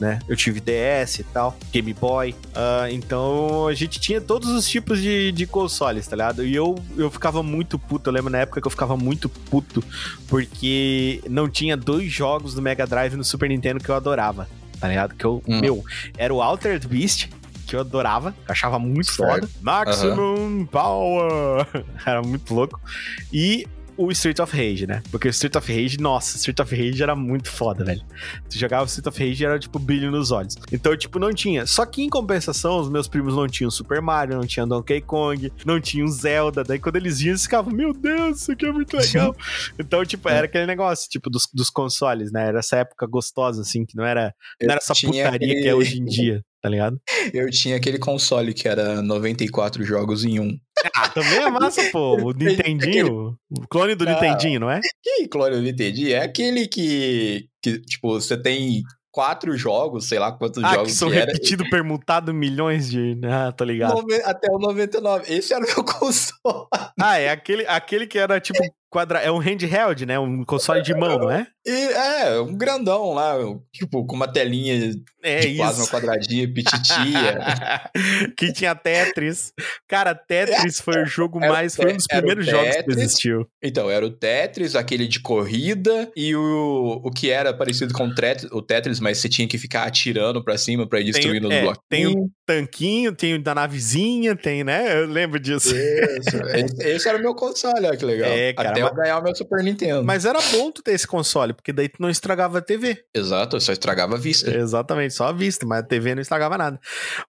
né? 0.01 0.19
Eu 0.27 0.35
tive 0.35 0.61
DS 0.61 1.19
e 1.19 1.25
tal, 1.25 1.57
Game 1.71 1.93
Boy. 1.93 2.35
Ah, 2.55 2.89
então 2.91 3.67
a 3.69 3.75
gente 3.75 4.01
tinha 4.01 4.21
todos 4.21 4.49
os 4.49 4.67
tipos 4.69 5.01
de, 5.01 5.31
de 5.31 5.47
consoles, 5.47 6.07
tá 6.07 6.17
ligado? 6.17 6.45
E 6.45 6.55
eu, 6.55 6.83
eu 6.97 7.11
ficava 7.11 7.43
muito 7.43 7.79
puto. 7.79 8.09
Eu 8.09 8.15
lembro 8.15 8.31
na 8.31 8.39
época 8.39 8.61
que 8.61 8.67
eu 8.67 8.71
ficava 8.71 8.97
muito 8.97 9.29
puto 9.29 9.85
porque 10.29 11.21
não 11.29 11.49
tinha 11.49 11.77
dois 11.77 12.11
jogos 12.11 12.55
do 12.55 12.63
Mega 12.63 12.87
Drive 12.87 13.15
no 13.15 13.25
Super 13.25 13.49
Nintendo 13.49 13.79
que 13.83 13.89
eu 13.91 13.95
adorava, 13.95 14.49
tá 14.81 14.89
ligado? 14.89 15.15
Que 15.15 15.25
eu, 15.25 15.43
Hum. 15.47 15.61
meu, 15.61 15.85
era 16.17 16.33
o 16.33 16.41
Altered 16.41 16.87
Beast. 16.89 17.29
Que 17.67 17.77
eu 17.77 17.81
adorava, 17.83 18.33
que 18.33 18.51
eu 18.51 18.53
achava 18.53 18.81
muito 18.81 19.13
Certo. 19.13 19.47
foda. 19.47 19.49
Maximum 19.61 20.67
Power! 20.67 21.65
Era 22.05 22.21
muito 22.21 22.53
louco. 22.53 22.81
E 23.33 23.65
o 24.05 24.11
Street 24.13 24.39
of 24.39 24.57
Rage, 24.57 24.87
né? 24.87 25.03
Porque 25.11 25.29
o 25.29 25.31
Street 25.31 25.55
of 25.57 25.73
Rage, 25.73 25.99
nossa, 25.99 26.37
Street 26.37 26.59
of 26.61 26.75
Rage 26.75 27.03
era 27.03 27.15
muito 27.15 27.51
foda, 27.51 27.85
velho. 27.85 28.03
Tu 28.49 28.59
jogava 28.59 28.85
o 28.85 28.87
Street 28.87 29.07
of 29.07 29.19
Rage 29.23 29.43
e 29.43 29.47
era 29.47 29.59
tipo 29.59 29.79
brilho 29.79 30.11
nos 30.11 30.31
olhos. 30.31 30.57
Então, 30.73 30.97
tipo, 30.97 31.19
não 31.19 31.33
tinha. 31.33 31.67
Só 31.67 31.85
que 31.85 32.03
em 32.03 32.09
compensação, 32.09 32.79
os 32.81 32.89
meus 32.89 33.09
primos 33.09 33.35
não 33.35 33.47
tinham 33.47 33.71
Super 33.71 34.01
Mario, 34.01 34.37
não 34.37 34.47
tinham 34.47 34.67
Donkey 34.67 35.01
Kong, 35.01 35.53
não 35.65 35.81
tinham 35.81 36.07
Zelda. 36.09 36.65
Daí 36.65 36.79
quando 36.79 36.97
eles 36.97 37.21
iam, 37.21 37.31
eles 37.31 37.43
ficavam, 37.43 37.73
meu 37.73 37.93
Deus, 37.93 38.43
isso 38.43 38.53
aqui 38.53 38.67
é 38.67 38.73
muito 38.73 38.97
legal. 38.97 39.35
então, 39.79 40.05
tipo, 40.05 40.29
era 40.29 40.47
aquele 40.47 40.67
negócio, 40.67 41.09
tipo, 41.09 41.29
dos, 41.31 41.47
dos 41.53 41.71
consoles, 41.71 42.33
né? 42.33 42.49
Era 42.49 42.59
essa 42.61 42.77
época 42.77 43.07
gostosa, 43.07 43.63
assim, 43.63 43.85
que 43.85 43.97
não 43.97 44.05
era, 44.05 44.35
não 44.61 44.71
era 44.71 44.79
essa 44.79 44.95
putaria 44.95 45.39
que 45.39 45.45
é 45.55 45.59
aquele- 45.59 45.73
hoje 45.75 46.01
em 46.01 46.05
dia. 46.05 46.45
Tá 46.61 46.69
ligado? 46.69 47.01
Eu 47.33 47.51
tinha 47.51 47.77
aquele 47.77 47.99
console 47.99 48.53
que 48.55 48.69
era 48.69 49.01
94 49.03 49.83
jogos 49.85 50.25
em 50.25 50.39
um. 50.41 50.59
Ah, 50.97 51.09
também 51.09 51.39
é 51.39 51.51
massa, 51.51 51.83
pô. 51.91 52.17
O 52.23 52.33
Nintendinho, 52.35 53.37
o 53.51 53.69
clone 53.69 53.95
do 53.95 54.09
Ah. 54.09 54.13
Nintendinho, 54.13 54.61
não 54.61 54.71
é? 54.71 54.81
Que 55.03 55.29
clone 55.29 55.57
não 55.57 55.67
entendi? 55.67 56.13
É 56.13 56.23
aquele 56.23 56.67
que, 56.69 57.47
que, 57.63 57.81
tipo, 57.81 58.09
você 58.21 58.37
tem 58.37 58.83
quatro 59.13 59.57
jogos, 59.57 60.07
sei 60.09 60.19
lá 60.19 60.31
quantos 60.33 60.63
Ah, 60.63 60.75
jogos 60.75 60.93
que 60.93 60.97
são 60.99 61.13
era. 61.13 61.27
repetidos, 61.33 61.69
permutado 61.69 62.33
milhões 62.33 62.89
de. 62.91 63.19
Ah, 63.25 63.51
tô 63.53 63.65
ligado. 63.65 63.95
Nove- 63.95 64.23
Até 64.25 64.51
o 64.51 64.59
99. 64.59 65.33
Esse 65.35 65.53
era 65.53 65.65
o 65.65 65.67
meu 65.67 65.83
console. 65.85 66.67
Ah, 67.01 67.19
é 67.19 67.31
aquele, 67.31 67.67
aquele 67.67 68.07
que 68.07 68.19
era 68.19 68.41
tipo 68.41 68.59
quadra... 68.91 69.21
É 69.21 69.31
um 69.31 69.39
handheld, 69.39 70.05
né? 70.05 70.19
Um 70.19 70.45
console 70.45 70.83
de 70.83 70.95
mão, 70.95 71.19
não 71.19 71.31
é? 71.31 71.47
E 71.67 71.71
é, 71.71 72.41
um 72.41 72.55
grandão 72.55 73.13
lá, 73.13 73.37
tipo, 73.71 74.07
com 74.07 74.17
uma 74.17 74.27
telinha 74.27 74.93
É 75.23 75.41
de 75.41 75.57
plasma 75.57 75.85
isso. 75.85 75.93
quadradinha, 75.93 76.53
pititia. 76.53 77.91
que 78.37 78.51
tinha 78.51 78.75
Tetris. 78.75 79.53
Cara, 79.87 80.15
Tetris 80.15 80.81
foi 80.81 81.03
o 81.03 81.07
jogo 81.07 81.39
mais. 81.39 81.77
Foi 81.77 81.93
um 81.93 81.97
dos 81.97 82.07
primeiros 82.07 82.47
jogos 82.47 82.77
que 82.77 82.91
existiu. 82.91 83.47
Então, 83.63 83.91
era 83.91 84.05
o 84.07 84.11
Tetris, 84.11 84.75
aquele 84.75 85.07
de 85.07 85.21
corrida, 85.21 86.11
e 86.17 86.35
o, 86.35 87.03
o 87.05 87.11
que 87.11 87.31
era 87.31 87.53
parecido 87.53 87.93
com 87.93 88.11
o 88.53 88.63
Tetris, 88.63 88.99
mas 88.99 89.19
você 89.19 89.29
tinha 89.29 89.47
que 89.47 89.59
ficar 89.59 89.85
atirando 89.85 90.43
pra 90.43 90.57
cima 90.57 90.89
pra 90.89 91.01
ir 91.01 91.05
destruindo 91.05 91.49
os 91.49 91.55
é, 91.55 91.61
bloquinhos. 91.61 91.85
tem 91.91 92.07
o 92.07 92.31
tanquinho, 92.47 93.13
tem 93.13 93.35
o 93.35 93.43
da 93.43 93.55
navezinha, 93.55 94.35
tem, 94.35 94.65
né? 94.65 95.03
Eu 95.03 95.07
lembro 95.07 95.39
disso. 95.39 95.77
Isso. 95.77 96.37
esse, 96.57 96.89
esse 96.89 97.09
era 97.09 97.19
o 97.19 97.21
meu 97.21 97.35
console, 97.35 97.87
olha 97.87 97.97
que 97.97 98.05
legal. 98.05 98.31
É, 98.31 98.55
cara, 98.55 98.80
Até 98.81 98.91
mas- 98.91 98.99
eu 98.99 99.03
ganhar 99.05 99.19
o 99.19 99.23
meu 99.23 99.35
Super 99.35 99.63
Nintendo. 99.63 100.05
Mas 100.05 100.25
era 100.25 100.39
bom 100.53 100.71
tu 100.71 100.83
ter 100.83 100.93
esse 100.93 101.07
console, 101.07 101.53
porque 101.53 101.73
daí 101.73 101.89
tu 101.89 102.01
não 102.01 102.11
estragava 102.11 102.59
a 102.59 102.63
TV. 102.63 103.05
Exato, 103.15 103.57
eu 103.57 103.61
só 103.61 103.73
estragava 103.73 104.17
a 104.17 104.19
vista. 104.19 104.51
Exatamente, 104.55 105.15
só 105.15 105.29
a 105.29 105.33
vista, 105.33 105.67
mas 105.67 105.81
a 105.81 105.83
TV 105.87 106.15
não 106.15 106.23
estragava 106.23 106.57
nada. 106.59 106.81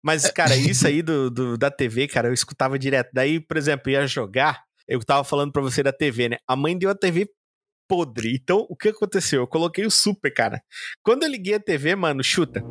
Mas, 0.03 0.29
cara, 0.31 0.55
isso 0.55 0.87
aí 0.87 1.01
do, 1.01 1.29
do- 1.29 1.57
da 1.57 1.69
TV, 1.71 2.07
cara, 2.07 2.27
eu 2.27 2.33
escutava 2.33 2.77
direto. 2.79 3.09
Daí, 3.13 3.39
por 3.39 3.57
exemplo, 3.57 3.91
ia 3.91 4.05
jogar, 4.07 4.61
eu 4.87 4.99
tava 5.03 5.23
falando 5.23 5.51
pra 5.51 5.61
você 5.61 5.81
da 5.83 5.91
TV, 5.93 6.29
né? 6.29 6.37
A 6.47 6.55
mãe 6.55 6.77
deu 6.77 6.89
a 6.89 6.95
TV 6.95 7.27
podre. 7.87 8.33
Então, 8.41 8.65
o 8.69 8.75
que 8.75 8.89
aconteceu? 8.89 9.41
Eu 9.41 9.47
coloquei 9.47 9.85
o 9.85 9.91
Super, 9.91 10.33
cara. 10.33 10.61
Quando 11.03 11.23
eu 11.23 11.29
liguei 11.29 11.55
a 11.55 11.59
TV, 11.59 11.95
mano, 11.95 12.23
chuta. 12.23 12.63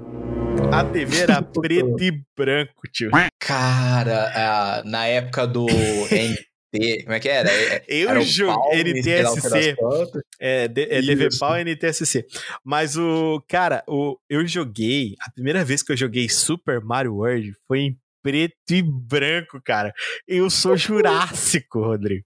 A 0.73 0.85
TV 0.85 1.19
era 1.21 1.43
preto 1.43 2.03
e 2.03 2.23
branco, 2.37 2.83
tio. 2.93 3.11
Cara, 3.39 4.83
na 4.85 5.07
época 5.07 5.47
do 5.47 5.67
NT, 6.73 7.03
como 7.03 7.15
é 7.15 7.21
que 7.21 7.29
era? 7.29 7.51
É- 7.51 7.85
Eu 7.89 8.11
era 8.11 8.21
o 8.21 8.23
joguei 8.23 8.81
NTSC. 8.83 9.75
quantas. 9.77 10.23
É, 10.39 10.69
D- 10.69 10.89
é. 10.91 11.01
DVPAL 11.03 11.59
e 11.59 11.61
NTSC. 11.63 12.27
Mas 12.65 12.97
o. 12.97 13.43
Cara, 13.49 13.83
o, 13.87 14.17
eu 14.29 14.47
joguei. 14.47 15.15
A 15.27 15.31
primeira 15.33 15.65
vez 15.65 15.83
que 15.83 15.93
eu 15.93 15.97
joguei 15.97 16.29
Super 16.29 16.81
Mario 16.81 17.15
World 17.17 17.53
foi 17.67 17.79
em 17.81 17.99
preto 18.23 18.55
e 18.71 18.83
branco, 18.83 19.61
cara. 19.65 19.93
Eu 20.29 20.49
sou 20.51 20.77
jurássico, 20.79 21.81
Rodrigo. 21.81 22.25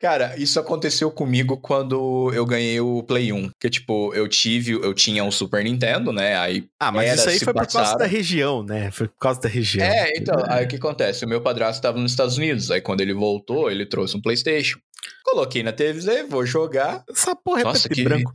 Cara, 0.00 0.34
isso 0.36 0.58
aconteceu 0.60 1.10
comigo 1.10 1.56
quando 1.56 2.30
eu 2.34 2.44
ganhei 2.44 2.80
o 2.80 3.02
Play 3.02 3.32
1. 3.32 3.50
Que, 3.60 3.70
tipo, 3.70 4.12
eu 4.14 4.28
tive, 4.28 4.72
eu 4.72 4.92
tinha 4.92 5.24
um 5.24 5.30
Super 5.30 5.64
Nintendo, 5.64 6.12
né? 6.12 6.36
Aí. 6.36 6.66
Ah, 6.80 6.92
mas 6.92 7.18
isso 7.18 7.28
aí 7.28 7.38
foi 7.38 7.52
por 7.54 7.66
causa 7.66 7.96
da 7.96 8.06
região, 8.06 8.62
né? 8.62 8.90
Foi 8.90 9.08
por 9.08 9.18
causa 9.18 9.40
da 9.40 9.48
região. 9.48 9.86
É, 9.86 10.10
então, 10.16 10.36
aí 10.48 10.64
o 10.64 10.68
que 10.68 10.76
acontece? 10.76 11.24
O 11.24 11.28
meu 11.28 11.40
padrasto 11.40 11.76
estava 11.78 11.98
nos 11.98 12.12
Estados 12.12 12.36
Unidos. 12.36 12.70
Aí 12.70 12.80
quando 12.80 13.00
ele 13.00 13.14
voltou, 13.14 13.70
ele 13.70 13.86
trouxe 13.86 14.16
um 14.16 14.20
PlayStation. 14.20 14.78
Coloquei 15.22 15.62
na 15.62 15.72
televisão, 15.72 16.28
vou 16.28 16.46
jogar. 16.46 17.02
Essa 17.10 17.34
porra 17.34 17.60
é 17.60 17.64
Nossa, 17.64 17.88
preto 17.88 17.94
que- 17.94 18.00
e 18.00 18.04
branco. 18.04 18.32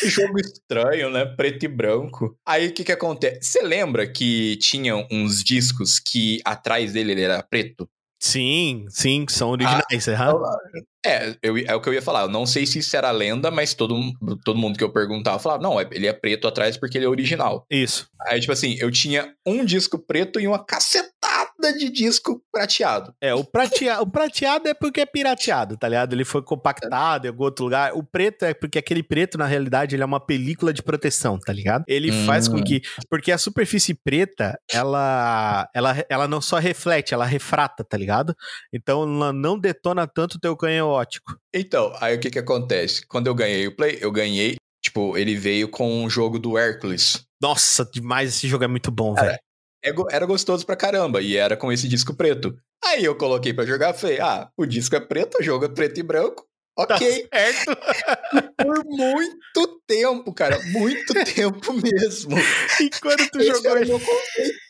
Que 0.00 0.08
jogo 0.08 0.38
estranho, 0.38 1.10
né? 1.10 1.24
Preto 1.24 1.64
e 1.64 1.68
branco. 1.68 2.36
Aí 2.46 2.68
o 2.68 2.72
que 2.72 2.84
que 2.84 2.92
acontece? 2.92 3.38
Você 3.42 3.62
lembra 3.62 4.06
que 4.06 4.56
tinham 4.56 5.06
uns 5.10 5.42
discos 5.42 5.98
que 5.98 6.40
atrás 6.44 6.92
dele 6.92 7.12
ele 7.12 7.22
era 7.22 7.42
preto? 7.42 7.88
Sim, 8.20 8.86
sim, 8.88 9.24
são 9.28 9.50
originais. 9.50 10.08
aham. 10.08 10.34
É, 11.06 11.36
eu, 11.42 11.56
é 11.56 11.74
o 11.74 11.80
que 11.80 11.88
eu 11.88 11.94
ia 11.94 12.02
falar. 12.02 12.22
Eu 12.22 12.28
não 12.28 12.44
sei 12.44 12.66
se 12.66 12.80
isso 12.80 12.96
era 12.96 13.10
lenda, 13.12 13.50
mas 13.50 13.72
todo, 13.74 13.94
todo 14.44 14.58
mundo 14.58 14.76
que 14.76 14.82
eu 14.82 14.92
perguntava 14.92 15.38
falava: 15.38 15.62
não, 15.62 15.80
é- 15.80 15.88
ele 15.92 16.06
é 16.06 16.12
preto 16.12 16.48
atrás 16.48 16.76
porque 16.76 16.98
ele 16.98 17.04
é 17.04 17.08
original. 17.08 17.64
Isso. 17.70 18.08
Aí, 18.26 18.40
tipo 18.40 18.52
assim, 18.52 18.76
eu 18.80 18.90
tinha 18.90 19.32
um 19.46 19.64
disco 19.64 19.98
preto 19.98 20.40
e 20.40 20.48
uma 20.48 20.62
cacetada 20.64 21.47
de 21.76 21.90
disco 21.90 22.42
prateado. 22.52 23.12
É, 23.20 23.34
o, 23.34 23.44
pratea... 23.44 24.00
o 24.00 24.06
prateado 24.06 24.68
é 24.68 24.74
porque 24.74 25.00
é 25.00 25.06
pirateado, 25.06 25.76
tá 25.76 25.88
ligado? 25.88 26.12
Ele 26.12 26.24
foi 26.24 26.42
compactado 26.42 27.26
em 27.26 27.28
algum 27.28 27.44
outro 27.44 27.64
lugar. 27.64 27.92
O 27.94 28.02
preto 28.02 28.44
é 28.44 28.54
porque 28.54 28.78
aquele 28.78 29.02
preto, 29.02 29.36
na 29.36 29.46
realidade, 29.46 29.96
ele 29.96 30.02
é 30.02 30.06
uma 30.06 30.20
película 30.20 30.72
de 30.72 30.82
proteção, 30.82 31.38
tá 31.38 31.52
ligado? 31.52 31.84
Ele 31.88 32.10
Hum. 32.10 32.26
faz 32.26 32.46
com 32.48 32.62
que. 32.62 32.80
Porque 33.10 33.32
a 33.32 33.38
superfície 33.38 33.94
preta, 33.94 34.58
ela, 34.72 35.68
ela, 35.74 35.96
ela 36.08 36.28
não 36.28 36.40
só 36.40 36.58
reflete, 36.58 37.12
ela 37.12 37.24
refrata, 37.24 37.84
tá 37.84 37.96
ligado? 37.96 38.34
Então 38.72 39.02
ela 39.02 39.32
não 39.32 39.58
detona 39.58 40.06
tanto 40.06 40.34
o 40.36 40.40
teu 40.40 40.56
canhão 40.56 40.88
ótico. 40.88 41.36
Então, 41.52 41.92
aí 42.00 42.16
o 42.16 42.20
que 42.20 42.30
que 42.30 42.38
acontece? 42.38 43.06
Quando 43.06 43.26
eu 43.26 43.34
ganhei 43.34 43.66
o 43.66 43.74
Play, 43.74 43.98
eu 44.00 44.12
ganhei. 44.12 44.56
Tipo, 44.80 45.18
ele 45.18 45.34
veio 45.34 45.68
com 45.68 46.04
um 46.04 46.08
jogo 46.08 46.38
do 46.38 46.56
Hércules. 46.56 47.24
Nossa, 47.42 47.84
demais, 47.84 48.30
esse 48.30 48.48
jogo 48.48 48.64
é 48.64 48.68
muito 48.68 48.90
bom, 48.90 49.12
velho. 49.14 49.38
É 49.84 49.90
Era 50.10 50.26
gostoso 50.26 50.66
pra 50.66 50.76
caramba, 50.76 51.20
e 51.22 51.36
era 51.36 51.56
com 51.56 51.72
esse 51.72 51.88
disco 51.88 52.14
preto. 52.14 52.56
Aí 52.84 53.04
eu 53.04 53.16
coloquei 53.16 53.52
pra 53.52 53.66
jogar, 53.66 53.94
falei, 53.94 54.20
ah, 54.20 54.48
o 54.56 54.66
disco 54.66 54.96
é 54.96 55.00
preto, 55.00 55.38
o 55.38 55.42
jogo 55.42 55.64
é 55.64 55.68
preto 55.68 55.98
e 55.98 56.02
branco. 56.02 56.46
Tá 56.86 56.94
Ok, 56.94 57.28
certo. 57.32 57.76
por 58.56 58.84
muito 58.86 59.80
tempo, 59.86 60.32
cara, 60.32 60.60
muito 60.66 61.12
tempo 61.34 61.72
mesmo. 61.72 62.36
E 62.80 62.90
quando 63.00 63.28
tu 63.30 63.40
Esse 63.40 63.48
jogou 63.48 63.70
era 63.72 63.84
o 63.84 63.88
meu 63.88 64.00
conceito. 64.00 64.58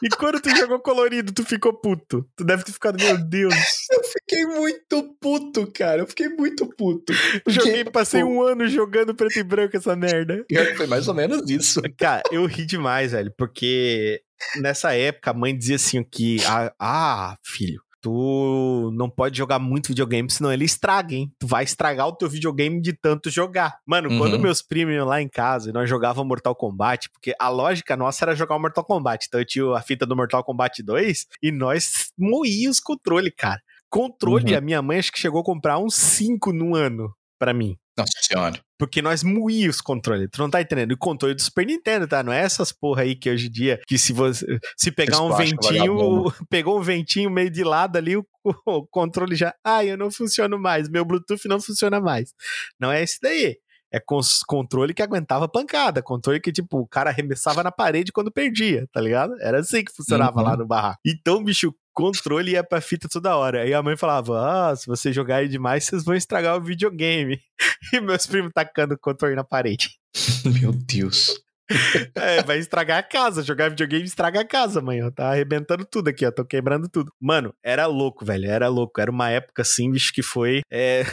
E 0.00 0.08
quando 0.10 0.40
tu 0.40 0.48
jogou 0.54 0.78
colorido, 0.78 1.32
tu 1.32 1.44
ficou 1.44 1.72
puto. 1.72 2.24
Tu 2.36 2.44
deve 2.44 2.62
ter 2.62 2.70
ficado, 2.70 2.96
meu 2.96 3.18
Deus. 3.18 3.52
Eu 3.90 4.04
fiquei 4.04 4.46
muito 4.46 5.16
puto, 5.20 5.68
cara, 5.72 6.02
eu 6.02 6.06
fiquei 6.06 6.28
muito 6.28 6.64
puto. 6.76 7.12
Joguei, 7.44 7.84
passei 7.84 8.22
pô, 8.22 8.28
um 8.28 8.42
ano 8.42 8.68
jogando 8.68 9.16
preto 9.16 9.36
e 9.36 9.42
branco 9.42 9.76
essa 9.76 9.96
merda. 9.96 10.44
Foi 10.76 10.86
mais 10.86 11.08
ou 11.08 11.14
menos 11.14 11.50
isso. 11.50 11.82
Cara, 11.98 12.22
eu 12.30 12.46
ri 12.46 12.64
demais, 12.64 13.10
velho, 13.10 13.34
porque 13.36 14.22
nessa 14.60 14.94
época 14.94 15.30
a 15.30 15.34
mãe 15.34 15.56
dizia 15.56 15.76
assim 15.76 16.02
que, 16.02 16.38
ah, 16.46 16.72
ah, 16.78 17.36
filho, 17.44 17.80
tu 18.00 18.90
não 18.94 19.10
pode 19.10 19.36
jogar 19.36 19.58
muito 19.58 19.88
videogame, 19.88 20.30
senão 20.30 20.52
ele 20.52 20.64
estraga, 20.64 21.14
hein? 21.14 21.32
Tu 21.38 21.46
vai 21.46 21.64
estragar 21.64 22.06
o 22.06 22.12
teu 22.12 22.28
videogame 22.28 22.80
de 22.80 22.92
tanto 22.92 23.28
jogar. 23.28 23.78
Mano, 23.84 24.08
Uhum. 24.08 24.18
quando 24.18 24.38
meus 24.38 24.62
primos 24.62 24.94
iam 24.94 25.06
lá 25.06 25.20
em 25.20 25.28
casa 25.28 25.70
e 25.70 25.72
nós 25.72 25.88
jogávamos 25.90 26.28
Mortal 26.28 26.54
Kombat, 26.54 27.10
porque 27.10 27.34
a 27.40 27.48
lógica 27.48 27.96
nossa 27.96 28.24
era 28.24 28.36
jogar 28.36 28.54
o 28.56 28.60
Mortal 28.60 28.84
Kombat. 28.84 29.26
Então 29.26 29.40
eu 29.40 29.44
tinha 29.46 29.76
a 29.76 29.82
fita 29.82 30.06
do 30.06 30.14
Mortal 30.16 30.44
Kombat 30.44 30.82
2 30.82 31.26
e 31.42 31.50
nós 31.50 32.10
moíamos 32.16 32.76
os 32.76 32.80
controle, 32.80 33.30
cara. 33.32 33.60
Controle, 33.90 34.52
Uhum. 34.52 34.58
a 34.58 34.60
minha 34.60 34.82
mãe 34.82 34.98
acho 34.98 35.10
que 35.10 35.18
chegou 35.18 35.40
a 35.40 35.44
comprar 35.44 35.78
uns 35.78 35.94
5 35.94 36.52
no 36.52 36.76
ano 36.76 37.12
pra 37.38 37.54
mim. 37.54 37.76
Nossa 37.96 38.12
senhora. 38.22 38.60
Porque 38.78 39.02
nós 39.02 39.22
moíamos 39.24 39.76
os 39.76 39.80
controles. 39.80 40.28
Tu 40.32 40.38
não 40.40 40.48
tá 40.48 40.60
entendendo? 40.60 40.92
E 40.92 40.94
o 40.94 40.98
controle 40.98 41.34
do 41.34 41.42
Super 41.42 41.66
Nintendo, 41.66 42.06
tá? 42.06 42.22
Não 42.22 42.32
é 42.32 42.40
essas 42.40 42.70
porra 42.70 43.02
aí 43.02 43.16
que 43.16 43.28
hoje 43.30 43.48
em 43.48 43.50
dia, 43.50 43.80
que 43.86 43.98
se 43.98 44.12
você 44.12 44.46
se 44.76 44.92
pegar 44.92 45.20
um 45.20 45.34
ventinho, 45.36 46.24
pegou 46.48 46.78
um 46.78 46.82
ventinho 46.82 47.28
meio 47.30 47.50
de 47.50 47.64
lado 47.64 47.96
ali, 47.96 48.16
o, 48.16 48.24
o 48.66 48.86
controle 48.86 49.34
já, 49.34 49.52
ai, 49.64 49.90
eu 49.90 49.96
não 49.96 50.10
funciono 50.10 50.58
mais, 50.58 50.88
meu 50.88 51.04
Bluetooth 51.04 51.48
não 51.48 51.60
funciona 51.60 52.00
mais. 52.00 52.32
Não 52.80 52.92
é 52.92 53.02
esse 53.02 53.18
daí. 53.20 53.56
É 53.90 53.98
controle 54.46 54.92
que 54.92 55.02
aguentava 55.02 55.48
pancada, 55.48 56.02
controle 56.02 56.38
que, 56.40 56.52
tipo, 56.52 56.78
o 56.80 56.86
cara 56.86 57.08
arremessava 57.08 57.62
na 57.62 57.72
parede 57.72 58.12
quando 58.12 58.30
perdia, 58.30 58.86
tá 58.92 59.00
ligado? 59.00 59.32
Era 59.40 59.60
assim 59.60 59.82
que 59.82 59.90
funcionava 59.96 60.38
Uhum. 60.38 60.44
lá 60.44 60.56
no 60.58 60.66
barraco. 60.66 61.00
Então, 61.06 61.42
bicho, 61.42 61.74
controle 61.98 62.52
ia 62.52 62.62
pra 62.62 62.80
fita 62.80 63.08
toda 63.10 63.36
hora. 63.36 63.62
Aí 63.62 63.74
a 63.74 63.82
mãe 63.82 63.96
falava: 63.96 64.70
Ah, 64.70 64.76
se 64.76 64.86
você 64.86 65.12
jogar 65.12 65.36
aí 65.36 65.48
demais, 65.48 65.84
vocês 65.84 66.04
vão 66.04 66.14
estragar 66.14 66.56
o 66.56 66.62
videogame. 66.62 67.38
E 67.92 68.00
meus 68.00 68.26
primos 68.26 68.52
tacando 68.54 68.94
o 68.94 68.98
controle 68.98 69.34
na 69.34 69.44
parede. 69.44 69.90
Meu 70.60 70.72
Deus. 70.72 71.34
É, 72.14 72.42
vai 72.42 72.58
estragar 72.58 72.96
a 72.98 73.02
casa. 73.02 73.42
Jogar 73.42 73.68
videogame 73.68 74.04
estraga 74.04 74.40
a 74.40 74.44
casa, 74.44 74.80
mãe. 74.80 75.02
ó. 75.02 75.10
Tá 75.10 75.30
arrebentando 75.32 75.84
tudo 75.84 76.08
aqui, 76.08 76.24
ó. 76.24 76.30
Tô 76.30 76.42
quebrando 76.42 76.88
tudo. 76.88 77.12
Mano, 77.20 77.52
era 77.62 77.84
louco, 77.84 78.24
velho. 78.24 78.50
Era 78.50 78.68
louco. 78.68 78.98
Era 78.98 79.10
uma 79.10 79.28
época 79.28 79.60
assim, 79.60 79.90
bicho, 79.92 80.10
que 80.14 80.22
foi 80.22 80.62
é, 80.70 81.04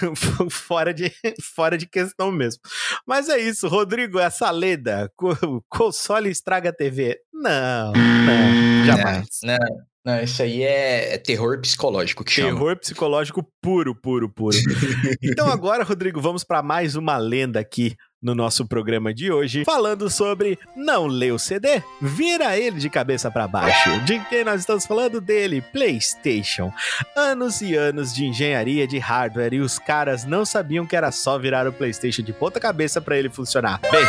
fora, 0.49 0.93
de, 0.93 1.11
fora 1.55 1.77
de 1.77 1.85
questão 1.85 2.31
mesmo. 2.31 2.61
Mas 3.05 3.27
é 3.27 3.37
isso, 3.37 3.67
Rodrigo, 3.67 4.17
essa 4.17 4.49
leda. 4.49 5.11
co- 5.17 5.35
Console 5.67 6.29
estraga 6.29 6.69
a 6.69 6.73
TV. 6.73 7.17
Não, 7.33 7.91
não. 7.91 8.85
Jamais. 8.85 9.27
Não, 9.43 9.57
não, 9.57 9.77
isso 10.23 10.43
aí 10.43 10.61
é, 10.61 11.15
é 11.15 11.17
terror 11.17 11.59
psicológico 11.59 12.23
que 12.23 12.31
chama. 12.31 12.53
Terror 12.53 12.77
psicológico 12.77 13.43
puro, 13.59 13.95
puro, 13.95 14.29
puro. 14.29 14.55
então 15.21 15.47
agora, 15.47 15.83
Rodrigo, 15.83 16.21
vamos 16.21 16.43
para 16.43 16.61
mais 16.61 16.95
uma 16.95 17.17
lenda 17.17 17.59
aqui 17.59 17.95
no 18.21 18.33
nosso 18.33 18.67
programa 18.67 19.13
de 19.13 19.31
hoje, 19.31 19.63
falando 19.63 20.09
sobre 20.09 20.57
não 20.75 21.05
ler 21.05 21.31
o 21.31 21.37
CD, 21.37 21.83
vira 22.01 22.57
ele 22.57 22.79
de 22.79 22.89
cabeça 22.89 23.29
para 23.29 23.47
baixo. 23.47 23.99
De 24.03 24.19
quem 24.25 24.43
nós 24.43 24.61
estamos 24.61 24.85
falando 24.85 25.21
dele? 25.21 25.61
PlayStation. 25.61 26.73
Anos 27.15 27.61
e 27.61 27.75
anos 27.75 28.13
de 28.13 28.25
engenharia 28.25 28.87
de 28.87 28.97
hardware 28.97 29.53
e 29.53 29.59
os 29.59 29.77
caras 29.77 30.25
não 30.25 30.43
sabiam 30.43 30.87
que 30.87 30.95
era 30.95 31.11
só 31.11 31.37
virar 31.37 31.67
o 31.67 31.73
PlayStation 31.73 32.23
de 32.23 32.33
ponta 32.33 32.59
cabeça 32.59 32.99
para 32.99 33.17
ele 33.17 33.29
funcionar. 33.29 33.79
Bem, 33.91 34.05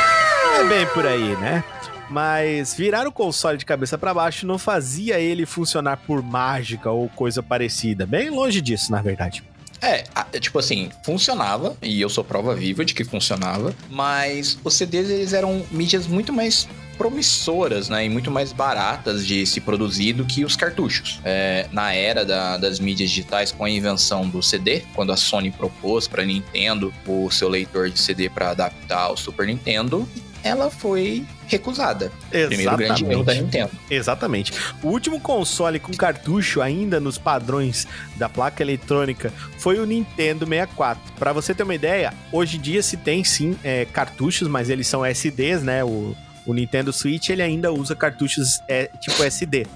é 0.60 0.64
bem 0.64 0.86
por 0.94 1.06
aí, 1.06 1.36
né? 1.36 1.62
Mas 2.08 2.74
virar 2.74 3.06
o 3.06 3.12
console 3.12 3.58
de 3.58 3.64
cabeça 3.64 3.98
para 3.98 4.14
baixo 4.14 4.46
não 4.46 4.58
fazia 4.58 5.18
ele 5.18 5.44
funcionar 5.44 5.96
por 5.98 6.22
mágica 6.22 6.90
ou 6.90 7.08
coisa 7.08 7.42
parecida. 7.42 8.06
Bem 8.06 8.30
longe 8.30 8.60
disso, 8.60 8.92
na 8.92 9.02
verdade. 9.02 9.42
É, 9.80 10.04
tipo 10.40 10.58
assim, 10.58 10.90
funcionava, 11.04 11.76
e 11.82 12.00
eu 12.00 12.08
sou 12.08 12.24
prova 12.24 12.54
viva 12.54 12.84
de 12.84 12.94
que 12.94 13.04
funcionava, 13.04 13.74
mas 13.90 14.58
os 14.64 14.74
CDs 14.74 15.10
eles 15.10 15.32
eram 15.32 15.64
mídias 15.70 16.06
muito 16.06 16.32
mais 16.32 16.66
promissoras, 16.96 17.90
né, 17.90 18.06
e 18.06 18.08
muito 18.08 18.30
mais 18.30 18.52
baratas 18.52 19.26
de 19.26 19.46
se 19.46 19.60
produzir 19.60 20.14
do 20.14 20.24
que 20.24 20.44
os 20.44 20.56
cartuchos. 20.56 21.20
É, 21.24 21.68
na 21.70 21.92
era 21.92 22.24
da, 22.24 22.56
das 22.56 22.80
mídias 22.80 23.10
digitais, 23.10 23.52
com 23.52 23.64
a 23.64 23.70
invenção 23.70 24.26
do 24.28 24.42
CD, 24.42 24.82
quando 24.94 25.12
a 25.12 25.16
Sony 25.16 25.50
propôs 25.50 26.08
para 26.08 26.24
Nintendo 26.24 26.92
o 27.06 27.30
seu 27.30 27.48
leitor 27.48 27.90
de 27.90 27.98
CD 27.98 28.30
para 28.30 28.50
adaptar 28.50 29.02
ao 29.02 29.16
Super 29.16 29.46
Nintendo, 29.46 30.08
ela 30.46 30.70
foi 30.70 31.24
recusada. 31.46 32.12
Exatamente. 32.32 32.48
Primeiro 32.48 32.76
grande 32.76 33.04
erro 33.04 33.22
da 33.24 33.34
Nintendo. 33.34 33.70
Exatamente. 33.90 34.52
O 34.82 34.88
último 34.88 35.20
console 35.20 35.78
com 35.78 35.92
cartucho 35.92 36.60
ainda 36.60 36.98
nos 36.98 37.18
padrões 37.18 37.86
da 38.16 38.28
placa 38.28 38.62
eletrônica 38.62 39.32
foi 39.58 39.78
o 39.78 39.86
Nintendo 39.86 40.46
64. 40.46 41.12
Para 41.18 41.32
você 41.32 41.54
ter 41.54 41.62
uma 41.62 41.74
ideia, 41.74 42.12
hoje 42.32 42.56
em 42.56 42.60
dia 42.60 42.82
se 42.82 42.96
tem 42.96 43.22
sim 43.24 43.56
é, 43.62 43.84
cartuchos, 43.84 44.48
mas 44.48 44.70
eles 44.70 44.86
são 44.86 45.04
SDs, 45.04 45.62
né? 45.62 45.84
O, 45.84 46.16
o 46.46 46.54
Nintendo 46.54 46.92
Switch 46.92 47.28
ele 47.28 47.42
ainda 47.42 47.72
usa 47.72 47.94
cartuchos 47.94 48.60
é, 48.68 48.90
tipo 49.00 49.22
SD. 49.22 49.66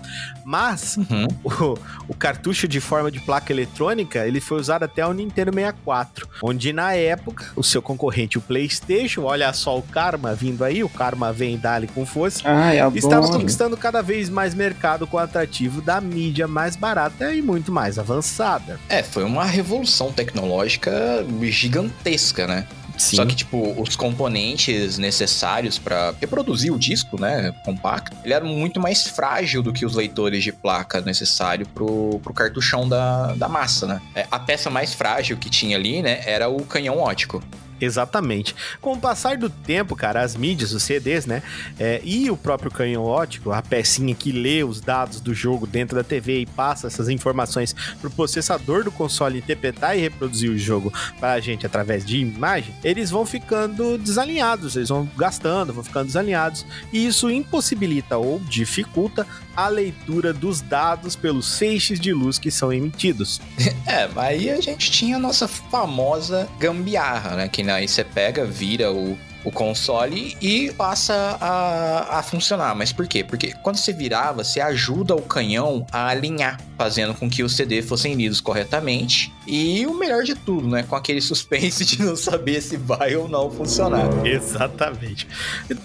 Mas 0.45 0.97
Uhum. 0.97 1.27
o, 1.45 1.79
o 2.09 2.15
cartucho 2.15 2.67
de 2.69 2.81
forma 2.81 3.11
de 3.11 3.21
placa 3.21 3.53
eletrônica 3.53 4.27
ele 4.27 4.41
foi 4.41 4.59
usado 4.59 4.85
até 4.85 5.07
o 5.07 5.13
Nintendo 5.13 5.53
64, 5.53 6.29
onde 6.43 6.73
na 6.73 6.95
época 6.95 7.47
o 7.57 7.63
seu 7.63 7.81
concorrente, 7.83 8.39
o 8.39 8.41
PlayStation, 8.41 9.23
olha 9.23 9.53
só 9.53 9.79
o 9.79 9.83
Karma 9.83 10.35
vindo 10.35 10.65
aí, 10.65 10.83
o 10.85 10.89
Karma 10.89 11.33
vem 11.33 11.57
dali 11.59 11.87
com 11.87 12.05
força. 12.07 12.43
Ai, 12.45 12.79
adoro. 12.79 12.99
Estava 12.99 13.29
conquistando 13.29 13.77
cada 13.77 14.03
vez 14.03 14.29
mais 14.29 14.55
mercado 14.55 15.07
com 15.07 15.17
o 15.17 15.21
atrativo 15.21 15.81
da 15.81 16.01
mídia 16.01 16.47
mais 16.47 16.77
barata 16.77 17.33
e 17.35 17.43
muito 17.43 17.73
mais 17.73 17.99
avançada. 17.99 18.79
É, 18.89 19.03
foi 19.03 19.25
uma 19.25 19.45
revolução 19.45 20.13
tecnológica 20.13 21.25
gigantesca, 21.43 22.47
né? 22.47 22.67
Sim. 23.01 23.17
Só 23.17 23.25
que, 23.25 23.35
tipo, 23.35 23.81
os 23.81 23.97
componentes 23.97 24.99
necessários 24.99 25.79
pra 25.79 26.13
reproduzir 26.21 26.71
o 26.71 26.79
disco, 26.79 27.19
né, 27.19 27.51
compacto, 27.65 28.15
ele 28.23 28.35
era 28.35 28.45
muito 28.45 28.79
mais 28.79 29.07
frágil 29.07 29.63
do 29.63 29.73
que 29.73 29.87
os 29.87 29.95
leitores 29.95 30.45
de 30.45 30.53
placa 30.53 31.01
necessário 31.01 31.67
pro, 31.67 32.21
pro 32.23 32.35
cartuchão 32.35 32.87
da, 32.87 33.33
da 33.33 33.49
massa, 33.49 33.87
né? 33.87 34.03
É, 34.15 34.27
a 34.31 34.39
peça 34.39 34.69
mais 34.69 34.93
frágil 34.93 35.39
que 35.39 35.49
tinha 35.49 35.79
ali, 35.79 36.03
né, 36.03 36.21
era 36.27 36.51
o 36.51 36.63
canhão 36.63 36.99
ótico. 36.99 37.43
Exatamente. 37.81 38.55
Com 38.81 38.93
o 38.93 39.01
passar 39.01 39.37
do 39.37 39.49
tempo, 39.49 39.97
cara, 39.97 40.23
as 40.23 40.37
mídias, 40.37 40.73
os 40.73 40.83
CDs, 40.83 41.27
né? 41.27 41.43
é, 41.79 42.01
e 42.05 42.31
o 42.31 42.37
próprio 42.37 42.71
canhão 42.71 43.05
ótico, 43.05 43.51
a 43.51 43.63
pecinha 43.63 44.15
que 44.15 44.33
lê 44.33 44.63
os 44.63 44.81
dados 44.81 45.21
do 45.21 45.35
jogo 45.35 45.67
dentro 45.67 45.97
da 45.97 46.05
TV 46.05 46.41
e 46.41 46.47
passa 46.47 46.87
essas 46.87 47.09
informações 47.09 47.75
pro 48.01 48.11
processador 48.11 48.85
do 48.85 48.93
console 48.93 49.39
interpretar 49.39 49.97
e 49.97 50.01
reproduzir 50.01 50.51
o 50.51 50.59
jogo 50.59 50.93
pra 51.19 51.41
gente 51.41 51.67
através 51.67 52.05
de 52.05 52.19
imagem, 52.19 52.75
eles 52.85 53.11
vão 53.11 53.25
ficando 53.25 53.97
desalinhados, 53.99 54.77
eles 54.77 54.89
vão 54.89 55.09
gastando, 55.17 55.73
vão 55.73 55.85
ficando 55.85 56.07
desalinhados, 56.07 56.67
e 56.93 57.07
isso 57.07 57.31
impossibilita 57.31 58.19
ou 58.19 58.39
dificulta 58.41 59.27
a 59.65 59.69
leitura 59.69 60.33
dos 60.33 60.61
dados 60.61 61.15
pelos 61.17 61.59
feixes 61.59 62.01
de 62.01 62.13
luz 62.13 62.39
que 62.39 62.51
são 62.51 62.73
emitidos. 62.73 63.41
É, 63.87 64.09
aí 64.15 64.49
a 64.49 64.61
gente 64.61 64.89
tinha 64.89 65.17
a 65.17 65.19
nossa 65.19 65.49
famosa 65.49 66.49
gambiarra, 66.61 67.35
né? 67.35 67.49
Que 67.49 67.69
aí 67.69 67.89
você 67.89 68.05
pega, 68.05 68.45
vira 68.45 68.93
o, 68.93 69.19
o 69.45 69.51
console 69.51 70.37
e 70.41 70.71
passa 70.73 71.37
a, 71.41 72.19
a 72.19 72.23
funcionar. 72.23 72.75
Mas 72.75 72.93
por 72.93 73.09
quê? 73.09 73.25
Porque 73.25 73.53
quando 73.63 73.77
você 73.77 73.93
virava, 73.93 74.45
você 74.45 74.61
ajuda 74.61 75.15
o 75.17 75.23
canhão 75.23 75.85
a 75.91 76.07
alinhar, 76.07 76.61
fazendo 76.79 77.15
com 77.15 77.29
que 77.29 77.43
os 77.43 77.57
CD 77.57 77.83
fossem 77.83 78.15
lidos 78.15 78.41
corretamente. 78.41 79.33
E 79.53 79.85
o 79.85 79.93
melhor 79.93 80.23
de 80.23 80.37
tudo, 80.37 80.69
né? 80.69 80.85
Com 80.85 80.95
aquele 80.95 81.21
suspense 81.21 81.83
de 81.85 82.01
não 82.01 82.15
saber 82.15 82.63
se 82.63 82.77
vai 82.77 83.17
ou 83.17 83.29
não 83.29 83.51
funcionar. 83.51 84.07
Exatamente. 84.25 85.27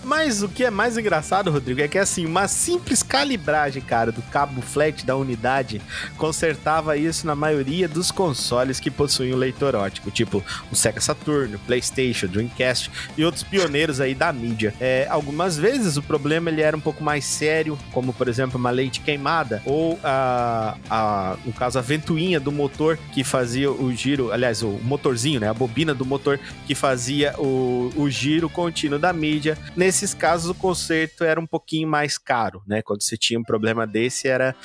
Mas 0.04 0.44
o 0.44 0.48
que 0.48 0.64
é 0.64 0.70
mais 0.70 1.00
engraçado, 1.00 1.50
Rodrigo, 1.50 1.82
é 1.82 1.88
que 1.88 1.98
assim, 1.98 2.28
uma 2.28 2.48
simples 2.48 3.02
calibragem, 3.02 3.82
cara, 3.82 4.12
do 4.12 4.22
cabo 4.22 4.62
flat 4.62 5.04
da 5.04 5.16
unidade 5.16 5.82
consertava 6.16 6.96
isso 6.96 7.26
na 7.26 7.34
maioria 7.34 7.88
dos 7.88 8.12
consoles 8.12 8.80
que 8.80 8.92
possuem 8.92 9.34
o 9.34 9.38
leitor 9.38 9.76
ótico, 9.76 10.12
tipo 10.12 10.44
o 10.72 10.76
Sega 10.76 11.02
Saturn, 11.02 11.56
o 11.56 11.60
PlayStation, 11.60 12.28
o 12.28 12.30
Dreamcast 12.30 12.92
e 13.18 13.26
outros 13.26 13.42
pioneiros 13.42 14.00
aí 14.00 14.14
da 14.14 14.32
mídia. 14.32 14.76
É, 14.80 15.08
algumas 15.10 15.58
vezes 15.58 15.98
o 15.98 16.04
problema 16.04 16.52
ele 16.52 16.62
era 16.62 16.78
um 16.78 16.80
pouco 16.82 17.04
mais 17.04 17.26
sério, 17.26 17.80
como 17.92 18.14
por 18.14 18.28
exemplo 18.28 18.60
uma 18.60 18.70
lente 18.70 19.00
queimada 19.00 19.64
ou 19.66 20.00
a, 20.04 20.78
a 20.88 21.38
no 21.44 21.52
caso 21.52 21.80
a 21.80 21.82
ventoinha 21.82 22.40
do 22.40 22.52
motor 22.52 23.00
que 23.12 23.24
fazia 23.24 23.55
o 23.66 23.92
giro, 23.94 24.32
aliás, 24.32 24.62
o 24.64 24.70
motorzinho, 24.84 25.40
né, 25.40 25.50
a 25.50 25.54
bobina 25.54 25.94
do 25.94 26.06
motor 26.06 26.40
que 26.66 26.74
fazia 26.76 27.34
o, 27.40 27.92
o 27.96 28.10
giro 28.10 28.50
contínuo 28.50 28.98
da 29.00 29.14
mídia. 29.14 29.58
Nesses 29.76 30.14
casos, 30.14 30.50
o 30.50 30.56
conserto 30.56 31.24
era 31.24 31.40
um 31.40 31.46
pouquinho 31.48 31.88
mais 31.88 32.18
caro, 32.18 32.62
né? 32.68 32.82
Quando 32.82 33.02
você 33.04 33.16
tinha 33.18 33.40
um 33.40 33.44
problema 33.44 33.86
desse, 33.88 34.28
era 34.28 34.56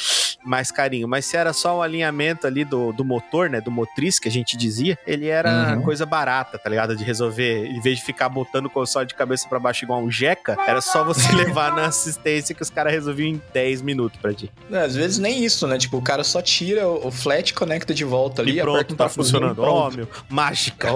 mais 0.45 0.71
carinho. 0.71 1.07
Mas 1.07 1.27
se 1.27 1.37
era 1.37 1.53
só 1.53 1.79
o 1.79 1.83
alinhamento 1.83 2.47
ali 2.47 2.65
do, 2.65 2.93
do 2.93 3.05
motor, 3.05 3.51
né? 3.51 3.61
Do 3.61 3.71
motriz, 3.71 4.19
que 4.19 4.29
a 4.29 4.31
gente 4.31 4.57
dizia, 4.57 4.99
ele 5.07 5.27
era 5.29 5.51
Uhum. 5.51 5.83
coisa 5.83 6.07
barata, 6.07 6.59
tá 6.59 6.71
ligado? 6.71 6.97
De 6.97 7.05
resolver. 7.05 7.67
Em 7.67 7.81
vez 7.81 7.99
de 7.99 8.05
ficar 8.05 8.29
botando 8.29 8.67
o 8.67 8.71
console 8.71 9.07
de 9.07 9.15
cabeça 9.15 9.49
para 9.49 9.59
baixo 9.59 9.85
igual 9.85 10.01
um 10.03 10.11
jeca, 10.11 10.57
era 10.67 10.81
só 10.81 11.05
você 11.05 11.31
levar 11.37 11.75
na 11.75 11.87
assistência 11.87 12.55
que 12.55 12.63
os 12.63 12.71
caras 12.71 12.93
resolviam 12.93 13.29
em 13.29 13.43
10 13.53 13.83
minutos 13.83 14.19
pra 14.21 14.33
ti. 14.33 14.51
Às 14.73 14.95
vezes 14.97 15.19
nem 15.19 15.45
isso, 15.45 15.67
né? 15.67 15.77
Tipo, 15.77 15.99
o 15.99 16.03
cara 16.03 16.25
só 16.25 16.41
tira 16.41 16.89
o 16.89 17.11
flat, 17.11 17.53
conecta 17.53 17.93
de 17.93 18.05
volta 18.05 18.41
ali, 18.43 18.53
e 18.53 18.61
pronto, 18.73 18.89
tá 18.91 18.97
parafusinho, 18.97 19.25
funcionando. 19.25 19.57
pronto. 19.57 20.09
Mágica. 20.29 20.89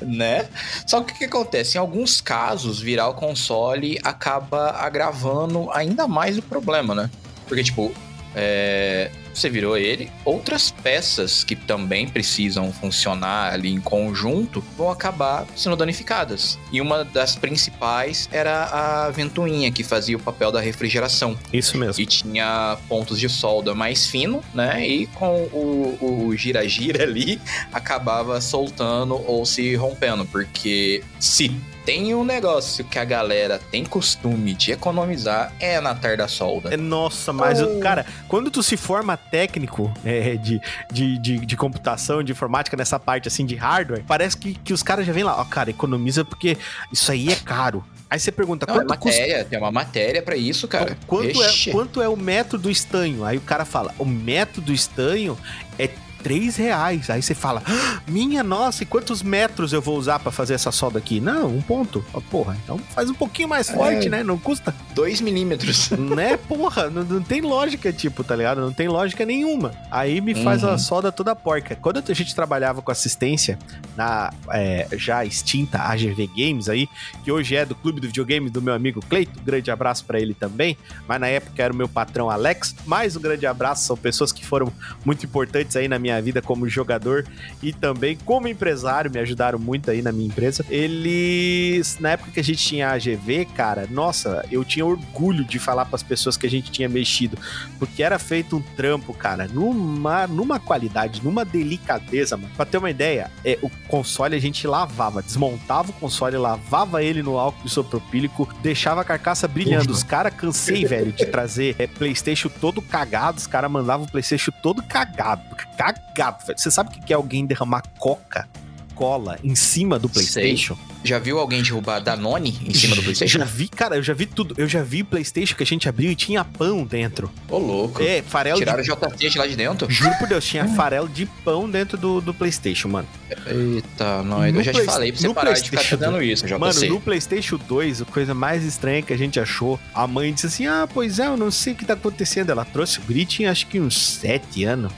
né? 0.00 0.48
Só 0.86 1.02
que 1.02 1.12
o 1.12 1.16
que 1.16 1.24
acontece? 1.24 1.76
Em 1.76 1.80
alguns 1.80 2.20
casos, 2.20 2.80
virar 2.80 3.08
o 3.08 3.14
console 3.14 3.98
acaba 4.02 4.70
agravando 4.70 5.70
ainda 5.72 6.06
mais 6.06 6.38
o 6.38 6.42
problema, 6.42 6.94
né? 6.94 7.10
Porque, 7.46 7.62
tipo, 7.62 7.92
é, 8.34 9.10
você 9.34 9.48
virou 9.48 9.76
ele, 9.76 10.10
outras 10.24 10.70
peças 10.70 11.44
que 11.44 11.56
também 11.56 12.08
precisam 12.08 12.72
funcionar 12.72 13.52
ali 13.52 13.70
em 13.70 13.80
conjunto 13.80 14.62
vão 14.76 14.90
acabar 14.90 15.46
sendo 15.56 15.76
danificadas. 15.76 16.58
E 16.70 16.80
uma 16.80 17.04
das 17.04 17.36
principais 17.36 18.28
era 18.32 18.64
a 18.64 19.10
ventoinha, 19.10 19.70
que 19.70 19.82
fazia 19.82 20.16
o 20.16 20.20
papel 20.20 20.52
da 20.52 20.60
refrigeração 20.60 21.36
Isso 21.52 21.76
mesmo. 21.78 22.02
e 22.02 22.06
tinha 22.06 22.76
pontos 22.88 23.18
de 23.18 23.28
solda 23.28 23.74
mais 23.74 24.06
fino, 24.06 24.42
né? 24.54 24.86
E 24.86 25.06
com 25.06 25.44
o 25.52 25.82
o 26.02 26.36
gira-gira 26.36 27.04
ali, 27.04 27.40
acabava 27.72 28.40
soltando 28.40 29.14
ou 29.26 29.44
se 29.44 29.74
rompendo, 29.74 30.24
porque 30.26 31.02
se 31.18 31.54
tem 31.84 32.14
um 32.14 32.24
negócio 32.24 32.84
que 32.84 32.98
a 32.98 33.04
galera 33.04 33.60
tem 33.70 33.84
costume 33.84 34.54
de 34.54 34.72
economizar 34.72 35.52
é 35.58 35.80
na 35.80 35.94
tarda 35.94 36.28
solda. 36.28 36.72
É, 36.72 36.76
Nossa, 36.76 37.32
mas, 37.32 37.60
o 37.60 37.80
cara, 37.80 38.06
quando 38.28 38.50
tu 38.50 38.62
se 38.62 38.76
forma 38.76 39.16
técnico 39.16 39.92
é, 40.04 40.36
de, 40.36 40.60
de, 40.92 41.18
de, 41.18 41.46
de 41.46 41.56
computação, 41.56 42.22
de 42.22 42.32
informática, 42.32 42.76
nessa 42.76 42.98
parte 42.98 43.28
assim 43.28 43.44
de 43.44 43.54
hardware, 43.54 44.04
parece 44.06 44.36
que, 44.36 44.54
que 44.54 44.72
os 44.72 44.82
caras 44.82 45.06
já 45.06 45.12
vêm 45.12 45.24
lá, 45.24 45.40
ó, 45.40 45.44
cara, 45.44 45.70
economiza 45.70 46.24
porque 46.24 46.56
isso 46.92 47.10
aí 47.10 47.28
é 47.28 47.36
caro. 47.36 47.84
Aí 48.08 48.20
você 48.20 48.30
pergunta, 48.30 48.66
Não, 48.66 48.74
é 48.74 48.84
quanto 48.84 48.98
custa? 48.98 49.20
matéria, 49.20 49.44
tem 49.44 49.58
uma 49.58 49.72
matéria 49.72 50.22
pra 50.22 50.36
isso, 50.36 50.68
cara. 50.68 50.96
Quanto 51.06 51.42
é, 51.42 51.72
quanto 51.72 52.02
é 52.02 52.08
o 52.08 52.16
metro 52.16 52.58
do 52.58 52.70
estanho? 52.70 53.24
Aí 53.24 53.38
o 53.38 53.40
cara 53.40 53.64
fala, 53.64 53.94
o 53.98 54.04
metro 54.04 54.60
do 54.60 54.72
estanho 54.72 55.38
é 55.78 55.88
3 56.22 56.56
reais. 56.56 57.10
Aí 57.10 57.22
você 57.22 57.34
fala, 57.34 57.62
"Ah, 57.66 58.00
minha 58.06 58.42
nossa, 58.42 58.82
e 58.82 58.86
quantos 58.86 59.22
metros 59.22 59.72
eu 59.72 59.80
vou 59.82 59.96
usar 59.98 60.18
pra 60.18 60.30
fazer 60.32 60.54
essa 60.54 60.70
solda 60.72 60.98
aqui? 60.98 61.20
Não, 61.20 61.48
um 61.56 61.60
ponto. 61.62 62.04
Ó, 62.14 62.20
Porra, 62.20 62.56
então 62.64 62.78
faz 62.94 63.10
um 63.10 63.14
pouquinho 63.14 63.48
mais 63.48 63.68
forte, 63.68 64.06
É. 64.06 64.10
né? 64.10 64.22
Não 64.22 64.38
custa. 64.38 64.74
Dois 64.94 65.20
milímetros. 65.20 65.90
né? 66.16 66.36
Porra, 66.36 66.88
não, 66.88 67.02
não 67.04 67.22
tem 67.22 67.40
lógica, 67.40 67.92
tipo, 67.92 68.24
tá 68.24 68.34
ligado? 68.34 68.60
Não 68.60 68.72
tem 68.72 68.88
lógica 68.88 69.24
nenhuma. 69.26 69.72
Aí 69.90 70.20
me 70.20 70.34
faz 70.34 70.62
Uhum. 70.62 70.70
a 70.70 70.78
solda 70.78 71.12
toda 71.12 71.34
porca. 71.36 71.76
Quando 71.76 72.02
a 72.06 72.14
gente 72.14 72.34
trabalhava 72.34 72.80
com 72.80 72.90
assistência 72.90 73.58
na 73.96 74.32
é, 74.50 74.86
já 74.96 75.24
extinta 75.24 75.78
AGV 75.78 76.28
Games 76.36 76.68
aí, 76.68 76.88
que 77.24 77.30
hoje 77.30 77.54
é 77.56 77.64
do 77.66 77.74
clube 77.74 78.00
do 78.00 78.06
videogame 78.06 78.48
do 78.48 78.62
meu 78.62 78.72
amigo 78.74 79.00
Cleito, 79.08 79.38
grande 79.44 79.70
abraço 79.70 80.04
pra 80.04 80.18
ele 80.20 80.32
também, 80.34 80.76
mas 81.06 81.20
na 81.20 81.26
época 81.26 81.62
era 81.62 81.72
o 81.72 81.76
meu 81.76 81.88
patrão 81.88 82.30
Alex, 82.30 82.74
mais 82.86 83.16
um 83.16 83.20
grande 83.20 83.46
abraço, 83.46 83.84
são 83.84 83.96
pessoas 83.96 84.32
que 84.32 84.44
foram 84.44 84.72
muito 85.04 85.26
importantes 85.26 85.76
aí 85.76 85.88
na 85.88 85.98
minha 85.98 86.11
minha 86.12 86.22
vida 86.22 86.42
como 86.42 86.68
jogador 86.68 87.26
e 87.62 87.72
também 87.72 88.16
como 88.24 88.48
empresário, 88.48 89.10
me 89.10 89.18
ajudaram 89.18 89.58
muito 89.58 89.90
aí 89.90 90.02
na 90.02 90.12
minha 90.12 90.26
empresa. 90.26 90.64
Eles, 90.68 91.98
na 91.98 92.10
época 92.10 92.32
que 92.32 92.40
a 92.40 92.44
gente 92.44 92.58
tinha 92.58 92.88
a 92.88 92.92
AGV, 92.92 93.46
cara, 93.54 93.86
nossa, 93.90 94.44
eu 94.50 94.64
tinha 94.64 94.84
orgulho 94.84 95.44
de 95.44 95.58
falar 95.58 95.84
para 95.86 95.96
as 95.96 96.02
pessoas 96.02 96.36
que 96.36 96.46
a 96.46 96.50
gente 96.50 96.70
tinha 96.70 96.88
mexido, 96.88 97.38
porque 97.78 98.02
era 98.02 98.18
feito 98.18 98.56
um 98.56 98.62
trampo, 98.62 99.14
cara, 99.14 99.48
numa, 99.48 100.26
numa 100.26 100.58
qualidade, 100.58 101.22
numa 101.24 101.44
delicadeza, 101.44 102.36
mano. 102.36 102.52
Pra 102.56 102.66
ter 102.66 102.78
uma 102.78 102.90
ideia, 102.90 103.30
é, 103.44 103.58
o 103.62 103.70
console 103.88 104.36
a 104.36 104.40
gente 104.40 104.66
lavava, 104.66 105.22
desmontava 105.22 105.90
o 105.90 105.94
console, 105.94 106.36
lavava 106.36 107.02
ele 107.02 107.22
no 107.22 107.38
álcool 107.38 107.66
isopropílico, 107.66 108.48
deixava 108.62 109.00
a 109.00 109.04
carcaça 109.04 109.48
brilhando. 109.48 109.92
Os 109.92 110.02
caras 110.02 110.34
cansei, 110.34 110.84
velho, 110.84 111.12
de 111.12 111.26
trazer 111.26 111.76
é, 111.78 111.86
PlayStation 111.86 112.48
todo 112.48 112.82
cagado. 112.82 113.38
Os 113.38 113.46
caras 113.46 113.70
mandavam 113.70 114.06
o 114.06 114.10
PlayStation 114.10 114.52
todo 114.62 114.82
cagado. 114.82 115.42
Cagado, 115.76 116.00
velho. 116.46 116.58
Você 116.58 116.70
sabe 116.70 116.90
o 116.90 116.92
que 117.02 117.12
é 117.12 117.16
alguém 117.16 117.46
derramar 117.46 117.82
coca? 117.98 118.48
Cola 118.94 119.38
em 119.42 119.54
cima 119.54 119.98
do 119.98 120.06
PlayStation? 120.08 120.76
Já 121.02 121.18
viu 121.18 121.38
alguém 121.38 121.62
derrubar 121.62 121.98
Danone 121.98 122.60
em 122.64 122.72
cima 122.74 122.94
do 122.94 123.02
PlayStation? 123.02 123.38
Já 123.38 123.44
vi, 123.44 123.66
cara, 123.66 123.96
eu 123.96 124.02
já 124.02 124.12
vi 124.12 124.26
tudo. 124.26 124.54
Eu 124.58 124.68
já 124.68 124.82
vi 124.82 125.02
PlayStation 125.02 125.56
que 125.56 125.62
a 125.62 125.66
gente 125.66 125.88
abriu 125.88 126.12
e 126.12 126.14
tinha 126.14 126.44
pão 126.44 126.84
dentro. 126.84 127.28
Ô, 127.48 127.58
louco. 127.58 128.00
É, 128.02 128.22
farelo 128.22 128.58
Tiraram 128.58 128.82
de. 128.82 128.92
o 128.92 128.96
JC 129.16 129.38
lá 129.38 129.46
de 129.46 129.56
dentro? 129.56 129.90
Juro 129.90 130.14
por 130.18 130.28
Deus, 130.28 130.44
tinha 130.44 130.68
farelo 130.68 131.08
de 131.08 131.24
pão 131.42 131.68
dentro 131.68 131.96
do, 131.96 132.20
do 132.20 132.34
PlayStation, 132.34 132.88
mano. 132.88 133.08
Eita, 133.46 134.22
nós. 134.22 134.54
Eu 134.54 134.62
já 134.62 134.72
te 134.72 134.74
Play- 134.76 134.86
falei 134.86 135.10
pra 135.12 135.20
você 135.20 135.26
no 135.26 135.34
parar 135.34 135.52
de 135.54 135.62
ficar 135.70 135.82
fazendo 135.82 136.22
isso, 136.22 136.46
JC. 136.46 136.58
Mano, 136.58 136.86
no 136.88 137.00
PlayStation 137.00 137.56
2, 137.66 138.02
a 138.02 138.04
coisa 138.04 138.34
mais 138.34 138.62
estranha 138.62 139.02
que 139.02 139.12
a 139.12 139.16
gente 139.18 139.40
achou, 139.40 139.80
a 139.94 140.06
mãe 140.06 140.32
disse 140.32 140.46
assim: 140.46 140.66
Ah, 140.66 140.86
pois 140.92 141.18
é, 141.18 141.26
eu 141.26 141.36
não 141.36 141.50
sei 141.50 141.72
o 141.72 141.76
que 141.76 141.84
tá 141.84 141.94
acontecendo. 141.94 142.50
Ela 142.50 142.64
trouxe 142.64 142.98
o 142.98 143.02
Grit 143.02 143.44
acho 143.46 143.66
que 143.66 143.80
uns 143.80 143.98
7 144.18 144.64
anos. 144.64 144.92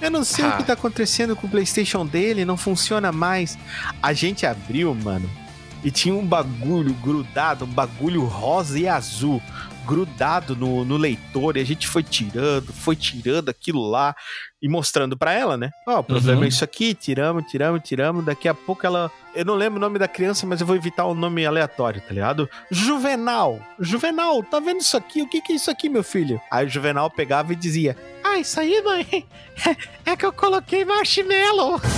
Eu 0.00 0.10
não 0.10 0.22
sei 0.24 0.44
Ah. 0.44 0.48
o 0.50 0.56
que 0.58 0.64
tá 0.64 0.72
acontecendo 0.74 1.34
com 1.34 1.46
o 1.46 1.50
PlayStation 1.50 2.06
dele, 2.06 2.44
não 2.44 2.56
funciona 2.56 3.10
mais. 3.12 3.58
A 4.02 4.12
gente 4.12 4.46
abriu, 4.46 4.94
mano, 4.94 5.28
e 5.82 5.90
tinha 5.90 6.14
um 6.14 6.24
bagulho 6.26 6.92
grudado, 6.94 7.64
um 7.64 7.68
bagulho 7.68 8.24
rosa 8.24 8.78
e 8.78 8.86
azul 8.88 9.42
grudado 9.86 10.54
no, 10.54 10.84
no 10.84 10.98
leitor 10.98 11.56
e 11.56 11.60
a 11.60 11.64
gente 11.64 11.88
foi 11.88 12.02
tirando, 12.02 12.70
foi 12.74 12.94
tirando 12.94 13.48
aquilo 13.48 13.88
lá 13.88 14.14
e 14.60 14.68
mostrando 14.68 15.16
pra 15.16 15.32
ela, 15.32 15.56
né? 15.56 15.70
Ó, 15.86 16.00
o 16.00 16.04
problema 16.04 16.40
Uhum. 16.40 16.44
é 16.44 16.48
isso 16.48 16.62
aqui, 16.62 16.92
tiramos, 16.94 17.44
tiramos, 17.50 17.80
tiramos. 17.82 18.22
Daqui 18.24 18.48
a 18.48 18.54
pouco 18.54 18.84
ela. 18.86 19.10
Eu 19.38 19.44
não 19.44 19.54
lembro 19.54 19.76
o 19.78 19.80
nome 19.80 20.00
da 20.00 20.08
criança, 20.08 20.44
mas 20.48 20.60
eu 20.60 20.66
vou 20.66 20.74
evitar 20.74 21.04
o 21.06 21.14
nome 21.14 21.46
aleatório, 21.46 22.00
tá 22.00 22.12
ligado? 22.12 22.50
Juvenal. 22.72 23.60
Juvenal, 23.78 24.42
tá 24.42 24.58
vendo 24.58 24.80
isso 24.80 24.96
aqui? 24.96 25.22
O 25.22 25.28
que 25.28 25.40
que 25.40 25.52
é 25.52 25.54
isso 25.54 25.70
aqui, 25.70 25.88
meu 25.88 26.02
filho? 26.02 26.40
Aí 26.50 26.66
o 26.66 26.68
Juvenal 26.68 27.08
pegava 27.08 27.52
e 27.52 27.56
dizia: 27.56 27.96
Ah, 28.24 28.36
isso 28.38 28.58
aí, 28.58 28.82
mãe, 28.82 29.24
é 30.04 30.16
que 30.16 30.26
eu 30.26 30.32
coloquei 30.32 30.84
marshmallow. 30.84 31.80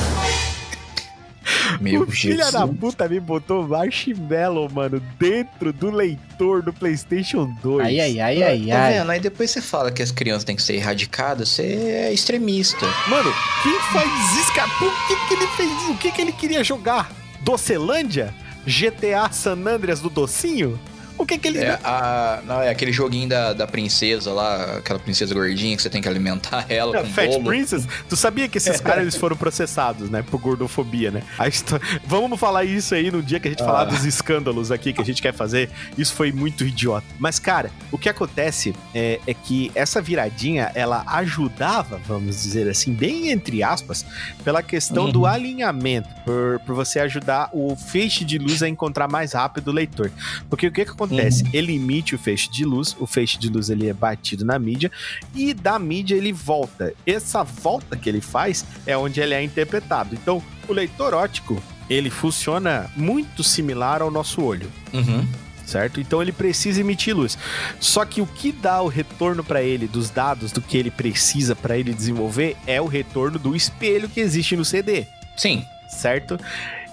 Meu 1.81 2.03
o 2.03 2.07
filho 2.11 2.37
Jesus. 2.37 2.53
da 2.53 2.67
puta 2.69 3.09
me 3.09 3.19
botou 3.19 3.67
marshmallow, 3.67 4.69
mano, 4.71 5.01
dentro 5.19 5.73
do 5.73 5.91
leitor 5.91 6.63
do 6.63 6.73
PlayStation 6.75 7.47
2. 7.63 7.87
Ai, 7.87 7.99
ai, 8.01 8.21
ai, 8.21 8.43
ai, 8.43 8.67
Tá 8.69 8.83
ai. 8.85 8.93
vendo? 8.93 9.11
Aí 9.11 9.19
depois 9.21 9.51
você 9.51 9.63
fala 9.63 9.91
que 9.91 10.03
as 10.03 10.13
crianças 10.13 10.45
têm 10.45 10.55
que 10.55 10.63
ser 10.63 10.75
erradicadas, 10.75 11.49
você 11.49 11.63
é 11.63 12.13
extremista. 12.13 12.87
Mano, 13.09 13.33
quem 13.63 13.81
faz 13.93 14.11
isso, 14.39 14.53
cara? 14.55 14.69
Por 14.79 14.93
que, 15.09 15.17
que 15.27 15.35
ele 15.35 15.47
fez 15.57 15.71
isso? 15.71 15.93
O 15.93 15.97
que, 15.97 16.13
que 16.13 16.21
ele 16.21 16.33
queria 16.33 16.63
jogar? 16.63 17.11
Docelândia? 17.41 18.35
GTA 18.67 19.31
San 19.33 19.67
Andreas 19.67 20.01
do 20.01 20.11
Docinho? 20.11 20.79
O 21.21 21.27
que 21.27 21.37
que 21.39 21.49
ele... 21.49 21.59
É, 21.59 21.79
a, 21.85 22.41
não, 22.47 22.61
é 22.63 22.71
aquele 22.71 22.93
joguinho 22.93 23.29
da, 23.29 23.53
da 23.53 23.67
princesa 23.67 24.33
lá, 24.33 24.79
aquela 24.79 24.99
princesa 24.99 25.35
gordinha 25.35 25.77
que 25.77 25.83
você 25.83 25.91
tem 25.91 26.01
que 26.01 26.09
alimentar 26.09 26.65
ela 26.71 26.97
É, 26.97 27.03
com 27.03 27.09
Fat 27.11 27.27
bolo. 27.29 27.45
Princess? 27.45 27.87
Tu 28.09 28.17
sabia 28.17 28.49
que 28.49 28.59
esses 28.59 28.81
caras 28.81 29.03
eles 29.03 29.17
foram 29.17 29.37
processados, 29.37 30.09
né? 30.11 30.23
Por 30.23 30.41
gordofobia, 30.41 31.11
né? 31.11 31.23
A 31.39 31.47
histó- 31.49 31.79
Vamos 32.07 32.39
falar 32.41 32.65
isso 32.65 32.95
aí 32.95 33.11
no 33.11 33.23
dia 33.23 33.39
que 33.39 33.49
a 33.49 33.51
gente 33.51 33.63
falar 33.63 33.83
Ah. 33.83 33.85
dos 33.85 34.05
escândalos 34.05 34.71
aqui 34.73 34.93
que 34.93 35.01
a 35.03 35.05
gente 35.05 35.21
quer 35.21 35.35
fazer. 35.35 35.69
Isso 35.99 36.15
foi 36.15 36.33
muito 36.33 36.65
idiota. 36.65 37.07
Mas, 37.19 37.39
cara, 37.39 37.71
o 37.93 37.99
que 37.99 38.09
acontece 38.09 38.75
é, 38.95 39.21
é 39.27 39.35
que 39.35 39.71
essa 39.75 40.01
viradinha, 40.01 40.71
ela 40.75 41.05
ajudava, 41.07 42.01
vamos 42.07 42.43
dizer 42.43 42.69
assim, 42.69 42.93
bem 42.93 43.31
entre 43.31 43.63
aspas, 43.63 44.05
pela 44.45 44.63
questão 44.63 45.05
Uhum. 45.07 45.13
do 45.13 45.27
alinhamento, 45.27 46.09
por, 46.25 46.61
por 46.61 46.75
você 46.75 46.99
ajudar 47.01 47.49
o 47.53 47.75
feixe 47.77 48.25
de 48.25 48.39
luz 48.39 48.63
a 48.63 48.69
encontrar 48.69 49.09
mais 49.09 49.33
rápido 49.33 49.69
o 49.69 49.73
leitor. 49.73 50.11
Porque 50.49 50.67
o 50.67 50.73
que 50.73 50.85
que 50.85 50.91
acontece? 50.91 51.10
Ele 51.53 51.75
emite 51.75 52.15
o 52.15 52.19
feixe 52.19 52.51
de 52.51 52.65
luz, 52.65 52.97
o 52.99 53.07
feixe 53.07 53.39
de 53.39 53.49
luz 53.49 53.71
ele 53.71 53.89
é 53.89 53.93
batido 53.93 54.45
na 54.45 54.59
mídia, 54.59 54.91
e 55.35 55.53
da 55.53 55.79
mídia 55.79 56.15
ele 56.15 56.33
volta. 56.33 56.95
Essa 57.07 57.43
volta 57.43 57.97
que 57.97 58.09
ele 58.09 58.21
faz 58.21 58.65
é 58.87 58.97
onde 58.97 59.21
ele 59.21 59.35
é 59.35 59.43
interpretado. 59.43 60.15
Então, 60.15 60.43
o 60.69 60.73
leitor 60.73 61.15
óptico, 61.15 61.63
ele 61.89 62.09
funciona 62.09 62.89
muito 62.97 63.43
similar 63.43 64.01
ao 64.01 64.11
nosso 64.11 64.41
olho. 64.43 64.71
Uhum. 64.93 65.27
Certo? 65.67 66.01
Então 66.01 66.21
ele 66.21 66.33
precisa 66.33 66.81
emitir 66.81 67.15
luz. 67.15 67.39
Só 67.79 68.05
que 68.05 68.21
o 68.21 68.27
que 68.27 68.51
dá 68.51 68.83
o 68.83 68.89
retorno 68.89 69.45
para 69.45 69.63
ele 69.63 69.87
dos 69.87 70.11
dados 70.11 70.51
do 70.51 70.61
que 70.61 70.77
ele 70.77 70.91
precisa 70.91 71.55
para 71.55 71.79
ele 71.79 71.95
desenvolver 71.95 72.57
é 72.67 72.81
o 72.81 72.87
retorno 72.87 73.39
do 73.39 73.55
espelho 73.55 74.09
que 74.09 74.19
existe 74.19 74.57
no 74.57 74.65
CD, 74.65 75.07
Sim. 75.37 75.65
certo? 75.89 76.39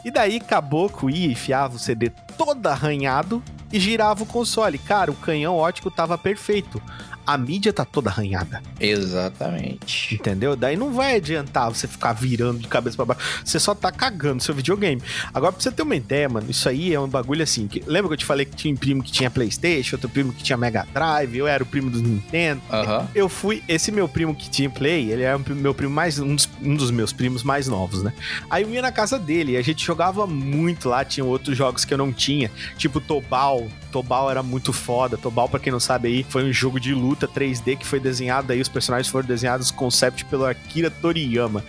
E 0.07 0.09
daí 0.09 0.39
Caboclo 0.39 1.09
ia 1.09 1.29
enfiava 1.29 1.75
o 1.75 1.79
CD 1.79 2.09
todo 2.37 2.65
arranhado 2.67 3.43
e 3.73 3.77
girava 3.77 4.23
o 4.23 4.25
console. 4.25 4.77
Cara, 4.77 5.11
o 5.11 5.15
canhão 5.15 5.57
óptico 5.57 5.91
tava 5.91 6.17
perfeito. 6.17 6.81
A 7.27 7.37
mídia 7.37 7.73
tá 7.73 7.83
toda 7.83 8.09
arranhada. 8.09 8.63
Exatamente. 8.79 10.15
Entendeu? 10.15 10.55
Daí 10.55 10.77
não 10.77 10.93
vai 10.93 11.17
adiantar 11.17 11.69
você 11.69 11.87
ficar 11.87 12.13
virando 12.13 12.59
de 12.59 12.67
cabeça 12.69 12.95
pra 12.95 13.05
baixo. 13.05 13.41
Você 13.43 13.59
só 13.59 13.75
tá 13.75 13.91
cagando 13.91 14.41
seu 14.41 14.55
videogame. 14.55 15.01
Agora, 15.33 15.51
pra 15.51 15.61
você 15.61 15.69
ter 15.69 15.81
uma 15.81 15.95
ideia, 15.95 16.29
mano, 16.29 16.49
isso 16.49 16.69
aí 16.69 16.93
é 16.93 16.99
um 16.99 17.07
bagulho 17.07 17.43
assim. 17.43 17.67
Que, 17.67 17.83
lembra 17.85 18.07
que 18.07 18.13
eu 18.13 18.17
te 18.17 18.25
falei 18.25 18.45
que 18.45 18.55
tinha 18.55 18.73
um 18.73 18.77
primo 18.77 19.03
que 19.03 19.11
tinha 19.11 19.29
Playstation, 19.29 19.97
outro 19.97 20.09
primo 20.09 20.31
que 20.31 20.41
tinha 20.41 20.57
Mega 20.57 20.87
Drive, 20.93 21.35
eu 21.35 21.47
era 21.47 21.61
o 21.61 21.65
primo 21.65 21.89
do 21.89 22.01
Nintendo. 22.01 22.61
Aham. 22.71 23.07
Eu 23.13 23.27
fui, 23.27 23.61
esse 23.67 23.91
meu 23.91 24.07
primo 24.07 24.33
que 24.33 24.49
tinha 24.49 24.69
Play, 24.69 25.11
ele 25.11 25.23
era 25.23 25.37
o 25.37 25.55
meu 25.55 25.73
primo 25.73 25.93
mais, 25.93 26.19
um 26.19 26.35
dos, 26.35 26.49
um 26.61 26.75
dos 26.75 26.91
meus 26.91 27.11
primos 27.11 27.43
mais 27.43 27.67
novos, 27.67 28.03
né? 28.03 28.13
Aí 28.49 28.63
eu 28.63 28.69
ia 28.69 28.81
na 28.81 28.91
casa 28.91 29.19
dele 29.19 29.53
e 29.53 29.57
a 29.57 29.61
gente 29.61 29.85
jogava 29.85 30.25
muito 30.25 30.89
lá, 30.89 31.03
tinha 31.03 31.25
outros 31.25 31.57
jogos 31.57 31.83
que 31.83 31.93
eu 31.93 31.97
não 31.97 32.13
tinha, 32.13 32.51
tipo 32.77 33.01
Tobal. 33.01 33.67
Tobal 33.91 34.29
era 34.29 34.43
muito 34.43 34.71
foda. 34.71 35.17
Tobal, 35.17 35.49
pra 35.49 35.59
quem 35.59 35.71
não 35.71 35.79
sabe 35.79 36.07
aí, 36.07 36.25
foi 36.29 36.43
um 36.43 36.53
jogo 36.53 36.79
de 36.79 36.93
luta 36.93 37.16
3D 37.25 37.77
que 37.77 37.87
foi 37.87 38.01
desenhado 38.01 38.51
aí, 38.51 38.59
os 38.59 38.67
personagens 38.67 39.07
foram 39.09 39.25
desenhados 39.25 39.71
concept 39.71 40.25
pelo 40.25 40.45
Akira 40.45 40.91
Toriyama. 40.91 41.63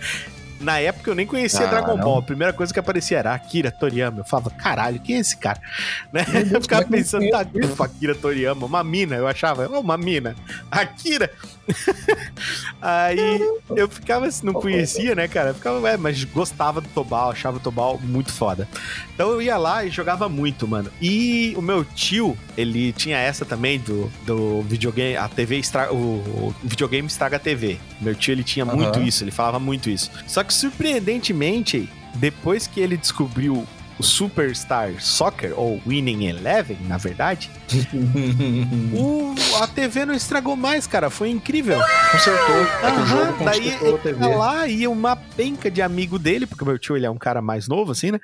Na 0.59 0.77
época 0.77 1.09
eu 1.09 1.15
nem 1.15 1.25
conhecia 1.25 1.61
Ah, 1.65 1.69
Dragon 1.69 1.95
não. 1.95 2.03
Ball. 2.03 2.17
A 2.19 2.21
primeira 2.21 2.51
coisa 2.51 2.73
que 2.73 2.79
aparecia 2.79 3.19
era 3.19 3.33
Akira 3.33 3.71
Toriyama. 3.71 4.19
Eu 4.19 4.25
falava, 4.25 4.49
caralho, 4.49 4.99
quem 4.99 5.15
é 5.15 5.19
esse 5.19 5.37
cara? 5.37 5.61
Né? 6.11 6.25
Deus, 6.25 6.51
Eu 6.51 6.61
ficava 6.61 6.85
pensando, 6.85 7.29
tá, 7.29 7.45
pô, 7.45 7.81
Akira 7.83 8.13
Toriyama, 8.13 8.65
uma 8.65 8.83
mina, 8.83 9.15
eu 9.15 9.25
achava, 9.25 9.69
oh, 9.71 9.79
uma 9.79 9.97
mina. 9.97 10.35
Akira! 10.69 11.31
Aí 12.81 13.39
eu 13.75 13.89
ficava 13.89 14.25
assim, 14.25 14.45
não 14.45 14.53
conhecia, 14.53 15.15
né, 15.15 15.27
cara? 15.27 15.49
Eu 15.49 15.55
ficava, 15.55 15.89
é, 15.89 15.97
mas 15.97 16.23
gostava 16.23 16.81
do 16.81 16.87
Tobal, 16.89 17.31
achava 17.31 17.57
o 17.57 17.59
Tobal 17.59 17.99
muito 18.01 18.31
foda. 18.31 18.67
Então 19.13 19.29
eu 19.31 19.41
ia 19.41 19.57
lá 19.57 19.83
e 19.83 19.89
jogava 19.89 20.29
muito, 20.29 20.67
mano. 20.67 20.91
E 21.01 21.53
o 21.57 21.61
meu 21.61 21.83
tio, 21.83 22.37
ele 22.57 22.93
tinha 22.93 23.17
essa 23.17 23.45
também 23.45 23.79
do, 23.79 24.11
do 24.25 24.61
videogame, 24.63 25.17
a 25.17 25.27
TV 25.27 25.57
estraga, 25.57 25.93
o, 25.93 25.97
o 25.97 26.55
videogame 26.63 27.07
estraga 27.07 27.37
a 27.37 27.39
TV. 27.39 27.77
Meu 27.99 28.15
tio, 28.15 28.31
ele 28.31 28.43
tinha 28.43 28.65
Aham. 28.65 28.75
muito 28.75 28.99
isso, 28.99 29.23
ele 29.23 29.31
falava 29.31 29.59
muito 29.59 29.89
isso. 29.89 30.09
Só 30.27 30.43
que 30.43 30.53
surpreendentemente, 30.53 31.89
depois 32.15 32.67
que 32.67 32.79
ele 32.79 32.97
descobriu 32.97 33.65
o 33.99 34.03
Superstar 34.03 35.01
Soccer, 35.01 35.53
ou 35.59 35.81
Winning 35.85 36.27
Eleven, 36.27 36.77
na 36.87 36.97
verdade, 36.97 37.51
o, 38.95 39.35
a 39.61 39.67
TV 39.67 40.05
não 40.05 40.13
estragou 40.13 40.55
mais, 40.55 40.87
cara. 40.87 41.09
Foi 41.09 41.29
incrível. 41.29 41.79
Consertou. 42.11 42.55
É 42.55 42.87
Aham, 42.87 43.05
jogo 43.05 43.43
daí 43.43 43.77
TV. 44.01 44.25
ia 44.25 44.35
lá 44.37 44.67
ia 44.67 44.89
uma 44.89 45.15
penca 45.15 45.69
de 45.69 45.81
amigo 45.81 46.17
dele, 46.17 46.47
porque 46.47 46.63
meu 46.63 46.79
tio 46.79 46.95
ele 46.95 47.05
é 47.05 47.09
um 47.09 47.17
cara 47.17 47.41
mais 47.41 47.67
novo, 47.67 47.91
assim, 47.91 48.11
né? 48.11 48.19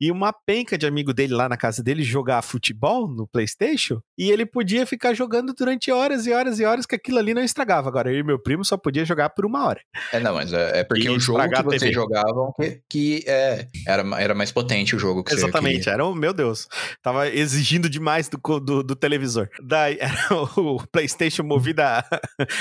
E 0.00 0.10
uma 0.10 0.32
penca 0.32 0.76
de 0.76 0.86
amigo 0.86 1.14
dele 1.14 1.32
lá 1.32 1.48
na 1.48 1.56
casa 1.56 1.82
dele 1.82 2.02
jogar 2.02 2.42
futebol 2.42 3.08
no 3.08 3.26
PlayStation. 3.26 4.00
E 4.18 4.30
ele 4.30 4.44
podia 4.44 4.84
ficar 4.84 5.14
jogando 5.14 5.54
durante 5.54 5.92
horas 5.92 6.26
e 6.26 6.32
horas 6.32 6.58
e 6.58 6.64
horas, 6.64 6.86
que 6.86 6.96
aquilo 6.96 7.18
ali 7.18 7.32
não 7.32 7.42
estragava. 7.42 7.88
Agora, 7.88 8.12
eu 8.12 8.18
e 8.18 8.22
meu 8.22 8.38
primo 8.38 8.64
só 8.64 8.76
podia 8.76 9.04
jogar 9.04 9.30
por 9.30 9.46
uma 9.46 9.64
hora. 9.66 9.80
É, 10.12 10.18
não, 10.18 10.34
mas 10.34 10.52
é, 10.52 10.80
é 10.80 10.84
porque 10.84 11.04
E 11.04 11.10
o 11.10 11.20
jogo 11.20 11.48
que 11.48 11.62
vocês 11.62 11.94
jogavam 11.94 12.52
que, 12.56 12.82
que 12.88 13.24
é, 13.26 13.68
era, 13.86 14.02
era 14.20 14.34
mais 14.34 14.50
potente 14.50 14.96
o 14.96 14.98
jogo 14.98 15.19
que 15.24 15.32
Exatamente, 15.34 15.88
era 15.88 16.04
um, 16.06 16.14
meu 16.14 16.32
Deus, 16.32 16.68
tava 17.02 17.28
exigindo 17.28 17.88
demais 17.88 18.28
do, 18.28 18.38
do, 18.60 18.82
do 18.82 18.96
televisor. 18.96 19.48
Daí, 19.62 19.98
era 20.00 20.34
o, 20.34 20.76
o 20.76 20.86
PlayStation 20.88 21.42
movido 21.42 21.80
a, 21.82 22.04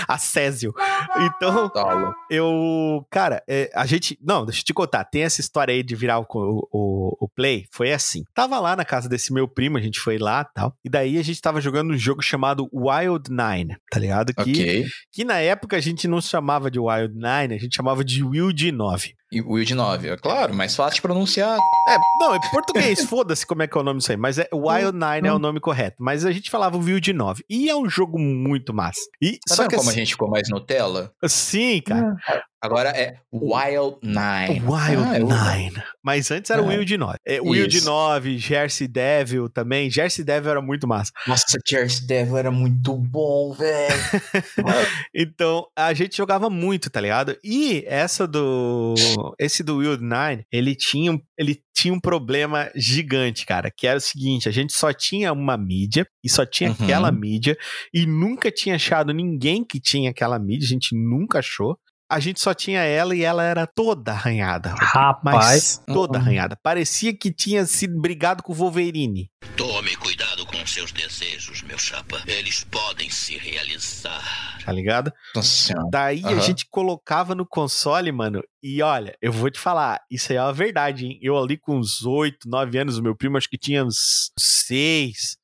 a 0.07 0.18
Césio. 0.18 0.73
Então, 1.18 1.69
Tá 1.69 1.94
louco. 1.94 2.15
eu. 2.30 3.06
Cara, 3.10 3.44
é, 3.48 3.69
a 3.73 3.86
gente. 3.86 4.18
Não, 4.22 4.45
deixa 4.45 4.61
eu 4.61 4.65
te 4.65 4.73
contar. 4.73 5.03
Tem 5.06 5.23
essa 5.23 5.41
história 5.41 5.73
aí 5.73 5.84
de 5.84 5.95
virar 5.95 6.19
o, 6.19 6.26
o, 6.34 7.18
o 7.26 7.30
Play. 7.30 7.65
Foi 7.72 7.91
assim. 7.91 8.23
Tava 8.34 8.60
lá 8.60 8.76
na 8.76 8.86
casa 8.86 9.07
desse 9.10 9.34
meu 9.34 9.48
primo, 9.48 9.77
a 9.77 9.81
gente 9.81 9.99
foi 9.99 10.18
lá 10.18 10.45
e 10.49 10.53
tal. 10.53 10.73
E 10.84 10.90
daí 10.90 11.18
a 11.18 11.23
gente 11.23 11.41
tava 11.41 11.61
jogando 11.61 11.91
um 11.94 11.98
jogo 11.98 12.22
chamado 12.22 12.68
Wild 12.73 13.30
Nine, 13.30 13.77
tá 13.91 13.99
ligado? 13.99 14.34
Que, 14.34 14.41
Ok. 14.41 14.86
que 15.11 15.23
na 15.23 15.38
época 15.40 15.77
a 15.77 15.80
gente 15.80 16.07
não 16.07 16.22
chamava 16.22 16.69
de 16.72 16.80
Wild 16.80 17.14
Nine, 17.14 17.56
a 17.56 17.57
gente 17.57 17.76
chamava 17.76 18.03
de 18.03 18.23
Wild 18.23 18.72
9. 18.72 19.14
E 19.31 19.41
o 19.41 19.51
Wild 19.51 19.76
9, 19.76 20.10
é 20.10 20.18
claro, 20.18 20.56
mais 20.56 20.76
fácil 20.76 20.95
de 20.95 21.01
pronunciar. 21.03 21.56
É, 21.88 21.97
não, 22.19 22.34
é 22.34 22.39
português, 22.51 23.03
foda-se 23.06 23.45
como 23.45 23.61
é 23.61 23.68
que 23.68 23.77
é 23.77 23.81
o 23.81 23.84
nome 23.84 23.99
disso 23.99 24.11
aí, 24.11 24.18
mas 24.18 24.39
é 24.39 24.47
Wild 24.51 24.93
Nine 24.97 25.27
é 25.27 25.34
o 25.34 25.38
nome 25.38 25.60
correto, 25.60 25.97
mas 25.99 26.26
a 26.26 26.31
gente 26.31 26.49
falava 26.49 26.77
Wild 26.77 27.14
9. 27.14 27.43
E 27.47 27.69
é 27.69 27.76
um 27.76 27.88
jogo 27.88 28.18
muito 28.18 28.73
massa. 28.73 28.99
E 29.22 29.38
Tá 29.47 29.56
só 29.56 29.68
que 29.68 29.76
como 29.76 29.88
a 29.89 29.91
assim- 29.91 29.99
gente 29.99 30.11
ficou 30.14 30.30
mais 30.30 30.49
Nutella? 30.49 31.11
sim, 31.27 31.80
cara. 31.85 32.15
Agora 32.61 32.90
é 32.90 33.15
Wild 33.31 33.98
Nine. 34.03 34.60
Wild 34.61 35.03
Ah, 35.03 35.19
eu- 35.19 35.27
Nine. 35.27 35.84
Mas 36.03 36.30
antes 36.30 36.52
era 36.52 36.61
Ah, 36.61 36.65
Wild 36.65 36.98
9. 36.98 37.18
É, 37.26 37.40
Wild 37.41 37.77
isso. 37.77 37.86
9, 37.86 38.38
Jersey 38.38 38.88
Devil 38.88 39.48
também. 39.49 39.90
Jersey 39.90 40.26
Devil 40.26 40.52
era 40.52 40.61
muito 40.61 40.88
massa. 40.88 41.11
Nossa, 41.26 41.45
Jersey 41.68 42.06
Devil 42.06 42.36
era 42.38 42.52
muito 42.52 42.95
bom, 42.98 43.53
velho. 43.53 43.90
Então, 45.14 45.65
a 45.76 45.94
gente 45.94 46.18
jogava 46.18 46.49
muito, 46.49 46.90
tá 46.90 46.99
ligado? 47.02 47.38
E 47.44 47.84
essa 47.88 48.27
do. 48.27 48.94
Esse 49.40 49.64
do 49.64 49.77
Wild 49.77 50.03
Nine, 50.03 50.45
ele 50.52 50.76
tinha, 50.76 51.11
um- 51.14 51.19
ele 51.38 51.61
tinha 51.73 51.94
um 51.94 51.99
problema 51.99 52.69
gigante, 52.76 53.45
cara. 53.45 53.72
Que 53.76 53.88
era 53.88 53.98
o 53.98 54.02
seguinte: 54.02 54.48
a 54.49 54.52
gente 54.52 54.73
só 54.73 54.91
tinha 54.94 55.31
uma 55.34 55.57
mídia 55.57 56.06
e 56.23 56.30
só 56.30 56.45
tinha 56.45 56.69
Uhum. 56.72 56.76
aquela 56.81 57.11
mídia. 57.11 57.57
E 57.94 58.06
nunca 58.06 58.52
tinha 58.52 58.76
achado 58.76 59.14
ninguém 59.14 59.64
que 59.64 59.80
tinha 59.80 60.10
aquela 60.11 60.38
mídia. 60.40 60.65
A 60.65 60.69
gente 60.69 60.95
nunca 60.95 61.40
achou. 61.40 61.77
A 62.10 62.19
gente 62.19 62.40
só 62.41 62.53
tinha 62.56 62.81
ela 62.81 63.15
e 63.15 63.22
ela 63.23 63.44
era 63.44 63.68
toda 63.68 64.11
arranhada. 64.14 64.73
Rapaz. 64.81 65.36
Mas 65.36 65.84
toda 65.86 66.18
Uhum. 66.18 66.23
arranhada. 66.26 66.57
Parecia 66.64 67.15
que 67.15 67.31
tinha 67.31 67.65
sido 67.65 67.99
brigado 68.02 68.41
com 68.41 68.52
o 68.52 68.56
Wolverine. 68.56 69.30
Tome 69.56 69.95
cuidado 69.98 70.45
com 70.45 70.65
seus 70.65 70.91
desejos, 70.91 71.61
meu 71.61 71.77
chapa. 71.77 72.22
Eles 72.26 72.64
podem 72.64 73.10
se 73.10 73.38
realizar. 73.38 74.57
Tá 74.65 74.72
ligado? 74.72 75.11
Nossa. 75.36 75.73
Daí 75.91 76.23
a 76.23 76.30
Aham. 76.30 76.40
gente 76.41 76.65
colocava 76.69 77.36
no 77.36 77.45
console, 77.45 78.11
mano. 78.11 78.41
E 78.64 78.81
olha, 78.81 79.15
eu 79.22 79.31
vou 79.31 79.49
te 79.52 79.60
falar, 79.60 79.99
isso 80.10 80.31
aí 80.31 80.38
é 80.38 80.41
uma 80.41 80.53
verdade, 80.53 81.06
hein? 81.06 81.19
Eu 81.22 81.38
ali 81.38 81.57
com 81.57 81.77
uns 81.77 82.03
8, 82.06 82.48
9 82.49 82.77
anos, 82.77 82.98
o 82.98 83.03
meu 83.03 83.15
primo 83.15 83.38
acho 83.38 83.49
que 83.49 83.57
tinha 83.57 83.84
uns 83.86 84.31
6. 84.38 85.38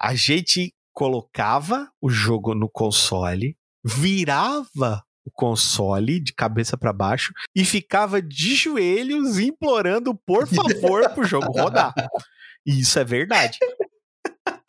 A 0.00 0.14
gente 0.14 0.72
colocava 0.92 1.88
o 2.00 2.08
jogo 2.10 2.54
no 2.54 2.68
console, 2.70 3.56
virava 3.84 5.03
o 5.24 5.30
console 5.30 6.20
de 6.20 6.32
cabeça 6.34 6.76
pra 6.76 6.92
baixo 6.92 7.32
e 7.54 7.64
ficava 7.64 8.20
de 8.20 8.54
joelhos 8.54 9.38
implorando, 9.38 10.14
por 10.14 10.46
favor, 10.46 11.08
pro 11.10 11.24
jogo 11.24 11.50
rodar. 11.52 11.94
E 12.66 12.80
isso 12.80 12.98
é 12.98 13.04
verdade. 13.04 13.58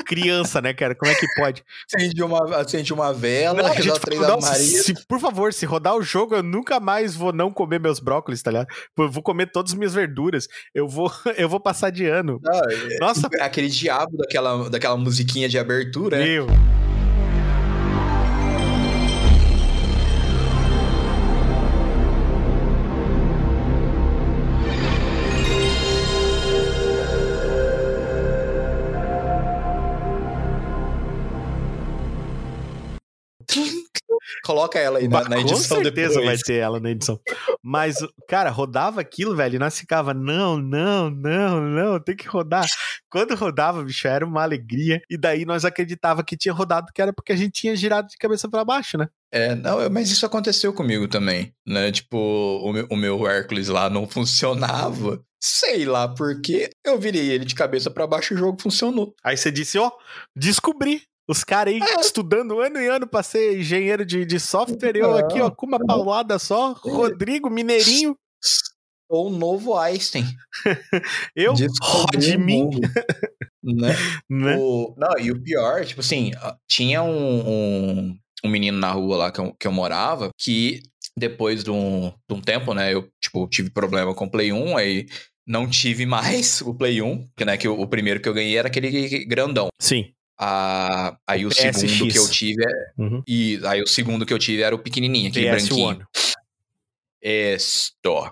Criança, 0.08 0.62
né, 0.62 0.72
cara? 0.72 0.94
Como 0.94 1.12
é 1.12 1.16
que 1.16 1.26
pode? 1.36 1.64
Acende 1.92 2.22
uma, 2.22 2.58
acende 2.58 2.94
uma 2.94 3.12
vela, 3.12 3.64
Não, 3.64 3.74
gente 3.74 4.00
três 4.00 4.20
falou, 4.22 4.36
Ave 4.38 4.46
"Nossa, 4.46 4.52
Maria. 4.52 4.84
se- 4.84 5.06
por 5.08 5.20
favor, 5.20 5.52
se 5.52 5.66
rodar 5.66 5.96
o 5.96 6.04
jogo, 6.04 6.36
eu 6.36 6.44
nunca 6.44 6.80
mais 6.80 7.16
vou 7.16 7.34
não 7.34 7.52
comer 7.52 7.80
meus 7.80 8.00
brócolis, 8.00 8.44
tá 8.44 8.52
ligado? 8.52 8.68
Eu 9.00 9.10
vou 9.12 9.24
comer 9.24 9.52
todas 9.52 9.72
as 9.72 9.78
minhas 9.78 9.96
verduras. 9.96 10.48
Eu 10.76 10.88
vou, 10.88 11.12
eu 11.38 11.50
vou 11.50 11.60
passar 11.60 11.90
de 11.90 12.06
ano. 12.06 12.40
Não, 12.44 12.54
é- 12.54 13.00
Nossa, 13.00 13.28
Aquele 13.42 13.68
diabo 13.68 14.16
daquela, 14.18 14.70
daquela 14.70 14.96
musiquinha 14.96 15.50
de 15.50 15.58
abertura, 15.58 16.20
né? 16.20 16.26
Coloca 34.44 34.80
ela 34.80 35.00
aí 35.00 35.08
na, 35.08 35.24
na 35.24 35.36
com 35.36 35.42
edição 35.42 35.78
certeza 35.82 36.16
depois. 36.16 36.26
vai 36.26 36.38
ter 36.38 36.56
ela 36.56 36.80
na 36.80 36.92
edição. 36.92 37.20
Mas, 37.64 37.98
cara, 38.28 38.50
rodava 38.50 39.02
aquilo, 39.02 39.36
velho, 39.36 39.56
e 39.56 39.60
nós 39.60 39.80
ficava, 39.80 40.14
não, 40.14 40.58
não, 40.58 41.10
não, 41.10 41.62
não, 41.62 42.00
tem 42.00 42.16
que 42.16 42.28
rodar. 42.28 42.66
Quando 43.10 43.36
rodava, 43.36 43.84
bicho, 43.84 44.08
era 44.08 44.26
uma 44.26 44.44
alegria. 44.44 45.02
E 45.10 45.18
daí 45.18 45.46
nós 45.46 45.66
acreditava 45.66 46.24
que 46.24 46.38
tinha 46.38 46.54
rodado, 46.54 46.92
que 46.94 47.02
era 47.02 47.14
porque 47.14 47.32
a 47.32 47.36
gente 47.36 47.52
tinha 47.52 47.76
girado 47.76 48.08
de 48.08 48.18
cabeça 48.18 48.50
pra 48.50 48.66
baixo, 48.66 48.98
né? 48.98 49.08
É, 49.32 49.54
não, 49.54 49.90
mas 49.90 50.10
isso 50.10 50.26
aconteceu 50.26 50.72
comigo 50.74 51.08
também, 51.08 51.54
né? 51.68 51.92
Tipo, 51.92 52.18
o 52.18 52.72
meu, 52.72 52.88
o 52.90 52.96
meu 52.96 53.28
Hércules 53.28 53.68
lá 53.68 53.90
não 53.90 54.08
funcionava. 54.08 55.22
Sei 55.42 55.86
lá 55.86 56.08
porque 56.08 56.70
eu 56.84 56.98
virei 56.98 57.30
ele 57.30 57.46
de 57.46 57.54
cabeça 57.54 57.92
pra 57.92 58.08
baixo 58.08 58.34
e 58.34 58.36
o 58.36 58.40
jogo 58.40 58.62
funcionou. 58.62 59.14
Aí 59.24 59.36
você 59.38 59.52
disse, 59.52 59.78
ó, 59.78 59.92
descobri. 60.36 61.04
Os 61.28 61.44
caras 61.44 61.74
aí 61.74 61.80
estudando 62.00 62.60
ano 62.60 62.80
e 62.80 62.88
ano 62.88 63.08
pra 63.08 63.24
ser 63.24 63.60
engenheiro 63.60 64.06
de, 64.06 64.26
de 64.26 64.40
software, 64.40 64.96
eu 64.96 65.18
aqui, 65.18 65.42
ó, 65.42 65.50
com 65.50 65.66
uma 65.66 65.84
paulada 65.84 66.38
só, 66.38 66.74
Rodrigo, 66.74 67.50
Mineirinho, 67.50 68.16
Ou 69.10 69.28
o 69.28 69.38
novo 69.38 69.78
Einstein. 69.78 70.26
eu, 71.36 71.54
mundo, 72.38 72.80
né? 73.64 73.94
né? 74.30 74.58
O- 74.58 74.94
não, 74.98 75.18
e 75.20 75.32
o 75.32 75.42
pior, 75.42 75.84
tipo 75.86 76.02
assim, 76.02 76.32
tinha 76.68 77.02
um, 77.02 77.50
um, 77.50 78.18
um 78.44 78.50
menino 78.50 78.78
na 78.78 78.92
rua 78.92 79.18
lá 79.18 79.32
que 79.32 79.40
eu, 79.40 79.54
que 79.60 79.68
eu 79.68 79.72
morava 79.72 80.30
que 80.38 80.82
depois 81.18 81.64
de 81.64 81.72
um, 81.72 82.12
de 82.28 82.36
um 82.36 82.42
tempo, 82.42 82.74
né, 82.74 82.94
eu, 82.94 83.10
tipo, 83.22 83.48
tive 83.48 83.70
problema 83.70 84.14
com 84.14 84.26
o 84.26 84.30
Play 84.30 84.52
1, 84.52 84.78
aí 84.78 85.08
não 85.48 85.68
tive 85.68 86.06
mais 86.06 86.62
o 86.62 86.74
Play 86.74 87.02
1, 87.02 87.28
que, 87.36 87.46
né, 87.46 87.58
que 87.58 87.68
o, 87.68 87.80
o 87.80 87.88
primeiro 87.88 88.20
que 88.20 88.30
eu 88.30 88.34
ganhei 88.34 88.58
era 88.58 88.68
aquele 88.68 89.26
grandão. 89.26 89.70
Sim. 89.80 90.12
Ah, 90.38 91.18
aí 91.26 91.46
o 91.46 91.50
PSX. 91.50 91.80
segundo 91.80 92.12
que 92.12 92.20
eu 92.20 92.30
tive 92.30 92.64
é, 92.64 93.02
Uhum. 93.02 93.24
e 93.28 93.60
aí 93.66 93.82
o 93.82 93.88
segundo 93.88 94.26
que 94.26 94.34
eu 94.34 94.40
tive 94.40 94.62
era 94.64 94.76
o 94.76 94.80
pequenininho, 94.80 95.30
aquele 95.30 95.50
branquinho. 95.50 95.98
PS1. 96.00 96.36
Esto. 97.22 98.32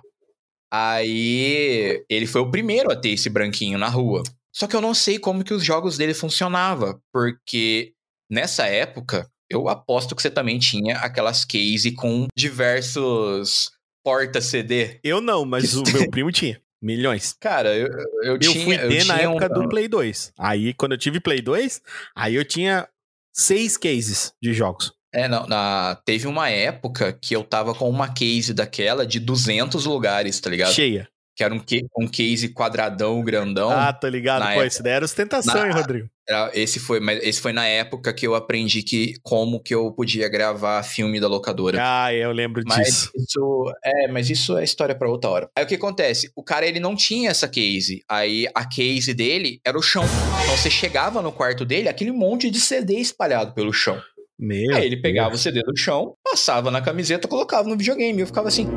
Aí 0.71 2.03
ele 2.09 2.25
foi 2.27 2.41
o 2.41 2.49
primeiro 2.51 2.91
a 2.91 2.95
ter 2.95 3.09
esse 3.09 3.29
branquinho 3.29 3.77
na 3.77 3.87
rua. 3.87 4.23
Só 4.51 4.67
que 4.67 4.75
eu 4.75 4.81
não 4.81 4.93
sei 4.93 5.17
como 5.17 5.43
que 5.43 5.53
os 5.53 5.63
jogos 5.63 5.97
dele 5.97 6.13
funcionava, 6.13 6.99
porque 7.11 7.93
nessa 8.29 8.67
época 8.67 9.27
eu 9.49 9.67
aposto 9.69 10.15
que 10.15 10.21
você 10.21 10.29
também 10.31 10.59
tinha 10.59 10.97
aquelas 10.97 11.45
case 11.45 11.91
com 11.91 12.27
diversos 12.35 13.71
porta 14.03 14.41
CD. 14.41 14.99
Eu 15.03 15.21
não, 15.21 15.45
mas 15.45 15.73
o 15.75 15.83
meu 15.83 16.09
primo 16.09 16.31
tinha. 16.31 16.59
Milhões. 16.83 17.33
Cara, 17.39 17.73
eu, 17.75 17.87
eu, 18.23 18.33
Eu 18.33 18.37
tinha, 18.39 18.65
fui 18.65 18.75
eu 18.75 18.89
ter 18.89 19.05
na 19.05 19.17
época 19.19 19.45
um- 19.45 19.63
do 19.63 19.69
Play 19.69 19.87
2. 19.87 20.33
Aí, 20.37 20.73
quando 20.73 20.91
eu 20.91 20.97
tive 20.97 21.19
Play 21.21 21.41
2, 21.41 21.81
aí 22.13 22.35
eu 22.35 22.43
tinha 22.43 22.87
seis 23.33 23.77
cases 23.77 24.33
de 24.41 24.53
jogos. 24.53 24.91
É, 25.15 25.27
não, 25.27 25.47
na, 25.47 25.95
teve 26.05 26.27
uma 26.27 26.49
época 26.49 27.13
que 27.13 27.35
eu 27.35 27.43
tava 27.43 27.73
com 27.75 27.89
uma 27.89 28.11
case 28.13 28.53
daquela 28.53 29.05
de 29.05 29.19
200 29.19 29.85
lugares, 29.85 30.39
tá 30.39 30.49
ligado? 30.49 30.73
Cheia. 30.73 31.07
Que 31.35 31.43
era 31.43 31.53
um, 31.53 31.59
que- 31.59 31.85
um 31.97 32.07
case 32.07 32.49
quadradão, 32.49 33.23
grandão. 33.23 33.71
ah, 33.71 33.91
tô 33.91 34.07
ligado. 34.07 34.41
na 34.41 34.45
Pô, 34.47 34.51
época- 34.53 34.67
isso 34.67 34.83
daí 34.83 34.93
era 34.93 35.05
ostentação, 35.05 35.53
na- 35.55 35.67
hein, 35.67 35.73
Rodrigo? 35.73 36.07
Era- 36.29 36.51
Esse 36.53 36.79
foi, 36.79 36.99
mas 36.99 37.19
esse 37.23 37.41
foi 37.41 37.51
na 37.51 37.65
época 37.65 38.13
que 38.13 38.25
eu 38.25 38.35
aprendi 38.35 38.81
que 38.83 39.15
como 39.23 39.59
que 39.61 39.73
eu 39.73 39.91
podia 39.91 40.29
gravar 40.29 40.81
filme 40.83 41.19
da 41.19 41.27
locadora. 41.27 41.79
Ah, 41.81 42.13
eu 42.13 42.31
lembro 42.31 42.61
Mas 42.65 42.85
disso. 42.87 43.11
isso 43.17 43.73
é, 43.83 44.07
mas 44.07 44.29
isso 44.29 44.55
é 44.57 44.63
história 44.63 44.93
pra 44.95 45.09
outra 45.09 45.29
hora. 45.31 45.49
Aí 45.57 45.65
o 45.65 45.67
que 45.67 45.75
acontece? 45.75 46.31
O 46.35 46.43
cara 46.43 46.65
ele 46.67 46.79
não 46.79 46.95
tinha 46.95 47.31
essa 47.31 47.47
case. 47.47 48.03
Aí 48.07 48.47
a 48.53 48.63
case 48.65 49.13
dele 49.13 49.59
era 49.65 49.77
o 49.77 49.81
chão. 49.81 50.03
Então 50.43 50.55
você 50.55 50.69
chegava 50.69 51.21
no 51.21 51.31
quarto 51.31 51.65
dele, 51.65 51.89
aquele 51.89 52.11
monte 52.11 52.49
de 52.51 52.61
CD 52.61 52.93
espalhado 52.99 53.53
pelo 53.53 53.73
chão. 53.73 53.99
Meu. 54.39 54.75
Aí 54.75 54.85
ele 54.85 55.01
pegava 55.01 55.33
o 55.35 55.37
CD 55.37 55.61
do 55.61 55.75
chão, 55.77 56.15
passava 56.23 56.69
na 56.71 56.81
camiseta, 56.81 57.27
colocava 57.27 57.67
no 57.67 57.75
videogame. 57.77 58.21
Eu 58.21 58.27
ficava 58.27 58.47
assim: 58.47 58.67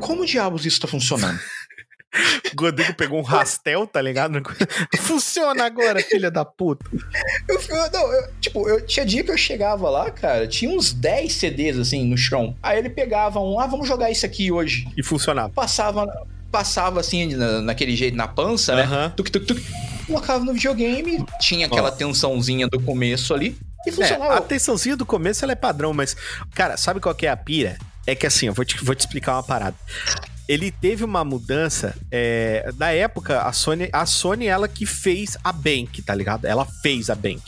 como 0.00 0.26
diabos 0.26 0.66
isso 0.66 0.80
tá 0.80 0.86
funcionando? 0.88 1.38
O 2.56 2.60
Rodrigo 2.62 2.94
pegou 2.94 3.18
um 3.18 3.22
rastel, 3.22 3.86
tá 3.86 4.00
ligado? 4.00 4.40
Funciona 4.98 5.64
agora, 5.64 6.00
filha 6.00 6.30
da 6.30 6.44
puta. 6.44 6.84
Eu, 7.48 7.60
eu- 7.60 7.90
não, 7.92 8.12
eu- 8.12 8.28
tipo, 8.40 8.68
eu 8.68 8.84
tinha 8.86 9.04
dia 9.04 9.24
que 9.24 9.30
eu 9.30 9.36
chegava 9.36 9.88
lá, 9.90 10.10
cara, 10.10 10.46
tinha 10.46 10.70
uns 10.70 10.92
10 10.92 11.32
CDs 11.32 11.78
assim 11.78 12.04
no 12.06 12.16
chão. 12.16 12.54
Aí 12.62 12.78
ele 12.78 12.88
pegava 12.88 13.40
um, 13.40 13.58
ah, 13.58 13.66
vamos 13.66 13.88
jogar 13.88 14.10
isso 14.10 14.24
aqui 14.24 14.52
hoje. 14.52 14.86
E 14.96 15.02
funcionava. 15.02 15.50
Passava, 15.52 16.06
passava 16.50 17.00
assim, 17.00 17.34
na- 17.34 17.60
naquele 17.62 17.96
jeito 17.96 18.16
na 18.16 18.28
pança, 18.28 18.74
né? 18.76 19.12
Tuk, 19.16 19.30
tuk, 19.30 19.44
tuk, 19.46 19.62
colocava 20.06 20.44
no 20.44 20.52
videogame, 20.52 21.24
tinha 21.40 21.66
aquela 21.66 21.88
Ó. 21.88 21.92
tensãozinha 21.92 22.68
do 22.68 22.80
começo 22.80 23.34
ali 23.34 23.56
e 23.86 23.90
É, 23.90 23.92
funcionava. 23.92 24.36
a 24.36 24.40
tensãozinha 24.40 24.96
do 24.96 25.04
começo 25.06 25.44
ela 25.44 25.52
é 25.52 25.56
padrão, 25.56 25.92
mas, 25.92 26.16
cara, 26.54 26.76
sabe 26.76 27.00
qual 27.00 27.14
que 27.14 27.26
é 27.26 27.30
a 27.30 27.36
pira? 27.36 27.76
É 28.06 28.14
que 28.14 28.26
assim, 28.26 28.46
eu 28.46 28.52
vou 28.52 28.64
te, 28.64 28.76
vou 28.84 28.94
te 28.94 29.00
explicar 29.00 29.32
uma 29.32 29.42
parada. 29.42 29.74
Ele 30.48 30.70
teve 30.70 31.02
uma 31.04 31.24
mudança. 31.24 31.94
É, 32.10 32.72
na 32.76 32.90
época, 32.90 33.42
a 33.42 33.52
Sony, 33.52 33.88
a 33.92 34.04
Sony, 34.06 34.46
ela 34.46 34.68
que 34.68 34.84
fez 34.84 35.36
a 35.42 35.52
Bank, 35.52 36.02
tá 36.02 36.14
ligado? 36.14 36.44
Ela 36.44 36.64
fez 36.66 37.08
a 37.10 37.14
Bank. 37.14 37.40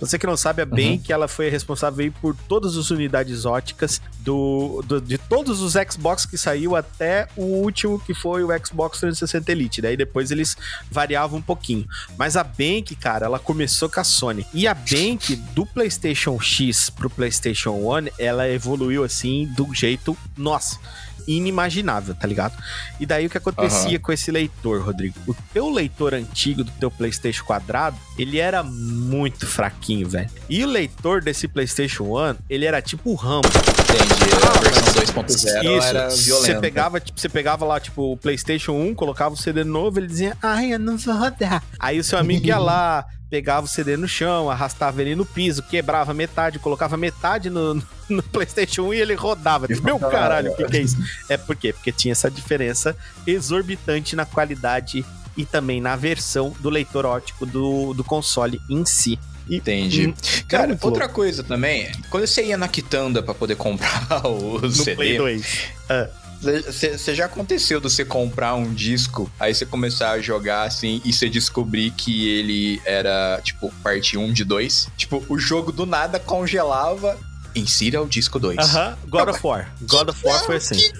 Você 0.00 0.18
que 0.18 0.26
não 0.26 0.36
sabe, 0.36 0.62
a 0.62 0.66
Bank, 0.66 1.10
ela 1.12 1.26
foi 1.28 1.48
responsável 1.48 2.12
por 2.20 2.36
todas 2.48 2.76
as 2.76 2.90
unidades 2.90 3.44
óticas 3.44 4.00
do, 4.20 4.82
do- 4.86 5.00
de 5.00 5.16
todos 5.18 5.60
os 5.60 5.72
Xbox 5.90 6.26
que 6.26 6.36
saiu 6.36 6.76
até 6.76 7.26
o 7.36 7.42
último, 7.42 7.98
que 7.98 8.12
foi 8.14 8.44
o 8.44 8.48
Xbox 8.64 8.98
360 9.00 9.50
Elite. 9.52 9.80
Daí 9.82 9.96
depois 9.96 10.30
eles 10.30 10.56
variavam 10.90 11.38
um 11.38 11.42
pouquinho. 11.42 11.86
Mas 12.18 12.36
a 12.36 12.44
Bank, 12.44 12.94
cara, 13.00 13.26
ela 13.26 13.38
começou 13.38 13.88
com 13.88 14.00
a 14.00 14.04
Sony. 14.04 14.46
E 14.52 14.66
a 14.66 14.74
Bank, 14.74 15.34
do 15.54 15.64
PlayStation 15.64 16.38
X 16.40 16.90
pro 16.90 17.08
PlayStation 17.08 17.72
One, 17.82 18.12
ela 18.18 18.48
evoluiu 18.48 19.04
assim 19.04 19.46
do 19.56 19.72
jeito, 19.74 20.16
nossa, 20.36 20.78
inimaginável, 21.26 22.14
tá 22.14 22.26
ligado? 22.26 22.56
E 22.98 23.06
daí 23.06 23.26
o 23.26 23.30
que 23.30 23.38
acontecia 23.38 23.98
com 23.98 24.12
esse 24.12 24.30
leitor, 24.30 24.82
Rodrigo? 24.82 25.14
O 25.26 25.34
teu 25.52 25.70
leitor 25.70 26.14
antigo 26.14 26.64
do 26.64 26.70
teu 26.72 26.90
PlayStation 26.90 27.44
quadrado, 27.44 27.96
ele 28.18 28.38
era 28.38 28.62
muito 28.62 29.46
fraquinho, 29.46 30.08
velho. 30.08 30.30
E 30.48 30.64
o 30.64 30.68
leitor 30.68 31.22
desse 31.22 31.48
PlayStation 31.48 32.04
One, 32.04 32.38
ele 32.48 32.64
era 32.64 32.80
tipo 32.82 33.10
o 33.10 33.14
Rambo. 33.14 33.48
Entendi. 33.48 34.32
A 34.46 34.60
versão 34.60 35.24
2.0 35.24 35.28
Isso, 35.28 35.48
era 35.48 36.10
você 36.10 36.54
pegava, 36.60 37.00
tipo, 37.00 37.20
você 37.20 37.28
pegava 37.28 37.64
lá, 37.64 37.80
tipo, 37.80 38.12
o 38.12 38.16
PlayStation 38.16 38.72
1, 38.72 38.94
colocava 38.94 39.34
o 39.34 39.36
CD 39.36 39.64
novo, 39.64 39.98
ele 39.98 40.06
dizia, 40.06 40.36
ai, 40.42 40.72
eu 40.74 40.78
não 40.78 40.96
vou 40.96 41.14
rodar. 41.14 41.62
Aí 41.78 41.98
o 41.98 42.04
seu 42.04 42.18
amigo 42.18 42.46
ia 42.46 42.58
lá, 42.58 43.06
pegava 43.32 43.64
o 43.64 43.68
CD 43.68 43.96
no 43.96 44.06
chão, 44.06 44.50
arrastava 44.50 45.00
ele 45.00 45.14
no 45.14 45.24
piso, 45.24 45.62
quebrava 45.62 46.12
metade, 46.12 46.58
colocava 46.58 46.98
metade 46.98 47.48
no, 47.48 47.82
no 48.06 48.22
PlayStation 48.24 48.82
1 48.82 48.92
e 48.92 49.00
ele 49.00 49.14
rodava. 49.14 49.66
Meu 49.82 49.98
caralho, 49.98 50.52
o 50.52 50.54
que, 50.54 50.64
que 50.66 50.76
é 50.76 50.82
isso? 50.82 50.98
É 51.30 51.38
por 51.38 51.56
quê? 51.56 51.72
Porque 51.72 51.90
tinha 51.90 52.12
essa 52.12 52.30
diferença 52.30 52.94
exorbitante 53.26 54.14
na 54.14 54.26
qualidade 54.26 55.02
e 55.34 55.46
também 55.46 55.80
na 55.80 55.96
versão 55.96 56.54
do 56.60 56.68
leitor 56.68 57.06
óptico 57.06 57.46
do, 57.46 57.94
do 57.94 58.04
console 58.04 58.60
em 58.68 58.84
si. 58.84 59.18
Entendi. 59.48 60.08
Hum, 60.08 60.14
Cara, 60.46 60.78
outra 60.82 61.08
coisa 61.08 61.42
também, 61.42 61.90
quando 62.10 62.26
você 62.26 62.44
ia 62.44 62.58
na 62.58 62.68
Quitanda 62.68 63.22
pra 63.22 63.32
poder 63.32 63.56
comprar 63.56 64.08
o 64.28 64.60
no 64.60 64.60
Play 64.60 65.12
CD, 65.12 65.16
2. 65.16 65.58
Ah, 65.88 66.10
você 66.42 67.14
já 67.14 67.26
aconteceu 67.26 67.80
de 67.80 67.88
você 67.88 68.04
comprar 68.04 68.54
um 68.54 68.74
disco, 68.74 69.30
aí 69.38 69.54
você 69.54 69.64
começar 69.64 70.10
a 70.10 70.20
jogar 70.20 70.64
assim 70.64 71.00
e 71.04 71.12
você 71.12 71.28
descobrir 71.28 71.92
que 71.92 72.28
ele 72.28 72.82
era, 72.84 73.40
tipo, 73.42 73.72
parte 73.82 74.18
1 74.18 74.32
de 74.32 74.44
2? 74.44 74.88
Tipo, 74.96 75.24
o 75.28 75.38
jogo 75.38 75.70
do 75.70 75.86
nada 75.86 76.18
congelava. 76.18 77.18
Insira 77.54 78.00
o 78.02 78.06
disco 78.06 78.38
2. 78.38 78.58
Aham, 78.58 78.98
God 79.08 79.28
of 79.28 79.46
War. 79.46 79.74
God 79.82 80.08
of 80.08 80.26
War 80.26 80.44
foi 80.44 80.56
assim. 80.56 80.76
Que, 80.76 80.90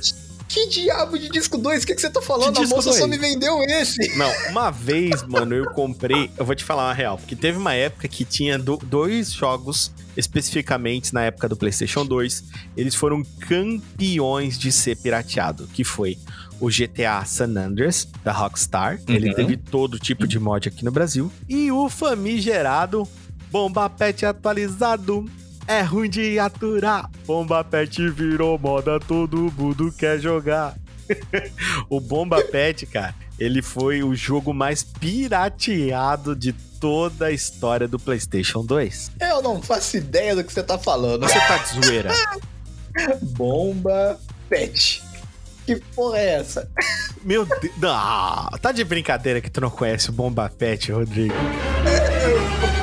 que 0.52 0.66
diabo 0.68 1.18
de 1.18 1.28
disco 1.30 1.56
2? 1.56 1.82
O 1.82 1.86
que, 1.86 1.94
que 1.94 2.00
você 2.00 2.10
tá 2.10 2.20
falando? 2.20 2.56
Que 2.56 2.64
A 2.64 2.66
moça 2.68 2.92
só 2.92 3.06
dois? 3.06 3.10
me 3.10 3.16
vendeu 3.18 3.60
esse. 3.62 4.16
Não, 4.16 4.30
uma 4.50 4.70
vez, 4.70 5.22
mano, 5.22 5.54
eu 5.54 5.66
comprei. 5.70 6.30
Eu 6.36 6.44
vou 6.44 6.54
te 6.54 6.62
falar 6.64 6.88
uma 6.88 6.92
real, 6.94 7.16
porque 7.16 7.34
teve 7.34 7.56
uma 7.58 7.72
época 7.74 8.06
que 8.06 8.24
tinha 8.24 8.58
do- 8.58 8.76
dois 8.76 9.32
jogos, 9.32 9.90
especificamente 10.16 11.14
na 11.14 11.22
época 11.24 11.48
do 11.48 11.56
PlayStation 11.56 12.04
2, 12.04 12.44
eles 12.76 12.94
foram 12.94 13.22
campeões 13.48 14.58
de 14.58 14.70
ser 14.72 14.96
pirateado, 14.96 15.66
que 15.68 15.84
foi 15.84 16.18
o 16.60 16.68
GTA 16.68 17.24
San 17.24 17.56
Andreas, 17.56 18.06
da 18.22 18.32
Rockstar. 18.32 19.00
Ele 19.08 19.30
Uhum. 19.30 19.34
teve 19.34 19.56
todo 19.56 19.98
tipo 19.98 20.26
de 20.26 20.38
mod 20.38 20.68
aqui 20.68 20.84
no 20.84 20.90
Brasil. 20.92 21.30
E 21.48 21.70
o 21.72 21.88
famigerado 21.88 23.08
Bomba 23.50 23.88
Pet 23.90 24.24
atualizado. 24.24 25.24
É 25.66 25.82
ruim 25.82 26.10
de 26.10 26.38
aturar. 26.38 27.10
Bomba 27.26 27.62
Pet 27.62 28.08
virou 28.10 28.58
moda, 28.58 28.98
todo 28.98 29.52
mundo 29.56 29.92
quer 29.96 30.18
jogar. 30.18 30.76
o 31.88 32.00
Bomba 32.00 32.42
Pet, 32.42 32.86
cara, 32.86 33.14
ele 33.38 33.62
foi 33.62 34.02
o 34.02 34.14
jogo 34.14 34.52
mais 34.52 34.82
pirateado 34.82 36.34
de 36.34 36.52
toda 36.52 37.26
a 37.26 37.30
história 37.30 37.86
do 37.86 37.98
PlayStation 37.98 38.64
2. 38.64 39.12
Eu 39.20 39.40
não 39.42 39.62
faço 39.62 39.96
ideia 39.96 40.34
do 40.34 40.42
que 40.42 40.52
você 40.52 40.62
tá 40.62 40.78
falando. 40.78 41.22
Você 41.22 41.38
tá 41.38 41.58
de 41.58 41.86
zoeira? 41.86 42.10
Bomba 43.22 44.18
pet. 44.48 45.02
Que 45.64 45.76
porra 45.76 46.18
é 46.18 46.34
essa? 46.40 46.68
Meu 47.24 47.46
Deus. 47.46 47.72
Não, 47.78 48.50
tá 48.60 48.72
de 48.72 48.82
brincadeira 48.82 49.40
que 49.40 49.48
tu 49.48 49.60
não 49.60 49.70
conhece 49.70 50.10
o 50.10 50.12
Bomba 50.12 50.50
Pet, 50.50 50.90
Rodrigo. 50.90 51.34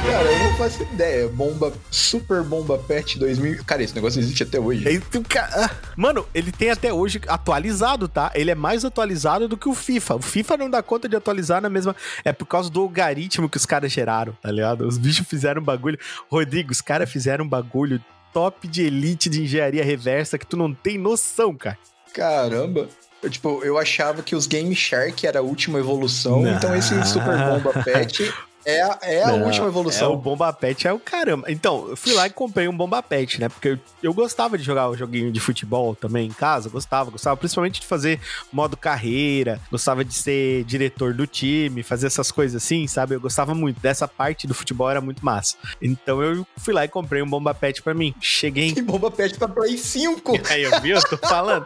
Cara, 0.10 0.32
eu 0.32 0.40
não 0.40 0.54
faço 0.58 0.84
ideia. 0.84 1.28
Bomba, 1.28 1.72
Super 1.92 2.42
Bomba 2.44 2.78
Pet 2.78 3.18
2000. 3.20 3.64
Cara, 3.64 3.84
esse 3.84 3.94
negócio 3.96 4.20
existe 4.20 4.44
até 4.44 4.60
hoje. 4.60 5.00
Ca- 5.30 5.50
ah, 5.54 5.70
Mano, 5.96 6.28
ele 6.34 6.52
tem 6.52 6.70
até 6.72 6.92
hoje 6.92 7.22
atualizado, 7.28 8.08
tá? 8.08 8.32
Ele 8.34 8.50
é 8.52 8.56
mais 8.56 8.84
atualizado 8.84 9.48
do 9.48 9.56
que 9.58 9.70
o 9.70 9.74
FIFA. 9.76 10.16
O 10.16 10.22
FIFA 10.22 10.58
não 10.58 10.70
dá 10.70 10.82
conta 10.82 11.08
de 11.08 11.16
atualizar 11.16 11.62
na 11.62 11.70
mesma. 11.70 11.96
É 12.26 12.34
por 12.34 12.46
causa 12.46 12.70
do 12.70 12.82
algoritmo 12.82 13.48
que 13.50 13.58
os 13.58 13.66
caras 13.66 13.92
geraram, 13.92 14.36
tá 14.42 14.52
ligado? 14.52 14.88
Os 14.88 14.98
bichos 14.98 15.28
fizeram 15.28 15.62
um 15.62 15.66
bagulho. 15.66 15.98
Rodrigo, 16.30 16.72
os 16.72 16.82
caras 16.82 17.10
fizeram 17.10 17.46
um 17.46 17.50
bagulho 17.50 18.04
top 18.34 18.68
de 18.68 18.84
elite 18.84 19.30
de 19.30 19.44
engenharia 19.44 19.84
reversa 19.84 20.38
que 20.38 20.46
tu 20.46 20.58
não 20.58 20.74
tem 20.74 20.98
noção, 20.98 21.56
cara. 21.56 21.78
Caramba. 22.14 22.88
Eu, 23.22 23.30
tipo, 23.30 23.62
eu 23.64 23.78
achava 23.78 24.22
que 24.24 24.34
os 24.36 24.48
Game 24.48 24.74
Shark 24.74 25.28
era 25.28 25.40
a 25.40 25.42
última 25.42 25.78
evolução, 25.78 26.42
Não. 26.42 26.52
então 26.56 26.74
esse 26.76 26.94
Super 27.06 27.38
Bomba 27.38 27.84
Pet 27.84 28.34
é, 28.78 28.82
a- 28.84 29.00
é 29.02 29.24
a 29.24 29.28
Não, 29.28 29.44
última 29.46 29.66
É, 29.66 29.70
evolução. 29.70 30.14
o 30.14 30.18
Bomba 30.18 30.52
Pet 30.54 30.88
é 30.88 30.94
o 30.94 31.00
caramba. 31.00 31.52
Então, 31.52 31.88
eu 31.90 31.96
fui 31.98 32.14
lá 32.14 32.28
e 32.28 32.30
comprei 32.30 32.68
um 32.68 32.76
Bomba 32.76 33.02
Pet, 33.04 33.40
né? 33.40 33.50
Porque 33.50 33.70
eu, 33.70 33.80
eu 34.04 34.14
gostava 34.14 34.58
de 34.58 34.64
jogar 34.64 34.90
o 34.90 34.96
joguinho 34.98 35.32
de 35.32 35.40
futebol 35.40 35.96
também 35.96 36.28
em 36.28 36.32
casa, 36.34 36.70
gostava, 36.70 37.10
gostava 37.12 37.36
principalmente 37.38 37.82
de 37.82 37.88
fazer 37.88 38.20
modo 38.52 38.76
carreira, 38.78 39.60
gostava 39.72 40.04
de 40.06 40.14
ser 40.14 40.64
diretor 40.66 41.14
do 41.14 41.26
time, 41.28 41.84
fazer 41.84 42.08
essas 42.08 42.32
coisas 42.32 42.62
assim, 42.64 42.88
sabe? 42.88 43.16
Eu 43.16 43.20
gostava 43.22 43.54
muito 43.56 43.80
dessa 43.80 44.08
parte 44.08 44.46
do 44.48 44.54
futebol, 44.54 44.90
era 44.90 45.02
muito 45.02 45.24
massa. 45.26 45.56
Então 45.82 46.22
eu 46.22 46.46
fui 46.58 46.74
lá 46.74 46.86
e 46.86 46.88
comprei 46.88 47.22
um 47.22 47.30
Bomba 47.30 47.54
Pet 47.54 47.82
pra 47.82 47.94
mim. 47.94 48.14
Cheguei 48.22 48.70
em 48.70 48.74
Tem 48.74 48.84
Bomba 48.84 49.10
Pet 49.12 49.38
pra 49.38 49.48
Play 49.48 49.78
5. 49.78 50.34
Aí, 50.50 50.64
eu 50.64 50.82
vi, 50.82 50.90
eu 50.92 51.02
tô 51.02 51.18
falando. 51.18 51.66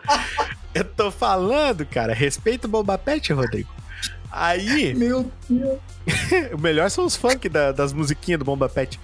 Eu 0.74 0.84
tô 0.84 1.12
falando, 1.12 1.86
cara. 1.86 2.14
Respeita 2.14 2.68
o 2.68 2.70
Bomba 2.70 2.98
Pet, 2.98 3.32
Rodrigo. 3.34 3.70
Aí, 4.36 4.96
Meu 4.96 5.30
Deus. 5.48 5.78
o 6.54 6.58
melhor 6.58 6.90
são 6.90 7.06
os 7.06 7.16
funk 7.16 7.48
da- 7.48 7.72
das 7.72 7.94
musiquinhas 7.94 8.40
do 8.40 8.46
Bomba 8.46 8.68
Pet. 8.68 9.00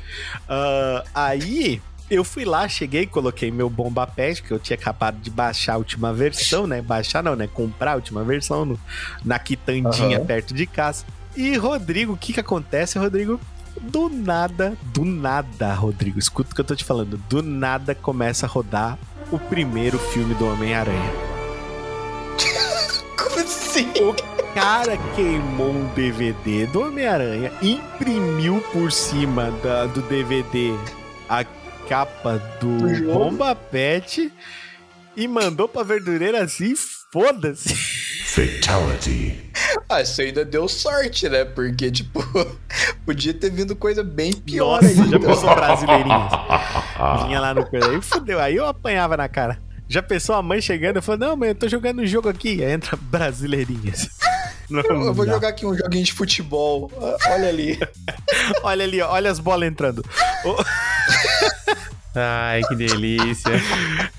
Ah, 0.48 1.04
aí, 1.14 1.80
eu 2.10 2.24
fui 2.24 2.44
lá, 2.46 2.68
cheguei, 2.68 3.06
coloquei 3.06 3.52
meu 3.52 3.70
Bomba 3.70 4.08
Pet, 4.08 4.42
que 4.42 4.52
eu 4.52 4.58
tinha 4.58 4.76
acabado 4.76 5.18
de 5.22 5.30
baixar 5.30 5.74
a 5.74 5.78
última 5.78 6.12
versão, 6.12 6.66
né? 6.66 6.82
Baixar 6.82 7.22
não, 7.24 7.36
né? 7.36 7.48
Comprar 7.54 7.92
a 7.92 7.96
última 7.96 8.24
versão 8.24 8.66
no- 8.66 8.80
na 9.24 9.38
quitandinha 9.38 10.18
Aham. 10.18 10.26
perto 10.26 10.54
de 10.54 10.66
casa. 10.66 11.06
E, 11.38 11.56
Rodrigo, 11.56 12.14
o 12.14 12.18
que 12.18 12.34
que 12.34 12.40
acontece, 12.40 12.98
Rodrigo? 12.98 13.40
Do 13.80 14.10
nada, 14.10 14.76
do 14.86 15.06
nada, 15.06 15.74
Rodrigo, 15.76 16.18
escuta 16.18 16.52
o 16.52 16.56
que 16.56 16.62
eu 16.62 16.66
tô 16.66 16.76
te 16.76 16.84
falando. 16.84 17.18
Do 17.30 17.44
nada 17.44 17.94
começa 17.94 18.48
a 18.48 18.50
rodar 18.50 18.98
o 19.32 19.38
primeiro 19.38 20.00
filme 20.00 20.34
do 20.34 20.48
Homem-Aranha. 20.52 21.12
Como 23.16 23.40
assim? 23.40 23.90
O 24.02 24.14
cara 24.54 24.98
queimou 25.16 25.72
um 25.72 25.86
DVD 25.94 26.66
do 26.68 26.82
Homem-Aranha, 26.82 27.52
imprimiu 27.62 28.62
por 28.74 28.92
cima 28.92 29.52
da- 29.64 29.86
do 29.86 30.02
DVD 30.04 30.74
a 31.30 31.44
capa 31.88 32.42
do? 32.60 33.12
Bomba 33.14 33.56
Pet 33.56 34.32
e 35.16 35.28
mandou 35.28 35.68
pra 35.68 35.84
verdureira 35.84 36.44
assim, 36.44 36.74
foda-se. 37.12 37.76
Fatality. 38.30 39.50
Ah, 39.90 40.02
isso 40.02 40.22
ainda 40.22 40.46
deu 40.46 40.68
sorte, 40.68 41.28
né? 41.28 41.44
Porque, 41.46 41.90
tipo, 41.92 42.24
podia 43.06 43.34
ter 43.34 43.50
vindo 43.52 43.76
coisa 43.76 44.04
bem 44.04 44.32
pior 44.34 44.82
Nossa, 44.82 44.88
ainda. 45.02 45.08
já 45.10 45.20
pensou 45.20 45.56
brasileirinhas? 45.56 46.32
Vinha 47.26 47.40
lá 47.40 47.54
no 47.54 47.66
coisa 47.66 47.90
aí, 47.90 48.02
fudeu. 48.02 48.40
Aí 48.40 48.56
eu 48.56 48.68
apanhava 48.68 49.18
na 49.18 49.28
cara. 49.28 49.60
Já 49.88 50.04
pensou 50.04 50.36
a 50.36 50.44
mãe 50.44 50.62
chegando 50.62 51.00
e 51.00 51.02
falou: 51.02 51.20
Não, 51.30 51.36
mãe, 51.36 51.50
eu 51.50 51.56
tô 51.56 51.68
jogando 51.68 52.02
um 52.04 52.06
jogo 52.06 52.30
aqui. 52.30 52.64
Aí 52.64 52.72
entra 52.72 52.96
brasileirinhas. 52.96 54.08
Não, 54.70 54.82
Eu, 54.82 55.04
eu 55.06 55.14
vou 55.14 55.26
dá. 55.26 55.34
jogar 55.34 55.48
aqui 55.50 55.66
um 55.66 55.76
joguinho 55.76 56.04
de 56.04 56.14
futebol. 56.14 56.92
Olha 57.30 57.50
ali. 57.50 57.80
Olha 58.64 58.84
ali, 58.84 59.02
ó, 59.02 59.12
olha 59.12 59.32
as 59.32 59.40
bolas 59.40 59.68
entrando. 59.70 60.04
Ai, 62.16 62.62
que 62.68 62.76
delícia. 62.76 63.52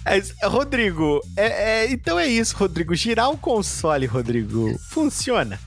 É. 0.07 0.47
Rodrigo, 0.47 1.21
é, 1.37 1.85
é- 1.85 1.93
então 1.93 2.19
é 2.19 2.27
isso, 2.27 2.57
Rodrigo. 2.57 2.95
Girar 2.95 3.31
o 3.31 3.37
console, 3.37 4.07
Rodrigo, 4.07 4.75
funciona. 4.91 5.59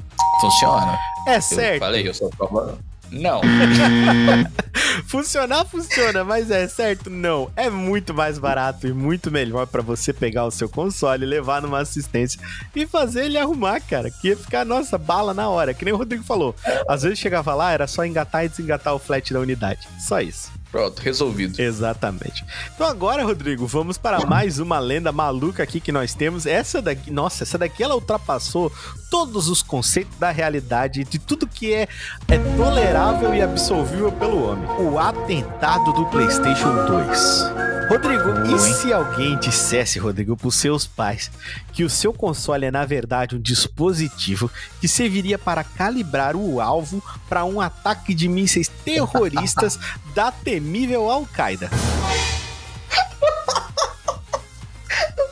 Funciona. 0.42 0.98
É 1.28 1.38
Eu 1.38 1.42
certo. 1.42 1.80
falei, 1.80 2.08
eu 2.08 2.14
só 2.14 2.30
tava. 2.30 2.78
Não. 3.14 3.42
Funcionar, 5.08 5.66
funciona, 5.66 6.24
mas 6.24 6.50
é 6.50 6.68
certo? 6.68 7.10
Não. 7.10 7.52
É 7.56 7.70
muito 7.70 8.14
mais 8.14 8.40
barato 8.40 8.88
e 8.88 8.94
muito 8.94 9.30
melhor 9.30 9.68
pra 9.68 9.82
você 9.82 10.12
pegar 10.12 10.46
o 10.46 10.52
seu 10.52 10.68
console, 10.68 11.26
levar 11.26 11.62
numa 11.62 11.80
assistência 11.80 12.42
e 12.76 12.88
fazer 12.88 13.26
ele 13.26 13.38
arrumar, 13.38 13.80
cara. 13.82 14.10
Que 14.10 14.30
ia 14.30 14.38
ficar, 14.38 14.66
nossa, 14.66 14.98
bala 14.98 15.34
na 15.34 15.48
hora. 15.50 15.74
Que 15.74 15.86
nem 15.86 15.94
o 15.94 15.98
Rodrigo 15.98 16.24
falou. 16.24 16.56
Às 16.88 17.04
vezes 17.04 17.20
chegava 17.20 17.54
lá, 17.54 17.72
era 17.72 17.88
só 17.88 18.06
engatar 18.06 18.46
e 18.46 18.50
desengatar 18.50 18.94
o 18.94 19.00
flat 19.00 19.32
da 19.32 19.40
unidade. 19.40 19.88
Só 20.00 20.20
isso. 20.20 20.52
Pronto, 20.74 21.00
resolvido. 21.04 21.62
Exatamente. 21.62 22.44
Então 22.74 22.88
agora, 22.88 23.24
Rodrigo, 23.24 23.68
vamos 23.68 23.96
para 23.96 24.26
mais 24.26 24.58
uma 24.58 24.80
lenda 24.80 25.12
maluca 25.12 25.62
aqui 25.62 25.80
que 25.80 25.92
nós 25.92 26.16
temos. 26.16 26.48
Essa 26.48 26.82
daqui, 26.82 27.12
nossa, 27.12 27.44
essa 27.44 27.60
daqui 27.60 27.84
ela 27.84 27.94
ultrapassou 27.94 28.72
todos 29.14 29.48
os 29.48 29.62
conceitos 29.62 30.18
da 30.18 30.32
realidade, 30.32 31.04
de 31.04 31.20
tudo 31.20 31.46
que 31.46 31.72
é, 31.72 31.88
é 32.28 32.40
tolerável 32.58 33.32
e 33.36 33.44
absolvível 33.44 34.12
pelo 34.12 34.50
homem. 34.50 34.68
O 34.80 34.98
atentado 34.98 35.94
do 35.94 36.08
PlayStation 36.08 36.74
2. 36.88 37.64
Rodrigo, 37.92 38.56
e 38.56 38.58
se 38.58 38.92
alguém 38.92 39.38
dissesse, 39.38 40.00
Rodrigo, 40.00 40.36
para 40.36 40.48
os 40.48 40.56
seus 40.56 40.88
pais 40.88 41.30
que 41.72 41.84
o 41.84 41.90
seu 41.92 42.12
console 42.12 42.66
é 42.66 42.72
na 42.72 42.86
verdade 42.86 43.36
um 43.36 43.40
dispositivo 43.40 44.50
que 44.82 44.88
serviria 44.88 45.38
para 45.38 45.64
calibrar 45.64 46.36
o 46.36 46.60
alvo 46.60 47.04
para 47.30 47.46
um 47.46 47.62
ataque 47.62 48.16
de 48.16 48.28
mísseis 48.28 48.68
terroristas 48.68 49.78
da 50.16 50.32
temível 50.32 51.08
Al-Qaeda? 51.08 51.70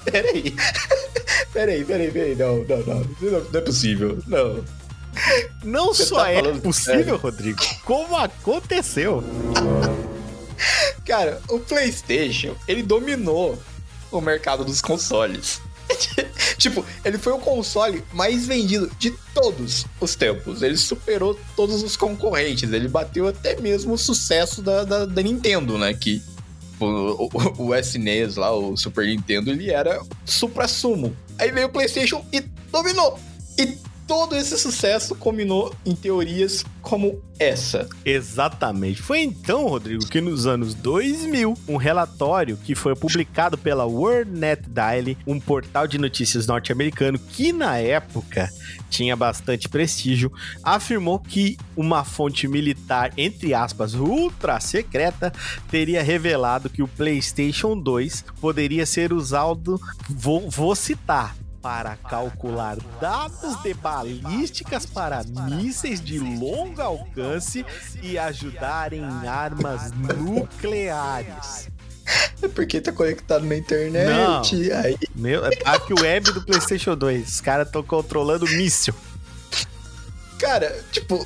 Peraí. 0.04 0.56
Peraí, 1.54 1.84
peraí, 1.86 2.12
peraí. 2.12 2.36
Não, 2.36 2.64
não, 2.64 2.78
não. 2.80 3.06
Não, 3.22 3.60
é 3.60 3.62
possível. 3.62 4.18
Não. 4.28 4.64
Não 5.64 5.88
Você 5.88 6.06
só 6.06 6.16
tá 6.18 6.32
é 6.32 6.42
possível, 6.42 6.74
sério? 6.74 7.18
Rodrigo, 7.18 7.60
como 7.84 8.16
aconteceu. 8.16 9.24
Cara, 11.06 11.42
o 11.50 11.60
PlayStation, 11.60 12.56
ele 12.68 12.82
dominou 12.82 13.62
o 14.12 14.22
mercado 14.22 14.64
dos 14.64 14.82
consoles. 14.82 15.62
tipo, 16.58 16.86
ele 17.04 17.18
foi 17.18 17.34
o 17.34 17.40
console 17.40 18.04
mais 18.14 18.48
vendido 18.48 18.90
de 18.98 19.12
todos 19.34 19.86
os 20.00 20.16
tempos. 20.16 20.62
Ele 20.62 20.78
superou 20.78 21.38
todos 21.56 21.84
os 21.84 21.98
concorrentes. 21.98 22.72
Ele 22.72 22.88
bateu 22.88 23.28
até 23.28 23.60
mesmo 23.60 23.94
o 23.94 23.98
sucesso 23.98 24.62
da, 24.62 24.84
da, 24.84 25.06
da 25.06 25.22
Nintendo, 25.22 25.78
né? 25.78 25.94
Que 25.94 26.24
o, 26.88 27.30
o, 27.34 27.68
o 27.68 27.76
SNES 27.76 28.36
lá, 28.36 28.52
o 28.52 28.76
Super 28.76 29.06
Nintendo, 29.06 29.52
ele 29.52 29.70
era 29.72 30.02
supra-sumo. 30.26 31.16
Aí 31.38 31.52
veio 31.52 31.68
o 31.68 31.72
PlayStation 31.72 32.26
e 32.32 32.42
dominou. 32.72 33.20
E 33.58 33.78
todo 34.12 34.36
esse 34.36 34.58
sucesso 34.60 35.16
combinou 35.16 35.74
em 35.86 35.96
teorias 35.96 36.66
como 36.82 37.22
essa. 37.40 37.88
Exatamente. 38.04 39.02
Foi 39.02 39.22
então, 39.22 39.68
Rodrigo, 39.68 40.06
que 40.06 40.20
nos 40.20 40.46
anos 40.46 40.74
2000, 40.74 41.58
um 41.66 41.78
relatório 41.78 42.58
que 42.58 42.76
foi 42.76 42.94
publicado 42.94 43.58
pela 43.58 43.86
World 43.86 44.30
Net 44.30 44.68
Daily, 44.68 45.18
um 45.26 45.40
portal 45.40 45.88
de 45.88 45.98
notícias 45.98 46.46
norte-americano 46.46 47.18
que 47.18 47.54
na 47.54 47.78
época 47.78 48.50
tinha 48.90 49.16
bastante 49.16 49.70
prestígio, 49.70 50.30
afirmou 50.62 51.18
que 51.18 51.58
uma 51.74 52.04
fonte 52.04 52.50
militar, 52.50 53.14
entre 53.16 53.54
aspas, 53.54 53.94
ultra 53.94 54.60
secreta, 54.60 55.32
teria 55.70 56.04
revelado 56.04 56.70
que 56.70 56.84
o 56.84 56.88
PlayStation 56.90 57.80
2 57.80 58.26
poderia 58.42 58.86
ser 58.86 59.14
usado, 59.14 59.80
vou, 60.10 60.50
vou 60.50 60.76
citar, 60.76 61.34
para 61.62 61.96
calcular 61.96 62.78
dados 63.00 63.62
de 63.62 63.74
balísticas 63.74 64.86
para 64.86 65.24
mísseis 65.24 66.02
de 66.02 66.20
longo 66.20 66.82
alcance 66.82 67.66
e 68.02 68.18
ajudar 68.18 68.94
em 68.94 69.06
armas 69.28 69.92
nucleares. 70.18 71.70
É 72.42 72.48
porque 72.48 72.82
tá 72.82 72.92
conectado 72.92 73.46
na 73.46 73.56
internet. 73.56 74.10
Não. 74.10 74.42
Aí 74.80 74.98
Meu, 75.16 75.46
é 75.46 75.52
a 75.66 75.80
que 75.80 75.94
web 75.94 76.32
do 76.32 76.42
PlayStation 76.42 76.96
2. 76.96 77.28
Os 77.28 77.42
caras 77.42 77.68
estão 77.68 77.84
controlando 77.84 78.46
míssil. 78.48 78.94
Cara, 80.40 80.84
tipo. 80.92 81.26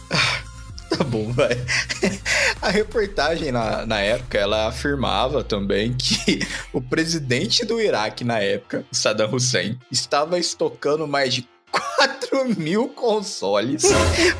Tá 0.98 1.04
bom, 1.04 1.32
vai. 1.32 1.50
A 2.62 2.70
reportagem 2.70 3.52
na, 3.52 3.86
na 3.86 4.00
época, 4.00 4.38
ela 4.38 4.68
afirmava 4.68 5.44
também 5.44 5.94
que 5.94 6.40
o 6.72 6.82
presidente 6.82 7.66
do 7.66 7.82
Iraque 7.82 8.24
na 8.24 8.40
época, 8.40 8.86
Saddam 8.92 9.34
Hussein, 9.34 9.78
estava 9.92 10.40
estocando 10.40 11.08
mais 11.08 11.34
de 11.34 11.48
4 11.72 12.56
mil 12.58 12.88
consoles 12.90 13.84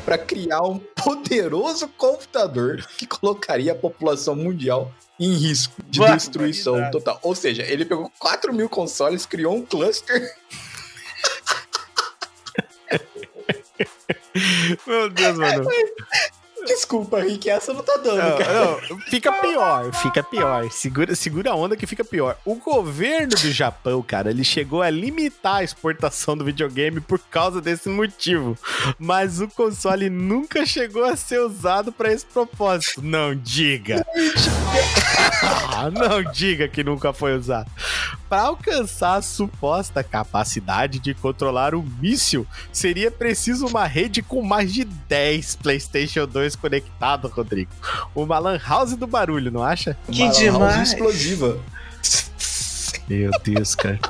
para 0.04 0.16
criar 0.16 0.62
um 0.62 0.78
poderoso 0.78 1.88
computador 1.88 2.82
que 2.96 3.06
colocaria 3.06 3.72
a 3.72 3.76
população 3.76 4.34
mundial 4.34 4.90
em 5.20 5.34
risco 5.34 5.74
de 5.88 5.98
Barbaridade. 5.98 6.30
destruição 6.30 6.90
total. 6.90 7.18
Ou 7.22 7.34
seja, 7.34 7.62
ele 7.62 7.84
pegou 7.84 8.10
4 8.18 8.52
mil 8.52 8.68
consoles, 8.68 9.26
criou 9.26 9.54
um 9.54 9.62
cluster 9.62 10.34
Meu 14.86 15.10
Deus, 15.10 15.38
mano. 15.38 15.68
Desculpa, 16.96 17.20
Rick, 17.20 17.50
essa 17.50 17.72
não 17.74 17.82
tá 17.82 17.96
dando, 17.96 18.16
Não, 18.16 18.38
cara. 18.38 18.60
não, 18.88 18.98
fica 19.00 19.30
pior, 19.32 19.92
fica 19.94 20.22
pior. 20.22 20.70
Segura, 20.70 21.14
segura 21.14 21.50
a 21.50 21.54
onda 21.54 21.76
que 21.76 21.86
fica 21.86 22.02
pior. 22.04 22.38
O 22.44 22.54
governo 22.54 23.34
do 23.36 23.52
Japão, 23.52 24.02
cara, 24.02 24.30
ele 24.30 24.42
chegou 24.42 24.80
a 24.82 24.88
limitar 24.88 25.56
a 25.56 25.64
exportação 25.64 26.36
do 26.36 26.44
videogame 26.44 27.00
por 27.00 27.18
causa 27.18 27.60
desse 27.60 27.88
motivo. 27.88 28.56
Mas 28.98 29.40
o 29.40 29.48
console 29.48 30.08
nunca 30.08 30.64
chegou 30.64 31.04
a 31.04 31.16
ser 31.16 31.40
usado 31.40 31.92
para 31.92 32.10
esse 32.12 32.24
propósito. 32.24 33.02
Não 33.02 33.34
diga. 33.34 34.04
Ah, 35.42 35.90
não 35.92 36.22
diga 36.32 36.68
que 36.68 36.82
nunca 36.82 37.12
foi 37.12 37.36
usado. 37.36 37.70
Para 38.28 38.42
alcançar 38.42 39.16
a 39.16 39.22
suposta 39.22 40.02
capacidade 40.02 40.98
de 40.98 41.14
controlar 41.14 41.74
o 41.74 41.82
míssil, 41.82 42.46
seria 42.72 43.10
preciso 43.10 43.66
uma 43.66 43.86
rede 43.86 44.22
com 44.22 44.42
mais 44.42 44.72
de 44.72 44.84
10 44.84 45.56
PlayStation 45.56 46.26
2 46.26 46.56
conectados, 46.56 47.30
Rodrigo. 47.30 47.70
Uma 48.14 48.38
Lan 48.38 48.58
House 48.66 48.96
do 48.96 49.06
barulho, 49.06 49.50
não 49.50 49.62
acha? 49.62 49.96
Que 50.10 50.22
Uma 50.22 50.26
house 50.26 50.38
demais. 50.38 50.88
explosiva. 50.88 51.58
Meu 53.08 53.30
Deus, 53.44 53.74
cara. 53.74 54.00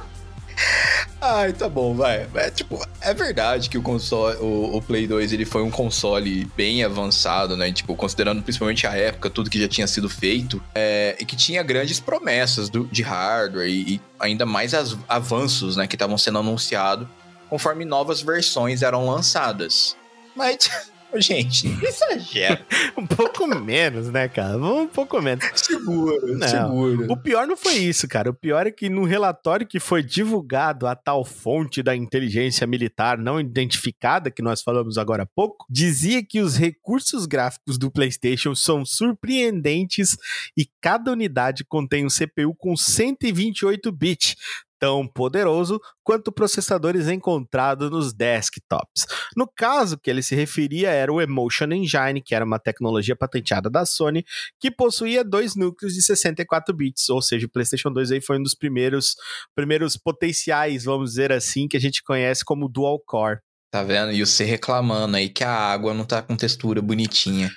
Ai, 1.28 1.52
tá 1.52 1.68
bom, 1.68 1.92
vai. 1.94 2.28
É, 2.36 2.50
tipo, 2.50 2.80
é 3.00 3.12
verdade 3.12 3.68
que 3.68 3.76
o 3.76 3.82
console, 3.82 4.36
o, 4.38 4.76
o 4.76 4.82
Play 4.82 5.08
2, 5.08 5.32
ele 5.32 5.44
foi 5.44 5.60
um 5.62 5.70
console 5.72 6.44
bem 6.56 6.84
avançado, 6.84 7.56
né? 7.56 7.72
Tipo, 7.72 7.96
considerando 7.96 8.42
principalmente 8.42 8.86
a 8.86 8.94
época, 8.96 9.28
tudo 9.28 9.50
que 9.50 9.60
já 9.60 9.66
tinha 9.66 9.88
sido 9.88 10.08
feito, 10.08 10.62
é, 10.72 11.16
e 11.18 11.24
que 11.24 11.34
tinha 11.34 11.62
grandes 11.64 11.98
promessas 11.98 12.68
do- 12.68 12.86
de 12.86 13.02
hardware 13.02 13.68
e, 13.68 13.94
e 13.96 14.00
ainda 14.20 14.46
mais 14.46 14.72
as, 14.72 14.96
avanços, 15.08 15.76
né? 15.76 15.86
Que 15.88 15.96
estavam 15.96 16.16
sendo 16.16 16.38
anunciados 16.38 17.08
conforme 17.50 17.84
novas 17.84 18.22
versões 18.22 18.82
eram 18.82 19.06
lançadas. 19.08 19.96
Mas, 20.34 20.58
gente, 21.20 21.68
não 21.68 21.82
exagera. 21.82 22.66
Um 22.96 23.06
pouco 23.06 23.46
menos, 23.46 24.10
né, 24.10 24.26
cara? 24.26 24.56
Vamos 24.56 24.84
um 24.84 24.86
pouco 24.86 25.20
menos. 25.20 25.44
Segura, 25.54 26.26
Não. 26.34 26.48
segura. 26.48 27.12
O 27.12 27.16
pior 27.16 27.46
não 27.46 27.56
foi 27.56 27.74
isso, 27.74 28.08
cara. 28.08 28.30
O 28.30 28.34
pior 28.34 28.66
é 28.66 28.70
que 28.70 28.88
no 28.88 29.04
relatório 29.04 29.66
que 29.66 29.78
foi 29.78 30.02
divulgado 30.02 30.86
a 30.86 30.94
tal 30.94 31.24
fonte 31.24 31.82
da 31.82 31.94
inteligência 31.94 32.66
militar 32.66 33.18
não 33.18 33.38
identificada, 33.38 34.30
que 34.30 34.40
nós 34.40 34.62
falamos 34.62 34.96
agora 34.96 35.24
há 35.24 35.26
pouco, 35.26 35.66
dizia 35.68 36.24
que 36.24 36.40
os 36.40 36.56
recursos 36.56 37.26
gráficos 37.26 37.76
do 37.76 37.90
PlayStation 37.90 38.54
são 38.54 38.84
surpreendentes 38.84 40.16
e 40.56 40.66
cada 40.80 41.12
unidade 41.12 41.64
contém 41.64 42.06
um 42.06 42.08
CPU 42.08 42.54
com 42.54 42.76
128 42.76 43.92
bits. 43.92 44.36
Tão 44.78 45.06
poderoso 45.06 45.80
quanto 46.04 46.30
processadores 46.30 47.08
encontrados 47.08 47.90
nos 47.90 48.12
desktops. 48.12 49.06
No 49.34 49.46
caso 49.46 49.98
que 49.98 50.10
ele 50.10 50.22
se 50.22 50.34
referia 50.34 50.90
era 50.90 51.12
o 51.12 51.20
Emotion 51.20 51.72
Engine, 51.72 52.20
que 52.22 52.34
era 52.34 52.44
uma 52.44 52.58
tecnologia 52.58 53.16
patenteada 53.16 53.70
da 53.70 53.86
Sony, 53.86 54.24
que 54.60 54.70
possuía 54.70 55.24
dois 55.24 55.56
núcleos 55.56 55.94
de 55.94 56.02
64 56.02 56.74
bits, 56.74 57.08
ou 57.08 57.22
seja, 57.22 57.46
o 57.46 57.50
PlayStation 57.50 57.90
2 57.90 58.12
aí 58.12 58.20
foi 58.20 58.38
um 58.38 58.42
dos 58.42 58.54
primeiros, 58.54 59.16
primeiros 59.54 59.96
potenciais, 59.96 60.84
vamos 60.84 61.10
dizer 61.10 61.32
assim, 61.32 61.66
que 61.66 61.76
a 61.76 61.80
gente 61.80 62.02
conhece 62.02 62.44
como 62.44 62.68
dual 62.68 63.00
core. 63.00 63.40
Tá 63.70 63.82
vendo? 63.82 64.12
E 64.12 64.24
você 64.24 64.44
reclamando 64.44 65.16
aí 65.16 65.28
que 65.28 65.44
a 65.44 65.50
água 65.50 65.92
não 65.92 66.04
tá 66.04 66.22
com 66.22 66.36
textura 66.36 66.80
bonitinha. 66.80 67.50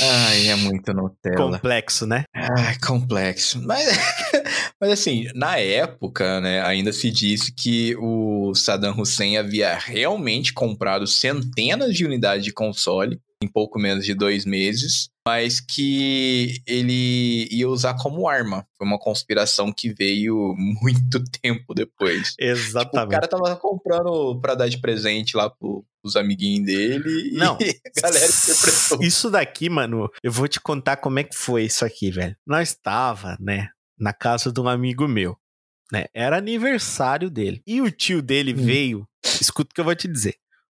Ai, 0.00 0.48
é 0.48 0.54
muito 0.54 0.92
Nutella. 0.92 1.36
Complexo, 1.36 2.06
né? 2.06 2.24
Ai, 2.34 2.76
complexo. 2.78 3.60
Mas, 3.62 3.86
mas 4.80 4.90
assim, 4.90 5.26
na 5.34 5.56
época, 5.58 6.40
né, 6.40 6.62
ainda 6.62 6.92
se 6.92 7.10
disse 7.10 7.52
que 7.52 7.96
o 7.98 8.54
Saddam 8.54 8.98
Hussein 8.98 9.36
havia 9.36 9.76
realmente 9.76 10.52
comprado 10.52 11.06
centenas 11.06 11.94
de 11.94 12.04
unidades 12.04 12.44
de 12.44 12.52
console 12.52 13.20
em 13.42 13.48
pouco 13.48 13.78
menos 13.78 14.04
de 14.04 14.14
dois 14.14 14.44
meses, 14.44 15.08
mas 15.26 15.60
que 15.60 16.62
ele 16.66 17.48
ia 17.50 17.68
usar 17.68 17.94
como 17.94 18.28
arma. 18.28 18.66
Foi 18.76 18.86
uma 18.86 18.98
conspiração 18.98 19.72
que 19.72 19.92
veio 19.92 20.54
muito 20.80 21.22
tempo 21.42 21.74
depois. 21.74 22.30
Tipo, 22.30 22.44
o 22.44 22.46
Exatamente. 22.46 23.10
cara 23.10 23.28
tava 23.28 23.56
comprando 23.56 24.40
pra 24.40 24.54
dar 24.54 24.68
de 24.68 24.80
presente 24.80 25.36
lá 25.36 25.50
pro, 25.50 25.84
pros 26.02 26.16
amiguinhos 26.16 26.66
dele 26.66 27.32
Não. 27.32 27.58
e 27.60 27.70
a 27.98 28.00
galera 28.00 28.26
interpretou. 28.26 29.02
Isso 29.02 29.30
daqui, 29.30 29.68
mano, 29.68 30.08
eu 30.22 30.32
vou 30.32 30.48
te 30.48 30.60
contar 30.60 30.96
como 30.96 31.18
é 31.18 31.24
que 31.24 31.36
foi 31.36 31.64
isso 31.64 31.84
aqui, 31.84 32.10
velho. 32.10 32.36
Nós 32.46 32.74
tava, 32.74 33.36
né, 33.40 33.68
na 34.02 34.12
casa 34.12 34.52
de 34.52 34.60
um 34.60 34.68
amigo 34.68 35.06
meu, 35.06 35.36
né? 35.92 36.06
Era 36.12 36.36
aniversário 36.38 37.30
dele. 37.30 37.62
E 37.64 37.80
o 37.80 37.88
tio 37.90 38.20
dele 38.20 38.52
Hum. 38.52 38.56
veio, 38.64 39.08
escuta 39.24 39.70
o 39.70 39.74
que 39.74 39.80
eu 39.80 39.84
vou 39.84 39.94
te 39.94 40.08
dizer. 40.08 40.34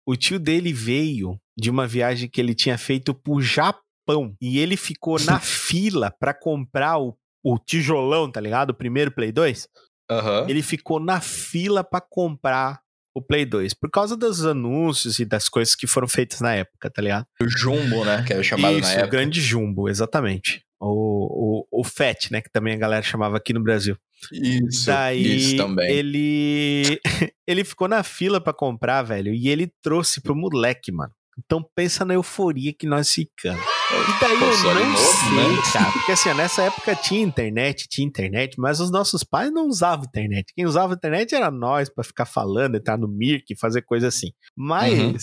O 0.06 0.14
tio 0.14 0.38
dele 0.38 0.72
veio 0.72 1.40
de 1.56 1.70
uma 1.70 1.86
viagem 1.86 2.28
que 2.28 2.38
ele 2.40 2.54
tinha 2.54 2.76
feito 2.76 3.14
pro 3.14 3.40
Japão 3.40 4.36
e 4.40 4.58
ele 4.58 4.76
ficou 4.76 5.18
na 5.20 5.40
fila 5.40 6.10
pra 6.20 6.34
comprar 6.34 6.98
o, 6.98 7.16
o 7.42 7.58
tijolão, 7.58 8.30
tá 8.30 8.40
ligado? 8.40 8.70
O 8.70 8.74
primeiro 8.74 9.10
Play 9.10 9.32
2. 9.32 9.66
Aham. 10.10 10.46
Ele 10.48 10.62
ficou 10.62 11.00
na 11.00 11.20
fila 11.22 11.82
pra 11.82 12.02
comprar 12.02 12.80
o 13.16 13.22
Play 13.22 13.46
2 13.46 13.72
por 13.72 13.88
causa 13.90 14.16
dos 14.16 14.44
anúncios 14.44 15.18
e 15.20 15.24
das 15.24 15.48
coisas 15.48 15.74
que 15.74 15.86
foram 15.86 16.06
feitas 16.08 16.40
na 16.40 16.52
época, 16.54 16.90
tá 16.90 17.00
ligado? 17.00 17.26
O 17.40 17.48
Jumbo, 17.48 18.04
né? 18.04 18.22
Que 18.26 18.34
era 18.34 18.42
chamado 18.42 18.76
Isso, 18.78 18.88
na 18.90 18.96
o 18.96 18.98
época. 18.98 19.10
grande 19.16 19.40
jumbo, 19.40 19.88
exatamente. 19.88 20.62
O, 20.86 21.64
o, 21.70 21.80
o 21.80 21.84
FAT, 21.84 22.30
né? 22.30 22.40
Que 22.40 22.50
também 22.50 22.74
a 22.74 22.78
galera 22.78 23.02
chamava 23.02 23.36
aqui 23.36 23.52
no 23.52 23.62
Brasil. 23.62 23.96
Isso, 24.32 24.86
Daí 24.86 25.36
isso 25.36 25.56
também. 25.56 25.90
ele 25.90 27.00
ele 27.46 27.64
ficou 27.64 27.88
na 27.88 28.02
fila 28.02 28.40
pra 28.40 28.52
comprar, 28.52 29.02
velho, 29.02 29.32
e 29.34 29.48
ele 29.48 29.70
trouxe 29.82 30.20
pro 30.20 30.34
moleque, 30.36 30.90
mano. 30.92 31.12
Então 31.44 31.64
pensa 31.74 32.04
na 32.04 32.14
euforia 32.14 32.72
que 32.72 32.86
nós 32.86 33.10
ficamos. 33.12 33.62
E 33.94 34.20
daí 34.20 34.34
eu 34.34 34.74
não 34.74 34.90
novo, 34.92 34.96
sei, 34.98 35.30
né? 35.56 35.62
cara, 35.72 35.92
porque 35.92 36.12
assim, 36.12 36.28
ó, 36.30 36.34
nessa 36.34 36.62
época 36.62 36.94
tinha 36.96 37.20
internet, 37.22 37.86
tinha 37.88 38.06
internet, 38.06 38.58
mas 38.58 38.80
os 38.80 38.90
nossos 38.90 39.22
pais 39.24 39.52
não 39.52 39.66
usavam 39.68 40.04
internet. 40.04 40.52
Quem 40.54 40.66
usava 40.66 40.94
internet 40.94 41.34
era 41.34 41.50
nós 41.50 41.88
pra 41.88 42.04
ficar 42.04 42.24
falando, 42.26 42.76
entrar 42.76 42.98
no 42.98 43.08
Mirk, 43.08 43.54
fazer 43.56 43.82
coisa 43.82 44.08
assim. 44.08 44.32
Mas 44.56 44.98
Uhum. 44.98 45.14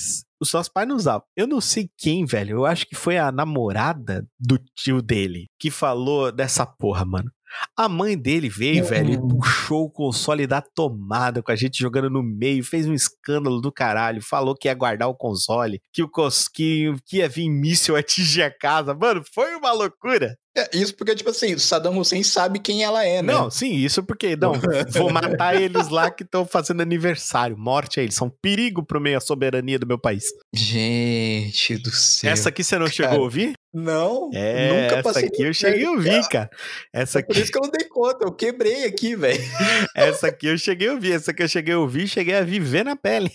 os 0.42 0.54
nossos 0.54 0.72
pais 0.72 0.88
não 0.88 0.96
usavam. 0.96 1.24
Eu 1.36 1.48
não 1.48 1.62
sei 1.62 1.90
quem, 1.98 2.26
velho. 2.26 2.58
Eu 2.58 2.66
acho 2.66 2.86
que 2.88 2.96
foi 2.96 3.18
a 3.18 3.32
namorada 3.32 4.26
do 4.40 4.58
tio 4.76 5.02
dele 5.02 5.48
que 5.60 5.70
falou 5.72 6.32
dessa 6.32 6.66
porra, 6.66 7.06
mano. 7.06 7.32
A 7.78 7.88
mãe 7.90 8.18
dele 8.18 8.50
veio, 8.50 8.84
Uhum. 8.84 8.90
velho, 8.90 9.14
e 9.14 9.18
puxou 9.18 9.86
o 9.86 9.90
console 9.92 10.46
da 10.48 10.62
tomada 10.62 11.42
com 11.42 11.52
a 11.52 11.56
gente 11.56 11.80
jogando 11.80 12.10
no 12.10 12.24
meio, 12.24 12.64
fez 12.64 12.88
um 12.88 12.94
escândalo 12.94 13.62
do 13.62 13.72
caralho, 13.72 14.22
falou 14.22 14.56
que 14.56 14.68
ia 14.68 14.74
guardar 14.74 15.08
o 15.10 15.16
console, 15.16 15.82
que, 15.94 16.04
o 16.04 16.10
que, 16.54 16.94
que 17.06 17.18
ia 17.18 17.30
vir 17.30 17.50
míssil 17.50 17.96
atingir 17.98 18.44
a 18.44 18.52
casa. 18.52 18.94
Mano, 18.94 19.22
foi 19.34 19.56
uma 19.56 19.72
loucura. 19.72 20.36
É, 20.58 20.70
isso 20.78 20.94
porque, 20.96 21.16
tipo 21.16 21.30
assim, 21.30 21.54
o 21.54 21.60
Saddam 21.60 21.98
Hussein 21.98 22.24
sabe 22.24 22.60
quem 22.60 22.84
ela 22.84 23.06
é, 23.06 23.22
né? 23.22 23.32
Não, 23.34 23.50
sim, 23.50 23.74
isso 23.74 24.04
porque, 24.04 24.36
não, 24.36 24.52
vou 24.90 25.10
matar 25.10 25.56
eles 25.60 25.88
lá 25.88 26.12
que 26.12 26.24
estão 26.24 26.46
fazendo 26.46 26.82
aniversário. 26.82 27.58
Morte 27.58 28.00
a 28.00 28.04
eles, 28.04 28.16
são 28.16 28.28
um 28.28 28.32
perigo 28.42 28.84
pro 28.84 29.00
meio 29.00 29.18
a 29.18 29.22
soberania 29.22 29.80
do 29.80 29.88
meu 29.88 29.98
país. 29.98 30.26
Gente 30.54 31.78
do 31.78 31.90
céu. 31.92 32.32
Essa 32.32 32.50
aqui 32.50 32.64
você 32.66 32.78
não 32.78 32.88
chegou 32.88 33.10
Cara, 33.12 33.22
a 33.22 33.24
ouvir? 33.24 33.54
Não, 33.74 34.30
É, 34.34 34.68
nunca 34.68 34.96
essa 35.00 35.04
passei 35.04 35.28
aqui 35.30 35.44
eu 35.44 35.54
cheguei 35.54 35.86
a 35.86 35.92
ouvir, 35.92 36.22
cara. 36.28 36.28
cara. 36.28 36.50
Essa 36.92 37.20
É 37.20 37.22
por 37.24 37.32
aqui, 37.32 37.42
isso 37.44 37.52
que 37.54 37.58
eu 37.58 37.62
não 37.64 37.72
dei 37.72 37.88
conta, 37.88 38.26
eu 38.26 38.32
quebrei 38.34 38.84
aqui, 38.84 39.16
velho. 39.16 39.42
essa 39.96 40.28
aqui 40.28 40.48
eu 40.48 40.58
cheguei 40.58 40.90
a 40.90 40.94
ouvir, 40.94 41.14
essa 41.14 41.32
aqui 41.32 41.44
eu 41.44 41.48
cheguei 41.48 41.74
a 41.76 41.80
ouvir, 41.80 42.10
cheguei 42.10 42.36
a 42.36 42.44
viver 42.44 42.84
na 42.84 42.98
pele. 42.98 43.32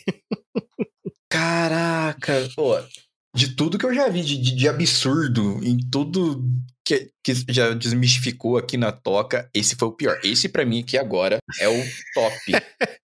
Caraca, 1.31 2.49
pô, 2.55 2.79
de 3.35 3.57
tudo 3.57 3.79
que 3.79 3.87
eu 3.87 3.95
já 3.95 4.09
vi 4.09 4.23
de, 4.23 4.37
de- 4.37 4.55
de 4.55 4.69
absurdo, 4.69 5.61
em 5.65 5.79
tudo 5.91 6.45
que, 6.87 7.11
que 7.25 7.35
já 7.49 7.71
desmistificou 7.75 8.57
aqui 8.57 8.77
na 8.77 8.93
toca, 8.93 9.51
esse 9.53 9.75
foi 9.75 9.89
o 9.89 9.93
pior. 9.93 10.21
Esse 10.23 10.49
pra 10.49 10.65
mim 10.65 10.83
aqui 10.83 10.97
agora 10.97 11.39
é 11.59 11.69
o 11.69 11.83
top. 12.15 12.53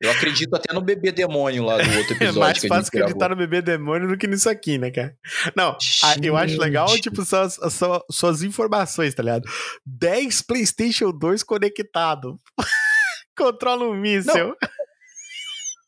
Eu 0.00 0.08
acredito 0.12 0.54
até 0.54 0.72
no 0.72 0.80
bebê 0.80 1.10
demônio 1.10 1.64
lá 1.64 1.78
do 1.78 1.90
outro 1.98 2.12
É 2.12 2.16
episódio 2.16 2.40
mais 2.40 2.60
que 2.60 2.68
fácil 2.68 2.86
acreditar 2.88 3.28
no 3.30 3.34
bebê 3.36 3.60
demônio 3.60 4.06
do 4.06 4.16
que 4.16 4.28
nisso 4.28 4.48
aqui, 4.48 4.78
né, 4.78 4.92
cara? 4.92 5.16
Não, 5.56 5.76
a- 6.04 6.14
eu 6.22 6.36
acho 6.36 6.56
legal, 6.60 6.86
tipo, 7.00 7.24
suas, 7.24 7.56
suas, 7.72 8.02
suas 8.08 8.42
informações, 8.44 9.14
tá 9.14 9.22
ligado? 9.24 9.50
10 9.84 10.42
PlayStation 10.42 11.10
2 11.10 11.42
conectado. 11.42 12.40
Controla 13.36 13.84
um 13.86 13.94
míssil. 13.94 14.54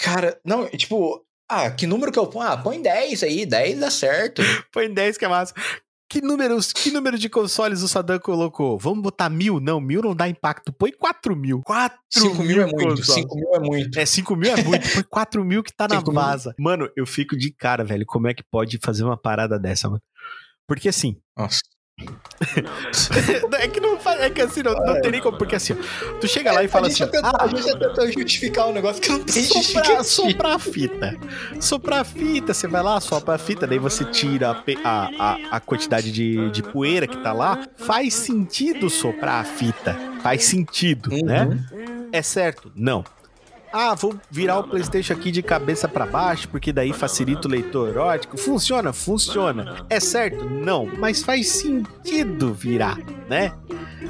Cara, 0.01 0.37
não, 0.45 0.67
tipo, 0.71 1.25
ah, 1.49 1.71
que 1.71 1.87
número 1.87 2.11
que 2.11 2.19
eu 2.19 2.27
ponho? 2.27 2.49
Ah, 2.49 2.57
põe 2.57 2.83
10 2.83 3.23
aí, 3.23 3.47
10 3.47 3.79
dá 3.81 3.91
certo. 3.91 4.43
Põe 4.73 4.93
10 4.93 5.17
que 5.17 5.25
é 5.25 5.29
massa. 5.29 5.55
Que 6.09 6.21
números, 6.21 6.73
que 6.73 6.91
número 6.91 7.19
de 7.19 7.29
consoles 7.29 7.83
o 7.83 7.89
Saddam 7.89 8.19
colocou? 8.19 8.79
Vamos 8.79 9.03
botar 9.03 9.29
mil? 9.31 9.59
Não, 9.59 9.81
mil 9.81 10.03
não 10.03 10.15
dá 10.15 10.29
impacto. 10.29 10.73
Põe 10.73 10.93
4 10.93 11.35
mil. 11.35 11.63
4 11.63 11.99
5 12.11 12.43
mil 12.43 12.63
é 12.63 12.67
muito, 12.67 12.97
consoles. 12.97 13.23
5 13.23 13.35
mil 13.35 13.55
é 13.55 13.61
muito. 13.61 13.99
É, 13.99 14.07
5 14.07 14.37
mil 14.37 14.53
é 14.53 14.63
muito. 14.63 14.93
Põe 14.93 15.03
4 15.03 15.45
mil 15.45 15.63
que 15.63 15.73
tá 15.73 15.89
na 15.89 15.97
5 15.99 16.11
mil. 16.11 16.21
vaza. 16.21 16.55
Mano, 16.59 16.89
eu 16.95 17.07
fico 17.07 17.37
de 17.37 17.51
cara, 17.51 17.85
velho. 17.85 18.05
Como 18.07 18.29
é 18.29 18.35
que 18.35 18.45
pode 18.45 18.79
fazer 18.83 19.03
uma 19.03 19.17
parada 19.17 19.59
dessa, 19.59 19.89
mano? 19.89 20.03
Porque 20.67 20.89
assim, 20.89 21.17
Nossa. 21.37 21.61
É 23.59 23.69
que 23.69 23.81
não 23.81 23.99
faz, 23.99 24.21
é 24.21 24.31
que 24.31 24.41
assim, 24.43 24.63
não, 24.63 24.75
não 24.75 25.01
tem 25.01 25.11
nem 25.13 25.21
como, 25.21 25.39
porque 25.39 25.55
assim, 25.55 25.73
ó, 25.75 26.19
tu 26.19 26.27
chega 26.27 26.53
lá 26.53 26.63
e 26.63 26.69
fala 26.69 26.87
a 26.87 26.91
gente 26.91 27.03
assim, 27.03 27.13
tentou, 27.13 27.31
ah, 27.33 27.45
a 27.45 27.47
gente 27.47 27.63
já 27.63 27.79
tentou 27.79 28.13
justificar 28.13 28.69
um 28.69 28.73
negócio 28.73 29.01
que 29.01 29.09
não 29.09 29.21
tem 29.25 29.43
soprar, 29.45 30.05
soprar 30.05 30.53
a 30.57 30.59
fita. 30.59 31.17
Soprar 31.61 32.01
a 32.01 32.05
fita, 32.05 32.53
você 32.53 32.67
vai 32.67 32.83
lá, 32.83 33.01
sopra 33.01 33.35
a 33.35 33.39
fita, 33.39 33.67
daí 33.67 33.79
você 33.79 34.05
tira 34.05 34.51
a, 34.51 34.63
a, 34.85 35.11
a, 35.19 35.39
a 35.57 35.61
quantidade 35.61 36.11
de, 36.13 36.51
de 36.51 36.63
poeira 36.63 37.07
que 37.07 37.17
tá 37.19 37.33
lá. 37.33 37.67
Faz 37.77 38.15
sentido 38.15 38.91
soprar 38.91 39.41
a 39.41 39.45
fita. 39.45 39.97
Faz 40.23 40.45
sentido, 40.45 41.11
Uhum. 41.13 41.25
né? 41.25 41.67
É 42.13 42.23
certo? 42.23 42.73
Não. 42.75 43.05
Ah, 43.77 43.93
vou 43.97 44.15
virar 44.31 44.61
o 44.61 44.65
PlayStation 44.69 45.13
aqui 45.15 45.33
de 45.33 45.43
cabeça 45.43 45.89
pra 45.89 46.07
baixo, 46.07 46.49
porque 46.49 46.73
daí 46.73 46.93
facilita 46.93 47.49
o 47.49 47.51
leitor 47.51 47.89
erótico. 47.89 48.37
Funciona? 48.39 48.93
Funciona. 48.93 49.85
É 49.91 49.99
certo? 49.99 50.45
Não. 50.49 50.87
Mas 50.99 51.25
faz 51.25 51.49
sentido 51.49 52.55
virar, 52.55 52.97
né? 53.29 53.53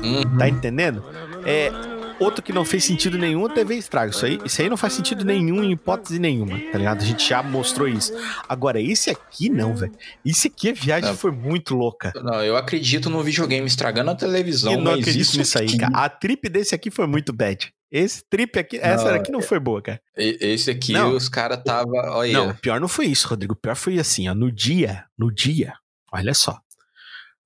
Uhum. 0.02 0.36
Tá 0.38 0.48
entendendo? 0.48 1.02
É. 1.46 1.72
Outro 2.20 2.42
que 2.44 2.52
não 2.52 2.64
fez 2.64 2.84
sentido 2.84 3.18
nenhum, 3.18 3.44
a 3.46 3.48
TV 3.48 3.74
estraga. 3.74 4.10
Isso 4.12 4.24
aí, 4.24 4.38
isso 4.44 4.62
aí 4.62 4.68
não 4.68 4.76
faz 4.76 4.92
sentido 4.92 5.24
nenhum 5.24 5.64
em 5.64 5.72
hipótese 5.72 6.18
nenhuma, 6.20 6.56
tá 6.70 6.78
ligado? 6.78 7.00
A 7.02 7.04
gente 7.04 7.28
já 7.28 7.42
mostrou 7.42 7.88
isso. 7.88 8.12
Agora, 8.48 8.80
esse 8.80 9.10
aqui 9.10 9.48
não, 9.48 9.74
velho. 9.74 9.92
Esse 10.24 10.46
aqui, 10.46 10.70
a 10.70 10.72
viagem 10.74 11.08
Não. 11.10 11.16
foi 11.16 11.32
muito 11.32 11.74
louca. 11.74 12.12
Não, 12.22 12.40
eu 12.44 12.56
acredito 12.56 13.10
no 13.10 13.20
videogame 13.22 13.66
estragando 13.66 14.12
a 14.12 14.14
televisão, 14.14 14.74
Eu 14.74 14.80
não 14.80 14.92
acredito 14.92 15.22
isso 15.22 15.38
nisso 15.38 15.58
aí, 15.58 15.64
aqui- 15.66 15.78
cara. 15.78 15.92
A 15.96 16.08
trip 16.08 16.48
desse 16.48 16.72
aqui 16.72 16.88
foi 16.88 17.06
muito 17.08 17.32
bad. 17.32 17.72
Esse 17.96 18.24
trip 18.28 18.58
aqui, 18.58 18.76
essa 18.76 19.04
Não, 19.04 19.14
aqui 19.14 19.30
não 19.30 19.40
foi 19.40 19.60
boa, 19.60 19.80
cara. 19.80 20.02
Esse 20.16 20.68
aqui, 20.68 20.92
Não. 20.92 21.14
os 21.14 21.28
caras 21.28 21.62
tava, 21.62 21.92
olha, 22.10 22.32
Não, 22.32 22.52
pior 22.56 22.80
não 22.80 22.88
foi 22.88 23.06
isso, 23.06 23.28
Rodrigo. 23.28 23.52
O 23.52 23.56
pior 23.56 23.76
foi 23.76 24.00
assim, 24.00 24.28
ó. 24.28 24.34
No 24.34 24.50
dia, 24.50 25.04
no 25.16 25.32
dia, 25.32 25.74
olha 26.12 26.34
só. 26.34 26.58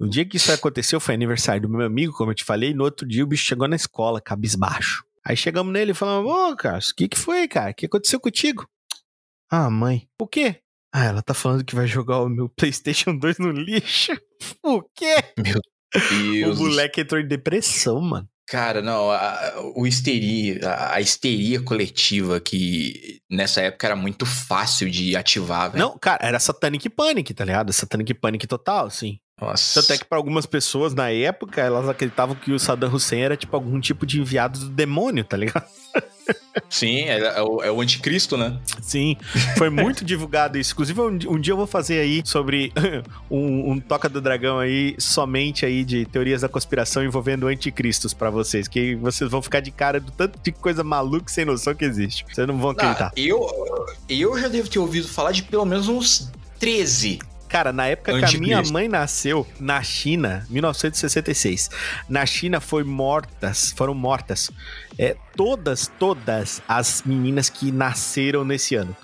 No 0.00 0.08
dia 0.08 0.24
que 0.24 0.38
isso 0.38 0.50
aconteceu, 0.50 0.98
foi 1.00 1.14
aniversário 1.14 1.60
do 1.60 1.68
meu 1.68 1.84
amigo, 1.84 2.14
como 2.14 2.30
eu 2.30 2.34
te 2.34 2.44
falei, 2.44 2.70
e 2.70 2.74
no 2.74 2.84
outro 2.84 3.06
dia 3.06 3.22
o 3.22 3.26
bicho 3.26 3.44
chegou 3.44 3.68
na 3.68 3.76
escola, 3.76 4.22
cabisbaixo. 4.22 5.04
Aí 5.22 5.36
chegamos 5.36 5.70
nele 5.70 5.90
e 5.90 5.94
falamos, 5.94 6.32
ô, 6.32 6.56
Carlos, 6.56 6.88
o 6.88 6.94
que 6.94 7.08
que 7.08 7.18
foi, 7.18 7.46
cara? 7.46 7.72
O 7.72 7.74
que 7.74 7.84
aconteceu 7.84 8.18
contigo? 8.18 8.66
Ah, 9.50 9.68
mãe. 9.68 10.08
O 10.18 10.26
quê? 10.26 10.62
Ah, 10.90 11.04
ela 11.04 11.20
tá 11.20 11.34
falando 11.34 11.62
que 11.62 11.74
vai 11.74 11.86
jogar 11.86 12.22
o 12.22 12.28
meu 12.30 12.48
Playstation 12.48 13.14
2 13.14 13.38
no 13.38 13.50
lixo. 13.50 14.12
O 14.62 14.82
quê? 14.82 15.16
Deus 16.32 16.58
o 16.58 16.62
moleque 16.62 17.02
entrou 17.02 17.20
em 17.20 17.26
depressão, 17.26 18.00
mano. 18.00 18.26
Cara, 18.48 18.80
não, 18.80 19.10
a, 19.10 19.72
o 19.76 19.86
histeria, 19.86 20.58
a, 20.66 20.94
a 20.94 21.00
histeria 21.02 21.62
coletiva 21.62 22.40
que 22.40 23.20
nessa 23.30 23.60
época 23.60 23.86
era 23.86 23.96
muito 23.96 24.24
fácil 24.24 24.90
de 24.90 25.14
ativar, 25.14 25.70
velho. 25.70 25.84
Não, 25.84 25.98
cara, 25.98 26.26
era 26.26 26.40
Satanic 26.40 26.88
Panic, 26.88 27.34
tá 27.34 27.44
ligado? 27.44 27.72
Satanic 27.74 28.14
Panic 28.14 28.46
total, 28.46 28.86
assim. 28.86 29.18
Nossa. 29.40 29.80
Tanto 29.80 29.92
é 29.92 29.98
que 29.98 30.04
pra 30.04 30.18
algumas 30.18 30.46
pessoas 30.46 30.94
na 30.94 31.10
época, 31.10 31.60
elas 31.60 31.88
acreditavam 31.88 32.34
que 32.34 32.52
o 32.52 32.58
Saddam 32.58 32.92
Hussein 32.92 33.20
era 33.20 33.36
tipo 33.36 33.54
algum 33.54 33.80
tipo 33.80 34.04
de 34.04 34.20
enviado 34.20 34.58
do 34.58 34.68
demônio, 34.68 35.24
tá 35.24 35.36
ligado? 35.36 35.64
Sim, 36.68 37.02
é, 37.04 37.18
é 37.20 37.42
o, 37.42 37.62
é 37.62 37.70
o 37.70 37.80
anticristo, 37.80 38.36
né? 38.36 38.58
Sim, 38.82 39.16
foi 39.56 39.70
muito 39.70 40.04
divulgado 40.04 40.58
isso. 40.58 40.72
Inclusive, 40.72 41.00
um, 41.00 41.06
um 41.06 41.40
dia 41.40 41.52
eu 41.52 41.56
vou 41.56 41.66
fazer 41.66 42.00
aí 42.00 42.20
sobre 42.24 42.72
um, 43.30 43.72
um 43.72 43.80
Toca 43.80 44.08
do 44.08 44.20
Dragão 44.20 44.58
aí, 44.58 44.94
somente 44.98 45.64
aí 45.64 45.84
de 45.84 46.04
teorias 46.04 46.42
da 46.42 46.48
conspiração 46.48 47.04
envolvendo 47.04 47.46
anticristos 47.46 48.12
pra 48.12 48.28
vocês, 48.28 48.68
que 48.68 48.94
vocês 48.96 49.30
vão 49.30 49.40
ficar 49.40 49.60
de 49.60 49.70
cara 49.70 50.00
do 50.00 50.10
tanto 50.10 50.38
de 50.42 50.52
coisa 50.52 50.84
maluca 50.84 51.28
sem 51.28 51.44
noção 51.44 51.74
que 51.74 51.84
existe. 51.84 52.26
Vocês 52.28 52.46
não 52.46 52.58
vão 52.58 52.70
acreditar. 52.70 53.12
Eu, 53.16 53.46
eu 54.08 54.38
já 54.38 54.48
devo 54.48 54.68
ter 54.68 54.78
ouvido 54.78 55.08
falar 55.08 55.32
de 55.32 55.44
pelo 55.44 55.64
menos 55.64 55.88
uns 55.88 56.30
13. 56.58 57.20
Cara, 57.48 57.72
na 57.72 57.86
época 57.86 58.12
que 58.12 58.18
a 58.18 58.26
Anticristo. 58.26 58.42
minha 58.42 58.62
mãe 58.72 58.88
nasceu, 58.88 59.46
na 59.58 59.82
China, 59.82 60.46
1966, 60.50 61.70
na 62.08 62.26
China 62.26 62.60
foi 62.60 62.84
mortas, 62.84 63.72
foram 63.76 63.94
mortas 63.94 64.50
é, 64.98 65.16
todas, 65.34 65.90
todas 65.98 66.62
as 66.68 67.02
meninas 67.04 67.48
que 67.48 67.72
nasceram 67.72 68.44
nesse 68.44 68.74
ano. 68.74 68.94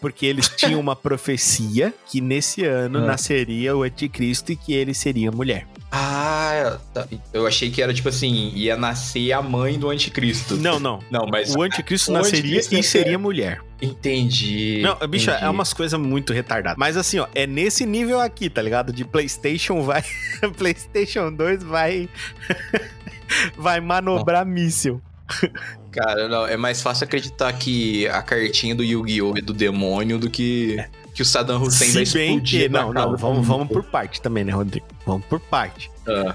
Porque 0.00 0.26
eles 0.26 0.48
tinham 0.48 0.78
uma 0.80 0.94
profecia 0.96 1.92
que 2.10 2.20
nesse 2.20 2.64
ano 2.64 2.98
Ah. 2.98 3.06
nasceria 3.06 3.76
o 3.76 3.82
anticristo 3.82 4.52
e 4.52 4.56
que 4.56 4.72
ele 4.72 4.92
seria 4.94 5.30
mulher. 5.32 5.66
Ah, 5.96 6.78
tá. 6.92 7.06
eu 7.32 7.46
achei 7.46 7.70
que 7.70 7.80
era 7.80 7.94
tipo 7.94 8.08
assim, 8.08 8.50
ia 8.54 8.76
nascer 8.76 9.30
a 9.32 9.40
mãe 9.40 9.78
do 9.78 9.88
anticristo. 9.90 10.56
Não, 10.56 10.80
não. 10.80 10.98
Não, 11.08 11.26
mas 11.30 11.54
O 11.54 11.62
anticristo 11.62 12.10
o 12.10 12.14
nasceria 12.14 12.40
anticristo 12.40 12.74
e 12.74 12.76
ia 12.78 12.82
seria 12.82 13.12
ser- 13.12 13.16
mulher. 13.18 13.60
entendi. 13.80 14.80
Não, 14.82 14.96
bicho, 15.08 15.30
é 15.30 15.36
entendi. 15.36 15.50
umas 15.50 15.72
coisas 15.72 15.98
muito 16.00 16.32
retardadas. 16.32 16.76
Mas 16.78 16.96
assim, 16.96 17.20
ó, 17.20 17.28
é 17.34 17.46
nesse 17.46 17.86
nível 17.86 18.18
aqui, 18.20 18.50
tá 18.50 18.60
ligado? 18.60 18.92
De 18.92 19.04
PlayStation 19.04 19.82
vai. 19.82 20.02
PlayStation 20.58 21.32
2 21.32 21.62
vai. 21.62 22.08
vai 23.56 23.80
manobrar 23.80 24.44
míssil. 24.44 25.00
Cara, 25.94 26.28
não, 26.28 26.46
é 26.46 26.56
mais 26.56 26.82
fácil 26.82 27.04
acreditar 27.04 27.52
que 27.52 28.08
a 28.08 28.20
cartinha 28.20 28.74
do 28.74 28.82
Yu-Gi-Oh! 28.82 29.38
é 29.38 29.40
do 29.40 29.52
demônio 29.52 30.18
do 30.18 30.28
que 30.28 30.76
que 31.14 31.22
o 31.22 31.24
Saddam 31.24 31.62
Hussein 31.62 31.92
vai 31.92 32.04
Se 32.04 32.14
bem 32.14 32.30
explodir 32.30 32.62
que. 32.62 32.68
Não, 32.68 32.92
não, 32.92 33.16
vamos, 33.16 33.46
vamos 33.46 33.68
por 33.68 33.84
parte 33.84 34.20
também, 34.20 34.42
né, 34.42 34.52
Rodrigo? 34.52 34.86
Vamos 35.06 35.24
por 35.26 35.38
parte. 35.38 35.88
Ah, 36.08 36.34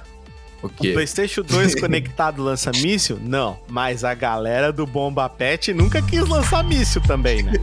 o? 0.64 0.70
PlayStation 0.70 1.42
2 1.42 1.76
conectado 1.76 2.42
lança 2.42 2.72
míssil? 2.72 3.20
Não. 3.22 3.60
Mas 3.68 4.04
a 4.04 4.14
galera 4.14 4.72
do 4.72 4.86
Bomba 4.86 5.28
Pet 5.30 5.74
nunca 5.74 6.02
quis 6.02 6.28
lançar 6.28 6.64
míssil 6.64 7.02
também, 7.02 7.44
né? 7.44 7.54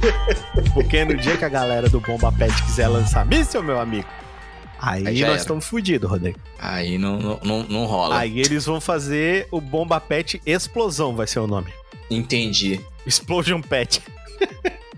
Porque 0.74 1.05
no 1.05 1.16
dia 1.16 1.36
que 1.36 1.44
a 1.44 1.48
galera 1.48 1.89
do 1.89 2.01
Bomba 2.01 2.31
Pet 2.32 2.55
quiser 2.64 2.89
lançar 2.89 3.24
míssil, 3.24 3.62
meu 3.62 3.81
amigo, 3.81 4.09
aí, 4.78 5.06
Aí 5.06 5.20
nós 5.23 5.40
estamos 5.40 5.66
fodidos, 5.66 6.09
Rodrigo. 6.09 6.39
Aí 6.59 6.98
não, 6.98 7.18
não, 7.18 7.40
não, 7.43 7.62
não 7.64 7.85
rola. 7.86 8.18
Aí 8.18 8.40
eles 8.40 8.64
vão 8.66 8.81
fazer 8.81 9.47
o 9.51 9.60
Bomba 9.60 10.01
Pet 10.01 10.40
Explosão, 10.44 11.14
vai 11.14 11.27
ser 11.27 11.40
o 11.40 11.47
nome. 11.47 11.73
Entendi. 12.10 12.80
Explosion 13.06 13.60
Pet. 13.60 14.02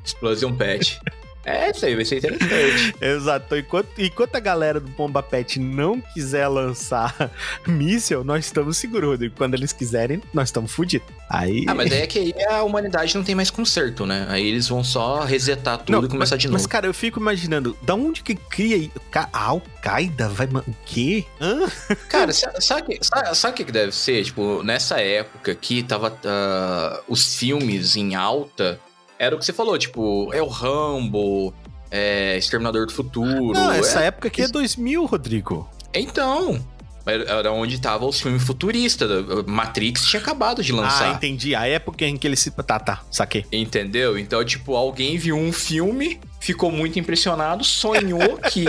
Explosion 0.03 0.53
Pet. 0.55 1.01
É, 1.49 1.71
isso 1.71 1.87
aí 1.87 1.95
vai 1.95 2.05
ser 2.05 2.19
interessante. 2.19 2.95
Exato. 3.01 3.57
Enquanto, 3.57 3.89
enquanto 3.99 4.37
a 4.37 4.41
galera 4.41 4.79
do 4.81 4.89
Bomba 4.91 5.23
Pet 5.23 5.59
não 5.59 6.01
quiser 6.01 6.47
lançar 6.49 7.31
míssil, 7.67 8.23
nós 8.25 8.45
estamos 8.47 8.77
seguros, 8.77 9.11
Rodrigo. 9.11 9.35
Quando 9.37 9.55
eles 9.55 9.73
quiserem, 9.73 10.23
nós 10.33 10.49
estamos 10.49 10.73
fodidos. 10.73 11.09
Aí. 11.31 11.65
Ah, 11.67 11.75
mas 11.75 11.91
é 11.93 12.07
que 12.07 12.19
aí 12.19 12.35
a 12.45 12.63
humanidade 12.63 13.15
não 13.15 13.23
tem 13.25 13.35
mais 13.35 13.51
conserto, 13.51 14.07
né? 14.07 14.27
Aí 14.29 14.47
eles 14.47 14.69
vão 14.69 14.83
só 14.83 15.25
resetar 15.25 15.79
tudo 15.79 16.07
e 16.07 16.09
começar 16.09 16.37
mas, 16.37 16.43
de 16.43 16.49
novo. 16.49 16.55
Mas, 16.55 16.67
cara, 16.67 16.87
eu 16.87 16.95
fico 16.95 17.21
imaginando, 17.21 17.77
da 17.83 17.95
onde 17.95 18.23
que 18.23 18.35
cria. 18.35 18.91
A 19.13 19.29
Al-Qaeda 19.33 20.29
vai. 20.29 20.47
O 20.47 20.75
quê? 20.85 21.25
Hã? 21.41 21.67
Cara, 22.09 22.33
sa- 22.33 22.61
sabe, 22.61 22.99
sabe, 23.03 23.35
sabe 23.37 23.53
o 23.63 23.67
que 23.67 23.73
deve 23.73 23.93
ser? 23.93 24.25
Tipo, 24.25 24.63
nessa 24.63 25.01
época 25.01 25.55
que 25.55 25.83
tava 25.83 26.17
ah, 26.25 27.01
os 27.09 27.37
filmes 27.37 27.97
em 27.97 28.15
alta, 28.15 28.81
era 29.19 29.35
o 29.35 29.39
que 29.39 29.45
você 29.45 29.53
falou, 29.53 29.77
tipo, 29.79 30.33
é 30.33 30.43
o 30.43 30.47
Rambo, 30.49 31.53
é 31.91 32.37
Exterminador 32.39 32.87
do 32.87 32.93
Futuro. 32.93 33.53
Não, 33.53 33.73
essa 33.73 34.03
é- 34.03 34.07
época 34.07 34.29
aqui 34.29 34.43
é 34.43 34.49
2000, 34.49 35.05
Rodrigo. 35.07 35.69
Então, 35.95 36.65
era 37.07 37.51
onde 37.53 37.81
tava 37.81 38.05
os 38.05 38.21
filmes 38.21 38.43
futuristas. 38.43 39.09
Matrix 39.47 40.05
tinha 40.05 40.21
acabado 40.21 40.63
de 40.63 40.73
Ah, 40.73 40.77
lançar. 40.77 41.15
entendi. 41.15 41.55
A 41.55 41.67
época 41.67 42.05
em 42.05 42.17
que 42.19 42.27
ele 42.27 42.37
se. 42.37 42.51
Tá, 42.51 42.79
tá, 42.79 43.03
saquei. 43.11 43.47
Entendeu? 43.51 44.19
Então, 44.19 44.45
tipo, 44.45 44.77
alguém 44.77 45.17
viu 45.17 45.35
um 45.35 45.51
filme, 45.51 46.21
ficou 46.39 46.71
muito 46.71 46.99
impressionado, 46.99 47.65
sonhou 47.65 48.37
que 48.53 48.65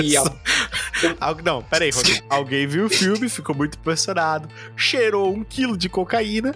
Não, 1.44 1.62
pera 1.64 1.84
aí, 1.84 1.92
Rodrigo. 1.92 2.26
Alguém 2.30 2.66
viu 2.66 2.86
o 2.86 2.90
filme, 2.90 3.28
ficou 3.30 3.54
muito 3.56 3.78
impressionado, 3.78 4.48
cheirou 4.76 5.34
um 5.34 5.44
quilo 5.44 5.78
de 5.78 5.90
cocaína, 5.90 6.54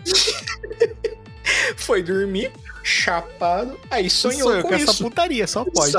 foi 1.75 2.01
dormir, 2.01 2.51
chapado, 2.83 3.79
aí 3.89 4.09
sonhou, 4.09 4.49
sonhou 4.49 4.61
com, 4.61 4.67
com 4.69 4.75
essa 4.75 4.91
isso. 4.91 5.03
putaria, 5.03 5.47
só 5.47 5.63
pode. 5.63 5.93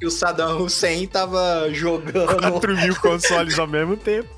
E 0.00 0.06
o 0.06 0.10
Saddam 0.10 0.58
Hussein 0.62 1.06
tava 1.06 1.68
jogando 1.72 2.50
4 2.50 2.76
mil 2.76 2.94
consoles 3.00 3.58
ao 3.58 3.66
mesmo 3.66 3.96
tempo 3.96 4.36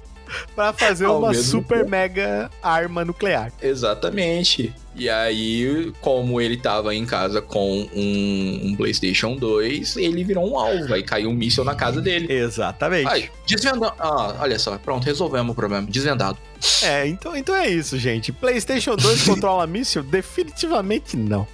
pra 0.54 0.72
fazer 0.72 1.06
Ao 1.06 1.18
uma 1.18 1.34
super 1.34 1.78
tempo. 1.78 1.90
mega 1.90 2.50
arma 2.62 3.04
nuclear. 3.04 3.52
Exatamente. 3.62 4.72
E 4.94 5.08
aí, 5.08 5.92
como 6.00 6.40
ele 6.40 6.56
tava 6.56 6.94
em 6.94 7.06
casa 7.06 7.40
com 7.40 7.88
um, 7.94 8.60
um 8.64 8.74
PlayStation 8.76 9.36
2, 9.36 9.96
ele 9.96 10.24
virou 10.24 10.50
um 10.50 10.58
alvo. 10.58 10.92
Aí 10.92 11.02
caiu 11.02 11.30
um 11.30 11.32
míssil 11.32 11.64
na 11.64 11.74
casa 11.74 12.00
dele. 12.00 12.30
Exatamente. 12.32 13.30
Desvendando. 13.46 13.92
Ah, 13.98 14.36
olha 14.40 14.58
só, 14.58 14.76
pronto, 14.78 15.04
resolvemos 15.04 15.52
o 15.52 15.54
problema. 15.54 15.86
Desvendado. 15.88 16.36
É, 16.82 17.06
então, 17.06 17.36
então 17.36 17.54
é 17.54 17.68
isso, 17.68 17.96
gente. 17.96 18.32
PlayStation 18.32 18.96
2 18.96 19.22
controla 19.24 19.66
míssil? 19.66 20.02
Definitivamente 20.02 21.16
não. 21.16 21.46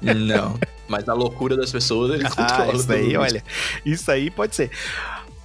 Não. 0.00 0.58
Mas 0.88 1.08
a 1.08 1.14
loucura 1.14 1.56
das 1.56 1.72
pessoas, 1.72 2.14
ele 2.14 2.26
Ah, 2.26 2.30
controla. 2.30 2.72
isso 2.72 2.82
tudo 2.86 2.92
aí, 2.94 3.16
olha. 3.16 3.42
Isso 3.84 4.10
aí 4.10 4.30
pode 4.30 4.54
ser. 4.54 4.70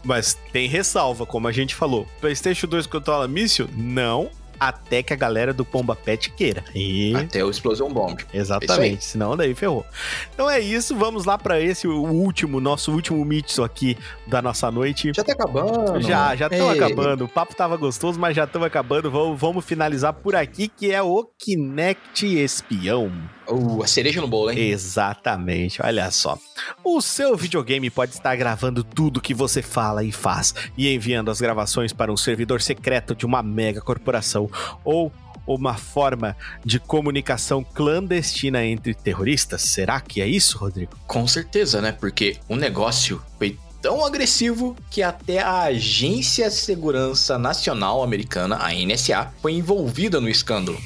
Mas 0.03 0.37
tem 0.51 0.67
ressalva, 0.67 1.25
como 1.25 1.47
a 1.47 1.51
gente 1.51 1.75
falou. 1.75 2.07
PlayStation 2.19 2.67
2 2.67 2.87
controla 2.87 3.27
míssil? 3.27 3.69
Não. 3.75 4.29
Até 4.59 5.01
que 5.01 5.11
a 5.11 5.15
galera 5.15 5.51
do 5.55 5.65
Pomba 5.65 5.95
Pet 5.95 6.29
queira. 6.33 6.63
E... 6.75 7.15
Até 7.15 7.43
o 7.43 7.49
Explosion 7.49 7.89
Bomb. 7.89 8.19
Exatamente, 8.31 9.03
senão 9.03 9.35
daí 9.35 9.55
ferrou. 9.55 9.83
Então 10.31 10.47
é 10.47 10.59
isso, 10.59 10.95
vamos 10.95 11.25
lá 11.25 11.35
pra 11.35 11.59
esse 11.59 11.87
o 11.87 12.03
último, 12.03 12.59
nosso 12.59 12.91
último 12.91 13.25
mito 13.25 13.63
aqui 13.63 13.97
da 14.27 14.39
nossa 14.39 14.69
noite. 14.69 15.13
Já 15.15 15.23
tá 15.23 15.33
acabando. 15.33 15.99
Já, 16.01 16.35
já 16.35 16.45
estão 16.45 16.69
acabando. 16.69 17.25
O 17.25 17.27
papo 17.27 17.55
tava 17.55 17.75
gostoso, 17.75 18.19
mas 18.19 18.35
já 18.35 18.43
estamos 18.43 18.67
acabando. 18.67 19.09
Vamos, 19.09 19.39
vamos 19.41 19.65
finalizar 19.65 20.13
por 20.13 20.35
aqui, 20.35 20.67
que 20.67 20.91
é 20.91 21.01
o 21.01 21.27
Kinect 21.39 22.27
Espião. 22.27 23.11
Uh, 23.51 23.83
a 23.83 23.87
cereja 23.87 24.21
no 24.21 24.27
bolo, 24.27 24.51
hein? 24.51 24.59
Exatamente, 24.59 25.81
olha 25.83 26.09
só. 26.09 26.37
O 26.83 27.01
seu 27.01 27.35
videogame 27.35 27.89
pode 27.89 28.13
estar 28.13 28.35
gravando 28.35 28.83
tudo 28.83 29.21
que 29.21 29.33
você 29.33 29.61
fala 29.61 30.03
e 30.03 30.11
faz 30.11 30.53
e 30.77 30.93
enviando 30.93 31.29
as 31.29 31.41
gravações 31.41 31.91
para 31.91 32.11
um 32.11 32.17
servidor 32.17 32.61
secreto 32.61 33.15
de 33.15 33.25
uma 33.25 33.43
mega 33.43 33.81
corporação 33.81 34.49
ou 34.83 35.11
uma 35.45 35.75
forma 35.75 36.35
de 36.63 36.79
comunicação 36.79 37.63
clandestina 37.63 38.63
entre 38.63 38.93
terroristas. 38.93 39.61
Será 39.63 39.99
que 39.99 40.21
é 40.21 40.27
isso, 40.27 40.57
Rodrigo? 40.57 40.95
Com 41.07 41.27
certeza, 41.27 41.81
né? 41.81 41.91
Porque 41.91 42.37
o 42.47 42.55
negócio 42.55 43.21
foi 43.37 43.57
tão 43.81 44.05
agressivo 44.05 44.75
que 44.89 45.01
até 45.01 45.39
a 45.39 45.63
Agência 45.63 46.47
de 46.47 46.55
Segurança 46.55 47.37
Nacional 47.37 48.03
Americana, 48.03 48.57
a 48.61 48.73
NSA, 48.73 49.33
foi 49.41 49.53
envolvida 49.53 50.21
no 50.21 50.29
escândalo. 50.29 50.79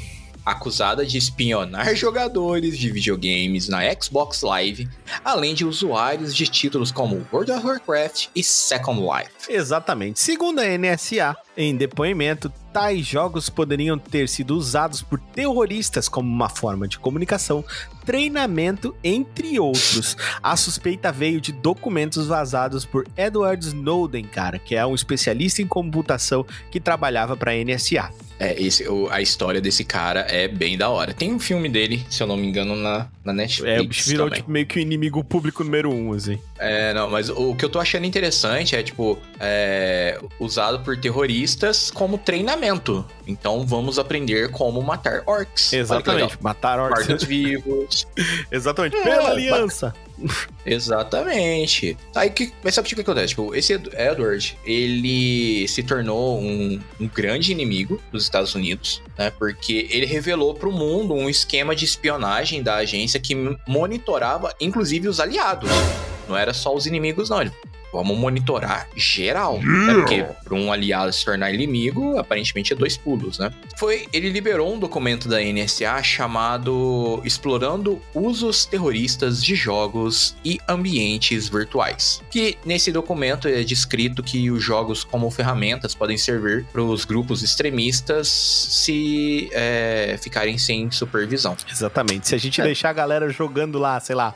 Acusada 0.45 1.05
de 1.05 1.17
espionar 1.17 1.95
jogadores 1.95 2.77
de 2.77 2.91
videogames 2.91 3.67
na 3.67 3.81
Xbox 3.99 4.41
Live, 4.41 4.87
além 5.23 5.55
de 5.55 5.65
usuários 5.65 6.35
de 6.35 6.47
títulos 6.47 6.91
como 6.91 7.25
World 7.33 7.51
of 7.51 7.65
Warcraft 7.65 8.27
e 8.35 8.43
Second 8.43 9.01
Life. 9.01 9.51
Exatamente. 9.51 10.19
Segundo 10.19 10.59
a 10.59 10.77
NSA, 10.77 11.35
em 11.57 11.75
depoimento, 11.75 12.51
tais 12.71 13.05
jogos 13.05 13.49
poderiam 13.49 13.97
ter 13.97 14.29
sido 14.29 14.55
usados 14.55 15.01
por 15.01 15.19
terroristas 15.19 16.07
como 16.07 16.29
uma 16.29 16.49
forma 16.49 16.87
de 16.87 16.99
comunicação, 16.99 17.63
treinamento, 18.05 18.95
entre 19.03 19.59
outros. 19.59 20.15
A 20.41 20.55
suspeita 20.55 21.11
veio 21.11 21.41
de 21.41 21.51
documentos 21.51 22.27
vazados 22.27 22.85
por 22.85 23.05
Edward 23.17 23.65
Snowden, 23.65 24.25
cara, 24.25 24.59
que 24.59 24.75
é 24.75 24.85
um 24.85 24.95
especialista 24.95 25.61
em 25.61 25.67
computação 25.67 26.45
que 26.71 26.79
trabalhava 26.79 27.35
para 27.35 27.51
a 27.51 27.55
NSA. 27.55 28.09
É, 28.37 28.61
esse, 28.61 28.85
o- 28.85 29.07
a 29.09 29.21
história 29.21 29.61
desse 29.61 29.85
cara 29.85 30.21
é 30.29 30.45
bem 30.45 30.77
da 30.77 30.89
hora. 30.89 31.13
Tem 31.13 31.33
um 31.33 31.39
filme 31.39 31.69
dele, 31.69 32.05
se 32.09 32.21
eu 32.21 32.27
não 32.27 32.35
me 32.35 32.45
engano, 32.45 32.75
na, 32.75 33.07
na 33.23 33.31
Netflix. 33.31 33.77
É, 33.77 33.79
o 33.81 33.87
bicho 33.87 34.09
virou 34.09 34.29
tipo, 34.29 34.51
meio 34.51 34.65
que 34.65 34.77
o 34.77 34.81
inimigo 34.81 35.23
público 35.23 35.63
número 35.63 35.89
um, 35.89 36.11
assim. 36.11 36.37
É, 36.59 36.93
não, 36.93 37.09
mas 37.09 37.29
o 37.29 37.55
que 37.55 37.63
eu 37.63 37.69
tô 37.69 37.79
achando 37.79 38.05
interessante 38.05 38.75
é, 38.75 38.83
tipo, 38.83 39.17
é, 39.39 40.19
usado 40.37 40.81
por 40.83 40.97
terroristas 40.97 41.89
como 41.89 42.17
treinamento. 42.17 43.05
Então 43.27 43.65
vamos 43.65 43.97
aprender 43.97 44.49
como 44.51 44.81
matar 44.81 45.23
orcs. 45.25 45.73
Exatamente. 45.73 46.37
Matar 46.41 46.79
orcs. 46.79 47.07
Mortos 47.07 47.27
vivos. 47.27 48.07
Exatamente. 48.51 48.95
É, 48.97 49.03
Pela 49.03 49.29
aliança. 49.31 49.93
Exatamente. 50.65 51.97
Aí 52.15 52.29
que. 52.29 52.53
Mas 52.63 52.73
sabe 52.75 52.91
o 52.91 52.95
que 52.95 53.01
acontece? 53.01 53.29
Tipo, 53.29 53.53
esse 53.55 53.73
Ed- 53.73 53.89
Edward, 53.93 54.57
ele 54.65 55.67
se 55.67 55.83
tornou 55.83 56.39
um, 56.39 56.79
um 56.99 57.07
grande 57.07 57.51
inimigo 57.51 58.01
dos 58.11 58.23
Estados 58.23 58.55
Unidos, 58.55 59.01
né? 59.17 59.31
Porque 59.31 59.87
ele 59.91 60.05
revelou 60.05 60.53
pro 60.53 60.71
mundo 60.71 61.13
um 61.13 61.29
esquema 61.29 61.75
de 61.75 61.85
espionagem 61.85 62.63
da 62.63 62.75
agência 62.75 63.19
que 63.19 63.35
monitorava, 63.67 64.53
inclusive, 64.59 65.07
os 65.07 65.19
aliados. 65.19 65.69
Não 66.27 66.35
era 66.37 66.53
só 66.53 66.73
os 66.73 66.85
inimigos, 66.85 67.29
não. 67.29 67.41
Ele, 67.41 67.51
Vamos 67.95 68.17
monitorar 68.17 68.87
geral. 68.95 69.59
Né? 69.61 69.93
Porque 69.93 70.25
para 70.43 70.55
um 70.55 70.71
aliado 70.71 71.11
se 71.13 71.23
tornar 71.25 71.53
inimigo, 71.53 72.17
aparentemente 72.17 72.73
é 72.73 72.75
dois 72.75 72.97
pulos, 72.97 73.39
né? 73.39 73.51
Foi, 73.77 74.07
ele 74.13 74.29
liberou 74.29 74.73
um 74.73 74.79
documento 74.79 75.27
da 75.27 75.39
NSA 75.41 76.01
chamado 76.03 77.21
Explorando 77.23 78.01
Usos 78.13 78.65
Terroristas 78.65 79.43
de 79.43 79.55
Jogos 79.55 80.35
e 80.43 80.59
Ambientes 80.67 81.47
Virtuais. 81.49 82.21
Que 82.29 82.57
nesse 82.65 82.91
documento 82.91 83.47
é 83.47 83.63
descrito 83.63 84.21
que 84.23 84.49
os 84.51 84.63
jogos 84.63 85.03
como 85.03 85.29
ferramentas 85.31 85.93
podem 85.95 86.17
servir 86.17 86.65
para 86.71 86.81
os 86.81 87.05
grupos 87.05 87.41
extremistas 87.43 88.27
se 88.27 89.49
é, 89.53 90.17
ficarem 90.21 90.57
sem 90.57 90.89
supervisão. 90.91 91.55
Exatamente. 91.69 92.27
Se 92.27 92.35
a 92.35 92.37
gente 92.37 92.61
É. 92.61 92.63
deixar 92.63 92.89
a 92.89 92.93
galera 92.93 93.29
jogando 93.29 93.77
lá, 93.79 93.99
sei 93.99 94.15
lá, 94.15 94.33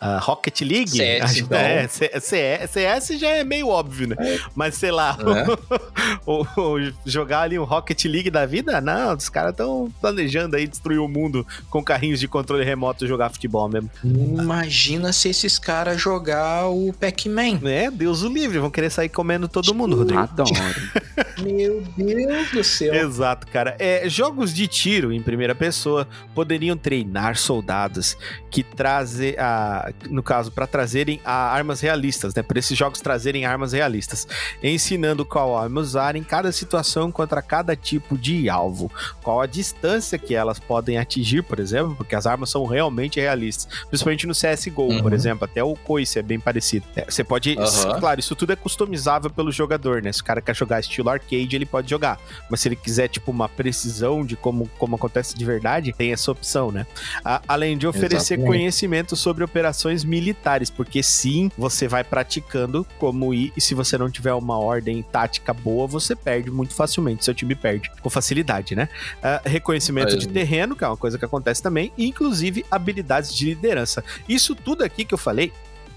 a 0.00 0.18
Rocket 0.18 0.60
League, 0.62 0.88
CS, 0.90 1.36
então. 1.38 1.58
é, 1.58 1.86
CS, 1.88 2.70
CS 2.70 3.18
já 3.18 3.28
é 3.28 3.44
meio 3.44 3.68
óbvio, 3.68 4.08
né? 4.08 4.16
Mas 4.54 4.74
sei 4.76 4.90
lá, 4.90 5.16
Né? 5.16 5.46
o- 6.26 6.42
o- 6.56 6.92
jogar 7.04 7.42
ali 7.42 7.58
um 7.58 7.64
Rocket 7.64 8.04
League 8.06 8.30
da 8.30 8.46
vida, 8.46 8.80
não, 8.80 9.14
os 9.14 9.28
caras 9.28 9.50
estão 9.52 9.92
planejando 10.00 10.56
aí 10.56 10.66
destruir 10.66 10.98
o 10.98 11.06
mundo 11.08 11.46
com 11.68 11.82
carrinhos 11.84 12.18
de 12.18 12.26
controle 12.26 12.64
remoto 12.64 13.04
e 13.04 13.08
jogar 13.08 13.28
futebol 13.30 13.68
mesmo. 13.68 13.90
Imagina 14.04 15.12
se 15.12 15.28
esses 15.28 15.58
caras 15.58 16.00
jogar 16.00 16.66
o 16.68 16.92
Pac-Man. 16.98 17.60
É, 17.64 17.90
Deus 17.90 18.22
o 18.22 18.28
livre, 18.28 18.58
vão 18.58 18.70
querer 18.70 18.90
sair 18.90 19.08
comendo 19.08 19.48
todo 19.48 19.74
mundo, 19.74 19.96
Rodrigo. 19.96 20.20
Adoro. 20.22 20.50
Meu 21.42 21.82
Deus 21.96 22.50
do 22.50 22.64
céu. 22.64 22.94
Exato, 22.94 23.46
cara. 23.46 23.76
É, 23.78 24.08
jogos 24.08 24.52
de 24.52 24.66
tiro 24.66 25.12
em 25.12 25.22
primeira 25.22 25.54
pessoa 25.54 26.06
poderiam 26.34 26.76
treinar 26.76 27.36
soldados 27.36 28.16
que 28.50 28.62
trazem, 28.62 29.34
a, 29.38 29.89
no 30.08 30.22
caso, 30.22 30.50
para 30.52 30.66
trazerem 30.66 31.20
armas 31.24 31.80
realistas, 31.80 32.34
né? 32.34 32.42
Para 32.42 32.58
esses 32.58 32.76
jogos 32.76 33.00
trazerem 33.00 33.44
armas 33.44 33.72
realistas, 33.72 34.26
ensinando 34.62 35.24
qual 35.24 35.56
arma 35.56 35.80
usar 35.80 36.16
em 36.16 36.22
cada 36.22 36.52
situação 36.52 37.10
contra 37.10 37.40
cada 37.42 37.74
tipo 37.76 38.16
de 38.18 38.48
alvo, 38.48 38.90
qual 39.22 39.40
a 39.40 39.46
distância 39.46 40.18
que 40.18 40.34
elas 40.34 40.58
podem 40.58 40.98
atingir, 40.98 41.42
por 41.42 41.58
exemplo, 41.60 41.94
porque 41.96 42.14
as 42.14 42.26
armas 42.26 42.50
são 42.50 42.64
realmente 42.66 43.20
realistas, 43.20 43.66
principalmente 43.88 44.26
no 44.26 44.34
CS:GO, 44.34 45.00
por 45.02 45.10
Uhum. 45.10 45.14
exemplo, 45.14 45.44
até 45.44 45.62
o 45.62 45.74
Coice 45.74 46.18
é 46.18 46.22
bem 46.22 46.38
parecido. 46.38 46.86
É, 46.96 47.04
você 47.08 47.24
pode, 47.24 47.56
Aham. 47.58 47.98
claro, 48.00 48.20
isso 48.20 48.34
tudo 48.36 48.52
é 48.52 48.56
customizável 48.56 49.30
pelo 49.30 49.50
jogador, 49.50 50.02
né? 50.02 50.12
Se 50.12 50.20
o 50.20 50.24
cara 50.24 50.40
quer 50.40 50.54
jogar 50.54 50.80
estilo 50.80 51.08
arcade, 51.10 51.54
ele 51.56 51.66
pode 51.66 51.88
jogar. 51.88 52.18
Mas 52.50 52.60
se 52.60 52.68
ele 52.68 52.76
quiser, 52.76 53.08
tipo, 53.08 53.30
uma 53.30 53.48
precisão 53.48 54.24
de 54.24 54.36
como, 54.36 54.68
como 54.78 54.96
acontece 54.96 55.36
de 55.36 55.44
verdade, 55.44 55.92
tem 55.92 56.12
essa 56.12 56.30
opção, 56.30 56.70
né? 56.70 56.86
A- 57.24 57.40
além 57.48 57.76
de 57.76 57.86
oferecer 57.86 58.34
Exatamente. 58.34 58.46
conhecimento 58.46 59.16
sobre 59.16 59.42
operações 59.44 59.79
militares, 60.04 60.70
porque 60.70 61.02
sim, 61.02 61.50
você 61.56 61.88
vai 61.88 62.04
praticando 62.04 62.86
como 62.98 63.32
ir, 63.34 63.52
e 63.56 63.60
se 63.60 63.74
você 63.74 63.96
não 63.98 64.10
tiver 64.10 64.34
uma 64.34 64.58
ordem 64.58 65.02
tática 65.02 65.52
boa, 65.52 65.86
você 65.86 66.14
perde 66.14 66.50
muito 66.50 66.74
facilmente, 66.74 67.24
seu 67.24 67.34
time 67.34 67.54
perde 67.54 67.90
com 68.00 68.10
facilidade, 68.10 68.74
né? 68.76 68.88
Ah, 69.22 69.40
reconhecimento 69.44 70.14
Mas- 70.14 70.18
de 70.18 70.28
terreno, 70.28 70.76
que 70.76 70.84
é 70.84 70.86
uma 70.86 70.96
coisa 70.96 71.18
que 71.18 71.24
acontece 71.24 71.62
também, 71.62 71.92
e 71.96 72.06
inclusive 72.06 72.64
habilidades 72.70 73.34
de 73.34 73.46
liderança. 73.46 74.04
Isso 74.28 74.54
tudo 74.54 74.84
aqui 74.84 75.04
que 75.04 75.14
eu 75.14 75.18
falei 75.18 75.52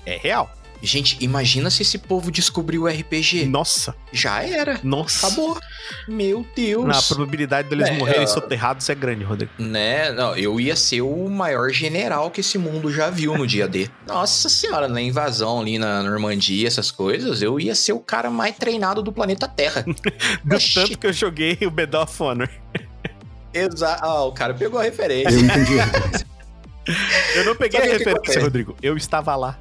é 0.05 0.17
real. 0.17 0.51
Gente, 0.85 1.17
imagina 1.21 1.69
se 1.69 1.81
esse 1.81 1.97
povo 1.97 2.29
descobriu 2.29 2.81
o 2.83 2.87
RPG. 2.87 3.45
Nossa, 3.45 3.95
Já 4.11 4.43
era. 4.43 4.79
nossa. 4.83 5.27
Acabou. 5.27 5.57
Meu 6.09 6.45
Deus. 6.53 6.85
Na 6.85 7.01
probabilidade 7.01 7.69
deles 7.69 7.87
É, 7.87 7.93
morrerem 7.97 8.23
ó. 8.23 8.27
soterrados 8.27 8.89
é 8.89 8.93
grande, 8.93 9.23
Rodrigo. 9.23 9.51
Né? 9.57 10.11
Não, 10.11 10.35
eu 10.35 10.59
ia 10.59 10.75
ser 10.75 11.01
o 11.01 11.29
maior 11.29 11.69
general 11.69 12.29
que 12.29 12.41
esse 12.41 12.57
mundo 12.57 12.91
já 12.91 13.09
viu 13.09 13.37
no 13.37 13.47
dia 13.47 13.65
D. 13.65 13.89
Nossa 14.05 14.49
senhora, 14.49 14.89
na 14.89 15.01
invasão 15.01 15.61
ali 15.61 15.79
na 15.79 16.03
Normandia, 16.03 16.67
essas 16.67 16.91
coisas, 16.91 17.41
eu 17.41 17.57
ia 17.61 17.73
ser 17.75 17.93
o 17.93 17.99
cara 18.01 18.29
mais 18.29 18.55
treinado 18.57 19.01
do 19.01 19.11
planeta 19.13 19.47
Terra. 19.47 19.85
Do 20.43 20.55
Oxi. 20.57 20.73
tanto 20.73 20.99
que 20.99 21.07
eu 21.07 21.13
joguei 21.13 21.57
o 21.65 21.71
Medal 21.71 22.03
of 22.03 22.21
Honor. 22.21 22.49
Exato. 23.53 24.03
Ah, 24.03 24.23
o 24.25 24.31
cara 24.33 24.53
pegou 24.53 24.79
a 24.79 24.83
referência. 24.83 25.29
Eu 25.29 25.39
entendi 25.39 25.79
a 25.79 25.85
referência. 25.87 26.27
Eu 27.35 27.45
não 27.45 27.55
peguei 27.55 27.79
Sabe 27.79 27.93
a 27.93 27.97
referência? 27.97 28.41
Rodrigo. 28.41 28.75
Eu 28.81 28.97
estava 28.97 29.33
lá. 29.37 29.57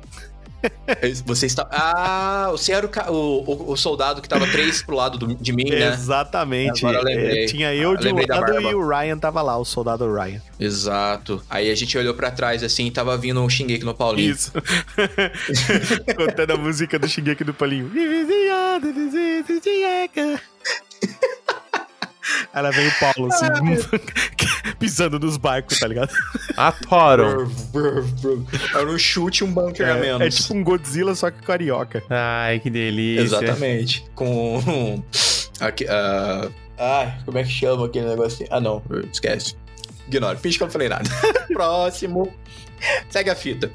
Você 1.27 1.47
está. 1.47 1.67
Ah, 1.71 2.49
você 2.51 2.73
era 2.73 2.87
o, 2.87 3.13
o, 3.13 3.73
o- 3.73 3.77
soldado 3.77 4.21
que 4.23 4.29
tava 4.29 4.47
três 4.47 4.83
pro 4.83 4.95
lado 4.97 5.19
do- 5.19 5.35
de 5.35 5.53
mim, 5.53 5.69
né? 5.71 5.89
Exatamente. 5.93 6.85
Agora 6.85 6.99
eu 7.01 7.05
lembrei. 7.05 7.45
É, 7.45 7.47
tinha 7.47 7.75
eu 7.75 7.93
Ah, 7.93 7.97
de 7.97 8.09
um 8.09 8.15
lado 8.17 8.61
e 8.61 8.75
o 8.75 8.87
Ryan 8.89 9.19
tava 9.19 9.43
lá, 9.43 9.57
o 9.57 9.65
soldado 9.65 10.13
Ryan. 10.13 10.41
Exato. 10.61 11.43
Aí 11.51 11.71
a 11.71 11.75
gente 11.75 11.97
olhou 11.99 12.15
pra 12.15 12.31
trás 12.31 12.63
assim 12.63 12.87
e 12.87 12.91
tava 12.91 13.17
vindo 13.17 13.41
um 13.41 13.49
Shingeki 13.49 13.85
no 13.85 13.95
Paulinho. 13.95 14.31
Isso. 14.33 14.53
Contando 16.17 16.53
a 16.53 16.57
música 16.57 16.99
do 16.99 17.09
Shingeki 17.09 17.45
do 17.45 17.55
Palinho. 17.55 17.91
Ela 22.55 22.71
vem 22.71 22.87
o 22.89 22.93
Paulo, 22.99 23.33
assim, 23.33 23.47
pisando 24.79 25.19
nos 25.19 25.37
barcos, 25.37 25.79
tá 25.79 25.87
ligado? 25.87 26.13
Atoram. 26.57 27.51
Era 28.75 28.87
um 28.87 28.99
chute 28.99 29.43
e 29.43 29.45
um 29.47 29.53
bunker 29.53 29.87
a 29.87 29.97
É, 29.97 30.01
menos. 30.01 30.21
é 30.23 30.29
tipo 30.43 30.55
um 30.55 30.63
Godzilla, 30.65 31.15
só 31.15 31.31
que 31.31 31.43
carioca. 31.43 32.03
Ai, 32.11 32.59
que 32.61 32.71
delícia. 32.71 33.23
Exatamente. 33.23 34.05
Com. 34.15 35.03
Aqui, 35.61 35.87
ah, 35.89 36.49
Ai, 36.79 37.15
como 37.25 37.39
é 37.39 37.45
que 37.45 37.51
chama 37.51 37.87
aquele 37.87 38.07
negocinho? 38.09 38.49
Ah, 38.51 38.61
não, 38.61 38.83
esquece. 39.13 39.55
Ignora, 40.09 40.37
finge 40.37 40.57
que 40.59 40.63
eu 40.65 40.67
não 40.67 40.73
falei 40.73 40.89
nada. 40.89 41.09
Próximo. 41.53 42.33
Segue 43.09 43.31
a 43.31 43.37
fita. 43.37 43.71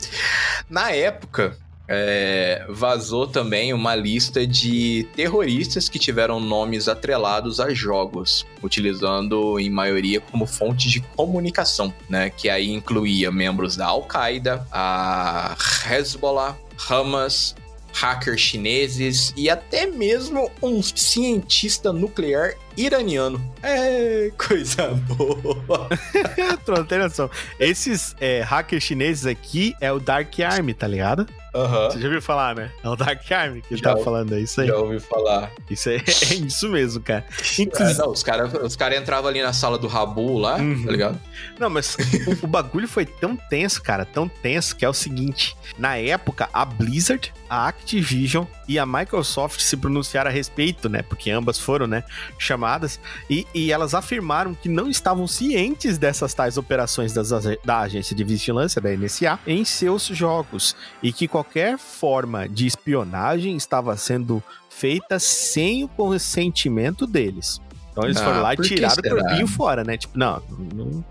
Na 0.70 0.92
época, 0.92 1.58
é, 1.88 2.66
vazou 2.70 3.28
também 3.28 3.74
uma 3.74 3.96
lista 3.96 4.46
de 4.46 5.08
terroristas 5.16 5.88
que 5.88 5.98
tiveram 5.98 6.40
nomes 6.40 6.88
atrelados 6.88 7.60
a 7.60 7.74
jogos, 7.74 8.46
utilizando 8.62 9.60
em 9.60 9.70
maioria 9.70 10.20
como 10.20 10.46
fonte 10.46 10.90
de 10.90 11.00
comunicação, 11.00 11.94
né? 12.10 12.30
Que 12.30 12.50
aí 12.50 12.72
incluía 12.72 13.32
membros 13.32 13.76
da 13.76 13.86
Al-Qaeda, 13.86 14.68
a 14.72 15.56
Hezbollah, 15.90 16.58
Hamas, 16.90 17.56
hackers 17.94 18.42
chineses 18.42 19.34
e 19.36 19.50
até 19.50 19.88
mesmo 19.88 20.52
um 20.62 20.84
cientista 20.84 21.92
nuclear 21.92 22.54
iraniano. 22.76 23.42
É, 23.64 24.32
coisa 24.38 24.90
boa. 25.08 25.90
Não 26.68 26.86
tem 26.86 27.00
noção. 27.00 27.30
Esses 27.60 28.16
é, 28.20 28.42
hackers 28.42 28.84
chineses 28.84 29.26
aqui 29.26 29.74
é 29.82 29.92
o 29.92 30.00
Dark 30.00 30.40
Army, 30.40 30.74
tá 30.74 30.88
ligado? 30.88 31.28
Aham. 31.58 31.90
Você 31.92 32.00
já 32.00 32.06
ouviu 32.08 32.22
falar, 32.22 32.56
né? 32.56 32.72
É 32.84 32.90
o 32.90 32.96
Dark 32.96 33.32
Army 33.32 33.62
que 33.62 33.74
ele 33.74 33.82
Já. 33.82 33.90
tava 33.92 34.04
falando, 34.04 34.36
é 34.36 34.40
isso 34.40 34.62
aí. 34.62 34.68
Já 34.68 34.76
ouvi 34.78 35.00
falar. 35.00 35.52
Isso 35.70 35.90
é, 35.90 35.96
é 35.98 36.34
isso 36.36 36.70
mesmo, 36.70 37.02
cara. 37.02 37.26
É, 37.58 37.62
Inclusive, 37.62 37.98
não, 38.00 38.12
os 38.12 38.24
caras 38.24 38.54
os 38.54 38.76
cara 38.76 38.96
entravam 38.96 39.30
ali 39.30 39.42
na 39.42 39.54
sala 39.54 39.78
do 39.78 39.88
Rabu 39.88 40.38
lá, 40.38 40.58
Uhum. 40.58 40.86
tá 40.86 40.92
ligado? 40.92 41.20
Não, 41.60 41.70
mas 41.70 41.98
o, 42.42 42.46
o 42.46 42.48
bagulho 42.48 42.88
foi 42.88 43.06
tão 43.06 43.36
tenso, 43.36 43.82
cara, 43.82 44.06
tão 44.06 44.28
tenso 44.28 44.76
que 44.76 44.86
é 44.86 44.90
o 44.90 44.94
seguinte: 44.94 45.56
na 45.78 45.98
época, 45.98 46.50
a 46.54 46.64
Blizzard, 46.66 47.34
a 47.50 47.68
Activision 47.68 48.46
e 48.68 48.78
a 48.78 48.86
Microsoft 48.86 49.60
se 49.62 49.78
pronunciaram 49.78 50.30
a 50.30 50.34
respeito, 50.34 50.90
né? 50.90 51.02
Porque 51.02 51.32
ambas 51.32 51.60
foram, 51.60 51.88
né? 51.88 52.04
Chamadas 52.38 53.00
e, 53.30 53.46
e 53.54 53.72
elas 53.72 53.94
afirmaram 53.94 54.54
que 54.54 54.68
não 54.70 54.90
estavam 54.90 55.28
cientes 55.28 55.98
dessas 55.98 56.34
tais 56.34 56.58
operações 56.58 57.14
das, 57.14 57.30
da 57.64 57.80
agência 57.80 58.16
de 58.16 58.24
vigilância 58.24 58.82
da 58.82 58.90
NSA 58.90 59.40
em 59.48 59.64
seus 59.64 60.04
jogos 60.08 60.76
e 61.02 61.14
que 61.14 61.28
qualquer 61.28 61.78
forma 61.78 62.48
de 62.48 62.68
espionagem 62.68 63.56
estava 63.56 63.96
sendo 63.96 64.44
feita 64.70 65.18
sem 65.20 65.84
o 65.84 65.88
consentimento 65.88 67.08
deles. 67.08 67.62
Então 67.92 68.04
eles 68.04 68.18
Ah, 68.18 68.26
foram 68.26 68.42
lá 68.42 68.54
e 68.54 68.58
tiraram 68.58 68.96
o 68.96 69.10
corpinho 69.10 69.48
fora, 69.48 69.84
né? 69.84 69.98
Tipo, 69.98 70.18
não, 70.20 70.42
não, 70.74 71.06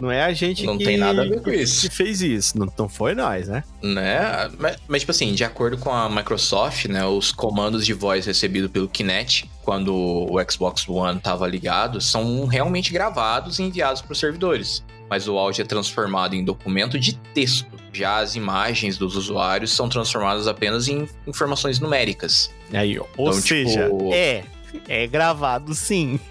não 0.00 0.10
é 0.10 0.22
a 0.24 0.32
gente 0.32 0.64
Não 0.64 0.78
que, 0.78 0.84
tem 0.84 0.96
nada 0.96 1.22
a 1.22 1.24
ver 1.24 1.40
com 1.42 1.50
isso. 1.50 1.88
que 1.88 1.94
fez 1.94 2.20
isso. 2.22 2.58
Não, 2.58 2.72
não 2.78 2.88
foi 2.88 3.14
nós, 3.14 3.48
né? 3.48 3.62
Né? 3.82 4.50
Mas, 4.58 4.76
mas, 4.88 5.00
tipo 5.02 5.10
assim, 5.12 5.32
de 5.34 5.44
acordo 5.44 5.76
com 5.78 5.90
a 5.90 6.08
Microsoft, 6.08 6.86
né, 6.86 7.04
os 7.04 7.32
comandos 7.32 7.84
de 7.84 7.92
voz 7.92 8.26
recebidos 8.26 8.70
pelo 8.70 8.88
Kinect, 8.88 9.50
quando 9.62 9.94
o 9.94 10.36
Xbox 10.50 10.88
One 10.88 11.18
estava 11.18 11.46
ligado, 11.46 12.00
são 12.00 12.46
realmente 12.46 12.92
gravados 12.92 13.58
e 13.58 13.62
enviados 13.62 14.00
para 14.02 14.12
os 14.12 14.18
servidores. 14.18 14.84
Mas 15.08 15.26
o 15.26 15.36
áudio 15.36 15.62
é 15.62 15.64
transformado 15.64 16.34
em 16.34 16.44
documento 16.44 16.98
de 16.98 17.14
texto. 17.34 17.66
Já 17.92 18.18
as 18.18 18.36
imagens 18.36 18.96
dos 18.96 19.16
usuários 19.16 19.72
são 19.72 19.88
transformadas 19.88 20.46
apenas 20.46 20.86
em 20.86 21.08
informações 21.26 21.80
numéricas. 21.80 22.48
Aí, 22.72 22.96
ou 22.98 23.08
Então, 23.18 23.32
seja, 23.32 23.84
tipo- 23.88 24.10
é. 24.12 24.44
É 24.88 25.06
gravado 25.06 25.74
sim. 25.74 26.18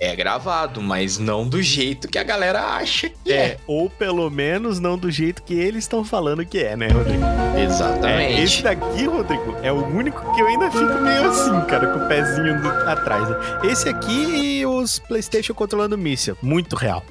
É 0.00 0.14
gravado, 0.14 0.82
mas 0.82 1.18
não 1.18 1.48
do 1.48 1.62
jeito 1.62 2.08
que 2.08 2.18
a 2.18 2.22
galera 2.22 2.60
acha 2.60 3.08
que 3.08 3.32
é. 3.32 3.36
É. 3.36 3.56
Ou 3.66 3.88
pelo 3.88 4.28
menos 4.28 4.78
não 4.78 4.98
do 4.98 5.10
jeito 5.10 5.42
que 5.42 5.54
eles 5.54 5.84
estão 5.84 6.04
falando 6.04 6.44
que 6.44 6.58
é, 6.58 6.76
né, 6.76 6.88
Rodrigo? 6.88 7.22
É, 7.56 7.62
Exatamente. 7.64 8.40
esse 8.42 8.62
daqui, 8.62 9.06
Rodrigo, 9.06 9.56
é 9.62 9.72
o 9.72 9.82
único 9.86 10.20
que 10.34 10.40
eu 10.42 10.46
ainda 10.46 10.70
fico 10.70 11.00
meio 11.00 11.30
assim, 11.30 11.58
cara, 11.66 11.86
com 11.86 12.04
o 12.04 12.08
pezinho 12.08 12.60
do- 12.60 12.68
atrás. 12.90 13.26
né? 13.28 13.36
Esse 13.64 13.88
aqui 13.88 14.58
e 14.60 14.66
os 14.66 14.98
PlayStation 14.98 15.54
controlando 15.54 15.96
míssil. 15.96 16.36
Muito 16.42 16.76
real. 16.76 17.02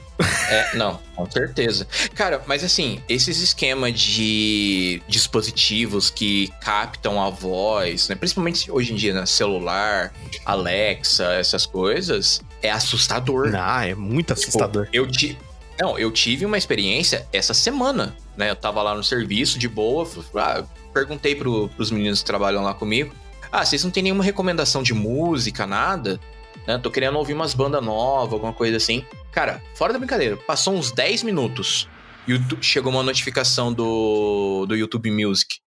É, 0.50 0.76
não, 0.76 1.00
com 1.16 1.30
certeza. 1.30 1.88
Cara, 2.14 2.42
mas 2.46 2.64
assim, 2.64 3.02
esses 3.10 3.42
esquemas 3.42 4.00
de 4.00 5.02
dispositivos 5.08 6.10
que 6.10 6.52
captam 6.62 7.22
a 7.22 7.30
voz, 7.30 8.08
né? 8.10 8.16
Principalmente 8.16 8.72
hoje 8.72 8.94
em 8.94 8.96
dia, 8.96 9.14
né? 9.14 9.26
Celular, 9.26 10.14
Alexa, 10.46 11.26
essas 11.34 11.66
coisas, 11.66 12.42
é 12.62 12.72
assustador. 12.72 13.52
Ah, 13.56 13.86
é 13.88 13.96
muito 13.96 14.34
Tipo, 14.36 14.48
assustador. 14.48 14.88
eu 14.94 15.08
ti... 15.10 15.38
Não, 15.80 15.98
eu 15.98 16.12
tive 16.12 16.46
uma 16.46 16.58
experiência 16.58 17.28
essa 17.34 17.54
semana, 17.54 18.16
né? 18.38 18.52
Eu 18.52 18.56
tava 18.56 18.82
lá 18.84 18.94
no 18.94 19.04
serviço, 19.04 19.58
de 19.58 19.68
boa, 19.68 20.08
ah, 20.36 20.64
perguntei 20.94 21.36
pro, 21.36 21.68
pros 21.70 21.90
meninos 21.90 22.20
que 22.20 22.26
trabalham 22.26 22.62
lá 22.62 22.74
comigo. 22.76 23.14
Ah, 23.52 23.66
vocês 23.66 23.84
não 23.84 23.92
tem 23.92 24.04
nenhuma 24.04 24.24
recomendação 24.24 24.84
de 24.84 24.94
música, 24.94 25.66
nada? 25.66 26.20
Né? 26.68 26.78
Tô 26.78 26.90
querendo 26.90 27.18
ouvir 27.18 27.34
umas 27.34 27.54
bandas 27.54 27.84
novas, 27.84 28.34
alguma 28.34 28.54
coisa 28.54 28.78
assim. 28.78 29.06
Cara, 29.32 29.62
fora 29.76 29.92
da 29.94 30.00
brincadeira, 30.00 30.38
passou 30.38 30.74
uns 30.74 30.92
10 30.92 31.24
minutos. 31.24 31.88
YouTube, 32.28 32.64
chegou 32.64 32.92
uma 32.92 33.04
notificação 33.04 33.74
do, 33.74 34.66
do 34.66 34.76
YouTube 34.76 35.12
Music 35.12 35.58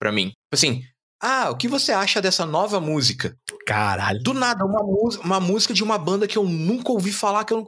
pra 0.00 0.10
mim. 0.10 0.28
Tipo 0.28 0.54
Assim, 0.54 0.82
ah, 1.22 1.50
o 1.50 1.56
que 1.56 1.68
você 1.68 1.92
acha 1.92 2.22
dessa 2.22 2.46
nova 2.46 2.80
música? 2.80 3.36
Caralho. 3.66 4.22
Do 4.22 4.32
nada, 4.32 4.64
uma, 4.64 4.82
música- 4.82 5.24
uma 5.24 5.40
música 5.40 5.74
de 5.74 5.84
uma 5.84 5.98
banda 5.98 6.26
que 6.26 6.38
eu 6.38 6.44
nunca 6.44 6.92
ouvi 6.92 7.12
falar, 7.12 7.44
que 7.44 7.52
eu 7.52 7.58
não... 7.58 7.66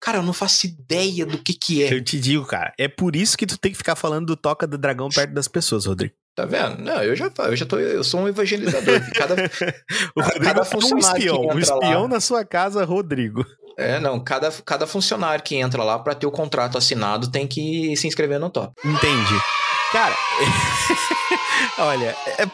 Cara, 0.00 0.18
eu 0.18 0.22
não 0.22 0.32
faço 0.32 0.66
ideia 0.66 1.24
do 1.24 1.38
que 1.38 1.52
que 1.52 1.84
é. 1.84 1.92
Eu 1.92 2.02
te 2.02 2.18
digo, 2.18 2.44
cara, 2.44 2.72
é 2.78 2.88
por 2.88 3.14
isso 3.14 3.36
que 3.38 3.46
tu 3.46 3.56
tem 3.58 3.70
que 3.70 3.78
ficar 3.78 3.94
falando 3.94 4.26
do 4.26 4.36
Toca 4.36 4.66
do 4.66 4.76
Dragão 4.78 5.08
perto 5.08 5.32
das 5.32 5.46
pessoas, 5.46 5.86
Rodrigo. 5.86 6.14
Tá 6.34 6.46
vendo? 6.46 6.82
Não, 6.82 7.02
eu 7.02 7.14
já 7.14 7.30
eu 7.38 7.56
já 7.56 7.66
tô, 7.66 7.78
eu 7.78 8.02
sou 8.02 8.20
um 8.20 8.28
evangelizador. 8.28 9.00
Cada, 9.14 9.34
o 10.16 10.22
Rodrigo 10.22 10.44
cada 10.44 10.60
é 10.60 10.62
um 10.62 10.64
funcionário 10.64 11.20
que 11.20 11.26
espião. 11.26 11.46
Um 11.54 11.58
espião 11.58 12.02
lá- 12.02 12.08
na 12.08 12.20
sua 12.20 12.44
casa, 12.44 12.84
Rodrigo. 12.84 13.44
é, 13.76 14.00
não, 14.00 14.18
cada, 14.18 14.50
cada 14.64 14.86
funcionário 14.86 15.44
que 15.44 15.56
entra 15.56 15.82
lá 15.84 15.98
pra 15.98 16.14
ter 16.14 16.26
o 16.26 16.30
contrato 16.30 16.78
assinado 16.78 17.30
tem 17.30 17.46
que 17.46 17.94
se 17.96 18.06
inscrever 18.06 18.38
no 18.40 18.48
top. 18.48 18.72
Entendi. 18.84 19.34
Cara, 19.92 20.16
olha, 21.78 22.16
é 22.38 22.46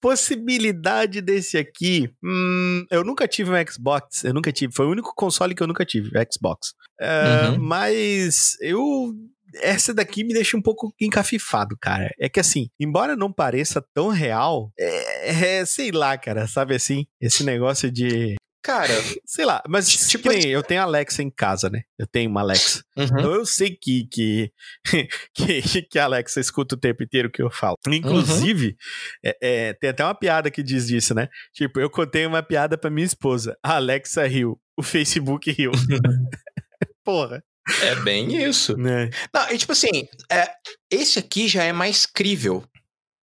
possibilidade 0.00 1.20
desse 1.20 1.56
aqui. 1.58 2.08
hum, 2.22 2.84
eu 2.90 3.02
nunca 3.02 3.26
tive 3.26 3.50
um 3.50 3.66
Xbox. 3.68 4.22
Eu 4.22 4.34
nunca 4.34 4.52
tive. 4.52 4.72
Foi 4.74 4.86
o 4.86 4.90
único 4.90 5.12
console 5.14 5.54
que 5.54 5.62
eu 5.62 5.66
nunca 5.66 5.84
tive, 5.84 6.08
o 6.16 6.26
Xbox. 6.32 6.72
É, 7.00 7.48
Uhum. 7.48 7.58
Mas 7.58 8.56
eu. 8.60 9.12
Essa 9.60 9.94
daqui 9.94 10.24
me 10.24 10.34
deixa 10.34 10.56
um 10.56 10.62
pouco 10.62 10.92
encafifado, 11.00 11.76
cara. 11.80 12.10
É 12.18 12.28
que 12.28 12.40
assim, 12.40 12.68
embora 12.78 13.16
não 13.16 13.32
pareça 13.32 13.84
tão 13.94 14.08
real, 14.08 14.72
é, 14.78 15.58
é, 15.58 15.64
sei 15.66 15.90
lá, 15.90 16.16
cara, 16.18 16.46
sabe 16.46 16.74
assim? 16.74 17.06
Esse 17.20 17.44
negócio 17.44 17.90
de. 17.90 18.36
Cara, 18.62 18.94
Sei 19.26 19.44
lá, 19.44 19.62
mas 19.68 19.86
Tipo 20.08 20.32
eu 20.32 20.62
tenho 20.62 20.80
Alexa 20.80 21.22
em 21.22 21.30
casa, 21.30 21.68
né? 21.68 21.82
Eu 21.98 22.06
tenho 22.06 22.30
uma 22.30 22.40
Alexa. 22.40 22.82
uhum, 22.96 23.04
Então 23.04 23.34
eu 23.34 23.44
sei 23.44 23.76
que, 23.78 24.08
que, 24.10 24.50
que, 25.34 25.82
que 25.82 25.98
a 25.98 26.04
Alexa 26.04 26.40
escuta 26.40 26.74
o 26.74 26.78
tempo 26.78 27.02
inteiro 27.02 27.28
o 27.28 27.30
que 27.30 27.42
eu 27.42 27.50
falo. 27.50 27.76
Inclusive, 27.86 28.74
é, 29.22 29.36
é, 29.42 29.72
tem 29.74 29.90
até 29.90 30.02
uma 30.02 30.14
piada 30.14 30.50
que 30.50 30.62
diz 30.62 30.86
disso, 30.86 31.14
né? 31.14 31.28
Tipo, 31.52 31.78
eu 31.78 31.90
contei 31.90 32.24
uma 32.24 32.42
piada 32.42 32.78
pra 32.78 32.88
minha 32.88 33.04
esposa. 33.04 33.54
A 33.62 33.76
Alexa 33.76 34.26
riu. 34.26 34.58
O 34.78 34.82
Facebook 34.82 35.50
riu. 35.50 35.70
Porra. 37.04 37.44
É 37.82 37.94
bem 37.96 38.34
isso. 38.42 38.74
Né? 38.84 39.10
Não, 39.32 39.50
e 39.50 39.56
tipo 39.56 39.72
assim, 39.72 40.06
é, 40.30 40.50
esse 40.90 41.18
aqui 41.18 41.48
já 41.48 41.64
é 41.64 41.72
mais 41.72 42.04
crível, 42.04 42.64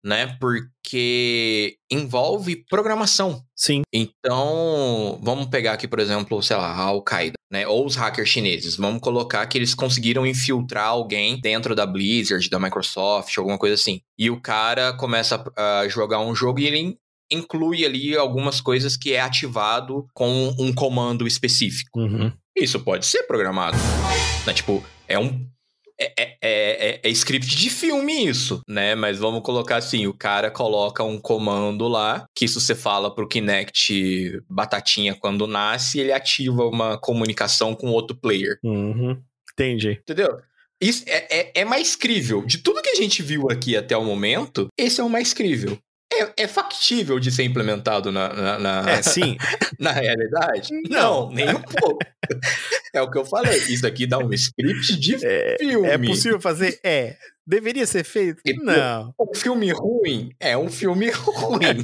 né? 0.03 0.37
Porque 0.39 1.77
envolve 1.89 2.65
programação. 2.69 3.41
Sim. 3.55 3.83
Então, 3.93 5.19
vamos 5.21 5.47
pegar 5.47 5.73
aqui, 5.73 5.87
por 5.87 5.99
exemplo, 5.99 6.41
sei 6.41 6.57
lá, 6.57 6.71
a 6.71 6.81
Al-Qaeda, 6.81 7.35
né? 7.51 7.67
Ou 7.67 7.85
os 7.85 7.95
hackers 7.95 8.29
chineses. 8.29 8.75
Vamos 8.75 9.01
colocar 9.01 9.45
que 9.47 9.57
eles 9.57 9.73
conseguiram 9.73 10.25
infiltrar 10.25 10.87
alguém 10.87 11.39
dentro 11.39 11.73
da 11.75 11.85
Blizzard, 11.85 12.49
da 12.49 12.59
Microsoft, 12.59 13.37
alguma 13.37 13.57
coisa 13.57 13.75
assim. 13.75 14.01
E 14.17 14.29
o 14.29 14.41
cara 14.41 14.93
começa 14.93 15.43
a 15.55 15.87
jogar 15.87 16.19
um 16.19 16.35
jogo 16.35 16.59
e 16.59 16.65
ele 16.65 16.97
inclui 17.33 17.85
ali 17.85 18.15
algumas 18.15 18.61
coisas 18.61 18.95
que 18.95 19.13
é 19.13 19.19
ativado 19.19 20.05
com 20.13 20.55
um 20.59 20.73
comando 20.73 21.27
específico. 21.27 21.99
Uhum. 21.99 22.31
Isso 22.55 22.79
pode 22.79 23.05
ser 23.05 23.23
programado. 23.23 23.77
Né? 24.45 24.53
Tipo, 24.53 24.83
é 25.07 25.17
um. 25.17 25.47
É, 25.99 26.11
é, 26.17 26.37
é, 26.41 26.99
é 27.03 27.09
script 27.09 27.55
de 27.55 27.69
filme 27.69 28.25
isso, 28.27 28.61
né? 28.67 28.95
Mas 28.95 29.19
vamos 29.19 29.41
colocar 29.41 29.77
assim: 29.77 30.07
o 30.07 30.13
cara 30.13 30.49
coloca 30.49 31.03
um 31.03 31.19
comando 31.19 31.87
lá, 31.87 32.25
que 32.35 32.45
isso 32.45 32.59
você 32.59 32.75
fala 32.75 33.13
pro 33.13 33.27
Kinect 33.27 34.41
Batatinha 34.49 35.15
quando 35.15 35.47
nasce, 35.47 35.99
ele 35.99 36.11
ativa 36.11 36.65
uma 36.65 36.97
comunicação 36.97 37.75
com 37.75 37.91
outro 37.91 38.17
player. 38.17 38.57
Uhum. 38.63 39.21
Entendi. 39.53 39.99
Entendeu? 40.01 40.39
Isso 40.81 41.05
é, 41.07 41.39
é, 41.39 41.51
é 41.61 41.65
mais 41.65 41.95
crível. 41.95 42.43
De 42.45 42.57
tudo 42.57 42.81
que 42.81 42.89
a 42.89 42.95
gente 42.95 43.21
viu 43.23 43.47
aqui 43.49 43.77
até 43.77 43.95
o 43.95 44.03
momento, 44.03 44.67
esse 44.77 44.99
é 44.99 45.03
o 45.03 45.09
mais 45.09 45.33
crível. 45.33 45.77
É, 46.21 46.43
é 46.43 46.47
factível 46.47 47.19
de 47.19 47.31
ser 47.31 47.43
implementado 47.43 48.11
na, 48.11 48.29
na, 48.33 48.59
na- 48.59 48.89
É, 48.91 49.01
sim. 49.01 49.37
na 49.79 49.91
realidade? 49.91 50.69
Não. 50.89 51.27
Não, 51.27 51.31
nem 51.31 51.49
um 51.49 51.61
pouco. 51.61 51.99
É 52.93 53.01
o 53.01 53.09
que 53.09 53.17
eu 53.17 53.25
falei. 53.25 53.57
Isso 53.57 53.85
aqui 53.87 54.05
dá 54.05 54.17
um 54.19 54.31
script 54.33 54.95
de 54.97 55.25
É, 55.25 55.57
filme. 55.59 55.87
é 55.87 55.97
possível 55.97 56.39
fazer? 56.39 56.79
É. 56.83 57.15
Deveria 57.45 57.85
ser 57.85 58.03
feito? 58.03 58.39
E- 58.45 58.53
Não. 58.53 59.13
Um 59.19 59.33
filme 59.35 59.71
ruim 59.71 60.29
é 60.39 60.57
um 60.57 60.69
filme 60.69 61.09
ruim. 61.09 61.83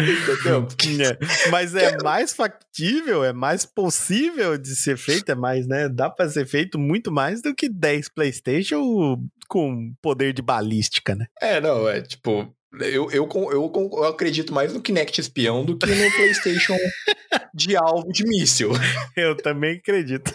Entendeu? 0.00 0.66
É, 1.10 1.50
Mas 1.50 1.74
é 1.74 1.96
mais 2.02 2.32
factível, 2.32 3.24
é 3.24 3.32
mais 3.32 3.64
possível 3.64 4.56
de 4.58 4.74
ser 4.74 4.96
feito, 4.96 5.30
é 5.30 5.34
mais, 5.34 5.66
né? 5.66 5.88
Dá 5.88 6.10
pra 6.10 6.28
ser 6.28 6.46
feito 6.46 6.78
muito 6.78 7.12
mais 7.12 7.40
do 7.42 7.54
que 7.54 7.68
10 7.68 8.08
PlayStation 8.08 9.22
com 9.52 9.92
poder 10.00 10.32
de 10.32 10.40
balística, 10.40 11.14
né? 11.14 11.26
É, 11.38 11.60
não, 11.60 11.86
é 11.86 12.00
tipo. 12.00 12.50
Eu, 12.80 13.10
eu, 13.10 13.28
eu, 13.52 13.70
eu 13.74 14.04
acredito 14.04 14.54
mais 14.54 14.72
no 14.72 14.80
Kinect 14.80 15.20
espião 15.20 15.62
do 15.62 15.76
que 15.76 15.84
no 15.84 16.10
PlayStation 16.12 16.74
de 17.52 17.76
alvo 17.76 18.10
de 18.10 18.24
míssil. 18.24 18.70
Eu 19.14 19.36
também 19.36 19.76
acredito. 19.76 20.32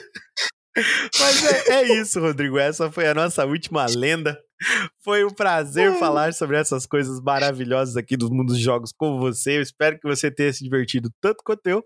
Mas 1.19 1.67
é, 1.67 1.71
é 1.71 1.99
isso, 1.99 2.19
Rodrigo. 2.19 2.59
Essa 2.59 2.91
foi 2.91 3.07
a 3.07 3.15
nossa 3.15 3.43
última 3.43 3.87
lenda. 3.87 4.39
Foi 5.03 5.25
um 5.25 5.31
prazer 5.31 5.97
falar 5.97 6.31
sobre 6.31 6.57
essas 6.57 6.85
coisas 6.85 7.19
maravilhosas 7.19 7.97
aqui 7.97 8.15
do 8.15 8.29
mundo 8.29 8.53
dos 8.53 8.59
jogos 8.59 8.91
com 8.95 9.17
você. 9.17 9.57
Eu 9.57 9.63
espero 9.63 9.99
que 9.99 10.07
você 10.07 10.29
tenha 10.29 10.53
se 10.53 10.63
divertido 10.63 11.09
tanto 11.19 11.43
quanto 11.43 11.65
eu. 11.65 11.83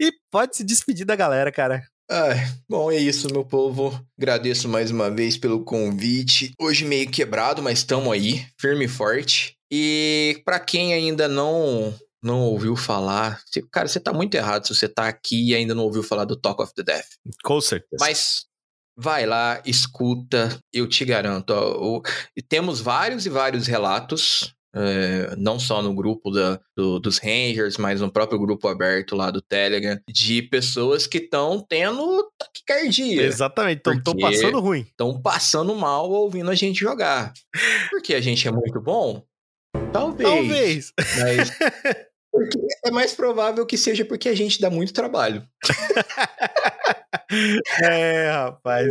E 0.00 0.10
pode 0.28 0.56
se 0.56 0.64
despedir 0.64 1.06
da 1.06 1.14
galera, 1.14 1.52
cara. 1.52 1.84
Ai, 2.10 2.36
bom, 2.68 2.90
é 2.92 2.96
isso, 2.96 3.28
meu 3.32 3.44
povo. 3.44 3.98
Agradeço 4.18 4.68
mais 4.68 4.90
uma 4.90 5.10
vez 5.10 5.36
pelo 5.38 5.64
convite. 5.64 6.52
Hoje 6.60 6.84
meio 6.84 7.10
quebrado, 7.10 7.62
mas 7.62 7.78
estamos 7.78 8.12
aí, 8.12 8.46
firme 8.60 8.84
e 8.84 8.88
forte. 8.88 9.56
E 9.72 10.40
pra 10.44 10.60
quem 10.60 10.92
ainda 10.92 11.26
não 11.28 11.94
não 12.22 12.40
ouviu 12.40 12.74
falar, 12.74 13.42
cara, 13.70 13.86
você 13.86 14.00
tá 14.00 14.10
muito 14.10 14.34
errado 14.34 14.66
se 14.66 14.74
você 14.74 14.88
tá 14.88 15.06
aqui 15.08 15.50
e 15.50 15.54
ainda 15.54 15.74
não 15.74 15.84
ouviu 15.84 16.02
falar 16.02 16.24
do 16.24 16.34
Talk 16.40 16.62
of 16.62 16.72
the 16.74 16.82
Death. 16.82 17.04
Com 17.42 17.60
certeza. 17.60 17.96
Mas 18.00 18.46
vai 18.96 19.26
lá, 19.26 19.60
escuta, 19.66 20.58
eu 20.72 20.88
te 20.88 21.04
garanto. 21.04 21.50
ó, 21.50 21.98
o- 21.98 22.02
temos 22.48 22.80
vários 22.80 23.26
e 23.26 23.28
vários 23.28 23.66
relatos. 23.66 24.53
É, 24.74 25.34
não 25.36 25.58
só 25.58 25.80
no 25.82 25.94
grupo 25.94 26.30
da- 26.30 26.58
do- 26.76 26.98
dos 26.98 27.18
Rangers, 27.18 27.76
mas 27.78 28.00
no 28.00 28.10
próprio 28.10 28.38
grupo 28.38 28.66
aberto 28.68 29.14
lá 29.14 29.30
do 29.30 29.40
Telegram, 29.40 29.98
de 30.08 30.42
pessoas 30.42 31.06
que 31.06 31.18
estão 31.18 31.60
tendo 31.60 32.28
taquicardia 32.38 33.22
Exatamente, 33.22 33.80
Porque- 33.82 34.20
passando 34.20 34.60
ruim. 34.60 34.80
estão 34.80 35.20
passando 35.22 35.74
mal 35.74 36.10
ouvindo 36.10 36.50
a 36.50 36.54
gente 36.54 36.80
jogar. 36.80 37.32
Porque 37.90 38.14
a 38.14 38.20
gente 38.20 38.46
é 38.48 38.50
muito 38.50 38.80
bom? 38.80 39.22
Talvez. 39.92 40.28
Talvez. 40.28 40.92
Mas 41.18 41.50
porque 42.32 42.58
é 42.84 42.90
mais 42.90 43.12
provável 43.14 43.64
que 43.64 43.76
seja 43.78 44.04
porque 44.04 44.28
a 44.28 44.34
gente 44.34 44.60
dá 44.60 44.68
muito 44.70 44.92
trabalho. 44.92 45.46
É, 47.82 48.30
rapaz. 48.30 48.88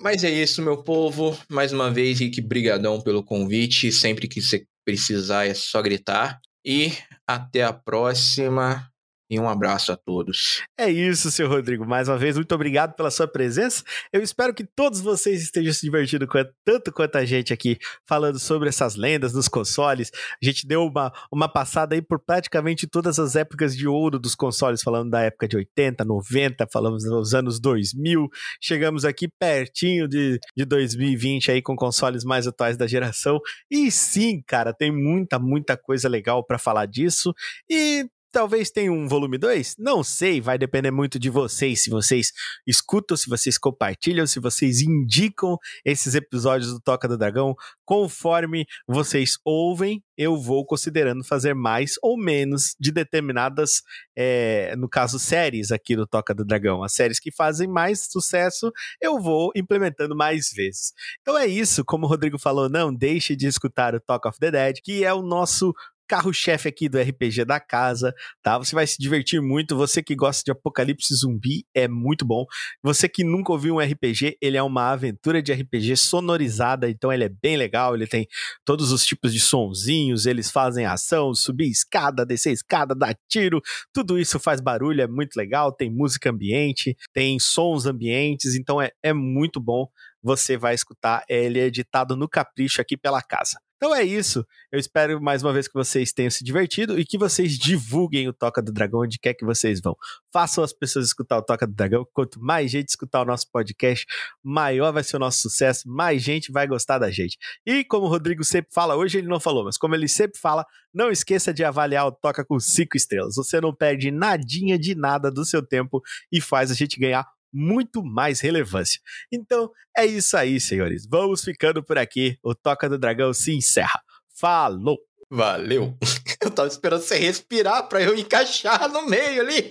Mas 0.00 0.24
é 0.24 0.30
isso, 0.30 0.62
meu 0.62 0.82
povo. 0.82 1.36
Mais 1.50 1.72
uma 1.72 1.90
vez, 1.90 2.18
Rick, 2.20 2.40
brigadão 2.40 3.00
pelo 3.00 3.22
convite. 3.22 3.92
Sempre 3.92 4.28
que 4.28 4.40
você 4.40 4.64
precisar 4.90 5.46
é 5.46 5.54
só 5.54 5.80
gritar. 5.80 6.40
E 6.64 6.92
até 7.26 7.62
a 7.62 7.72
próxima. 7.72 8.89
E 9.30 9.38
um 9.38 9.48
abraço 9.48 9.92
a 9.92 9.96
todos. 9.96 10.64
É 10.76 10.90
isso, 10.90 11.30
seu 11.30 11.48
Rodrigo. 11.48 11.86
Mais 11.86 12.08
uma 12.08 12.18
vez, 12.18 12.34
muito 12.34 12.52
obrigado 12.52 12.96
pela 12.96 13.12
sua 13.12 13.28
presença. 13.28 13.84
Eu 14.12 14.20
espero 14.22 14.52
que 14.52 14.64
todos 14.64 15.00
vocês 15.00 15.40
estejam 15.40 15.72
se 15.72 15.82
divertindo 15.82 16.26
tanto 16.64 16.92
quanto 16.92 17.14
a 17.14 17.24
gente 17.24 17.52
aqui, 17.52 17.78
falando 18.08 18.40
sobre 18.40 18.68
essas 18.68 18.96
lendas 18.96 19.32
dos 19.32 19.46
consoles. 19.46 20.10
A 20.42 20.44
gente 20.44 20.66
deu 20.66 20.84
uma, 20.84 21.12
uma 21.30 21.48
passada 21.48 21.94
aí 21.94 22.02
por 22.02 22.18
praticamente 22.18 22.88
todas 22.88 23.20
as 23.20 23.36
épocas 23.36 23.76
de 23.76 23.86
ouro 23.86 24.18
dos 24.18 24.34
consoles, 24.34 24.82
falando 24.82 25.10
da 25.10 25.20
época 25.20 25.46
de 25.46 25.56
80, 25.56 26.04
90, 26.04 26.66
falamos 26.72 27.04
dos 27.04 27.32
anos 27.32 27.60
2000. 27.60 28.28
Chegamos 28.60 29.04
aqui 29.04 29.28
pertinho 29.38 30.08
de, 30.08 30.40
de 30.56 30.64
2020 30.64 31.52
aí 31.52 31.62
com 31.62 31.76
consoles 31.76 32.24
mais 32.24 32.48
atuais 32.48 32.76
da 32.76 32.88
geração. 32.88 33.38
E 33.70 33.92
sim, 33.92 34.42
cara, 34.44 34.74
tem 34.74 34.90
muita, 34.90 35.38
muita 35.38 35.76
coisa 35.76 36.08
legal 36.08 36.44
para 36.44 36.58
falar 36.58 36.86
disso. 36.86 37.32
E 37.70 38.08
Talvez 38.32 38.70
tenha 38.70 38.92
um 38.92 39.08
volume 39.08 39.36
2? 39.38 39.74
Não 39.76 40.04
sei, 40.04 40.40
vai 40.40 40.56
depender 40.56 40.92
muito 40.92 41.18
de 41.18 41.28
vocês. 41.28 41.82
Se 41.82 41.90
vocês 41.90 42.32
escutam, 42.64 43.16
se 43.16 43.28
vocês 43.28 43.58
compartilham, 43.58 44.24
se 44.24 44.38
vocês 44.38 44.80
indicam 44.80 45.58
esses 45.84 46.14
episódios 46.14 46.72
do 46.72 46.80
Toca 46.80 47.08
do 47.08 47.18
Dragão, 47.18 47.56
conforme 47.84 48.66
vocês 48.86 49.36
ouvem, 49.44 50.00
eu 50.16 50.36
vou 50.36 50.64
considerando 50.64 51.24
fazer 51.24 51.54
mais 51.54 51.94
ou 52.02 52.16
menos 52.16 52.76
de 52.78 52.92
determinadas, 52.92 53.82
é, 54.14 54.76
no 54.76 54.88
caso, 54.88 55.18
séries 55.18 55.72
aqui 55.72 55.96
do 55.96 56.06
Toca 56.06 56.32
do 56.32 56.44
Dragão. 56.44 56.84
As 56.84 56.92
séries 56.92 57.18
que 57.18 57.32
fazem 57.32 57.66
mais 57.66 58.06
sucesso, 58.10 58.70
eu 59.00 59.18
vou 59.18 59.50
implementando 59.56 60.14
mais 60.14 60.50
vezes. 60.54 60.92
Então 61.20 61.36
é 61.36 61.48
isso, 61.48 61.84
como 61.84 62.06
o 62.06 62.08
Rodrigo 62.08 62.38
falou, 62.38 62.68
não 62.68 62.94
deixe 62.94 63.34
de 63.34 63.48
escutar 63.48 63.92
o 63.92 64.00
Talk 64.00 64.28
of 64.28 64.38
the 64.38 64.52
Dead, 64.52 64.76
que 64.84 65.04
é 65.04 65.12
o 65.12 65.20
nosso 65.22 65.74
carro-chefe 66.10 66.68
aqui 66.68 66.88
do 66.88 66.98
RPG 66.98 67.44
da 67.44 67.60
casa, 67.60 68.12
tá? 68.42 68.58
Você 68.58 68.74
vai 68.74 68.84
se 68.84 68.96
divertir 68.98 69.40
muito. 69.40 69.76
Você 69.76 70.02
que 70.02 70.16
gosta 70.16 70.42
de 70.44 70.50
apocalipse 70.50 71.14
zumbi 71.14 71.64
é 71.72 71.86
muito 71.86 72.24
bom. 72.24 72.44
Você 72.82 73.08
que 73.08 73.22
nunca 73.22 73.52
ouviu 73.52 73.76
um 73.76 73.78
RPG, 73.78 74.36
ele 74.42 74.56
é 74.56 74.62
uma 74.62 74.90
aventura 74.90 75.40
de 75.40 75.52
RPG 75.52 75.96
sonorizada, 75.96 76.90
então 76.90 77.12
ele 77.12 77.22
é 77.22 77.28
bem 77.28 77.56
legal. 77.56 77.94
Ele 77.94 78.08
tem 78.08 78.26
todos 78.64 78.90
os 78.90 79.06
tipos 79.06 79.32
de 79.32 79.38
sonzinhos, 79.38 80.26
eles 80.26 80.50
fazem 80.50 80.84
ação, 80.84 81.32
subir 81.32 81.70
escada, 81.70 82.26
descer 82.26 82.50
escada, 82.50 82.92
dar 82.92 83.16
tiro, 83.28 83.60
tudo 83.92 84.18
isso 84.18 84.40
faz 84.40 84.60
barulho, 84.60 85.02
é 85.02 85.06
muito 85.06 85.36
legal. 85.36 85.70
Tem 85.70 85.88
música 85.88 86.28
ambiente, 86.30 86.96
tem 87.12 87.38
sons 87.38 87.86
ambientes, 87.86 88.56
então 88.56 88.82
é, 88.82 88.90
é 89.00 89.12
muito 89.12 89.60
bom. 89.60 89.86
você 90.22 90.56
vai 90.56 90.74
escutar 90.74 91.24
ele 91.28 91.60
editado 91.60 92.16
no 92.16 92.28
capricho 92.28 92.80
aqui 92.80 92.96
pela 92.96 93.22
casa. 93.22 93.60
Então 93.82 93.94
é 93.94 94.04
isso. 94.04 94.46
Eu 94.70 94.78
espero 94.78 95.18
mais 95.22 95.42
uma 95.42 95.54
vez 95.54 95.66
que 95.66 95.72
vocês 95.72 96.12
tenham 96.12 96.30
se 96.30 96.44
divertido 96.44 97.00
e 97.00 97.04
que 97.04 97.16
vocês 97.16 97.56
divulguem 97.56 98.28
o 98.28 98.32
Toca 98.32 98.60
do 98.60 98.70
Dragão 98.70 99.00
onde 99.00 99.18
quer 99.18 99.32
que 99.32 99.42
vocês 99.42 99.80
vão. 99.80 99.96
Façam 100.30 100.62
as 100.62 100.70
pessoas 100.70 101.06
escutar 101.06 101.38
o 101.38 101.42
Toca 101.42 101.66
do 101.66 101.72
Dragão. 101.72 102.06
Quanto 102.12 102.38
mais 102.38 102.70
gente 102.70 102.90
escutar 102.90 103.22
o 103.22 103.24
nosso 103.24 103.50
podcast, 103.50 104.04
maior 104.44 104.92
vai 104.92 105.02
ser 105.02 105.16
o 105.16 105.18
nosso 105.18 105.40
sucesso, 105.40 105.88
mais 105.88 106.22
gente 106.22 106.52
vai 106.52 106.66
gostar 106.66 106.98
da 106.98 107.10
gente. 107.10 107.38
E 107.64 107.82
como 107.82 108.04
o 108.04 108.08
Rodrigo 108.10 108.44
sempre 108.44 108.70
fala, 108.70 108.96
hoje 108.96 109.16
ele 109.16 109.28
não 109.28 109.40
falou, 109.40 109.64
mas 109.64 109.78
como 109.78 109.94
ele 109.94 110.08
sempre 110.08 110.38
fala, 110.38 110.66
não 110.92 111.10
esqueça 111.10 111.50
de 111.50 111.64
avaliar 111.64 112.06
o 112.06 112.12
Toca 112.12 112.44
com 112.44 112.60
cinco 112.60 112.98
estrelas. 112.98 113.36
Você 113.36 113.62
não 113.62 113.74
perde 113.74 114.10
nadinha 114.10 114.78
de 114.78 114.94
nada 114.94 115.30
do 115.30 115.42
seu 115.42 115.66
tempo 115.66 116.02
e 116.30 116.38
faz 116.38 116.70
a 116.70 116.74
gente 116.74 117.00
ganhar 117.00 117.26
muito 117.52 118.02
mais 118.02 118.40
relevância. 118.40 119.00
Então 119.32 119.70
é 119.96 120.06
isso 120.06 120.36
aí, 120.36 120.60
senhores. 120.60 121.06
Vamos 121.06 121.42
ficando 121.42 121.82
por 121.82 121.98
aqui. 121.98 122.38
O 122.42 122.54
Toca 122.54 122.88
do 122.88 122.98
Dragão 122.98 123.32
se 123.32 123.52
encerra. 123.52 124.00
Falou! 124.34 124.98
Valeu. 125.30 125.96
Eu 126.42 126.50
tava 126.50 126.68
esperando 126.68 127.02
você 127.02 127.16
respirar 127.16 127.88
pra 127.88 128.02
eu 128.02 128.16
encaixar 128.16 128.88
no 128.88 129.06
meio 129.06 129.42
ali. 129.42 129.68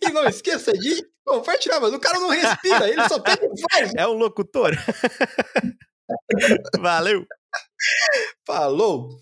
E 0.00 0.10
não 0.10 0.24
esqueça 0.24 0.72
de 0.72 1.04
compartilhar, 1.24 1.80
mas 1.80 1.92
o 1.92 1.98
cara 1.98 2.20
não 2.20 2.30
respira, 2.30 2.88
ele 2.88 3.08
só 3.08 3.18
pega 3.18 3.44
e 3.44 3.62
vai. 3.70 3.90
É 3.96 4.06
um 4.06 4.12
locutor. 4.12 4.72
Valeu! 6.80 7.26
Falou! 8.46 9.18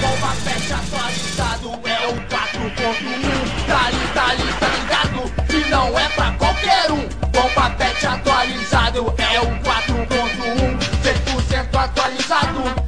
Bomba 0.00 0.34
Pet 0.44 0.72
atualizado 0.72 1.68
é 1.88 2.08
o 2.08 2.28
4.1 2.70 3.66
Tá 3.66 3.86
ali, 3.86 3.96
tá 4.14 4.26
ali, 4.30 4.52
tá 4.58 4.68
ligado? 4.68 5.32
E 5.50 5.70
não 5.70 5.98
é 5.98 6.08
pra 6.10 6.32
qualquer 6.32 6.90
um 6.90 7.06
Bomba 7.28 7.70
Pet 7.70 8.06
atualizado 8.06 9.14
é 9.18 9.40
o 9.40 9.46
4.1 9.46 10.78
100% 11.02 11.76
atualizado 11.76 12.83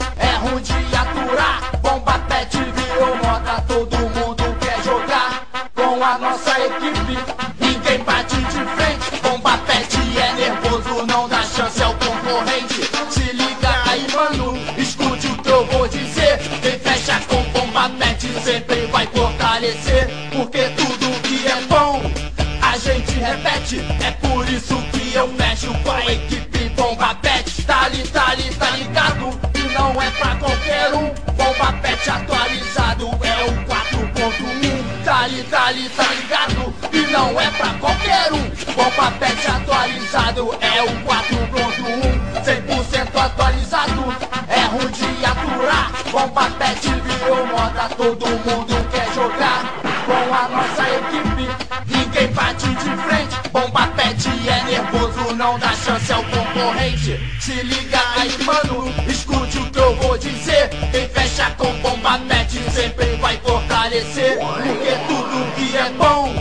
É 23.74 24.12
por 24.12 24.48
isso 24.48 24.80
que 24.92 25.12
eu 25.12 25.28
fecho 25.34 25.74
com 25.82 25.90
a 25.90 26.12
equipe 26.12 26.68
bomba 26.76 27.16
pet. 27.16 27.64
Tá 27.64 27.86
ali, 27.86 28.06
tá 28.06 28.28
ali, 28.30 28.44
tá 28.54 28.70
ligado? 28.70 29.40
E 29.54 29.72
não 29.72 30.00
é 30.00 30.08
pra 30.12 30.36
qualquer 30.36 30.94
um. 30.94 31.12
Bomba 31.32 31.72
pet 31.82 32.10
atualizado 32.10 33.06
é 33.22 33.44
o 33.44 33.52
4.1 33.66 35.04
Tá 35.04 35.20
ali, 35.22 35.42
tá 35.42 35.66
ali, 35.66 35.88
tá 35.88 36.04
ligado? 36.04 36.74
E 36.92 37.10
não 37.10 37.40
é 37.40 37.50
pra 37.50 37.70
qualquer 37.80 38.32
um. 38.32 38.48
Bomba 38.72 39.10
pet 39.18 39.50
atualizado 39.50 40.56
é 40.60 40.82
o 40.82 40.90
4.1 41.04 42.36
100% 42.44 43.20
atualizado. 43.20 44.14
É 44.48 44.60
ruim 44.66 44.92
de 44.92 45.24
aturar. 45.24 45.90
Bomba 46.12 46.50
pet 46.50 46.88
virou 46.88 47.46
moda. 47.48 47.88
Todo 47.96 48.26
mundo 48.26 48.90
quer 48.92 49.12
jogar 49.12 49.64
Com 50.06 50.34
a 50.34 50.48
nossa 50.48 50.82
equipe. 50.88 51.66
Ninguém 51.88 52.32
bate 52.32 52.68
de 52.68 52.96
frente 53.02 53.25
Bomba 53.56 53.86
pet 53.96 54.28
é 54.28 54.64
nervoso 54.64 55.34
Não 55.34 55.58
dá 55.58 55.72
chance 55.72 56.12
ao 56.12 56.22
concorrente 56.24 57.18
Se 57.40 57.54
liga 57.62 57.98
aí 58.18 58.36
mano 58.44 58.92
Escute 59.08 59.56
o 59.56 59.70
que 59.70 59.78
eu 59.78 59.96
vou 59.96 60.18
dizer 60.18 60.68
Quem 60.92 61.08
fecha 61.08 61.50
com 61.52 61.72
bomba 61.78 62.18
pet 62.28 62.52
Sempre 62.70 63.16
vai 63.16 63.38
fortalecer 63.38 64.36
Porque 64.36 64.92
tudo 65.08 65.54
que 65.54 65.74
é 65.74 65.90
bom 65.96 66.34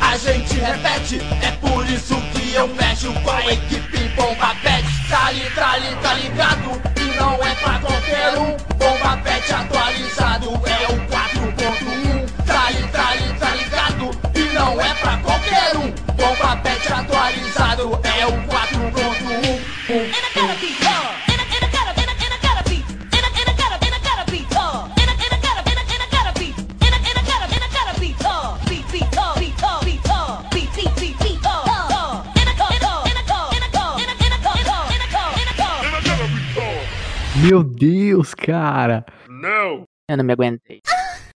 a 0.00 0.18
gente 0.18 0.54
repete, 0.54 1.20
é 1.42 1.50
por 1.52 1.84
isso 1.88 2.14
que 2.32 2.54
eu 2.54 2.68
fecho 2.68 3.12
com 3.12 3.30
a 3.30 3.52
equipe 3.52 3.98
Bomba 4.14 4.54
Pet. 4.62 4.84
Tá 5.10 5.26
ali, 5.26 5.50
tá 5.54 5.72
ali, 5.72 5.96
tá 5.96 6.14
ligado? 6.14 6.82
E 6.96 7.16
não 7.18 7.34
é 7.34 7.54
pra 7.56 7.78
qualquer 7.80 8.38
um. 8.38 8.75
Meu 37.48 37.62
Deus, 37.62 38.34
cara. 38.34 39.06
Eu 40.10 40.16
não 40.16 40.24
me 40.24 40.32
aguentei. 40.32 40.80